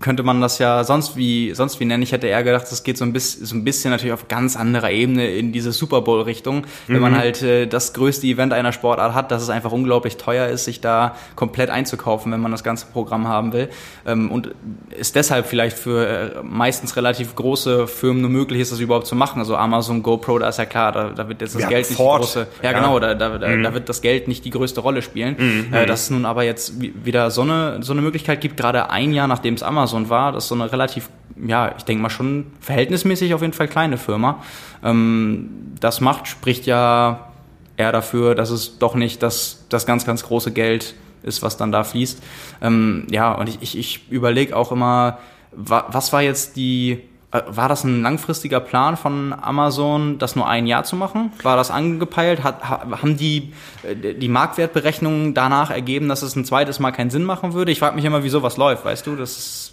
könnte 0.00 0.22
man 0.22 0.40
das 0.40 0.58
ja 0.58 0.84
sonst 0.84 1.16
wie 1.16 1.54
sonst 1.54 1.80
wie 1.80 1.84
nennen. 1.84 2.02
Ich 2.02 2.12
hätte 2.12 2.26
eher 2.26 2.42
gedacht, 2.42 2.66
das 2.70 2.82
geht 2.82 2.98
so 2.98 3.04
ein 3.04 3.12
bisschen, 3.12 3.46
so 3.46 3.54
ein 3.54 3.64
bisschen 3.64 3.90
natürlich 3.90 4.12
auf 4.12 4.28
ganz 4.28 4.56
anderer 4.56 4.90
Ebene 4.90 5.28
in 5.28 5.52
diese 5.52 5.72
Super 5.72 6.02
Bowl 6.02 6.22
Richtung, 6.22 6.66
wenn 6.86 6.96
mhm. 6.96 7.02
man 7.02 7.16
halt 7.16 7.42
äh, 7.42 7.66
das 7.66 7.92
größte 7.94 8.26
Event 8.26 8.52
einer 8.52 8.72
Sportart 8.72 9.14
hat, 9.14 9.30
dass 9.30 9.42
es 9.42 9.50
einfach 9.50 9.72
unglaublich 9.72 10.16
teuer 10.16 10.48
ist, 10.48 10.64
sich 10.64 10.80
da 10.80 11.16
komplett 11.36 11.70
einzukaufen, 11.70 12.32
wenn 12.32 12.40
man 12.40 12.50
das 12.50 12.64
ganze 12.64 12.86
Programm 12.86 13.28
haben 13.28 13.52
will 13.52 13.68
ähm, 14.06 14.30
und 14.30 14.50
ist 14.90 15.14
deshalb 15.14 15.46
vielleicht 15.46 15.78
für 15.78 16.06
äh, 16.06 16.42
meistens 16.42 16.96
relativ 16.96 17.34
große 17.36 17.86
Firmen 17.86 18.22
nur 18.22 18.30
möglich 18.30 18.60
ist, 18.60 18.72
das 18.72 18.80
überhaupt 18.80 19.06
zu 19.06 19.14
machen. 19.14 19.38
Also 19.38 19.56
Amazon, 19.56 20.02
GoPro, 20.02 20.38
da 20.38 20.48
ist 20.48 20.58
ja 20.58 20.66
klar, 20.66 20.92
da, 20.92 21.10
da 21.10 21.28
wird 21.28 21.40
jetzt 21.40 21.54
das 21.54 21.62
ja, 21.62 21.68
Geld 21.68 21.88
nicht 21.88 21.96
Ford. 21.96 22.22
große, 22.22 22.46
ja, 22.62 22.70
ja, 22.70 22.78
genau, 22.78 22.98
da, 22.98 23.14
da, 23.14 23.38
mhm. 23.48 23.62
da 23.62 23.74
wird 23.74 23.88
das 23.88 24.02
Geld 24.02 24.23
Geld 24.24 24.28
nicht 24.28 24.44
die 24.44 24.50
größte 24.50 24.80
Rolle 24.80 25.02
spielen. 25.02 25.36
Mhm. 25.38 25.74
Äh, 25.74 25.86
dass 25.86 26.04
es 26.04 26.10
nun 26.10 26.24
aber 26.24 26.44
jetzt 26.44 26.74
wieder 26.80 27.30
so 27.30 27.42
eine, 27.42 27.82
so 27.82 27.92
eine 27.92 28.02
Möglichkeit 28.02 28.40
gibt, 28.40 28.56
gerade 28.56 28.90
ein 28.90 29.12
Jahr 29.12 29.28
nachdem 29.28 29.54
es 29.54 29.62
Amazon 29.62 30.08
war, 30.08 30.32
das 30.32 30.44
ist 30.44 30.48
so 30.48 30.54
eine 30.54 30.70
relativ, 30.70 31.10
ja, 31.46 31.74
ich 31.76 31.84
denke 31.84 32.02
mal 32.02 32.10
schon 32.10 32.46
verhältnismäßig 32.60 33.34
auf 33.34 33.42
jeden 33.42 33.52
Fall 33.52 33.68
kleine 33.68 33.98
Firma. 33.98 34.42
Ähm, 34.82 35.50
das 35.80 36.00
macht, 36.00 36.28
spricht 36.28 36.66
ja 36.66 37.32
eher 37.76 37.92
dafür, 37.92 38.34
dass 38.34 38.50
es 38.50 38.78
doch 38.78 38.94
nicht 38.94 39.22
das, 39.22 39.66
das 39.68 39.86
ganz, 39.86 40.06
ganz 40.06 40.24
große 40.24 40.52
Geld 40.52 40.94
ist, 41.22 41.42
was 41.42 41.56
dann 41.56 41.72
da 41.72 41.84
fließt. 41.84 42.22
Ähm, 42.62 43.06
ja, 43.10 43.32
und 43.32 43.48
ich, 43.48 43.58
ich, 43.60 43.78
ich 43.78 44.10
überlege 44.10 44.56
auch 44.56 44.72
immer, 44.72 45.18
wa, 45.52 45.86
was 45.88 46.12
war 46.12 46.22
jetzt 46.22 46.56
die, 46.56 47.00
war 47.46 47.68
das 47.68 47.82
ein 47.82 48.02
langfristiger 48.02 48.60
Plan 48.60 48.96
von 48.96 49.32
Amazon, 49.32 50.18
das 50.18 50.36
nur 50.36 50.46
ein 50.46 50.66
Jahr 50.66 50.84
zu 50.84 50.94
machen? 50.94 51.32
War 51.42 51.56
das 51.56 51.70
angepeilt? 51.70 52.44
Hat, 52.44 52.68
haben 52.68 53.16
die, 53.16 53.52
äh, 53.82 54.14
die 54.14 54.28
Marktwertberechnungen 54.28 55.34
danach 55.34 55.70
ergeben, 55.70 56.08
dass 56.08 56.22
es 56.22 56.36
ein 56.36 56.44
zweites 56.44 56.78
Mal 56.78 56.92
keinen 56.92 57.10
Sinn 57.10 57.24
machen 57.24 57.52
würde? 57.52 57.72
Ich 57.72 57.80
frage 57.80 57.96
mich 57.96 58.04
immer, 58.04 58.22
wie 58.22 58.28
sowas 58.28 58.56
läuft, 58.56 58.84
weißt 58.84 59.06
du? 59.06 59.16
Das 59.16 59.63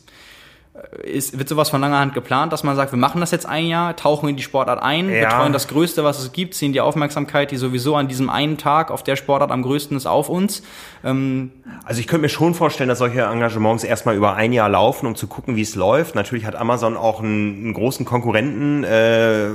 ist 1.03 1.31
ist, 1.31 1.37
wird 1.37 1.49
sowas 1.49 1.69
von 1.69 1.81
langer 1.81 1.99
Hand 1.99 2.13
geplant, 2.13 2.53
dass 2.53 2.63
man 2.63 2.75
sagt, 2.75 2.91
wir 2.91 2.99
machen 2.99 3.19
das 3.21 3.31
jetzt 3.31 3.45
ein 3.45 3.67
Jahr, 3.67 3.95
tauchen 3.95 4.29
in 4.29 4.35
die 4.35 4.43
Sportart 4.43 4.81
ein, 4.81 5.09
ja. 5.09 5.27
betreuen 5.27 5.53
das 5.53 5.67
Größte, 5.67 6.03
was 6.03 6.19
es 6.19 6.31
gibt, 6.31 6.53
ziehen 6.53 6.73
die 6.73 6.81
Aufmerksamkeit, 6.81 7.51
die 7.51 7.57
sowieso 7.57 7.95
an 7.95 8.07
diesem 8.07 8.29
einen 8.29 8.57
Tag 8.57 8.89
auf 8.89 9.03
der 9.03 9.15
Sportart 9.15 9.51
am 9.51 9.61
größten 9.63 9.97
ist, 9.97 10.05
auf 10.05 10.29
uns. 10.29 10.63
Ähm 11.03 11.51
also 11.83 11.99
ich 11.99 12.07
könnte 12.07 12.23
mir 12.23 12.29
schon 12.29 12.53
vorstellen, 12.53 12.87
dass 12.87 12.99
solche 12.99 13.21
Engagements 13.21 13.83
erstmal 13.83 14.15
über 14.15 14.35
ein 14.35 14.53
Jahr 14.53 14.69
laufen, 14.69 15.07
um 15.07 15.15
zu 15.15 15.27
gucken, 15.27 15.55
wie 15.55 15.61
es 15.61 15.75
läuft. 15.75 16.15
Natürlich 16.15 16.45
hat 16.45 16.55
Amazon 16.55 16.95
auch 16.97 17.19
einen, 17.19 17.63
einen 17.63 17.73
großen 17.73 18.05
Konkurrenten. 18.05 18.83
Äh, 18.83 19.49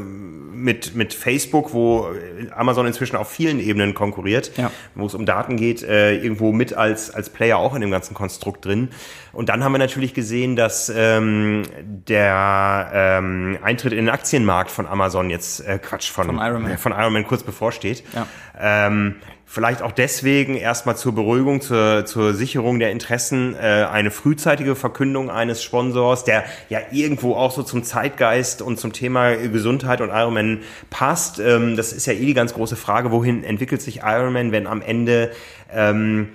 mit, 0.57 0.95
mit 0.95 1.15
Facebook, 1.15 1.73
wo 1.73 2.09
Amazon 2.55 2.87
inzwischen 2.87 3.17
auf 3.17 3.31
vielen 3.31 3.61
Ebenen 3.61 3.95
konkurriert, 3.95 4.53
ja. 4.57 4.71
wo 4.95 5.07
es 5.07 5.15
um 5.15 5.27
Daten 5.27 5.57
geht, 5.57 5.83
äh, 5.83 6.17
irgendwo 6.17 6.53
mit 6.53 6.75
als, 6.75 7.11
als 7.11 7.31
Player 7.31 7.59
auch 7.59 7.75
in 7.75 7.81
dem 7.81 7.91
ganzen 7.91 8.15
Konstrukt 8.15 8.65
drin. 8.65 8.89
Und 9.33 9.49
dann 9.49 9.63
haben 9.63 9.73
wir 9.73 9.79
natürlich 9.79 10.15
gesehen, 10.15 10.57
dass 10.57 10.93
ähm, 10.95 11.65
der 11.83 12.91
ähm, 12.93 13.59
Eintritt 13.63 13.93
in 13.93 14.07
den 14.07 14.09
Aktienmarkt 14.09 14.71
von 14.71 14.87
Amazon 14.87 15.31
jetzt, 15.31 15.61
äh, 15.61 15.79
Quatsch, 15.79 16.11
von, 16.11 16.27
von 16.27 16.39
Ironman, 16.39 16.73
äh, 16.73 16.79
von 16.79 16.93
Ironman 16.93 17.27
kurz 17.27 17.43
bevorsteht. 17.43 18.03
Ja. 18.15 18.27
Ähm, 18.59 19.17
Vielleicht 19.57 19.81
auch 19.81 19.93
deswegen 19.93 20.55
erstmal 20.55 20.99
zur 20.99 21.15
Beruhigung, 21.15 21.63
zur, 21.63 22.05
zur 22.05 22.35
Sicherung 22.35 22.79
der 22.79 22.91
Interessen 22.91 23.55
äh, 23.55 23.87
eine 23.91 24.11
frühzeitige 24.11 24.77
Verkündung 24.77 25.31
eines 25.31 25.63
Sponsors, 25.63 26.25
der 26.25 26.45
ja 26.69 26.81
irgendwo 26.93 27.37
auch 27.37 27.53
so 27.53 27.63
zum 27.63 27.83
Zeitgeist 27.83 28.61
und 28.61 28.79
zum 28.79 28.93
Thema 28.93 29.35
Gesundheit 29.35 30.03
und 30.03 30.11
Ironman 30.11 30.61
passt. 30.91 31.39
Ähm, 31.39 31.75
das 31.75 31.95
ist 31.95 32.05
ja 32.05 32.13
eh 32.13 32.27
die 32.27 32.35
ganz 32.35 32.53
große 32.53 32.77
Frage, 32.77 33.13
wohin 33.13 33.45
entwickelt 33.45 33.81
sich 33.81 34.01
Ironman, 34.03 34.53
wenn 34.53 34.67
am 34.67 34.83
Ende 34.83 35.31
ähm, 35.73 36.29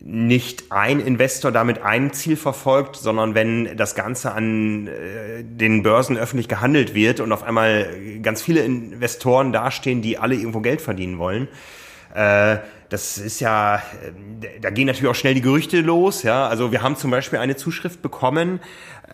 nicht 0.00 0.70
ein 0.70 1.00
Investor 1.00 1.50
damit 1.50 1.80
ein 1.80 2.12
Ziel 2.12 2.36
verfolgt, 2.36 2.96
sondern 2.96 3.34
wenn 3.34 3.78
das 3.78 3.94
Ganze 3.94 4.32
an 4.32 4.88
äh, 4.88 5.42
den 5.42 5.82
Börsen 5.82 6.18
öffentlich 6.18 6.48
gehandelt 6.48 6.94
wird 6.94 7.20
und 7.20 7.32
auf 7.32 7.44
einmal 7.44 7.88
ganz 8.22 8.42
viele 8.42 8.60
Investoren 8.60 9.54
dastehen, 9.54 10.02
die 10.02 10.18
alle 10.18 10.34
irgendwo 10.34 10.60
Geld 10.60 10.82
verdienen 10.82 11.16
wollen. 11.16 11.48
Äh, 12.18 12.58
das 12.88 13.18
ist 13.18 13.38
ja, 13.38 13.76
äh, 13.76 14.60
da 14.60 14.70
gehen 14.70 14.86
natürlich 14.86 15.08
auch 15.08 15.14
schnell 15.14 15.34
die 15.34 15.40
Gerüchte 15.40 15.80
los. 15.80 16.24
Ja, 16.24 16.48
also 16.48 16.72
wir 16.72 16.82
haben 16.82 16.96
zum 16.96 17.12
Beispiel 17.12 17.38
eine 17.38 17.54
Zuschrift 17.54 18.02
bekommen, 18.02 18.60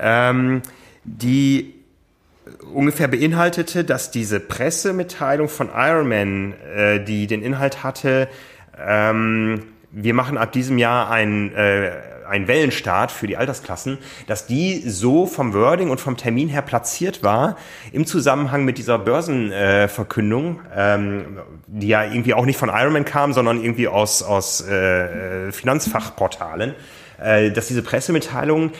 ähm, 0.01 0.63
die 1.05 1.75
ungefähr 2.73 3.09
beinhaltete, 3.09 3.85
dass 3.85 4.11
diese 4.11 4.41
Pressemitteilung 4.41 5.49
von 5.49 5.69
Ironman, 5.75 6.55
äh, 6.75 7.05
die 7.05 7.27
den 7.27 7.43
Inhalt 7.43 7.83
hatte, 7.83 8.29
ähm, 8.79 9.65
wir 9.91 10.15
machen 10.15 10.39
ab 10.39 10.53
diesem 10.53 10.79
Jahr 10.79 11.11
ein 11.11 11.55
äh, 11.55 11.93
ein 12.29 12.49
Wellenstart 12.49 13.11
für 13.11 13.27
die 13.27 13.37
Altersklassen, 13.37 13.99
dass 14.27 14.47
die 14.47 14.81
so 14.89 15.27
vom 15.27 15.53
Wording 15.55 15.91
und 15.91 16.01
vom 16.01 16.17
Termin 16.17 16.49
her 16.49 16.63
platziert 16.63 17.23
war 17.23 17.57
im 17.93 18.07
Zusammenhang 18.07 18.65
mit 18.65 18.79
dieser 18.79 18.99
Börsenverkündung, 18.99 20.61
äh, 20.75 20.95
ähm, 20.95 21.39
die 21.67 21.89
ja 21.89 22.05
irgendwie 22.05 22.35
auch 22.35 22.47
nicht 22.47 22.59
von 22.59 22.69
Ironman 22.69 23.05
kam, 23.05 23.33
sondern 23.33 23.63
irgendwie 23.63 23.89
aus, 23.89 24.23
aus 24.23 24.67
äh, 24.67 25.53
Finanzfachportalen, 25.53 26.75
äh, 27.23 27.51
dass 27.51 27.69
diese 27.69 27.83
Pressemitteilung 27.83 28.73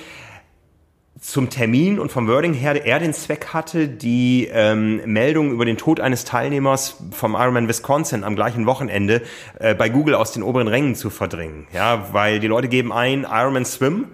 zum 1.25 1.49
Termin 1.49 1.99
und 1.99 2.13
vom 2.13 2.29
Wording 2.29 2.53
her 2.53 2.85
er 2.85 2.99
den 2.99 3.15
Zweck 3.15 3.55
hatte, 3.55 3.89
die 3.89 4.47
ähm, 4.53 5.01
Meldung 5.07 5.53
über 5.53 5.65
den 5.65 5.79
Tod 5.79 5.99
eines 5.99 6.27
Teilnehmers 6.27 6.99
vom 7.13 7.33
Ironman 7.33 7.67
Wisconsin 7.67 8.25
am 8.25 8.37
gleichen 8.37 8.67
Wochenende 8.67 9.23
äh, 9.59 9.75
bei 9.75 9.89
Google 9.89 10.17
aus 10.17 10.33
den 10.33 10.43
oberen 10.43 10.69
Rängen 10.69 10.95
zu 10.95 11.09
verdrängen. 11.09 11.67
Ja, 11.73 12.13
weil 12.13 12.41
die 12.41 12.47
Leute 12.47 12.69
geben 12.69 12.93
ein 12.93 13.23
Ironman 13.23 13.65
Swim 13.65 14.09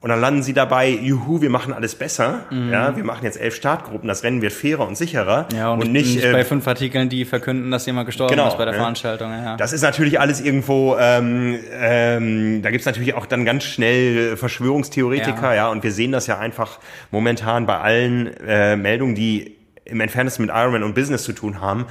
und 0.00 0.10
dann 0.10 0.20
landen 0.20 0.42
sie 0.42 0.52
dabei, 0.52 0.88
juhu, 0.88 1.40
wir 1.40 1.50
machen 1.50 1.72
alles 1.72 1.96
besser. 1.96 2.44
Mhm. 2.50 2.70
Ja, 2.70 2.96
wir 2.96 3.02
machen 3.02 3.24
jetzt 3.24 3.40
elf 3.40 3.56
Startgruppen, 3.56 4.06
das 4.06 4.22
Rennen 4.22 4.42
wird 4.42 4.52
fairer 4.52 4.86
und 4.86 4.96
sicherer. 4.96 5.48
Ja, 5.52 5.72
und, 5.72 5.82
und 5.82 5.92
nicht, 5.92 6.14
nicht 6.14 6.24
äh, 6.24 6.32
bei 6.32 6.44
fünf 6.44 6.68
Artikeln, 6.68 7.08
die 7.08 7.24
verkünden, 7.24 7.70
dass 7.70 7.84
jemand 7.86 8.06
gestorben 8.06 8.30
genau, 8.30 8.46
ist 8.48 8.58
bei 8.58 8.64
der 8.64 8.74
ja. 8.74 8.80
Veranstaltung. 8.80 9.32
Ja. 9.32 9.56
Das 9.56 9.72
ist 9.72 9.82
natürlich 9.82 10.20
alles 10.20 10.40
irgendwo, 10.40 10.96
ähm, 10.98 11.58
ähm, 11.72 12.62
da 12.62 12.70
gibt's 12.70 12.86
natürlich 12.86 13.14
auch 13.14 13.26
dann 13.26 13.44
ganz 13.44 13.64
schnell 13.64 14.36
Verschwörungstheoretiker, 14.36 15.50
ja. 15.50 15.54
ja, 15.54 15.68
und 15.68 15.82
wir 15.82 15.90
sehen 15.90 16.12
das 16.12 16.28
ja 16.28 16.38
einfach 16.38 16.78
momentan 17.10 17.66
bei 17.66 17.78
allen 17.78 18.28
äh, 18.46 18.76
Meldungen, 18.76 19.16
die 19.16 19.56
im 19.84 20.00
Entferntesten 20.00 20.46
mit 20.46 20.54
Ironman 20.54 20.84
und 20.84 20.94
Business 20.94 21.24
zu 21.24 21.32
tun 21.32 21.60
haben 21.60 21.86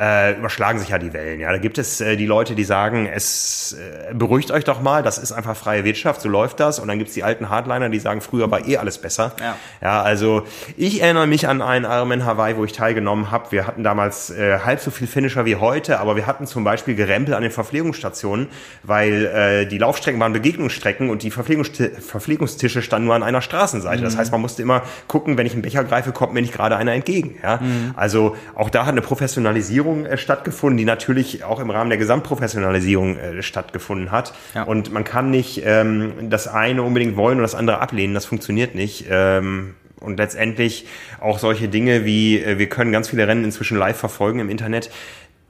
äh, 0.00 0.38
überschlagen 0.38 0.78
sich 0.78 0.88
ja 0.88 0.98
die 0.98 1.12
Wellen. 1.12 1.40
Ja, 1.40 1.52
da 1.52 1.58
gibt 1.58 1.76
es 1.76 2.00
äh, 2.00 2.16
die 2.16 2.24
Leute, 2.24 2.54
die 2.54 2.64
sagen, 2.64 3.06
es 3.06 3.76
äh, 3.78 4.14
beruhigt 4.14 4.50
euch 4.50 4.64
doch 4.64 4.80
mal, 4.80 5.02
das 5.02 5.18
ist 5.18 5.30
einfach 5.30 5.54
freie 5.54 5.84
Wirtschaft, 5.84 6.22
so 6.22 6.28
läuft 6.30 6.58
das. 6.58 6.78
Und 6.78 6.88
dann 6.88 6.98
gibt's 6.98 7.12
die 7.12 7.22
alten 7.22 7.50
Hardliner, 7.50 7.90
die 7.90 7.98
sagen, 7.98 8.22
früher 8.22 8.50
war 8.50 8.66
eh 8.66 8.78
alles 8.78 8.96
besser. 8.96 9.32
Ja, 9.38 9.56
ja 9.82 10.02
also 10.02 10.44
ich 10.78 11.02
erinnere 11.02 11.26
mich 11.26 11.48
an 11.48 11.60
einen 11.60 11.84
Ironman 11.84 12.24
Hawaii, 12.24 12.56
wo 12.56 12.64
ich 12.64 12.72
teilgenommen 12.72 13.30
habe. 13.30 13.52
Wir 13.52 13.66
hatten 13.66 13.84
damals 13.84 14.30
äh, 14.30 14.60
halb 14.64 14.80
so 14.80 14.90
viel 14.90 15.06
Finisher 15.06 15.44
wie 15.44 15.56
heute, 15.56 16.00
aber 16.00 16.16
wir 16.16 16.26
hatten 16.26 16.46
zum 16.46 16.64
Beispiel 16.64 16.94
Gerempel 16.94 17.34
an 17.34 17.42
den 17.42 17.52
Verpflegungsstationen, 17.52 18.48
weil 18.82 19.26
äh, 19.26 19.66
die 19.66 19.76
Laufstrecken 19.76 20.18
waren 20.18 20.32
Begegnungsstrecken 20.32 21.10
und 21.10 21.22
die 21.22 21.30
Verpflegungsti 21.30 21.90
Verpflegungstische 22.00 22.80
standen 22.80 23.06
nur 23.06 23.14
an 23.14 23.22
einer 23.22 23.42
Straßenseite. 23.42 24.00
Mhm. 24.00 24.04
Das 24.04 24.16
heißt, 24.16 24.32
man 24.32 24.40
musste 24.40 24.62
immer 24.62 24.82
gucken, 25.08 25.36
wenn 25.36 25.46
ich 25.46 25.52
einen 25.52 25.62
Becher 25.62 25.84
greife, 25.84 26.12
kommt 26.12 26.32
mir 26.32 26.40
nicht 26.40 26.54
gerade 26.54 26.76
einer 26.76 26.92
entgegen. 26.92 27.36
Ja? 27.42 27.58
Mhm. 27.58 27.92
Also 27.96 28.36
auch 28.54 28.70
da 28.70 28.86
hat 28.86 28.92
eine 28.92 29.02
Professionalisierung 29.02 29.89
Professionalisierung 29.90 30.06
äh, 30.06 30.16
stattgefunden, 30.16 30.76
die 30.78 30.84
natürlich 30.84 31.44
auch 31.44 31.60
im 31.60 31.70
Rahmen 31.70 31.90
der 31.90 31.98
Gesamtprofessionalisierung 31.98 33.16
äh, 33.16 33.42
stattgefunden 33.42 34.10
hat. 34.10 34.32
Ja. 34.54 34.64
Und 34.64 34.92
man 34.92 35.04
kann 35.04 35.30
nicht 35.30 35.62
ähm, 35.64 36.30
das 36.30 36.48
eine 36.48 36.82
unbedingt 36.82 37.16
wollen 37.16 37.38
und 37.38 37.42
das 37.42 37.54
andere 37.54 37.80
ablehnen. 37.80 38.14
Das 38.14 38.26
funktioniert 38.26 38.74
nicht. 38.74 39.06
Ähm, 39.10 39.74
und 39.98 40.16
letztendlich 40.16 40.86
auch 41.20 41.38
solche 41.38 41.68
Dinge 41.68 42.04
wie, 42.04 42.38
äh, 42.38 42.58
wir 42.58 42.68
können 42.68 42.92
ganz 42.92 43.08
viele 43.10 43.26
Rennen 43.26 43.44
inzwischen 43.44 43.76
live 43.76 43.96
verfolgen 43.96 44.40
im 44.40 44.50
Internet. 44.50 44.90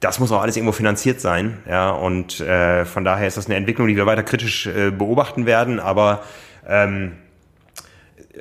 Das 0.01 0.19
muss 0.19 0.33
auch 0.33 0.41
alles 0.41 0.57
irgendwo 0.57 0.73
finanziert 0.73 1.21
sein. 1.21 1.59
Ja, 1.69 1.91
und 1.91 2.41
äh, 2.41 2.85
von 2.87 3.05
daher 3.05 3.27
ist 3.29 3.37
das 3.37 3.47
eine 3.47 3.57
Entwicklung, 3.57 3.87
die 3.87 3.97
wir 3.97 4.07
weiter 4.07 4.23
kritisch 4.23 4.67
äh, 4.67 4.91
beobachten 4.91 5.45
werden, 5.45 5.79
aber 5.79 6.23
ähm, 6.67 7.13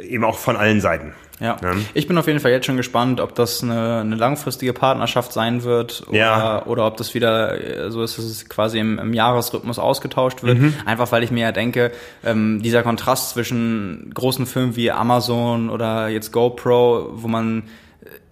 eben 0.01 0.23
auch 0.23 0.37
von 0.37 0.55
allen 0.55 0.79
Seiten. 0.79 1.13
Ja. 1.39 1.57
ja. 1.61 1.71
Ich 1.93 2.07
bin 2.07 2.17
auf 2.17 2.27
jeden 2.27 2.39
Fall 2.39 2.51
jetzt 2.51 2.65
schon 2.65 2.77
gespannt, 2.77 3.21
ob 3.21 3.35
das 3.35 3.63
eine, 3.63 3.99
eine 3.99 4.15
langfristige 4.15 4.73
Partnerschaft 4.73 5.31
sein 5.31 5.63
wird 5.63 6.03
oder, 6.07 6.17
ja. 6.17 6.65
oder 6.65 6.85
ob 6.85 6.97
das 6.97 7.13
wieder 7.13 7.85
äh, 7.85 7.91
so 7.91 8.03
ist, 8.03 8.17
dass 8.17 8.25
es 8.25 8.49
quasi 8.49 8.79
im, 8.79 8.99
im 8.99 9.13
Jahresrhythmus 9.13 9.79
ausgetauscht 9.79 10.43
wird. 10.43 10.59
Mhm. 10.59 10.73
Einfach 10.85 11.11
weil 11.11 11.23
ich 11.23 11.31
mir 11.31 11.41
ja 11.41 11.51
denke, 11.51 11.91
ähm, 12.23 12.61
dieser 12.61 12.83
Kontrast 12.83 13.31
zwischen 13.31 14.11
großen 14.13 14.45
Filmen 14.45 14.75
wie 14.75 14.91
Amazon 14.91 15.69
oder 15.69 16.09
jetzt 16.09 16.31
GoPro, 16.31 17.09
wo 17.13 17.27
man 17.27 17.63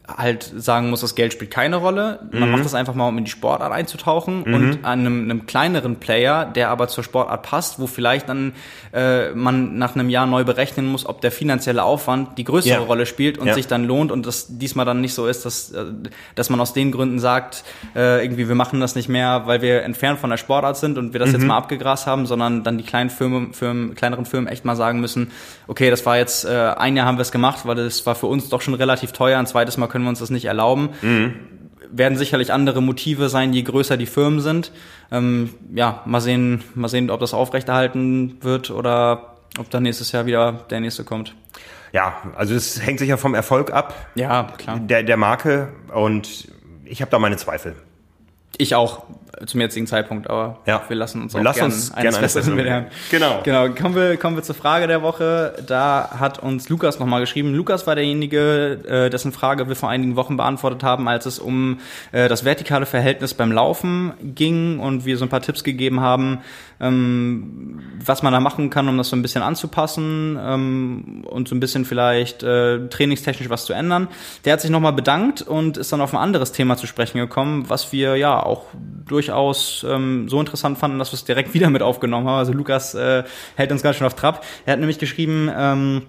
halt 0.07 0.51
sagen 0.55 0.89
muss, 0.89 1.01
das 1.01 1.15
Geld 1.15 1.33
spielt 1.33 1.51
keine 1.51 1.75
Rolle. 1.75 2.19
Man 2.31 2.49
mhm. 2.49 2.51
macht 2.51 2.65
das 2.65 2.73
einfach 2.73 2.93
mal, 2.93 3.07
um 3.07 3.17
in 3.17 3.25
die 3.25 3.31
Sportart 3.31 3.73
einzutauchen 3.73 4.43
mhm. 4.45 4.53
und 4.53 4.85
an 4.85 4.99
einem, 5.01 5.23
einem, 5.23 5.45
kleineren 5.45 5.97
Player, 5.97 6.45
der 6.45 6.69
aber 6.69 6.87
zur 6.87 7.03
Sportart 7.03 7.43
passt, 7.43 7.79
wo 7.79 7.87
vielleicht 7.87 8.29
dann 8.29 8.53
äh, 8.93 9.31
man 9.31 9.77
nach 9.77 9.95
einem 9.95 10.09
Jahr 10.09 10.25
neu 10.25 10.45
berechnen 10.45 10.85
muss, 10.85 11.05
ob 11.05 11.19
der 11.19 11.31
finanzielle 11.31 11.83
Aufwand 11.83 12.37
die 12.37 12.45
größere 12.45 12.75
ja. 12.75 12.79
Rolle 12.79 13.05
spielt 13.05 13.37
und 13.37 13.47
ja. 13.47 13.53
sich 13.53 13.67
dann 13.67 13.83
lohnt 13.83 14.11
und 14.11 14.25
das 14.25 14.57
diesmal 14.57 14.85
dann 14.85 15.01
nicht 15.01 15.13
so 15.13 15.27
ist, 15.27 15.45
dass, 15.45 15.71
äh, 15.71 15.85
dass 16.35 16.49
man 16.49 16.61
aus 16.61 16.71
den 16.71 16.91
Gründen 16.93 17.19
sagt, 17.19 17.65
äh, 17.93 18.23
irgendwie 18.23 18.47
wir 18.47 18.55
machen 18.55 18.79
das 18.79 18.95
nicht 18.95 19.09
mehr, 19.09 19.43
weil 19.45 19.61
wir 19.61 19.83
entfernt 19.83 20.19
von 20.19 20.29
der 20.29 20.37
Sportart 20.37 20.77
sind 20.77 20.97
und 20.97 21.11
wir 21.11 21.19
das 21.19 21.29
mhm. 21.29 21.35
jetzt 21.35 21.45
mal 21.45 21.57
abgegrast 21.57 22.07
haben, 22.07 22.25
sondern 22.25 22.63
dann 22.63 22.77
die 22.77 22.85
kleinen 22.85 23.09
Firmen, 23.09 23.53
Firmen, 23.53 23.93
kleineren 23.95 24.25
Firmen 24.25 24.47
echt 24.47 24.63
mal 24.63 24.77
sagen 24.77 25.01
müssen, 25.01 25.31
okay, 25.67 25.89
das 25.89 26.05
war 26.05 26.17
jetzt, 26.17 26.45
äh, 26.45 26.73
ein 26.77 26.95
Jahr 26.95 27.05
haben 27.05 27.17
wir 27.17 27.23
es 27.23 27.31
gemacht, 27.33 27.65
weil 27.65 27.75
das 27.75 28.05
war 28.05 28.15
für 28.15 28.27
uns 28.27 28.47
doch 28.47 28.61
schon 28.61 28.73
relativ 28.73 29.11
teuer, 29.11 29.37
ein 29.37 29.47
zweites 29.47 29.75
Mal 29.75 29.87
können 29.87 29.96
wir 30.03 30.09
uns 30.09 30.19
das 30.19 30.29
nicht 30.29 30.45
erlauben. 30.45 30.89
Mhm. 31.01 31.33
Werden 31.89 32.17
sicherlich 32.17 32.51
andere 32.51 32.81
Motive 32.81 33.29
sein, 33.29 33.53
je 33.53 33.63
größer 33.63 33.97
die 33.97 34.05
Firmen 34.05 34.41
sind. 34.41 34.71
Ähm, 35.11 35.51
ja, 35.73 36.01
mal 36.05 36.19
sehen, 36.19 36.63
mal 36.75 36.89
sehen, 36.89 37.09
ob 37.09 37.19
das 37.19 37.33
aufrechterhalten 37.33 38.37
wird 38.41 38.71
oder 38.71 39.35
ob 39.57 39.69
dann 39.69 39.83
nächstes 39.83 40.11
Jahr 40.11 40.25
wieder 40.25 40.65
der 40.69 40.81
nächste 40.81 41.03
kommt. 41.03 41.33
Ja, 41.93 42.21
also 42.35 42.53
es 42.53 42.81
hängt 42.85 42.99
sicher 42.99 43.17
vom 43.17 43.33
Erfolg 43.33 43.71
ab. 43.71 43.95
Ja, 44.15 44.51
klar. 44.57 44.79
Der, 44.79 45.03
der 45.03 45.17
Marke 45.17 45.69
und 45.93 46.49
ich 46.83 47.01
habe 47.01 47.11
da 47.11 47.19
meine 47.19 47.37
Zweifel. 47.37 47.75
Ich 48.57 48.75
auch 48.75 49.03
zum 49.45 49.61
jetzigen 49.61 49.85
Zeitpunkt, 49.85 50.29
aber 50.29 50.59
ja. 50.65 50.81
wir 50.87 50.95
lassen 50.95 51.21
uns 51.21 51.35
auch 51.35 51.41
Lass 51.41 51.57
gern 51.57 51.65
uns 51.65 51.91
eines 51.93 52.17
Besseren 52.17 52.55
belehren. 52.55 52.87
Genau. 53.11 53.41
Genau. 53.43 53.69
Kommen 53.69 53.95
wir, 53.95 54.17
kommen 54.17 54.35
wir 54.35 54.43
zur 54.43 54.55
Frage 54.55 54.87
der 54.87 55.01
Woche. 55.01 55.53
Da 55.67 56.09
hat 56.19 56.39
uns 56.39 56.69
Lukas 56.69 56.99
nochmal 56.99 57.21
geschrieben. 57.21 57.53
Lukas 57.53 57.85
war 57.85 57.95
derjenige, 57.95 58.79
äh, 58.87 59.09
dessen 59.09 59.31
Frage 59.31 59.67
wir 59.67 59.75
vor 59.75 59.89
einigen 59.89 60.15
Wochen 60.15 60.37
beantwortet 60.37 60.83
haben, 60.83 61.07
als 61.07 61.25
es 61.25 61.39
um 61.39 61.79
äh, 62.11 62.27
das 62.27 62.45
vertikale 62.45 62.85
Verhältnis 62.85 63.33
beim 63.33 63.51
Laufen 63.51 64.13
ging 64.21 64.79
und 64.79 65.05
wir 65.05 65.17
so 65.17 65.25
ein 65.25 65.29
paar 65.29 65.41
Tipps 65.41 65.63
gegeben 65.63 66.01
haben, 66.01 66.39
ähm, 66.79 67.79
was 68.03 68.23
man 68.23 68.33
da 68.33 68.39
machen 68.39 68.69
kann, 68.69 68.87
um 68.87 68.97
das 68.97 69.09
so 69.09 69.15
ein 69.15 69.21
bisschen 69.21 69.41
anzupassen 69.41 70.39
ähm, 70.41 71.25
und 71.27 71.47
so 71.47 71.55
ein 71.55 71.59
bisschen 71.59 71.85
vielleicht 71.85 72.43
äh, 72.43 72.87
trainingstechnisch 72.87 73.49
was 73.49 73.65
zu 73.65 73.73
ändern. 73.73 74.07
Der 74.45 74.53
hat 74.53 74.61
sich 74.61 74.69
nochmal 74.71 74.93
bedankt 74.93 75.41
und 75.41 75.77
ist 75.77 75.91
dann 75.91 76.01
auf 76.01 76.13
ein 76.13 76.19
anderes 76.19 76.51
Thema 76.51 76.77
zu 76.77 76.87
sprechen 76.87 77.17
gekommen, 77.17 77.65
was 77.67 77.91
wir 77.91 78.15
ja 78.15 78.41
auch 78.47 78.65
durchaus 79.05 79.85
ähm, 79.87 80.27
so 80.29 80.39
interessant 80.39 80.77
fanden, 80.77 80.99
dass 80.99 81.11
wir 81.11 81.15
es 81.15 81.25
direkt 81.25 81.53
wieder 81.55 81.69
mit 81.69 81.81
aufgenommen 81.81 82.27
haben. 82.27 82.37
Also 82.37 82.53
Lukas 82.53 82.95
äh, 82.95 83.23
hält 83.55 83.71
uns 83.71 83.83
ganz 83.83 83.97
schön 83.97 84.07
auf 84.07 84.15
Trab. 84.15 84.45
Er 84.65 84.73
hat 84.73 84.79
nämlich 84.79 84.99
geschrieben, 84.99 85.49
ähm, 85.55 86.03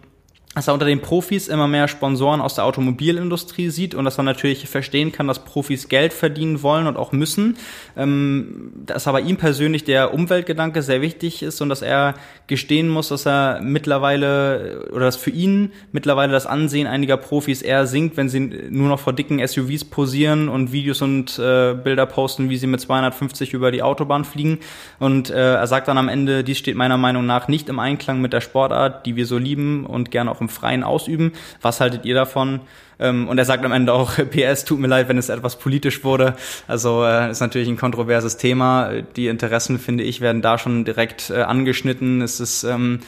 dass 0.59 0.67
er 0.67 0.75
unter 0.75 0.87
den 0.87 1.01
Profis 1.01 1.47
immer 1.47 1.69
mehr 1.69 1.87
Sponsoren 1.87 2.41
aus 2.41 2.57
der 2.57 2.65
Automobilindustrie 2.65 3.71
sieht 3.71 3.95
und 3.95 4.05
dass 4.05 4.17
man 4.17 4.27
natürlich 4.27 4.69
verstehen 4.69 5.13
kann, 5.13 5.29
dass 5.29 5.45
Profis 5.45 5.89
Geld 5.89 6.13
verdienen 6.13 6.65
wollen 6.65 6.89
und 6.89 6.97
auch 6.97 7.13
müssen. 7.13 7.57
Ähm, 7.97 8.73
dass 8.85 9.07
aber 9.07 9.21
ihm 9.21 9.37
persönlich 9.37 9.85
der 9.85 10.13
Umweltgedanke 10.13 10.83
sehr 10.83 11.01
wichtig 11.01 11.45
ist 11.45 11.61
und 11.61 11.69
dass 11.69 11.81
er 11.81 12.15
gestehen 12.49 12.89
muss, 12.89 13.09
dass 13.09 13.25
er 13.25 13.61
mittlerweile 13.63 14.89
oder 14.91 15.05
dass 15.05 15.17
für 15.17 15.31
ihn 15.31 15.71
mittlerweile 15.93 16.33
das 16.33 16.47
Ansehen 16.47 16.89
einiger 16.89 17.19
Profis 17.19 17.63
eher 17.63 17.87
sinkt, 17.87 18.17
wenn 18.17 18.29
sie 18.29 18.41
nur 18.41 18.89
noch 18.89 18.99
vor 18.99 19.13
dicken 19.13 19.47
SUVs 19.47 19.85
posieren 19.85 20.49
und 20.49 20.73
Videos 20.73 21.03
und 21.03 21.39
äh, 21.39 21.75
Bilder 21.75 22.07
posten, 22.07 22.51
wie 22.51 22.57
sie 22.57 22.67
mit 22.67 22.81
250 22.81 23.55
über 23.55 23.71
die 23.71 23.85
Autobahn 23.85 24.25
fliegen. 24.25 24.59
Und 24.99 25.31
äh, 25.31 25.55
er 25.55 25.67
sagt 25.69 25.87
dann 25.87 25.99
am 25.99 26.09
Ende, 26.09 26.43
dies 26.43 26.59
steht 26.59 26.75
meiner 26.75 26.99
Meinung 26.99 27.27
nach 27.27 27.47
nicht 27.47 27.69
im 27.69 27.79
Einklang 27.79 28.21
mit 28.21 28.33
der 28.33 28.41
Sportart, 28.41 29.07
die 29.07 29.15
wir 29.15 29.27
so 29.27 29.39
lieben 29.39 29.87
und 29.87 30.11
gerne 30.11 30.33
auch 30.33 30.41
im 30.41 30.48
Freien 30.49 30.83
ausüben. 30.83 31.33
Was 31.63 31.81
haltet 31.81 32.05
ihr 32.05 32.15
davon? 32.15 32.61
Ähm, 33.01 33.29
und 33.29 33.39
er 33.39 33.45
sagt 33.45 33.65
am 33.65 33.73
Ende 33.73 33.93
auch, 33.93 34.13
PS, 34.31 34.65
tut 34.65 34.81
mir 34.81 34.89
leid, 34.89 35.09
wenn 35.09 35.19
es 35.19 35.29
etwas 35.29 35.59
politisch 35.59 36.05
wurde. 36.05 36.37
Also 36.67 37.05
äh, 37.05 37.31
ist 37.31 37.41
natürlich 37.41 37.69
ein 37.69 37.77
kontroverses 37.77 38.37
Thema. 38.37 38.91
Die 39.17 39.29
Interessen, 39.29 39.79
finde 39.79 40.05
ich, 40.05 40.21
werden 40.21 40.43
da 40.43 40.59
schon 40.59 40.85
direkt 40.85 41.31
äh, 41.31 41.43
angeschnitten. 41.43 42.23
Es 42.23 42.41
ist 42.41 42.65
ähm, 42.65 43.01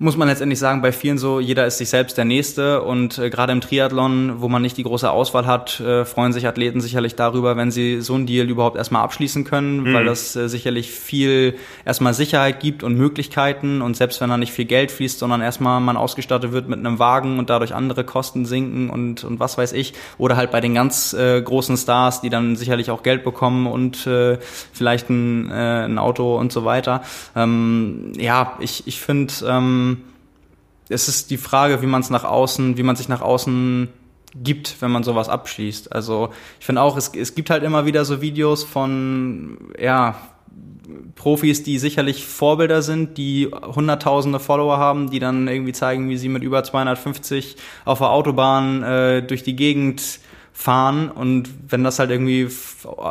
muss 0.00 0.16
man 0.16 0.28
letztendlich 0.28 0.58
sagen, 0.58 0.80
bei 0.80 0.92
vielen 0.92 1.18
so, 1.18 1.40
jeder 1.40 1.66
ist 1.66 1.76
sich 1.76 1.90
selbst 1.90 2.16
der 2.16 2.24
Nächste 2.24 2.80
und 2.80 3.18
äh, 3.18 3.28
gerade 3.28 3.52
im 3.52 3.60
Triathlon, 3.60 4.40
wo 4.40 4.48
man 4.48 4.62
nicht 4.62 4.78
die 4.78 4.82
große 4.82 5.10
Auswahl 5.10 5.44
hat, 5.44 5.78
äh, 5.78 6.06
freuen 6.06 6.32
sich 6.32 6.46
Athleten 6.46 6.80
sicherlich 6.80 7.16
darüber, 7.16 7.58
wenn 7.58 7.70
sie 7.70 8.00
so 8.00 8.14
einen 8.14 8.24
Deal 8.24 8.48
überhaupt 8.48 8.78
erstmal 8.78 9.02
abschließen 9.02 9.44
können, 9.44 9.82
mhm. 9.82 9.92
weil 9.92 10.06
das 10.06 10.34
äh, 10.36 10.48
sicherlich 10.48 10.90
viel 10.90 11.54
erstmal 11.84 12.14
Sicherheit 12.14 12.60
gibt 12.60 12.82
und 12.82 12.96
Möglichkeiten 12.96 13.82
und 13.82 13.94
selbst 13.94 14.22
wenn 14.22 14.30
da 14.30 14.38
nicht 14.38 14.52
viel 14.52 14.64
Geld 14.64 14.90
fließt, 14.90 15.18
sondern 15.18 15.42
erstmal 15.42 15.82
man 15.82 15.98
ausgestattet 15.98 16.52
wird 16.52 16.66
mit 16.66 16.78
einem 16.78 16.98
Wagen 16.98 17.38
und 17.38 17.50
dadurch 17.50 17.74
andere 17.74 18.02
Kosten 18.02 18.46
sinken 18.46 18.88
und, 18.88 19.22
und 19.22 19.38
was 19.38 19.58
weiß 19.58 19.74
ich, 19.74 19.92
oder 20.16 20.34
halt 20.34 20.50
bei 20.50 20.62
den 20.62 20.72
ganz 20.72 21.12
äh, 21.12 21.42
großen 21.42 21.76
Stars, 21.76 22.22
die 22.22 22.30
dann 22.30 22.56
sicherlich 22.56 22.90
auch 22.90 23.02
Geld 23.02 23.22
bekommen 23.22 23.66
und 23.66 24.06
äh, 24.06 24.38
vielleicht 24.72 25.10
ein, 25.10 25.50
äh, 25.50 25.84
ein 25.84 25.98
Auto 25.98 26.38
und 26.38 26.52
so 26.52 26.64
weiter. 26.64 27.02
Ähm, 27.36 28.14
ja, 28.16 28.56
ich, 28.60 28.86
ich 28.86 28.98
finde, 28.98 29.34
ähm, 29.46 29.89
es 30.90 31.08
ist 31.08 31.30
die 31.30 31.38
Frage, 31.38 31.82
wie 31.82 31.86
man 31.86 32.02
es 32.02 32.10
nach 32.10 32.24
außen, 32.24 32.76
wie 32.76 32.82
man 32.82 32.96
sich 32.96 33.08
nach 33.08 33.22
außen 33.22 33.88
gibt, 34.34 34.80
wenn 34.80 34.90
man 34.90 35.02
sowas 35.02 35.28
abschließt. 35.28 35.92
Also 35.92 36.30
ich 36.58 36.66
finde 36.66 36.82
auch, 36.82 36.96
es, 36.96 37.12
es 37.14 37.34
gibt 37.34 37.50
halt 37.50 37.62
immer 37.62 37.86
wieder 37.86 38.04
so 38.04 38.20
Videos 38.20 38.64
von, 38.64 39.72
ja, 39.78 40.16
Profis, 41.14 41.62
die 41.62 41.78
sicherlich 41.78 42.24
Vorbilder 42.24 42.82
sind, 42.82 43.16
die 43.16 43.48
hunderttausende 43.48 44.40
Follower 44.40 44.78
haben, 44.78 45.10
die 45.10 45.18
dann 45.18 45.46
irgendwie 45.46 45.72
zeigen, 45.72 46.08
wie 46.08 46.16
sie 46.16 46.28
mit 46.28 46.42
über 46.42 46.64
250 46.64 47.56
auf 47.84 47.98
der 47.98 48.10
Autobahn 48.10 48.82
äh, 48.82 49.22
durch 49.22 49.42
die 49.42 49.54
Gegend 49.54 50.20
fahren 50.52 51.10
und 51.10 51.48
wenn 51.68 51.84
das 51.84 51.98
halt 51.98 52.10
irgendwie 52.10 52.48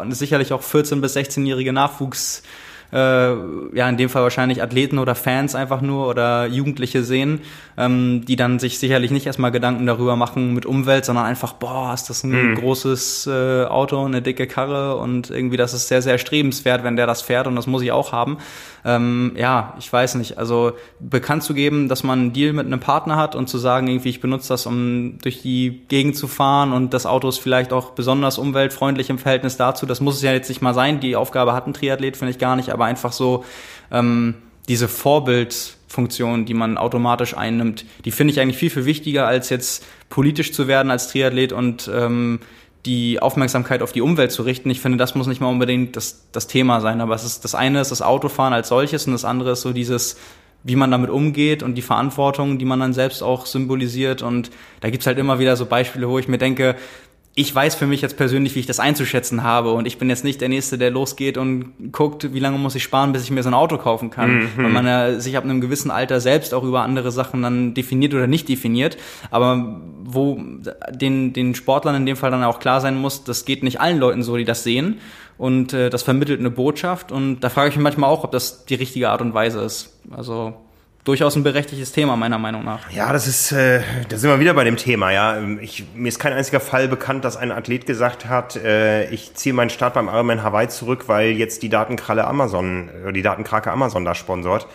sicherlich 0.09 0.53
auch 0.53 0.61
14 0.61 1.01
bis 1.01 1.15
16-jährige 1.15 1.73
Nachwuchs 1.73 2.43
äh, 2.91 2.97
ja 2.97 3.89
in 3.89 3.97
dem 3.97 4.09
Fall 4.09 4.23
wahrscheinlich 4.23 4.61
Athleten 4.61 4.97
oder 4.97 5.15
Fans 5.15 5.55
einfach 5.55 5.81
nur 5.81 6.07
oder 6.07 6.47
Jugendliche 6.47 7.03
sehen, 7.03 7.41
ähm, 7.77 8.23
die 8.25 8.35
dann 8.35 8.59
sich 8.59 8.79
sicherlich 8.79 9.11
nicht 9.11 9.25
erstmal 9.25 9.51
Gedanken 9.51 9.85
darüber 9.85 10.15
machen 10.15 10.53
mit 10.53 10.65
Umwelt, 10.65 11.05
sondern 11.05 11.25
einfach, 11.25 11.53
boah, 11.53 11.93
ist 11.93 12.09
das 12.09 12.23
ein 12.23 12.51
mhm. 12.51 12.55
großes 12.55 13.27
äh, 13.27 13.65
Auto, 13.65 14.03
eine 14.03 14.21
dicke 14.21 14.47
Karre 14.47 14.97
und 14.97 15.29
irgendwie 15.29 15.57
das 15.57 15.73
ist 15.73 15.87
sehr, 15.87 16.01
sehr 16.01 16.17
strebenswert, 16.17 16.83
wenn 16.83 16.95
der 16.95 17.07
das 17.07 17.21
fährt 17.21 17.47
und 17.47 17.55
das 17.55 17.67
muss 17.67 17.81
ich 17.81 17.91
auch 17.91 18.11
haben. 18.11 18.37
Ähm, 18.85 19.33
ja, 19.35 19.73
ich 19.77 19.91
weiß 19.91 20.15
nicht. 20.15 20.37
Also 20.37 20.73
bekannt 20.99 21.43
zu 21.43 21.53
geben, 21.53 21.89
dass 21.89 22.03
man 22.03 22.19
einen 22.19 22.33
Deal 22.33 22.53
mit 22.53 22.65
einem 22.65 22.79
Partner 22.79 23.17
hat 23.17 23.35
und 23.35 23.47
zu 23.47 23.57
sagen, 23.57 23.87
irgendwie, 23.87 24.09
ich 24.09 24.21
benutze 24.21 24.49
das, 24.49 24.65
um 24.65 25.17
durch 25.21 25.41
die 25.41 25.81
Gegend 25.87 26.15
zu 26.15 26.27
fahren 26.27 26.71
und 26.71 26.93
das 26.93 27.05
Auto 27.05 27.27
ist 27.27 27.39
vielleicht 27.39 27.73
auch 27.73 27.91
besonders 27.91 28.37
umweltfreundlich 28.37 29.09
im 29.09 29.17
Verhältnis 29.17 29.57
dazu. 29.57 29.85
Das 29.85 30.01
muss 30.01 30.15
es 30.15 30.21
ja 30.21 30.31
jetzt 30.31 30.49
nicht 30.49 30.61
mal 30.61 30.73
sein. 30.73 30.99
Die 30.99 31.15
Aufgabe 31.15 31.53
hat 31.53 31.67
ein 31.67 31.73
Triathlet, 31.73 32.17
finde 32.17 32.31
ich 32.31 32.39
gar 32.39 32.55
nicht, 32.55 32.71
aber 32.79 32.85
einfach 32.85 33.11
so 33.11 33.43
ähm, 33.91 34.35
diese 34.69 34.87
Vorbildfunktion, 34.87 36.45
die 36.45 36.53
man 36.53 36.77
automatisch 36.77 37.35
einnimmt, 37.35 37.85
die 38.05 38.11
finde 38.11 38.31
ich 38.33 38.39
eigentlich 38.39 38.57
viel, 38.57 38.69
viel 38.69 38.85
wichtiger, 38.85 39.27
als 39.27 39.49
jetzt 39.49 39.85
politisch 40.09 40.53
zu 40.53 40.67
werden 40.67 40.91
als 40.91 41.09
Triathlet 41.09 41.51
und 41.51 41.91
ähm, 41.93 42.39
die 42.85 43.21
Aufmerksamkeit 43.21 43.81
auf 43.81 43.91
die 43.91 44.01
Umwelt 44.01 44.31
zu 44.31 44.43
richten. 44.43 44.69
Ich 44.69 44.79
finde, 44.79 44.97
das 44.97 45.13
muss 45.13 45.27
nicht 45.27 45.41
mal 45.41 45.49
unbedingt 45.49 45.97
das, 45.97 46.27
das 46.31 46.47
Thema 46.47 46.79
sein, 46.79 47.01
aber 47.01 47.13
es 47.15 47.25
ist 47.25 47.43
das 47.43 47.53
eine 47.53 47.81
ist 47.81 47.91
das 47.91 48.01
Autofahren 48.01 48.53
als 48.53 48.69
solches 48.69 49.05
und 49.05 49.11
das 49.13 49.25
andere 49.25 49.51
ist 49.51 49.61
so 49.61 49.73
dieses, 49.73 50.15
wie 50.63 50.75
man 50.75 50.91
damit 50.91 51.09
umgeht 51.09 51.63
und 51.63 51.75
die 51.75 51.81
Verantwortung, 51.81 52.57
die 52.57 52.65
man 52.65 52.79
dann 52.79 52.93
selbst 52.93 53.21
auch 53.21 53.45
symbolisiert. 53.45 54.21
Und 54.21 54.51
da 54.79 54.89
gibt's 54.89 55.07
halt 55.07 55.17
immer 55.17 55.39
wieder 55.39 55.55
so 55.55 55.65
Beispiele, 55.65 56.07
wo 56.07 56.19
ich 56.19 56.27
mir 56.27 56.37
denke, 56.37 56.75
ich 57.39 57.55
weiß 57.55 57.75
für 57.75 57.87
mich 57.87 58.01
jetzt 58.01 58.17
persönlich, 58.17 58.53
wie 58.55 58.59
ich 58.59 58.65
das 58.65 58.81
einzuschätzen 58.81 59.43
habe. 59.43 59.71
Und 59.71 59.85
ich 59.85 59.97
bin 59.97 60.09
jetzt 60.09 60.25
nicht 60.25 60.41
der 60.41 60.49
Nächste, 60.49 60.77
der 60.77 60.91
losgeht 60.91 61.37
und 61.37 61.93
guckt, 61.93 62.33
wie 62.33 62.39
lange 62.39 62.57
muss 62.57 62.75
ich 62.75 62.83
sparen, 62.83 63.13
bis 63.13 63.23
ich 63.23 63.31
mir 63.31 63.41
so 63.43 63.49
ein 63.49 63.53
Auto 63.53 63.77
kaufen 63.77 64.09
kann. 64.09 64.39
Mhm. 64.39 64.49
Weil 64.57 64.69
man 64.69 64.85
ja 64.85 65.19
sich 65.21 65.37
ab 65.37 65.45
einem 65.45 65.61
gewissen 65.61 65.89
Alter 65.89 66.19
selbst 66.19 66.53
auch 66.53 66.63
über 66.65 66.81
andere 66.81 67.13
Sachen 67.13 67.41
dann 67.41 67.73
definiert 67.73 68.13
oder 68.13 68.27
nicht 68.27 68.49
definiert. 68.49 68.97
Aber 69.31 69.79
wo 70.03 70.41
den, 70.91 71.31
den 71.31 71.55
Sportlern 71.55 71.95
in 71.95 72.05
dem 72.05 72.17
Fall 72.17 72.29
dann 72.29 72.43
auch 72.43 72.59
klar 72.59 72.81
sein 72.81 72.97
muss, 72.97 73.23
das 73.23 73.45
geht 73.45 73.63
nicht 73.63 73.79
allen 73.79 73.99
Leuten 73.99 74.21
so, 74.21 74.35
die 74.35 74.43
das 74.43 74.63
sehen. 74.63 74.97
Und 75.37 75.71
äh, 75.71 75.89
das 75.89 76.03
vermittelt 76.03 76.41
eine 76.41 76.51
Botschaft. 76.51 77.09
Und 77.09 77.39
da 77.39 77.47
frage 77.47 77.69
ich 77.69 77.77
mich 77.77 77.83
manchmal 77.83 78.09
auch, 78.09 78.25
ob 78.25 78.33
das 78.33 78.65
die 78.65 78.75
richtige 78.75 79.11
Art 79.11 79.21
und 79.21 79.33
Weise 79.33 79.61
ist. 79.61 79.97
Also 80.11 80.55
durchaus 81.03 81.35
ein 81.35 81.43
berechtigtes 81.43 81.91
Thema, 81.91 82.15
meiner 82.15 82.37
Meinung 82.37 82.63
nach. 82.63 82.89
Ja, 82.91 83.11
das 83.11 83.27
ist, 83.27 83.51
äh, 83.51 83.81
da 84.09 84.17
sind 84.17 84.29
wir 84.29 84.39
wieder 84.39 84.53
bei 84.53 84.63
dem 84.63 84.77
Thema, 84.77 85.11
ja. 85.11 85.41
Ich, 85.61 85.85
mir 85.95 86.09
ist 86.09 86.19
kein 86.19 86.33
einziger 86.33 86.59
Fall 86.59 86.87
bekannt, 86.87 87.25
dass 87.25 87.37
ein 87.37 87.51
Athlet 87.51 87.85
gesagt 87.85 88.27
hat, 88.27 88.55
äh, 88.55 89.09
ich 89.09 89.33
ziehe 89.33 89.53
meinen 89.53 89.69
Start 89.69 89.93
beim 89.93 90.07
Ironman 90.07 90.43
Hawaii 90.43 90.67
zurück, 90.67 91.05
weil 91.07 91.31
jetzt 91.31 91.63
die 91.63 91.69
Datenkralle 91.69 92.25
Amazon, 92.25 92.89
äh, 93.05 93.13
die 93.13 93.21
Datenkrake 93.21 93.71
Amazon 93.71 94.05
da 94.05 94.15
sponsort. 94.15 94.67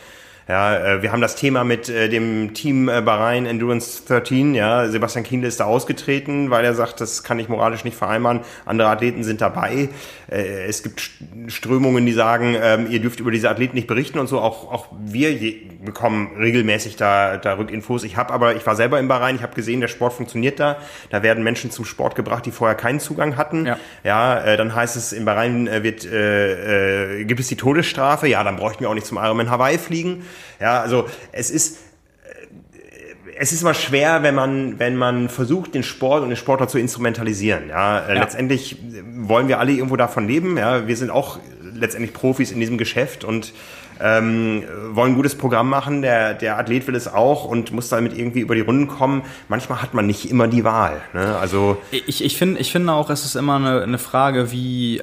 Ja, 0.47 0.77
äh, 0.77 1.03
wir 1.03 1.11
haben 1.11 1.23
das 1.23 1.37
Thema 1.37 1.65
mit 1.65 1.89
äh, 1.89 2.11
dem 2.11 2.53
Team 2.53 2.89
äh, 2.89 3.01
Bahrain 3.01 3.47
Endurance 3.47 4.03
13. 4.07 4.55
Ja, 4.55 4.89
Sebastian 4.89 5.25
Kienle 5.25 5.49
ist 5.49 5.59
da 5.61 5.65
ausgetreten, 5.65 6.51
weil 6.51 6.65
er 6.65 6.75
sagt, 6.75 7.01
das 7.01 7.23
kann 7.23 7.39
ich 7.39 7.49
moralisch 7.49 7.85
nicht 7.85 7.97
vereinbaren. 7.97 8.41
Andere 8.66 8.89
Athleten 8.89 9.25
sind 9.25 9.41
dabei. 9.41 9.89
Es 10.27 10.83
gibt 10.83 11.11
Strömungen, 11.49 12.07
die 12.07 12.12
sagen, 12.12 12.57
ähm, 12.61 12.87
ihr 12.91 13.01
dürft 13.01 13.21
über 13.21 13.31
diese 13.31 13.51
Athleten 13.51 13.77
nicht 13.77 13.87
berichten 13.87 14.19
und 14.19 14.27
so. 14.27 14.41
Auch, 14.41 14.73
auch 14.73 14.87
wir 15.05 15.39
bekommen 15.85 16.31
regelmäßig 16.39 16.97
da, 16.97 17.37
da 17.37 17.55
Rückinfos. 17.55 18.05
Ich 18.05 18.16
habe 18.16 18.33
aber, 18.33 18.57
ich 18.57 18.66
war 18.66 18.75
selber 18.75 18.99
im 18.99 19.07
Bahrain, 19.07 19.37
ich 19.37 19.43
habe 19.43 19.55
gesehen, 19.55 19.81
der 19.81 19.89
Sport 19.89 20.15
funktioniert 20.15 20.59
da. 20.59 20.79
Da 21.11 21.23
werden 21.23 21.45
Menschen 21.45 21.71
zum 21.71 21.85
Sport 21.85 22.15
gebracht, 22.16 22.47
die 22.47 22.53
vorher 22.53 22.75
keinen 22.75 23.01
Zugang 23.01 23.37
hatten. 23.37 23.66
Ja, 23.66 23.79
ja 24.03 24.57
dann 24.57 24.75
heißt 24.75 24.97
es, 24.97 25.12
in 25.12 25.25
Bahrain 25.25 25.69
wird, 25.83 26.05
äh, 26.07 27.21
äh, 27.21 27.25
gibt 27.25 27.41
es 27.41 27.49
die 27.49 27.57
Todesstrafe. 27.57 28.27
Ja, 28.27 28.43
dann 28.43 28.57
bräuchten 28.57 28.81
wir 28.81 28.91
auch 28.91 28.95
nicht 28.95 29.07
zum 29.07 29.19
Ironman 29.19 29.51
Hawaii 29.51 29.79
fliegen. 29.79 30.25
Ja, 30.61 30.81
also 30.81 31.06
es 31.32 31.51
ist 31.51 31.78
äh, 32.24 33.35
es 33.36 33.52
ist 33.52 33.62
immer 33.62 33.74
schwer, 33.74 34.23
wenn 34.23 34.35
man, 34.35 34.78
wenn 34.78 34.97
man 34.97 35.28
versucht, 35.28 35.74
den 35.74 35.82
Sport 35.82 36.23
und 36.23 36.28
den 36.28 36.36
Sportler 36.36 36.69
zu 36.69 36.78
instrumentalisieren. 36.78 37.69
Ja, 37.69 38.01
äh, 38.01 38.15
ja. 38.15 38.20
letztendlich 38.20 38.77
wollen 39.16 39.48
wir 39.48 39.59
alle 39.59 39.73
irgendwo 39.73 39.97
davon 39.97 40.27
leben. 40.27 40.56
Ja, 40.56 40.86
wir 40.86 40.97
sind 40.97 41.11
auch 41.11 41.39
letztendlich 41.74 42.12
Profis 42.12 42.52
in 42.52 42.61
diesem 42.61 42.78
Geschäft 42.78 43.24
und 43.24 43.52
ähm, 44.01 44.65
wollen 44.90 45.12
ein 45.12 45.16
gutes 45.16 45.36
Programm 45.36 45.69
machen. 45.69 46.02
Der, 46.02 46.35
der 46.35 46.59
Athlet 46.59 46.86
will 46.86 46.94
es 46.94 47.12
auch 47.12 47.44
und 47.44 47.73
muss 47.73 47.89
damit 47.89 48.16
irgendwie 48.16 48.40
über 48.40 48.55
die 48.55 48.61
Runden 48.61 48.89
kommen. 48.89 49.23
Manchmal 49.48 49.82
hat 49.82 49.94
man 49.94 50.06
nicht 50.06 50.31
immer 50.31 50.48
die 50.48 50.65
Wahl. 50.65 51.01
Ne? 51.12 51.36
Also 51.39 51.78
ich, 51.90 52.24
ich 52.24 52.36
finde 52.36 52.61
ich 52.61 52.73
finde 52.73 52.93
auch, 52.93 53.11
es 53.11 53.24
ist 53.24 53.36
immer 53.36 53.56
eine, 53.56 53.82
eine 53.82 53.98
Frage, 53.98 54.51
wie 54.51 55.02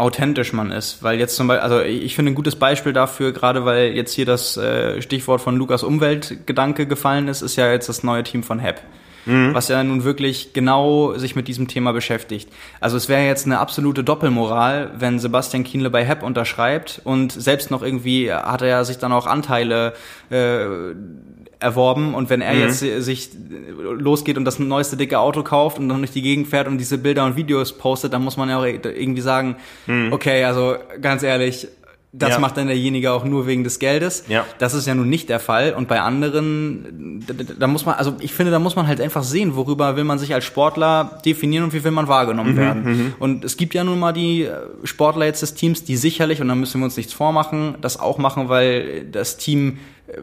authentisch 0.00 0.52
man 0.52 0.72
ist. 0.72 1.02
Weil 1.02 1.18
jetzt 1.18 1.36
zum 1.36 1.46
Beispiel, 1.46 1.62
also 1.62 1.80
ich 1.80 2.14
finde 2.14 2.32
ein 2.32 2.34
gutes 2.34 2.56
Beispiel 2.56 2.92
dafür, 2.92 3.32
gerade 3.32 3.64
weil 3.64 3.92
jetzt 3.92 4.12
hier 4.12 4.26
das 4.26 4.56
äh, 4.56 5.00
Stichwort 5.02 5.40
von 5.40 5.56
Lukas 5.56 5.82
Umweltgedanke 5.82 6.86
gefallen 6.86 7.28
ist, 7.28 7.42
ist 7.42 7.56
ja 7.56 7.70
jetzt 7.70 7.88
das 7.88 8.02
neue 8.02 8.22
Team 8.22 8.42
von 8.42 8.58
HEP. 8.58 8.80
mhm. 9.24 9.54
was 9.54 9.68
ja 9.68 9.82
nun 9.82 10.04
wirklich 10.04 10.52
genau 10.52 11.14
sich 11.14 11.36
mit 11.36 11.48
diesem 11.48 11.68
Thema 11.68 11.92
beschäftigt. 11.92 12.50
Also 12.80 12.96
es 12.96 13.08
wäre 13.08 13.24
jetzt 13.24 13.46
eine 13.46 13.58
absolute 13.58 14.04
Doppelmoral, 14.04 14.92
wenn 14.96 15.18
Sebastian 15.18 15.64
Kienle 15.64 15.90
bei 15.90 16.04
HEP 16.04 16.22
unterschreibt 16.22 17.00
und 17.04 17.32
selbst 17.32 17.70
noch 17.70 17.82
irgendwie 17.82 18.32
hat 18.32 18.62
er 18.62 18.68
ja 18.68 18.84
sich 18.84 18.98
dann 18.98 19.12
auch 19.12 19.26
Anteile 19.26 19.94
äh, 20.30 20.64
erworben 21.60 22.14
und 22.14 22.30
wenn 22.30 22.40
er 22.40 22.54
mhm. 22.54 22.60
jetzt 22.60 22.78
sich 22.78 23.30
losgeht 23.78 24.36
und 24.36 24.44
das 24.44 24.58
neueste 24.58 24.96
dicke 24.96 25.18
Auto 25.18 25.42
kauft 25.42 25.78
und 25.78 25.88
dann 25.88 25.98
durch 25.98 26.10
die 26.10 26.22
Gegend 26.22 26.48
fährt 26.48 26.66
und 26.66 26.78
diese 26.78 26.98
Bilder 26.98 27.24
und 27.24 27.36
Videos 27.36 27.76
postet, 27.76 28.12
dann 28.12 28.24
muss 28.24 28.36
man 28.36 28.48
ja 28.48 28.58
auch 28.58 28.64
irgendwie 28.64 29.20
sagen, 29.20 29.56
mhm. 29.86 30.12
okay, 30.12 30.44
also 30.44 30.76
ganz 31.00 31.22
ehrlich, 31.22 31.68
das 32.12 32.30
ja. 32.30 32.38
macht 32.40 32.56
dann 32.56 32.66
derjenige 32.66 33.12
auch 33.12 33.24
nur 33.24 33.46
wegen 33.46 33.62
des 33.62 33.78
Geldes. 33.78 34.24
Ja. 34.26 34.44
Das 34.58 34.74
ist 34.74 34.86
ja 34.86 34.94
nun 34.94 35.08
nicht 35.08 35.28
der 35.28 35.38
Fall. 35.38 35.74
Und 35.74 35.86
bei 35.86 36.00
anderen, 36.00 37.24
da, 37.24 37.34
da, 37.34 37.66
muss 37.68 37.86
man, 37.86 37.94
also 37.94 38.16
ich 38.18 38.32
finde, 38.32 38.50
da 38.50 38.58
muss 38.58 38.74
man 38.74 38.88
halt 38.88 39.00
einfach 39.00 39.22
sehen, 39.22 39.54
worüber 39.54 39.94
will 39.94 40.02
man 40.02 40.18
sich 40.18 40.34
als 40.34 40.44
Sportler 40.44 41.20
definieren 41.24 41.64
und 41.64 41.72
wie 41.72 41.84
will 41.84 41.92
man 41.92 42.08
wahrgenommen 42.08 42.54
mhm, 42.54 42.58
werden. 42.58 42.82
Mhm. 42.82 43.14
Und 43.20 43.44
es 43.44 43.56
gibt 43.56 43.74
ja 43.74 43.84
nun 43.84 44.00
mal 44.00 44.12
die 44.12 44.48
Sportler 44.82 45.26
jetzt 45.26 45.42
des 45.42 45.54
Teams, 45.54 45.84
die 45.84 45.96
sicherlich, 45.96 46.40
und 46.40 46.48
da 46.48 46.56
müssen 46.56 46.80
wir 46.80 46.86
uns 46.86 46.96
nichts 46.96 47.12
vormachen, 47.12 47.76
das 47.80 48.00
auch 48.00 48.18
machen, 48.18 48.48
weil 48.48 49.04
das 49.04 49.36
Team 49.36 49.78
äh, 50.08 50.20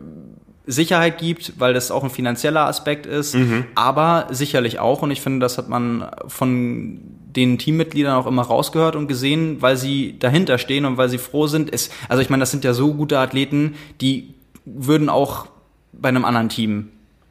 Sicherheit 0.68 1.18
gibt, 1.18 1.54
weil 1.60 1.74
das 1.74 1.92
auch 1.92 2.04
ein 2.04 2.10
finanzieller 2.10 2.68
Aspekt 2.68 3.06
ist, 3.06 3.36
mhm. 3.36 3.66
aber 3.74 4.28
sicherlich 4.30 4.80
auch, 4.80 5.02
und 5.02 5.12
ich 5.12 5.22
finde, 5.22 5.40
das 5.40 5.58
hat 5.58 5.70
man 5.70 6.10
von 6.28 7.00
den 7.36 7.58
Teammitgliedern 7.58 8.16
auch 8.16 8.28
immer 8.28 8.44
rausgehört 8.44 8.96
und 8.96 9.08
gesehen, 9.08 9.62
weil 9.62 9.78
sie 9.78 10.20
dahinter 10.20 10.58
stehen 10.58 10.86
und 10.86 10.98
weil 10.98 11.08
sie 11.08 11.18
froh 11.18 11.48
sind. 11.48 11.74
Es, 11.74 11.90
also 12.10 12.22
ich 12.22 12.30
meine, 12.30 12.42
das 12.42 12.52
sind 12.52 12.64
ja 12.64 12.74
so 12.74 12.94
gute 12.94 13.18
Athleten, 13.20 13.76
die 14.02 14.34
würden 14.66 15.08
auch 15.08 15.48
bei 15.94 16.10
einem 16.10 16.26
anderen 16.26 16.50
Team 16.50 16.90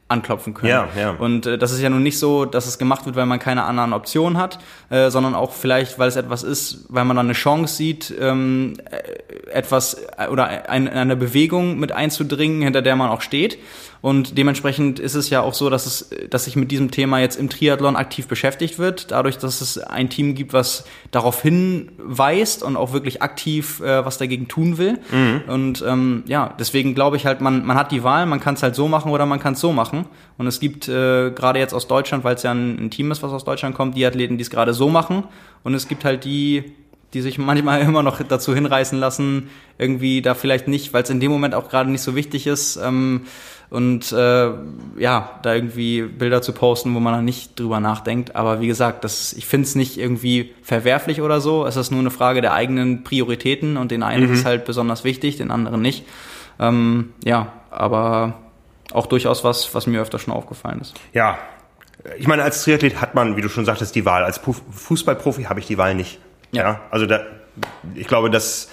anklopfen 0.09 0.53
können. 0.53 0.69
Ja, 0.69 0.87
ja. 0.97 1.11
Und 1.11 1.45
äh, 1.45 1.57
das 1.57 1.71
ist 1.71 1.81
ja 1.81 1.89
nun 1.89 2.03
nicht 2.03 2.17
so, 2.17 2.45
dass 2.45 2.65
es 2.65 2.77
gemacht 2.77 3.05
wird, 3.05 3.15
weil 3.15 3.25
man 3.25 3.39
keine 3.39 3.63
anderen 3.63 3.93
Optionen 3.93 4.37
hat, 4.37 4.59
äh, 4.89 5.09
sondern 5.09 5.35
auch 5.35 5.51
vielleicht, 5.51 5.99
weil 5.99 6.07
es 6.07 6.15
etwas 6.15 6.43
ist, 6.43 6.85
weil 6.89 7.03
man 7.03 7.17
dann 7.17 7.25
eine 7.25 7.33
Chance 7.33 7.75
sieht, 7.75 8.13
ähm, 8.19 8.75
äh, 8.89 9.51
etwas 9.51 10.05
äh, 10.17 10.27
oder 10.27 10.69
ein, 10.69 10.87
eine 10.87 11.15
Bewegung 11.15 11.77
mit 11.77 11.91
einzudringen, 11.91 12.61
hinter 12.61 12.81
der 12.81 12.95
man 12.95 13.09
auch 13.09 13.21
steht. 13.21 13.57
Und 14.01 14.37
dementsprechend 14.37 14.99
ist 14.99 15.15
es 15.15 15.29
ja 15.29 15.41
auch 15.41 15.53
so, 15.53 15.69
dass 15.69 15.85
es, 15.85 16.09
dass 16.29 16.45
sich 16.45 16.55
mit 16.55 16.71
diesem 16.71 16.91
Thema 16.91 17.19
jetzt 17.19 17.37
im 17.37 17.49
Triathlon 17.49 17.95
aktiv 17.95 18.27
beschäftigt 18.27 18.77
wird, 18.77 19.11
dadurch, 19.11 19.37
dass 19.37 19.61
es 19.61 19.77
ein 19.77 20.09
Team 20.09 20.35
gibt, 20.35 20.53
was 20.53 20.85
darauf 21.11 21.41
hinweist 21.41 22.63
und 22.63 22.77
auch 22.77 22.93
wirklich 22.93 23.21
aktiv 23.21 23.79
äh, 23.81 24.05
was 24.05 24.17
dagegen 24.17 24.47
tun 24.47 24.77
will. 24.77 24.99
Mhm. 25.11 25.41
Und 25.47 25.83
ähm, 25.87 26.23
ja, 26.27 26.53
deswegen 26.59 26.93
glaube 26.93 27.17
ich 27.17 27.25
halt, 27.25 27.41
man, 27.41 27.65
man 27.65 27.77
hat 27.77 27.91
die 27.91 28.03
Wahl, 28.03 28.25
man 28.25 28.39
kann 28.39 28.53
es 28.55 28.63
halt 28.63 28.75
so 28.75 28.87
machen 28.87 29.11
oder 29.11 29.25
man 29.25 29.39
kann 29.39 29.53
es 29.53 29.59
so 29.59 29.73
machen. 29.73 30.05
Und 30.37 30.47
es 30.47 30.59
gibt 30.59 30.87
äh, 30.87 31.31
gerade 31.31 31.59
jetzt 31.59 31.73
aus 31.73 31.87
Deutschland, 31.87 32.23
weil 32.23 32.35
es 32.35 32.43
ja 32.43 32.51
ein, 32.51 32.85
ein 32.85 32.91
Team 32.91 33.11
ist, 33.11 33.23
was 33.23 33.31
aus 33.31 33.43
Deutschland 33.43 33.75
kommt, 33.75 33.97
die 33.97 34.05
Athleten, 34.05 34.37
die 34.37 34.43
es 34.43 34.49
gerade 34.49 34.73
so 34.73 34.89
machen. 34.89 35.23
Und 35.63 35.73
es 35.73 35.87
gibt 35.87 36.05
halt 36.05 36.23
die, 36.23 36.75
die 37.13 37.21
sich 37.21 37.37
manchmal 37.37 37.81
immer 37.81 38.03
noch 38.03 38.21
dazu 38.21 38.53
hinreißen 38.53 38.99
lassen, 38.99 39.49
irgendwie 39.77 40.21
da 40.21 40.35
vielleicht 40.35 40.67
nicht, 40.67 40.93
weil 40.93 41.03
es 41.03 41.09
in 41.09 41.19
dem 41.19 41.31
Moment 41.31 41.55
auch 41.55 41.69
gerade 41.69 41.89
nicht 41.89 42.01
so 42.01 42.15
wichtig 42.15 42.47
ist, 42.47 42.77
ähm, 42.77 43.21
und 43.69 44.11
äh, 44.13 44.49
ja, 44.97 45.39
da 45.43 45.53
irgendwie 45.53 46.03
Bilder 46.03 46.41
zu 46.41 46.53
posten, 46.53 46.95
wo 46.95 46.99
man 46.99 47.13
dann 47.13 47.25
nicht 47.25 47.59
drüber 47.59 47.79
nachdenkt. 47.79 48.35
Aber 48.35 48.61
wie 48.61 48.67
gesagt, 48.67 49.03
das, 49.03 49.33
ich 49.33 49.45
finde 49.45 49.67
es 49.67 49.75
nicht 49.75 49.97
irgendwie 49.97 50.53
verwerflich 50.63 51.21
oder 51.21 51.41
so. 51.41 51.65
Es 51.65 51.75
ist 51.75 51.91
nur 51.91 51.99
eine 51.99 52.11
Frage 52.11 52.41
der 52.41 52.53
eigenen 52.53 53.03
Prioritäten 53.03 53.75
und 53.75 53.91
den 53.91 54.03
einen 54.03 54.27
mhm. 54.27 54.33
ist 54.33 54.45
halt 54.45 54.63
besonders 54.63 55.03
wichtig, 55.03 55.37
den 55.37 55.51
anderen 55.51 55.81
nicht. 55.81 56.05
Ähm, 56.59 57.13
ja, 57.25 57.51
aber 57.69 58.35
auch 58.93 59.07
durchaus 59.07 59.43
was, 59.43 59.73
was 59.75 59.85
mir 59.85 60.01
öfter 60.01 60.17
schon 60.17 60.33
aufgefallen 60.33 60.79
ist. 60.79 60.93
Ja, 61.13 61.37
ich 62.17 62.27
meine, 62.27 62.43
als 62.43 62.63
Triathlet 62.63 63.01
hat 63.01 63.15
man, 63.15 63.35
wie 63.35 63.41
du 63.41 63.49
schon 63.49 63.65
sagtest, 63.65 63.95
die 63.95 64.05
Wahl. 64.05 64.23
Als 64.23 64.39
Fußballprofi 64.39 65.43
habe 65.43 65.59
ich 65.59 65.67
die 65.67 65.77
Wahl 65.77 65.93
nicht. 65.93 66.19
Ja. 66.53 66.63
ja 66.63 66.81
also 66.89 67.05
da, 67.05 67.21
ich 67.95 68.07
glaube, 68.07 68.29
dass 68.29 68.69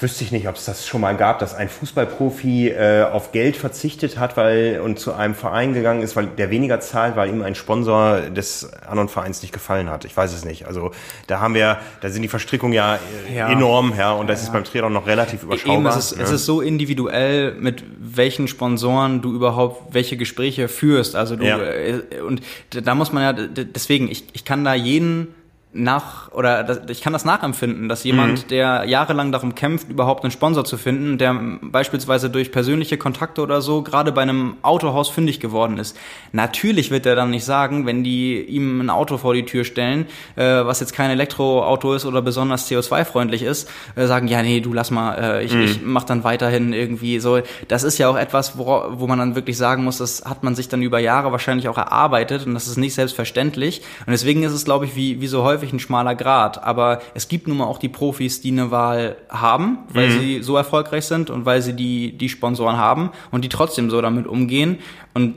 Wüsste 0.00 0.24
ich 0.24 0.30
nicht, 0.30 0.46
ob 0.46 0.56
es 0.56 0.66
das 0.66 0.86
schon 0.86 1.00
mal 1.00 1.16
gab, 1.16 1.38
dass 1.38 1.54
ein 1.54 1.70
Fußballprofi 1.70 2.68
äh, 2.68 3.04
auf 3.04 3.32
Geld 3.32 3.56
verzichtet 3.56 4.18
hat 4.18 4.36
weil, 4.36 4.80
und 4.80 4.98
zu 4.98 5.14
einem 5.14 5.34
Verein 5.34 5.72
gegangen 5.72 6.02
ist, 6.02 6.16
weil 6.16 6.26
der 6.26 6.50
weniger 6.50 6.80
zahlt, 6.80 7.16
weil 7.16 7.30
ihm 7.30 7.42
ein 7.42 7.54
Sponsor 7.54 8.20
des 8.20 8.70
anderen 8.86 9.08
Vereins 9.08 9.40
nicht 9.40 9.52
gefallen 9.52 9.88
hat. 9.88 10.04
Ich 10.04 10.14
weiß 10.14 10.34
es 10.34 10.44
nicht. 10.44 10.66
Also 10.66 10.92
da 11.26 11.40
haben 11.40 11.54
wir, 11.54 11.78
da 12.02 12.10
sind 12.10 12.20
die 12.20 12.28
Verstrickungen 12.28 12.74
ja, 12.74 12.98
äh, 13.28 13.36
ja. 13.36 13.50
enorm, 13.50 13.94
ja, 13.96 14.12
und 14.12 14.28
das 14.28 14.40
ja. 14.40 14.48
ist 14.48 14.52
beim 14.52 14.64
Triathlon 14.64 14.92
noch 14.92 15.06
relativ 15.06 15.44
überschaubar. 15.44 15.76
Eben, 15.76 15.86
es, 15.86 15.96
ist, 16.12 16.18
ja. 16.18 16.24
es 16.24 16.30
ist 16.30 16.44
so 16.44 16.60
individuell, 16.60 17.54
mit 17.54 17.82
welchen 17.98 18.48
Sponsoren 18.48 19.22
du 19.22 19.34
überhaupt 19.34 19.94
welche 19.94 20.18
Gespräche 20.18 20.68
führst. 20.68 21.16
Also 21.16 21.36
du, 21.36 21.44
äh, 21.44 22.20
und 22.20 22.42
da 22.70 22.94
muss 22.94 23.12
man 23.12 23.22
ja, 23.22 23.32
deswegen, 23.32 24.10
ich, 24.10 24.24
ich 24.34 24.44
kann 24.44 24.62
da 24.62 24.74
jeden 24.74 25.28
nach 25.72 26.32
oder 26.32 26.64
das, 26.64 26.80
ich 26.88 27.00
kann 27.00 27.12
das 27.12 27.24
nachempfinden, 27.24 27.88
dass 27.88 28.02
jemand, 28.02 28.44
mhm. 28.44 28.48
der 28.48 28.84
jahrelang 28.86 29.30
darum 29.30 29.54
kämpft, 29.54 29.88
überhaupt 29.88 30.24
einen 30.24 30.32
Sponsor 30.32 30.64
zu 30.64 30.76
finden, 30.76 31.16
der 31.16 31.32
beispielsweise 31.62 32.28
durch 32.28 32.50
persönliche 32.50 32.98
Kontakte 32.98 33.40
oder 33.40 33.62
so 33.62 33.82
gerade 33.82 34.10
bei 34.10 34.22
einem 34.22 34.56
Autohaus 34.62 35.08
fündig 35.08 35.38
geworden 35.38 35.78
ist. 35.78 35.96
Natürlich 36.32 36.90
wird 36.90 37.06
er 37.06 37.14
dann 37.14 37.30
nicht 37.30 37.44
sagen, 37.44 37.86
wenn 37.86 38.02
die 38.02 38.40
ihm 38.42 38.80
ein 38.80 38.90
Auto 38.90 39.16
vor 39.16 39.32
die 39.32 39.44
Tür 39.44 39.62
stellen, 39.64 40.06
äh, 40.34 40.42
was 40.42 40.80
jetzt 40.80 40.92
kein 40.92 41.10
Elektroauto 41.10 41.94
ist 41.94 42.04
oder 42.04 42.20
besonders 42.20 42.68
CO2-freundlich 42.68 43.42
ist, 43.42 43.70
äh, 43.94 44.06
sagen, 44.06 44.26
ja, 44.26 44.42
nee, 44.42 44.60
du 44.60 44.72
lass 44.72 44.90
mal, 44.90 45.14
äh, 45.14 45.44
ich, 45.44 45.54
mhm. 45.54 45.62
ich 45.62 45.82
mach 45.84 46.02
dann 46.02 46.24
weiterhin 46.24 46.72
irgendwie 46.72 47.20
so. 47.20 47.40
Das 47.68 47.84
ist 47.84 47.98
ja 47.98 48.08
auch 48.08 48.16
etwas, 48.16 48.58
wo, 48.58 48.66
wo 48.90 49.06
man 49.06 49.20
dann 49.20 49.36
wirklich 49.36 49.56
sagen 49.56 49.84
muss, 49.84 49.98
das 49.98 50.24
hat 50.24 50.42
man 50.42 50.56
sich 50.56 50.68
dann 50.68 50.82
über 50.82 50.98
Jahre 50.98 51.30
wahrscheinlich 51.30 51.68
auch 51.68 51.78
erarbeitet 51.78 52.44
und 52.44 52.54
das 52.54 52.66
ist 52.66 52.76
nicht 52.76 52.94
selbstverständlich. 52.94 53.82
Und 54.04 54.10
deswegen 54.10 54.42
ist 54.42 54.52
es, 54.52 54.64
glaube 54.64 54.86
ich, 54.86 54.96
wie, 54.96 55.20
wie 55.20 55.28
so 55.28 55.44
häufig 55.44 55.59
häufig 55.60 55.72
ein 55.72 55.78
schmaler 55.80 56.14
Grad, 56.14 56.62
aber 56.62 57.00
es 57.14 57.28
gibt 57.28 57.48
nun 57.48 57.58
mal 57.58 57.66
auch 57.66 57.78
die 57.78 57.88
Profis, 57.88 58.40
die 58.40 58.50
eine 58.50 58.70
Wahl 58.70 59.16
haben, 59.28 59.78
weil 59.92 60.08
mhm. 60.08 60.20
sie 60.20 60.42
so 60.42 60.56
erfolgreich 60.56 61.04
sind 61.04 61.30
und 61.30 61.44
weil 61.44 61.62
sie 61.62 61.74
die, 61.74 62.16
die 62.16 62.28
Sponsoren 62.28 62.78
haben 62.78 63.10
und 63.30 63.44
die 63.44 63.48
trotzdem 63.48 63.90
so 63.90 64.00
damit 64.00 64.26
umgehen. 64.26 64.78
Und 65.14 65.34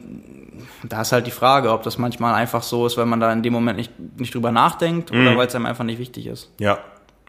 da 0.84 1.02
ist 1.02 1.12
halt 1.12 1.28
die 1.28 1.32
Frage, 1.32 1.72
ob 1.72 1.84
das 1.84 1.98
manchmal 1.98 2.34
einfach 2.34 2.64
so 2.64 2.86
ist, 2.86 2.98
weil 2.98 3.06
man 3.06 3.20
da 3.20 3.32
in 3.32 3.44
dem 3.44 3.54
Moment 3.54 3.78
nicht, 3.78 3.92
nicht 4.18 4.34
drüber 4.34 4.52
nachdenkt 4.52 5.12
mhm. 5.12 5.22
oder 5.22 5.38
weil 5.38 5.48
es 5.48 5.56
einem 5.56 5.66
einfach 5.66 5.84
nicht 5.84 6.00
wichtig 6.00 6.28
ist. 6.28 6.52
Ja, 6.60 6.80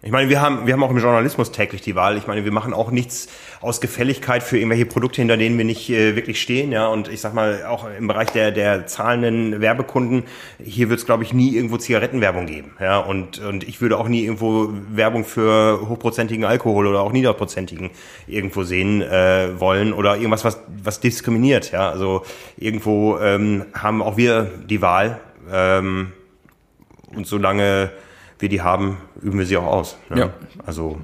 ich 0.02 0.10
meine, 0.10 0.28
wir 0.28 0.42
haben, 0.42 0.66
wir 0.66 0.74
haben 0.74 0.82
auch 0.82 0.90
im 0.90 0.98
Journalismus 0.98 1.50
täglich 1.50 1.80
die 1.80 1.94
Wahl. 1.94 2.18
Ich 2.18 2.26
meine, 2.26 2.44
wir 2.44 2.52
machen 2.52 2.74
auch 2.74 2.90
nichts 2.90 3.28
aus 3.62 3.80
Gefälligkeit 3.80 4.42
für 4.42 4.58
irgendwelche 4.58 4.84
Produkte, 4.84 5.22
hinter 5.22 5.38
denen 5.38 5.56
wir 5.56 5.64
nicht 5.64 5.88
äh, 5.88 6.14
wirklich 6.14 6.42
stehen. 6.42 6.72
Ja, 6.72 6.88
und 6.88 7.08
ich 7.08 7.22
sag 7.22 7.32
mal, 7.32 7.64
auch 7.64 7.88
im 7.98 8.06
Bereich 8.06 8.28
der, 8.30 8.50
der 8.50 8.86
zahlenden 8.86 9.62
Werbekunden, 9.62 10.24
hier 10.62 10.90
wird 10.90 11.00
es, 11.00 11.06
glaube 11.06 11.22
ich, 11.22 11.32
nie 11.32 11.56
irgendwo 11.56 11.78
Zigarettenwerbung 11.78 12.44
geben. 12.44 12.72
Ja, 12.80 12.98
und, 12.98 13.38
und 13.38 13.66
ich 13.66 13.80
würde 13.80 13.96
auch 13.96 14.06
nie 14.06 14.24
irgendwo 14.24 14.68
Werbung 14.90 15.24
für 15.24 15.88
hochprozentigen 15.88 16.44
Alkohol 16.44 16.86
oder 16.86 17.00
auch 17.00 17.12
niederprozentigen 17.12 17.88
irgendwo 18.26 18.62
sehen 18.62 19.00
äh, 19.00 19.58
wollen 19.58 19.94
oder 19.94 20.16
irgendwas, 20.16 20.44
was, 20.44 20.60
was 20.82 21.00
diskriminiert. 21.00 21.72
Ja, 21.72 21.88
also 21.88 22.24
irgendwo 22.58 23.18
ähm, 23.20 23.64
haben 23.72 24.02
auch 24.02 24.18
wir 24.18 24.50
die 24.68 24.82
Wahl. 24.82 25.20
Ähm, 25.50 26.12
und 27.14 27.26
solange 27.26 27.90
wir 28.44 28.50
die 28.50 28.60
haben, 28.60 28.98
üben 29.22 29.38
wir 29.38 29.46
sie 29.46 29.56
auch 29.56 29.66
aus. 29.66 29.96
Ne? 30.10 30.20
Ja. 30.20 30.30
Also. 30.66 31.00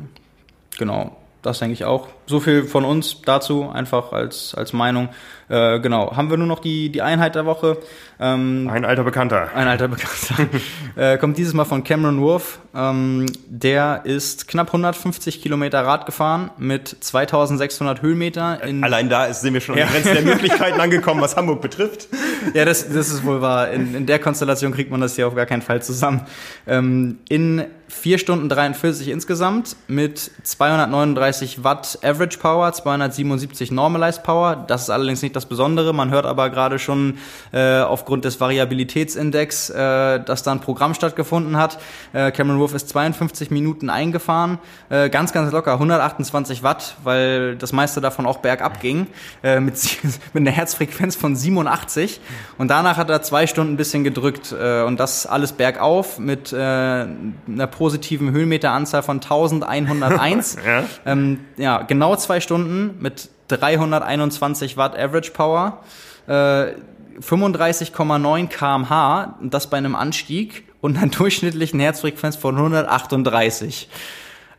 Genau. 0.78 1.16
Das 1.42 1.58
denke 1.58 1.72
ich 1.72 1.84
auch. 1.84 2.08
So 2.26 2.38
viel 2.38 2.64
von 2.64 2.84
uns 2.84 3.22
dazu, 3.22 3.70
einfach 3.70 4.12
als, 4.12 4.54
als 4.54 4.72
Meinung. 4.72 5.08
Äh, 5.48 5.80
genau. 5.80 6.14
Haben 6.14 6.30
wir 6.30 6.36
nur 6.36 6.46
noch 6.46 6.60
die, 6.60 6.90
die 6.90 7.02
Einheit 7.02 7.34
der 7.34 7.46
Woche. 7.46 7.78
Ähm, 8.20 8.68
ein 8.70 8.84
alter 8.84 9.04
Bekannter. 9.04 9.48
Ein 9.54 9.66
alter 9.66 9.88
Bekannter. 9.88 10.46
äh, 10.96 11.18
kommt 11.18 11.38
dieses 11.38 11.54
Mal 11.54 11.64
von 11.64 11.82
Cameron 11.82 12.20
Wolf. 12.20 12.60
Ähm, 12.74 13.26
der 13.46 14.02
ist 14.04 14.48
knapp 14.48 14.68
150 14.68 15.42
Kilometer 15.42 15.80
Rad 15.80 16.06
gefahren 16.06 16.50
mit 16.58 16.88
2600 17.00 18.02
Höhenmeter. 18.02 18.62
In 18.62 18.84
Allein 18.84 19.08
da 19.08 19.24
ist, 19.24 19.40
sind 19.40 19.54
wir 19.54 19.60
schon 19.60 19.78
an 19.78 19.88
die 19.88 19.92
Grenze 19.92 20.12
der 20.12 20.22
Möglichkeiten 20.22 20.80
angekommen, 20.80 21.20
was 21.20 21.36
Hamburg 21.36 21.60
betrifft. 21.60 22.08
Ja, 22.54 22.64
das, 22.64 22.88
das 22.88 23.10
ist 23.10 23.24
wohl 23.24 23.42
wahr. 23.42 23.70
In, 23.70 23.94
in 23.94 24.06
der 24.06 24.18
Konstellation 24.18 24.72
kriegt 24.72 24.90
man 24.90 25.00
das 25.00 25.14
hier 25.14 25.26
auf 25.26 25.34
gar 25.34 25.44
keinen 25.44 25.60
Fall 25.60 25.82
zusammen. 25.82 26.22
Ähm, 26.66 27.18
in 27.28 27.66
4 27.90 28.18
Stunden 28.18 28.48
43 28.48 29.08
insgesamt 29.08 29.76
mit 29.88 30.30
239 30.42 31.64
Watt 31.64 31.98
Average 32.02 32.38
Power, 32.38 32.72
277 32.72 33.70
Normalized 33.72 34.22
Power. 34.22 34.56
Das 34.56 34.82
ist 34.82 34.90
allerdings 34.90 35.22
nicht 35.22 35.34
das 35.34 35.46
Besondere. 35.46 35.92
Man 35.92 36.10
hört 36.10 36.24
aber 36.24 36.50
gerade 36.50 36.78
schon 36.78 37.18
äh, 37.52 37.80
aufgrund 37.80 38.24
des 38.24 38.40
Variabilitätsindex, 38.40 39.70
äh, 39.70 40.20
dass 40.20 40.42
da 40.42 40.52
ein 40.52 40.60
Programm 40.60 40.94
stattgefunden 40.94 41.56
hat. 41.56 41.78
Äh, 42.12 42.30
Cameron 42.30 42.60
Wolf 42.60 42.74
ist 42.74 42.88
52 42.90 43.50
Minuten 43.50 43.90
eingefahren, 43.90 44.58
äh, 44.88 45.10
ganz, 45.10 45.32
ganz 45.32 45.52
locker, 45.52 45.72
128 45.72 46.62
Watt, 46.62 46.96
weil 47.02 47.56
das 47.56 47.72
meiste 47.72 48.00
davon 48.00 48.24
auch 48.26 48.38
bergab 48.38 48.80
ging, 48.80 49.08
äh, 49.42 49.58
mit, 49.60 49.74
mit 50.32 50.40
einer 50.40 50.52
Herzfrequenz 50.52 51.16
von 51.16 51.34
87. 51.34 52.20
Und 52.56 52.68
danach 52.68 52.96
hat 52.96 53.10
er 53.10 53.22
zwei 53.22 53.46
Stunden 53.46 53.74
ein 53.74 53.76
bisschen 53.76 54.04
gedrückt 54.04 54.54
äh, 54.58 54.82
und 54.82 55.00
das 55.00 55.26
alles 55.26 55.52
bergauf 55.52 56.18
mit 56.18 56.52
äh, 56.52 56.56
einer 56.56 57.66
positiven 57.80 58.30
Höhenmeteranzahl 58.30 59.02
von 59.02 59.16
1101. 59.22 60.58
ja. 60.64 60.84
Ähm, 61.06 61.40
ja, 61.56 61.80
genau 61.80 62.14
zwei 62.16 62.40
Stunden 62.40 62.98
mit 63.00 63.30
321 63.48 64.76
Watt 64.76 64.98
Average 64.98 65.30
Power. 65.30 65.78
Äh, 66.26 66.74
35,9 67.22 68.48
kmh, 68.48 69.38
das 69.40 69.70
bei 69.70 69.78
einem 69.78 69.94
Anstieg 69.96 70.64
und 70.82 70.98
einer 70.98 71.06
durchschnittlichen 71.10 71.80
Herzfrequenz 71.80 72.36
von 72.36 72.56
138. 72.56 73.88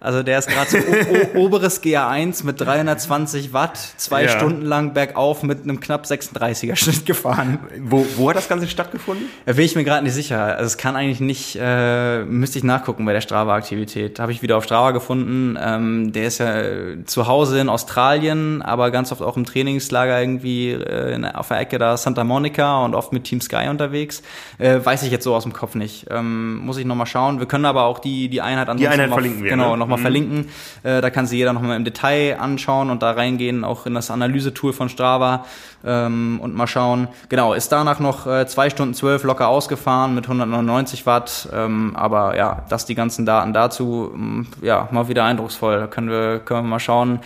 Also 0.02 0.24
der 0.24 0.40
ist 0.40 0.50
gerade 0.50 0.68
so 0.68 0.78
oberes 1.40 1.84
GA1 1.84 2.44
mit 2.44 2.60
320 2.60 3.54
Watt, 3.54 3.78
zwei 3.98 4.24
ja. 4.24 4.30
Stunden 4.30 4.66
lang 4.66 4.94
bergauf 4.94 5.44
mit 5.44 5.62
einem 5.62 5.80
knapp 5.80 6.06
36er 6.06 6.76
Schnitt 6.76 7.06
gefahren. 7.06 7.60
Wo, 7.80 8.04
wo 8.18 8.28
hat 8.32 8.36
das 8.36 8.50
Ganze 8.50 8.68
stattgefunden? 8.68 9.28
Da 9.46 9.54
bin 9.54 9.64
ich 9.64 9.76
mir 9.76 9.84
gerade 9.84 10.04
nicht 10.04 10.16
sicher. 10.16 10.42
Also 10.42 10.66
es 10.66 10.78
kann 10.78 10.96
eigentlich 10.96 11.20
nicht, 11.20 11.56
äh, 11.62 12.24
müsste 12.24 12.58
ich 12.58 12.64
nachgucken 12.64 13.06
bei 13.06 13.14
der 13.14 13.22
Strava-Aktivität. 13.22 14.20
Habe 14.20 14.32
ich 14.32 14.42
wieder 14.42 14.58
auf 14.58 14.64
Strava 14.64 14.90
gefunden. 14.90 15.56
Ähm, 15.62 16.12
der 16.14 16.26
ist 16.26 16.40
ja 16.40 16.64
zu 17.06 17.28
Hause 17.28 17.60
in 17.60 17.70
Australien, 17.70 18.64
aber 18.64 18.90
ganz 18.90 19.12
oft 19.12 19.22
auch 19.22 19.38
im 19.38 19.46
Trainingslager 19.46 20.20
irgendwie 20.20 20.72
äh, 20.72 21.14
in, 21.14 21.26
auf 21.26 21.50
der 21.50 21.60
Ecke 21.60 21.78
da 21.78 21.96
Santa 21.96 22.24
Monica 22.24 22.84
und 22.84 22.96
oft 22.96 23.14
mit 23.14 23.26
Team 23.26 23.40
Sky 23.40 23.68
unterwegs. 23.70 24.24
Äh, 24.58 24.80
weiß 24.84 25.04
ich 25.04 25.12
jetzt 25.12 25.26
so 25.26 25.36
aus 25.36 25.44
dem 25.44 25.54
Kopf 25.54 25.76
nicht. 25.76 26.08
Ähm, 26.10 26.58
muss 26.58 26.78
ich 26.78 26.86
nochmal 26.86 27.06
schauen. 27.06 27.38
Wir 27.38 27.46
können 27.46 27.66
aber 27.66 27.84
auch 27.84 28.00
die, 28.00 28.30
die 28.30 28.42
Einheit 28.42 28.68
ansonsten 28.68 28.92
Die 28.92 29.00
Einheit 29.00 29.12
verlinken 29.12 29.44
wir. 29.44 29.52
Genau, 29.52 29.76
ne? 29.76 29.91
Nochmal 29.92 30.00
mhm. 30.00 30.04
verlinken. 30.04 30.50
Äh, 30.84 31.02
da 31.02 31.10
kann 31.10 31.26
sich 31.26 31.38
jeder 31.38 31.54
nochmal 31.54 31.76
im 31.76 31.84
Detail 31.84 32.38
anschauen 32.40 32.90
und 32.90 33.04
da 33.04 33.12
reingehen, 33.12 33.64
auch 33.64 33.86
in 33.86 33.94
das 33.94 34.10
Analysetool 34.10 34.74
von 34.74 34.90
Strava 34.90 35.46
ähm, 35.84 36.40
und 36.42 36.56
mal 36.56 36.68
schauen. 36.68 37.08
Genau, 37.30 37.54
ist 37.54 37.72
danach 37.72 38.00
noch 38.00 38.28
äh, 38.28 38.48
zwei 38.48 38.70
Stunden 38.70 38.94
zwölf 38.94 39.24
locker 39.24 39.48
ausgefahren 39.48 40.16
mit 40.16 40.26
199 40.26 41.06
Watt. 41.06 41.50
Ähm, 41.54 41.96
aber 41.96 42.38
ja, 42.38 42.64
das 42.70 42.86
die 42.86 42.96
ganzen 42.96 43.26
Daten 43.26 43.54
dazu, 43.54 44.12
ähm, 44.14 44.48
ja, 44.62 44.88
mal 44.92 45.08
wieder 45.08 45.26
eindrucksvoll. 45.26 45.80
Da 45.80 45.88
können 45.88 46.10
wir, 46.10 46.40
können 46.40 46.64
wir 46.64 46.70
mal 46.70 46.80
schauen, 46.80 47.20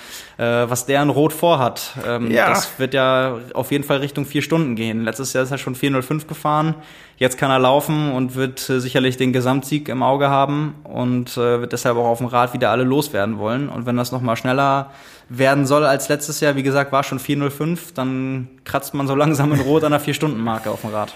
was 0.43 0.85
der 0.85 1.01
in 1.01 1.09
Rot 1.09 1.31
vorhat. 1.31 1.93
Ähm, 2.05 2.29
ja. 2.29 2.49
Das 2.49 2.77
wird 2.77 2.93
ja 2.93 3.37
auf 3.53 3.71
jeden 3.71 3.83
Fall 3.83 3.97
Richtung 3.97 4.25
vier 4.25 4.41
Stunden 4.41 4.75
gehen. 4.75 5.03
Letztes 5.03 5.33
Jahr 5.33 5.43
ist 5.43 5.51
er 5.51 5.57
schon 5.57 5.75
405 5.75 6.27
gefahren. 6.27 6.75
Jetzt 7.17 7.37
kann 7.37 7.49
er 7.49 7.59
laufen 7.59 8.11
und 8.11 8.35
wird 8.35 8.69
äh, 8.69 8.79
sicherlich 8.81 9.15
den 9.15 9.31
Gesamtsieg 9.31 9.87
im 9.87 10.03
Auge 10.03 10.29
haben 10.29 10.75
und 10.83 11.37
äh, 11.37 11.61
wird 11.61 11.71
deshalb 11.71 11.95
auch 11.95 12.05
auf 12.05 12.17
dem 12.17 12.27
Rad 12.27 12.53
wieder 12.53 12.71
alle 12.71 12.83
loswerden 12.83 13.37
wollen. 13.39 13.69
Und 13.69 13.85
wenn 13.85 13.95
das 13.95 14.11
nochmal 14.11 14.35
schneller 14.35 14.91
werden 15.29 15.65
soll 15.65 15.85
als 15.85 16.09
letztes 16.09 16.41
Jahr, 16.41 16.55
wie 16.55 16.63
gesagt, 16.63 16.91
war 16.91 17.03
schon 17.03 17.19
405, 17.19 17.93
dann 17.93 18.49
kratzt 18.65 18.93
man 18.93 19.07
so 19.07 19.15
langsam 19.15 19.53
in 19.53 19.61
Rot 19.61 19.85
an 19.85 19.91
der 19.91 20.01
Vier-Stunden-Marke 20.01 20.69
auf 20.69 20.81
dem 20.81 20.89
Rad. 20.89 21.15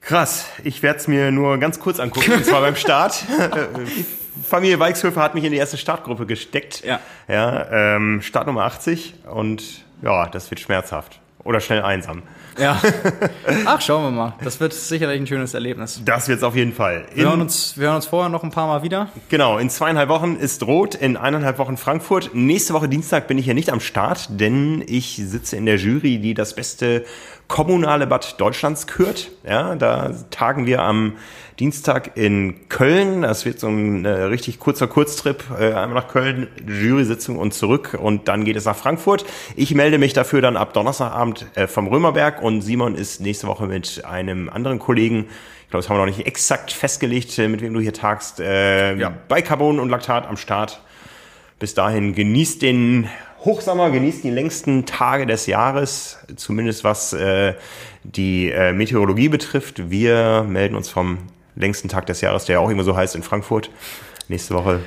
Krass, 0.00 0.46
ich 0.64 0.82
werde 0.82 1.00
es 1.00 1.08
mir 1.08 1.30
nur 1.30 1.58
ganz 1.58 1.80
kurz 1.80 2.00
angucken, 2.00 2.32
und 2.32 2.46
zwar 2.46 2.60
beim 2.62 2.76
Start. 2.76 3.24
Familie 4.44 4.78
Weichshöfer 4.78 5.22
hat 5.22 5.34
mich 5.34 5.44
in 5.44 5.52
die 5.52 5.58
erste 5.58 5.76
Startgruppe 5.76 6.26
gesteckt. 6.26 6.84
Ja. 6.84 7.00
ja 7.28 7.96
ähm, 7.96 8.22
Startnummer 8.22 8.64
80 8.64 9.14
und 9.30 9.84
ja, 10.02 10.28
das 10.28 10.50
wird 10.50 10.60
schmerzhaft. 10.60 11.20
Oder 11.44 11.60
schnell 11.60 11.82
einsam. 11.82 12.22
Ja. 12.58 12.80
Ach, 13.66 13.80
schauen 13.80 14.02
wir 14.02 14.10
mal. 14.10 14.34
Das 14.42 14.58
wird 14.58 14.72
sicherlich 14.72 15.20
ein 15.20 15.26
schönes 15.26 15.54
Erlebnis. 15.54 16.00
Das 16.04 16.26
wird 16.26 16.38
es 16.38 16.44
auf 16.44 16.56
jeden 16.56 16.72
Fall. 16.72 17.06
In, 17.12 17.18
wir, 17.18 17.28
hören 17.28 17.40
uns, 17.40 17.78
wir 17.78 17.86
hören 17.86 17.96
uns 17.96 18.06
vorher 18.06 18.28
noch 18.28 18.42
ein 18.42 18.50
paar 18.50 18.66
Mal 18.66 18.82
wieder. 18.82 19.10
Genau, 19.28 19.58
in 19.58 19.70
zweieinhalb 19.70 20.08
Wochen 20.08 20.34
ist 20.34 20.64
Rot, 20.64 20.96
in 20.96 21.16
eineinhalb 21.16 21.58
Wochen 21.58 21.76
Frankfurt. 21.76 22.34
Nächste 22.34 22.74
Woche 22.74 22.88
Dienstag 22.88 23.28
bin 23.28 23.38
ich 23.38 23.46
ja 23.46 23.54
nicht 23.54 23.70
am 23.70 23.78
Start, 23.80 24.28
denn 24.40 24.82
ich 24.86 25.16
sitze 25.16 25.56
in 25.56 25.66
der 25.66 25.76
Jury, 25.76 26.18
die 26.18 26.34
das 26.34 26.54
beste 26.56 27.04
kommunale 27.48 28.06
Bad 28.06 28.40
Deutschlands 28.40 28.86
kürt. 28.86 29.30
Ja, 29.48 29.74
da 29.76 30.12
tagen 30.30 30.66
wir 30.66 30.82
am 30.82 31.14
Dienstag 31.58 32.16
in 32.16 32.68
Köln. 32.68 33.22
Das 33.22 33.44
wird 33.44 33.60
so 33.60 33.68
ein 33.68 34.04
äh, 34.04 34.10
richtig 34.24 34.58
kurzer 34.58 34.86
Kurztrip. 34.86 35.44
Äh, 35.58 35.72
einmal 35.72 35.94
nach 35.94 36.08
Köln, 36.08 36.48
Jury-Sitzung 36.66 37.38
und 37.38 37.54
zurück. 37.54 37.96
Und 38.00 38.28
dann 38.28 38.44
geht 38.44 38.56
es 38.56 38.64
nach 38.64 38.76
Frankfurt. 38.76 39.24
Ich 39.54 39.74
melde 39.74 39.98
mich 39.98 40.12
dafür 40.12 40.42
dann 40.42 40.56
ab 40.56 40.72
Donnerstagabend 40.72 41.46
äh, 41.54 41.66
vom 41.66 41.86
Römerberg. 41.86 42.42
Und 42.42 42.62
Simon 42.62 42.94
ist 42.94 43.20
nächste 43.20 43.46
Woche 43.46 43.66
mit 43.66 44.04
einem 44.04 44.48
anderen 44.48 44.78
Kollegen 44.78 45.26
ich 45.66 45.70
glaube, 45.70 45.82
das 45.82 45.90
haben 45.90 45.96
wir 45.96 46.06
noch 46.06 46.16
nicht 46.16 46.24
exakt 46.28 46.70
festgelegt, 46.70 47.36
äh, 47.40 47.48
mit 47.48 47.60
wem 47.60 47.74
du 47.74 47.80
hier 47.80 47.92
tagst, 47.92 48.38
äh, 48.38 48.94
ja. 48.94 49.12
bei 49.26 49.42
Carbon 49.42 49.80
und 49.80 49.88
Laktat 49.88 50.28
am 50.28 50.36
Start. 50.36 50.80
Bis 51.58 51.74
dahin 51.74 52.14
genießt 52.14 52.62
den 52.62 53.08
Hochsommer, 53.44 53.90
genießt 53.90 54.24
die 54.24 54.30
längsten 54.30 54.86
Tage 54.86 55.26
des 55.26 55.46
Jahres, 55.46 56.18
zumindest 56.36 56.84
was 56.84 57.12
äh, 57.12 57.54
die 58.02 58.50
äh, 58.50 58.72
Meteorologie 58.72 59.28
betrifft. 59.28 59.90
Wir 59.90 60.44
melden 60.48 60.74
uns 60.74 60.88
vom 60.88 61.18
längsten 61.54 61.88
Tag 61.88 62.06
des 62.06 62.20
Jahres, 62.20 62.44
der 62.44 62.54
ja 62.54 62.60
auch 62.60 62.70
immer 62.70 62.84
so 62.84 62.96
heißt, 62.96 63.14
in 63.14 63.22
Frankfurt. 63.22 63.70
Nächste 64.28 64.54
Woche. 64.54 64.80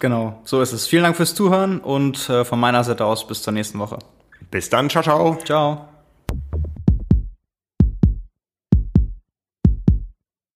Genau, 0.00 0.40
so 0.44 0.60
ist 0.60 0.72
es. 0.72 0.86
Vielen 0.86 1.02
Dank 1.02 1.16
fürs 1.16 1.34
Zuhören 1.34 1.80
und 1.80 2.28
äh, 2.28 2.44
von 2.44 2.60
meiner 2.60 2.84
Seite 2.84 3.04
aus 3.04 3.26
bis 3.26 3.42
zur 3.42 3.52
nächsten 3.52 3.78
Woche. 3.78 3.98
Bis 4.50 4.70
dann, 4.70 4.90
ciao, 4.90 5.02
ciao. 5.02 5.38
Ciao. 5.44 5.93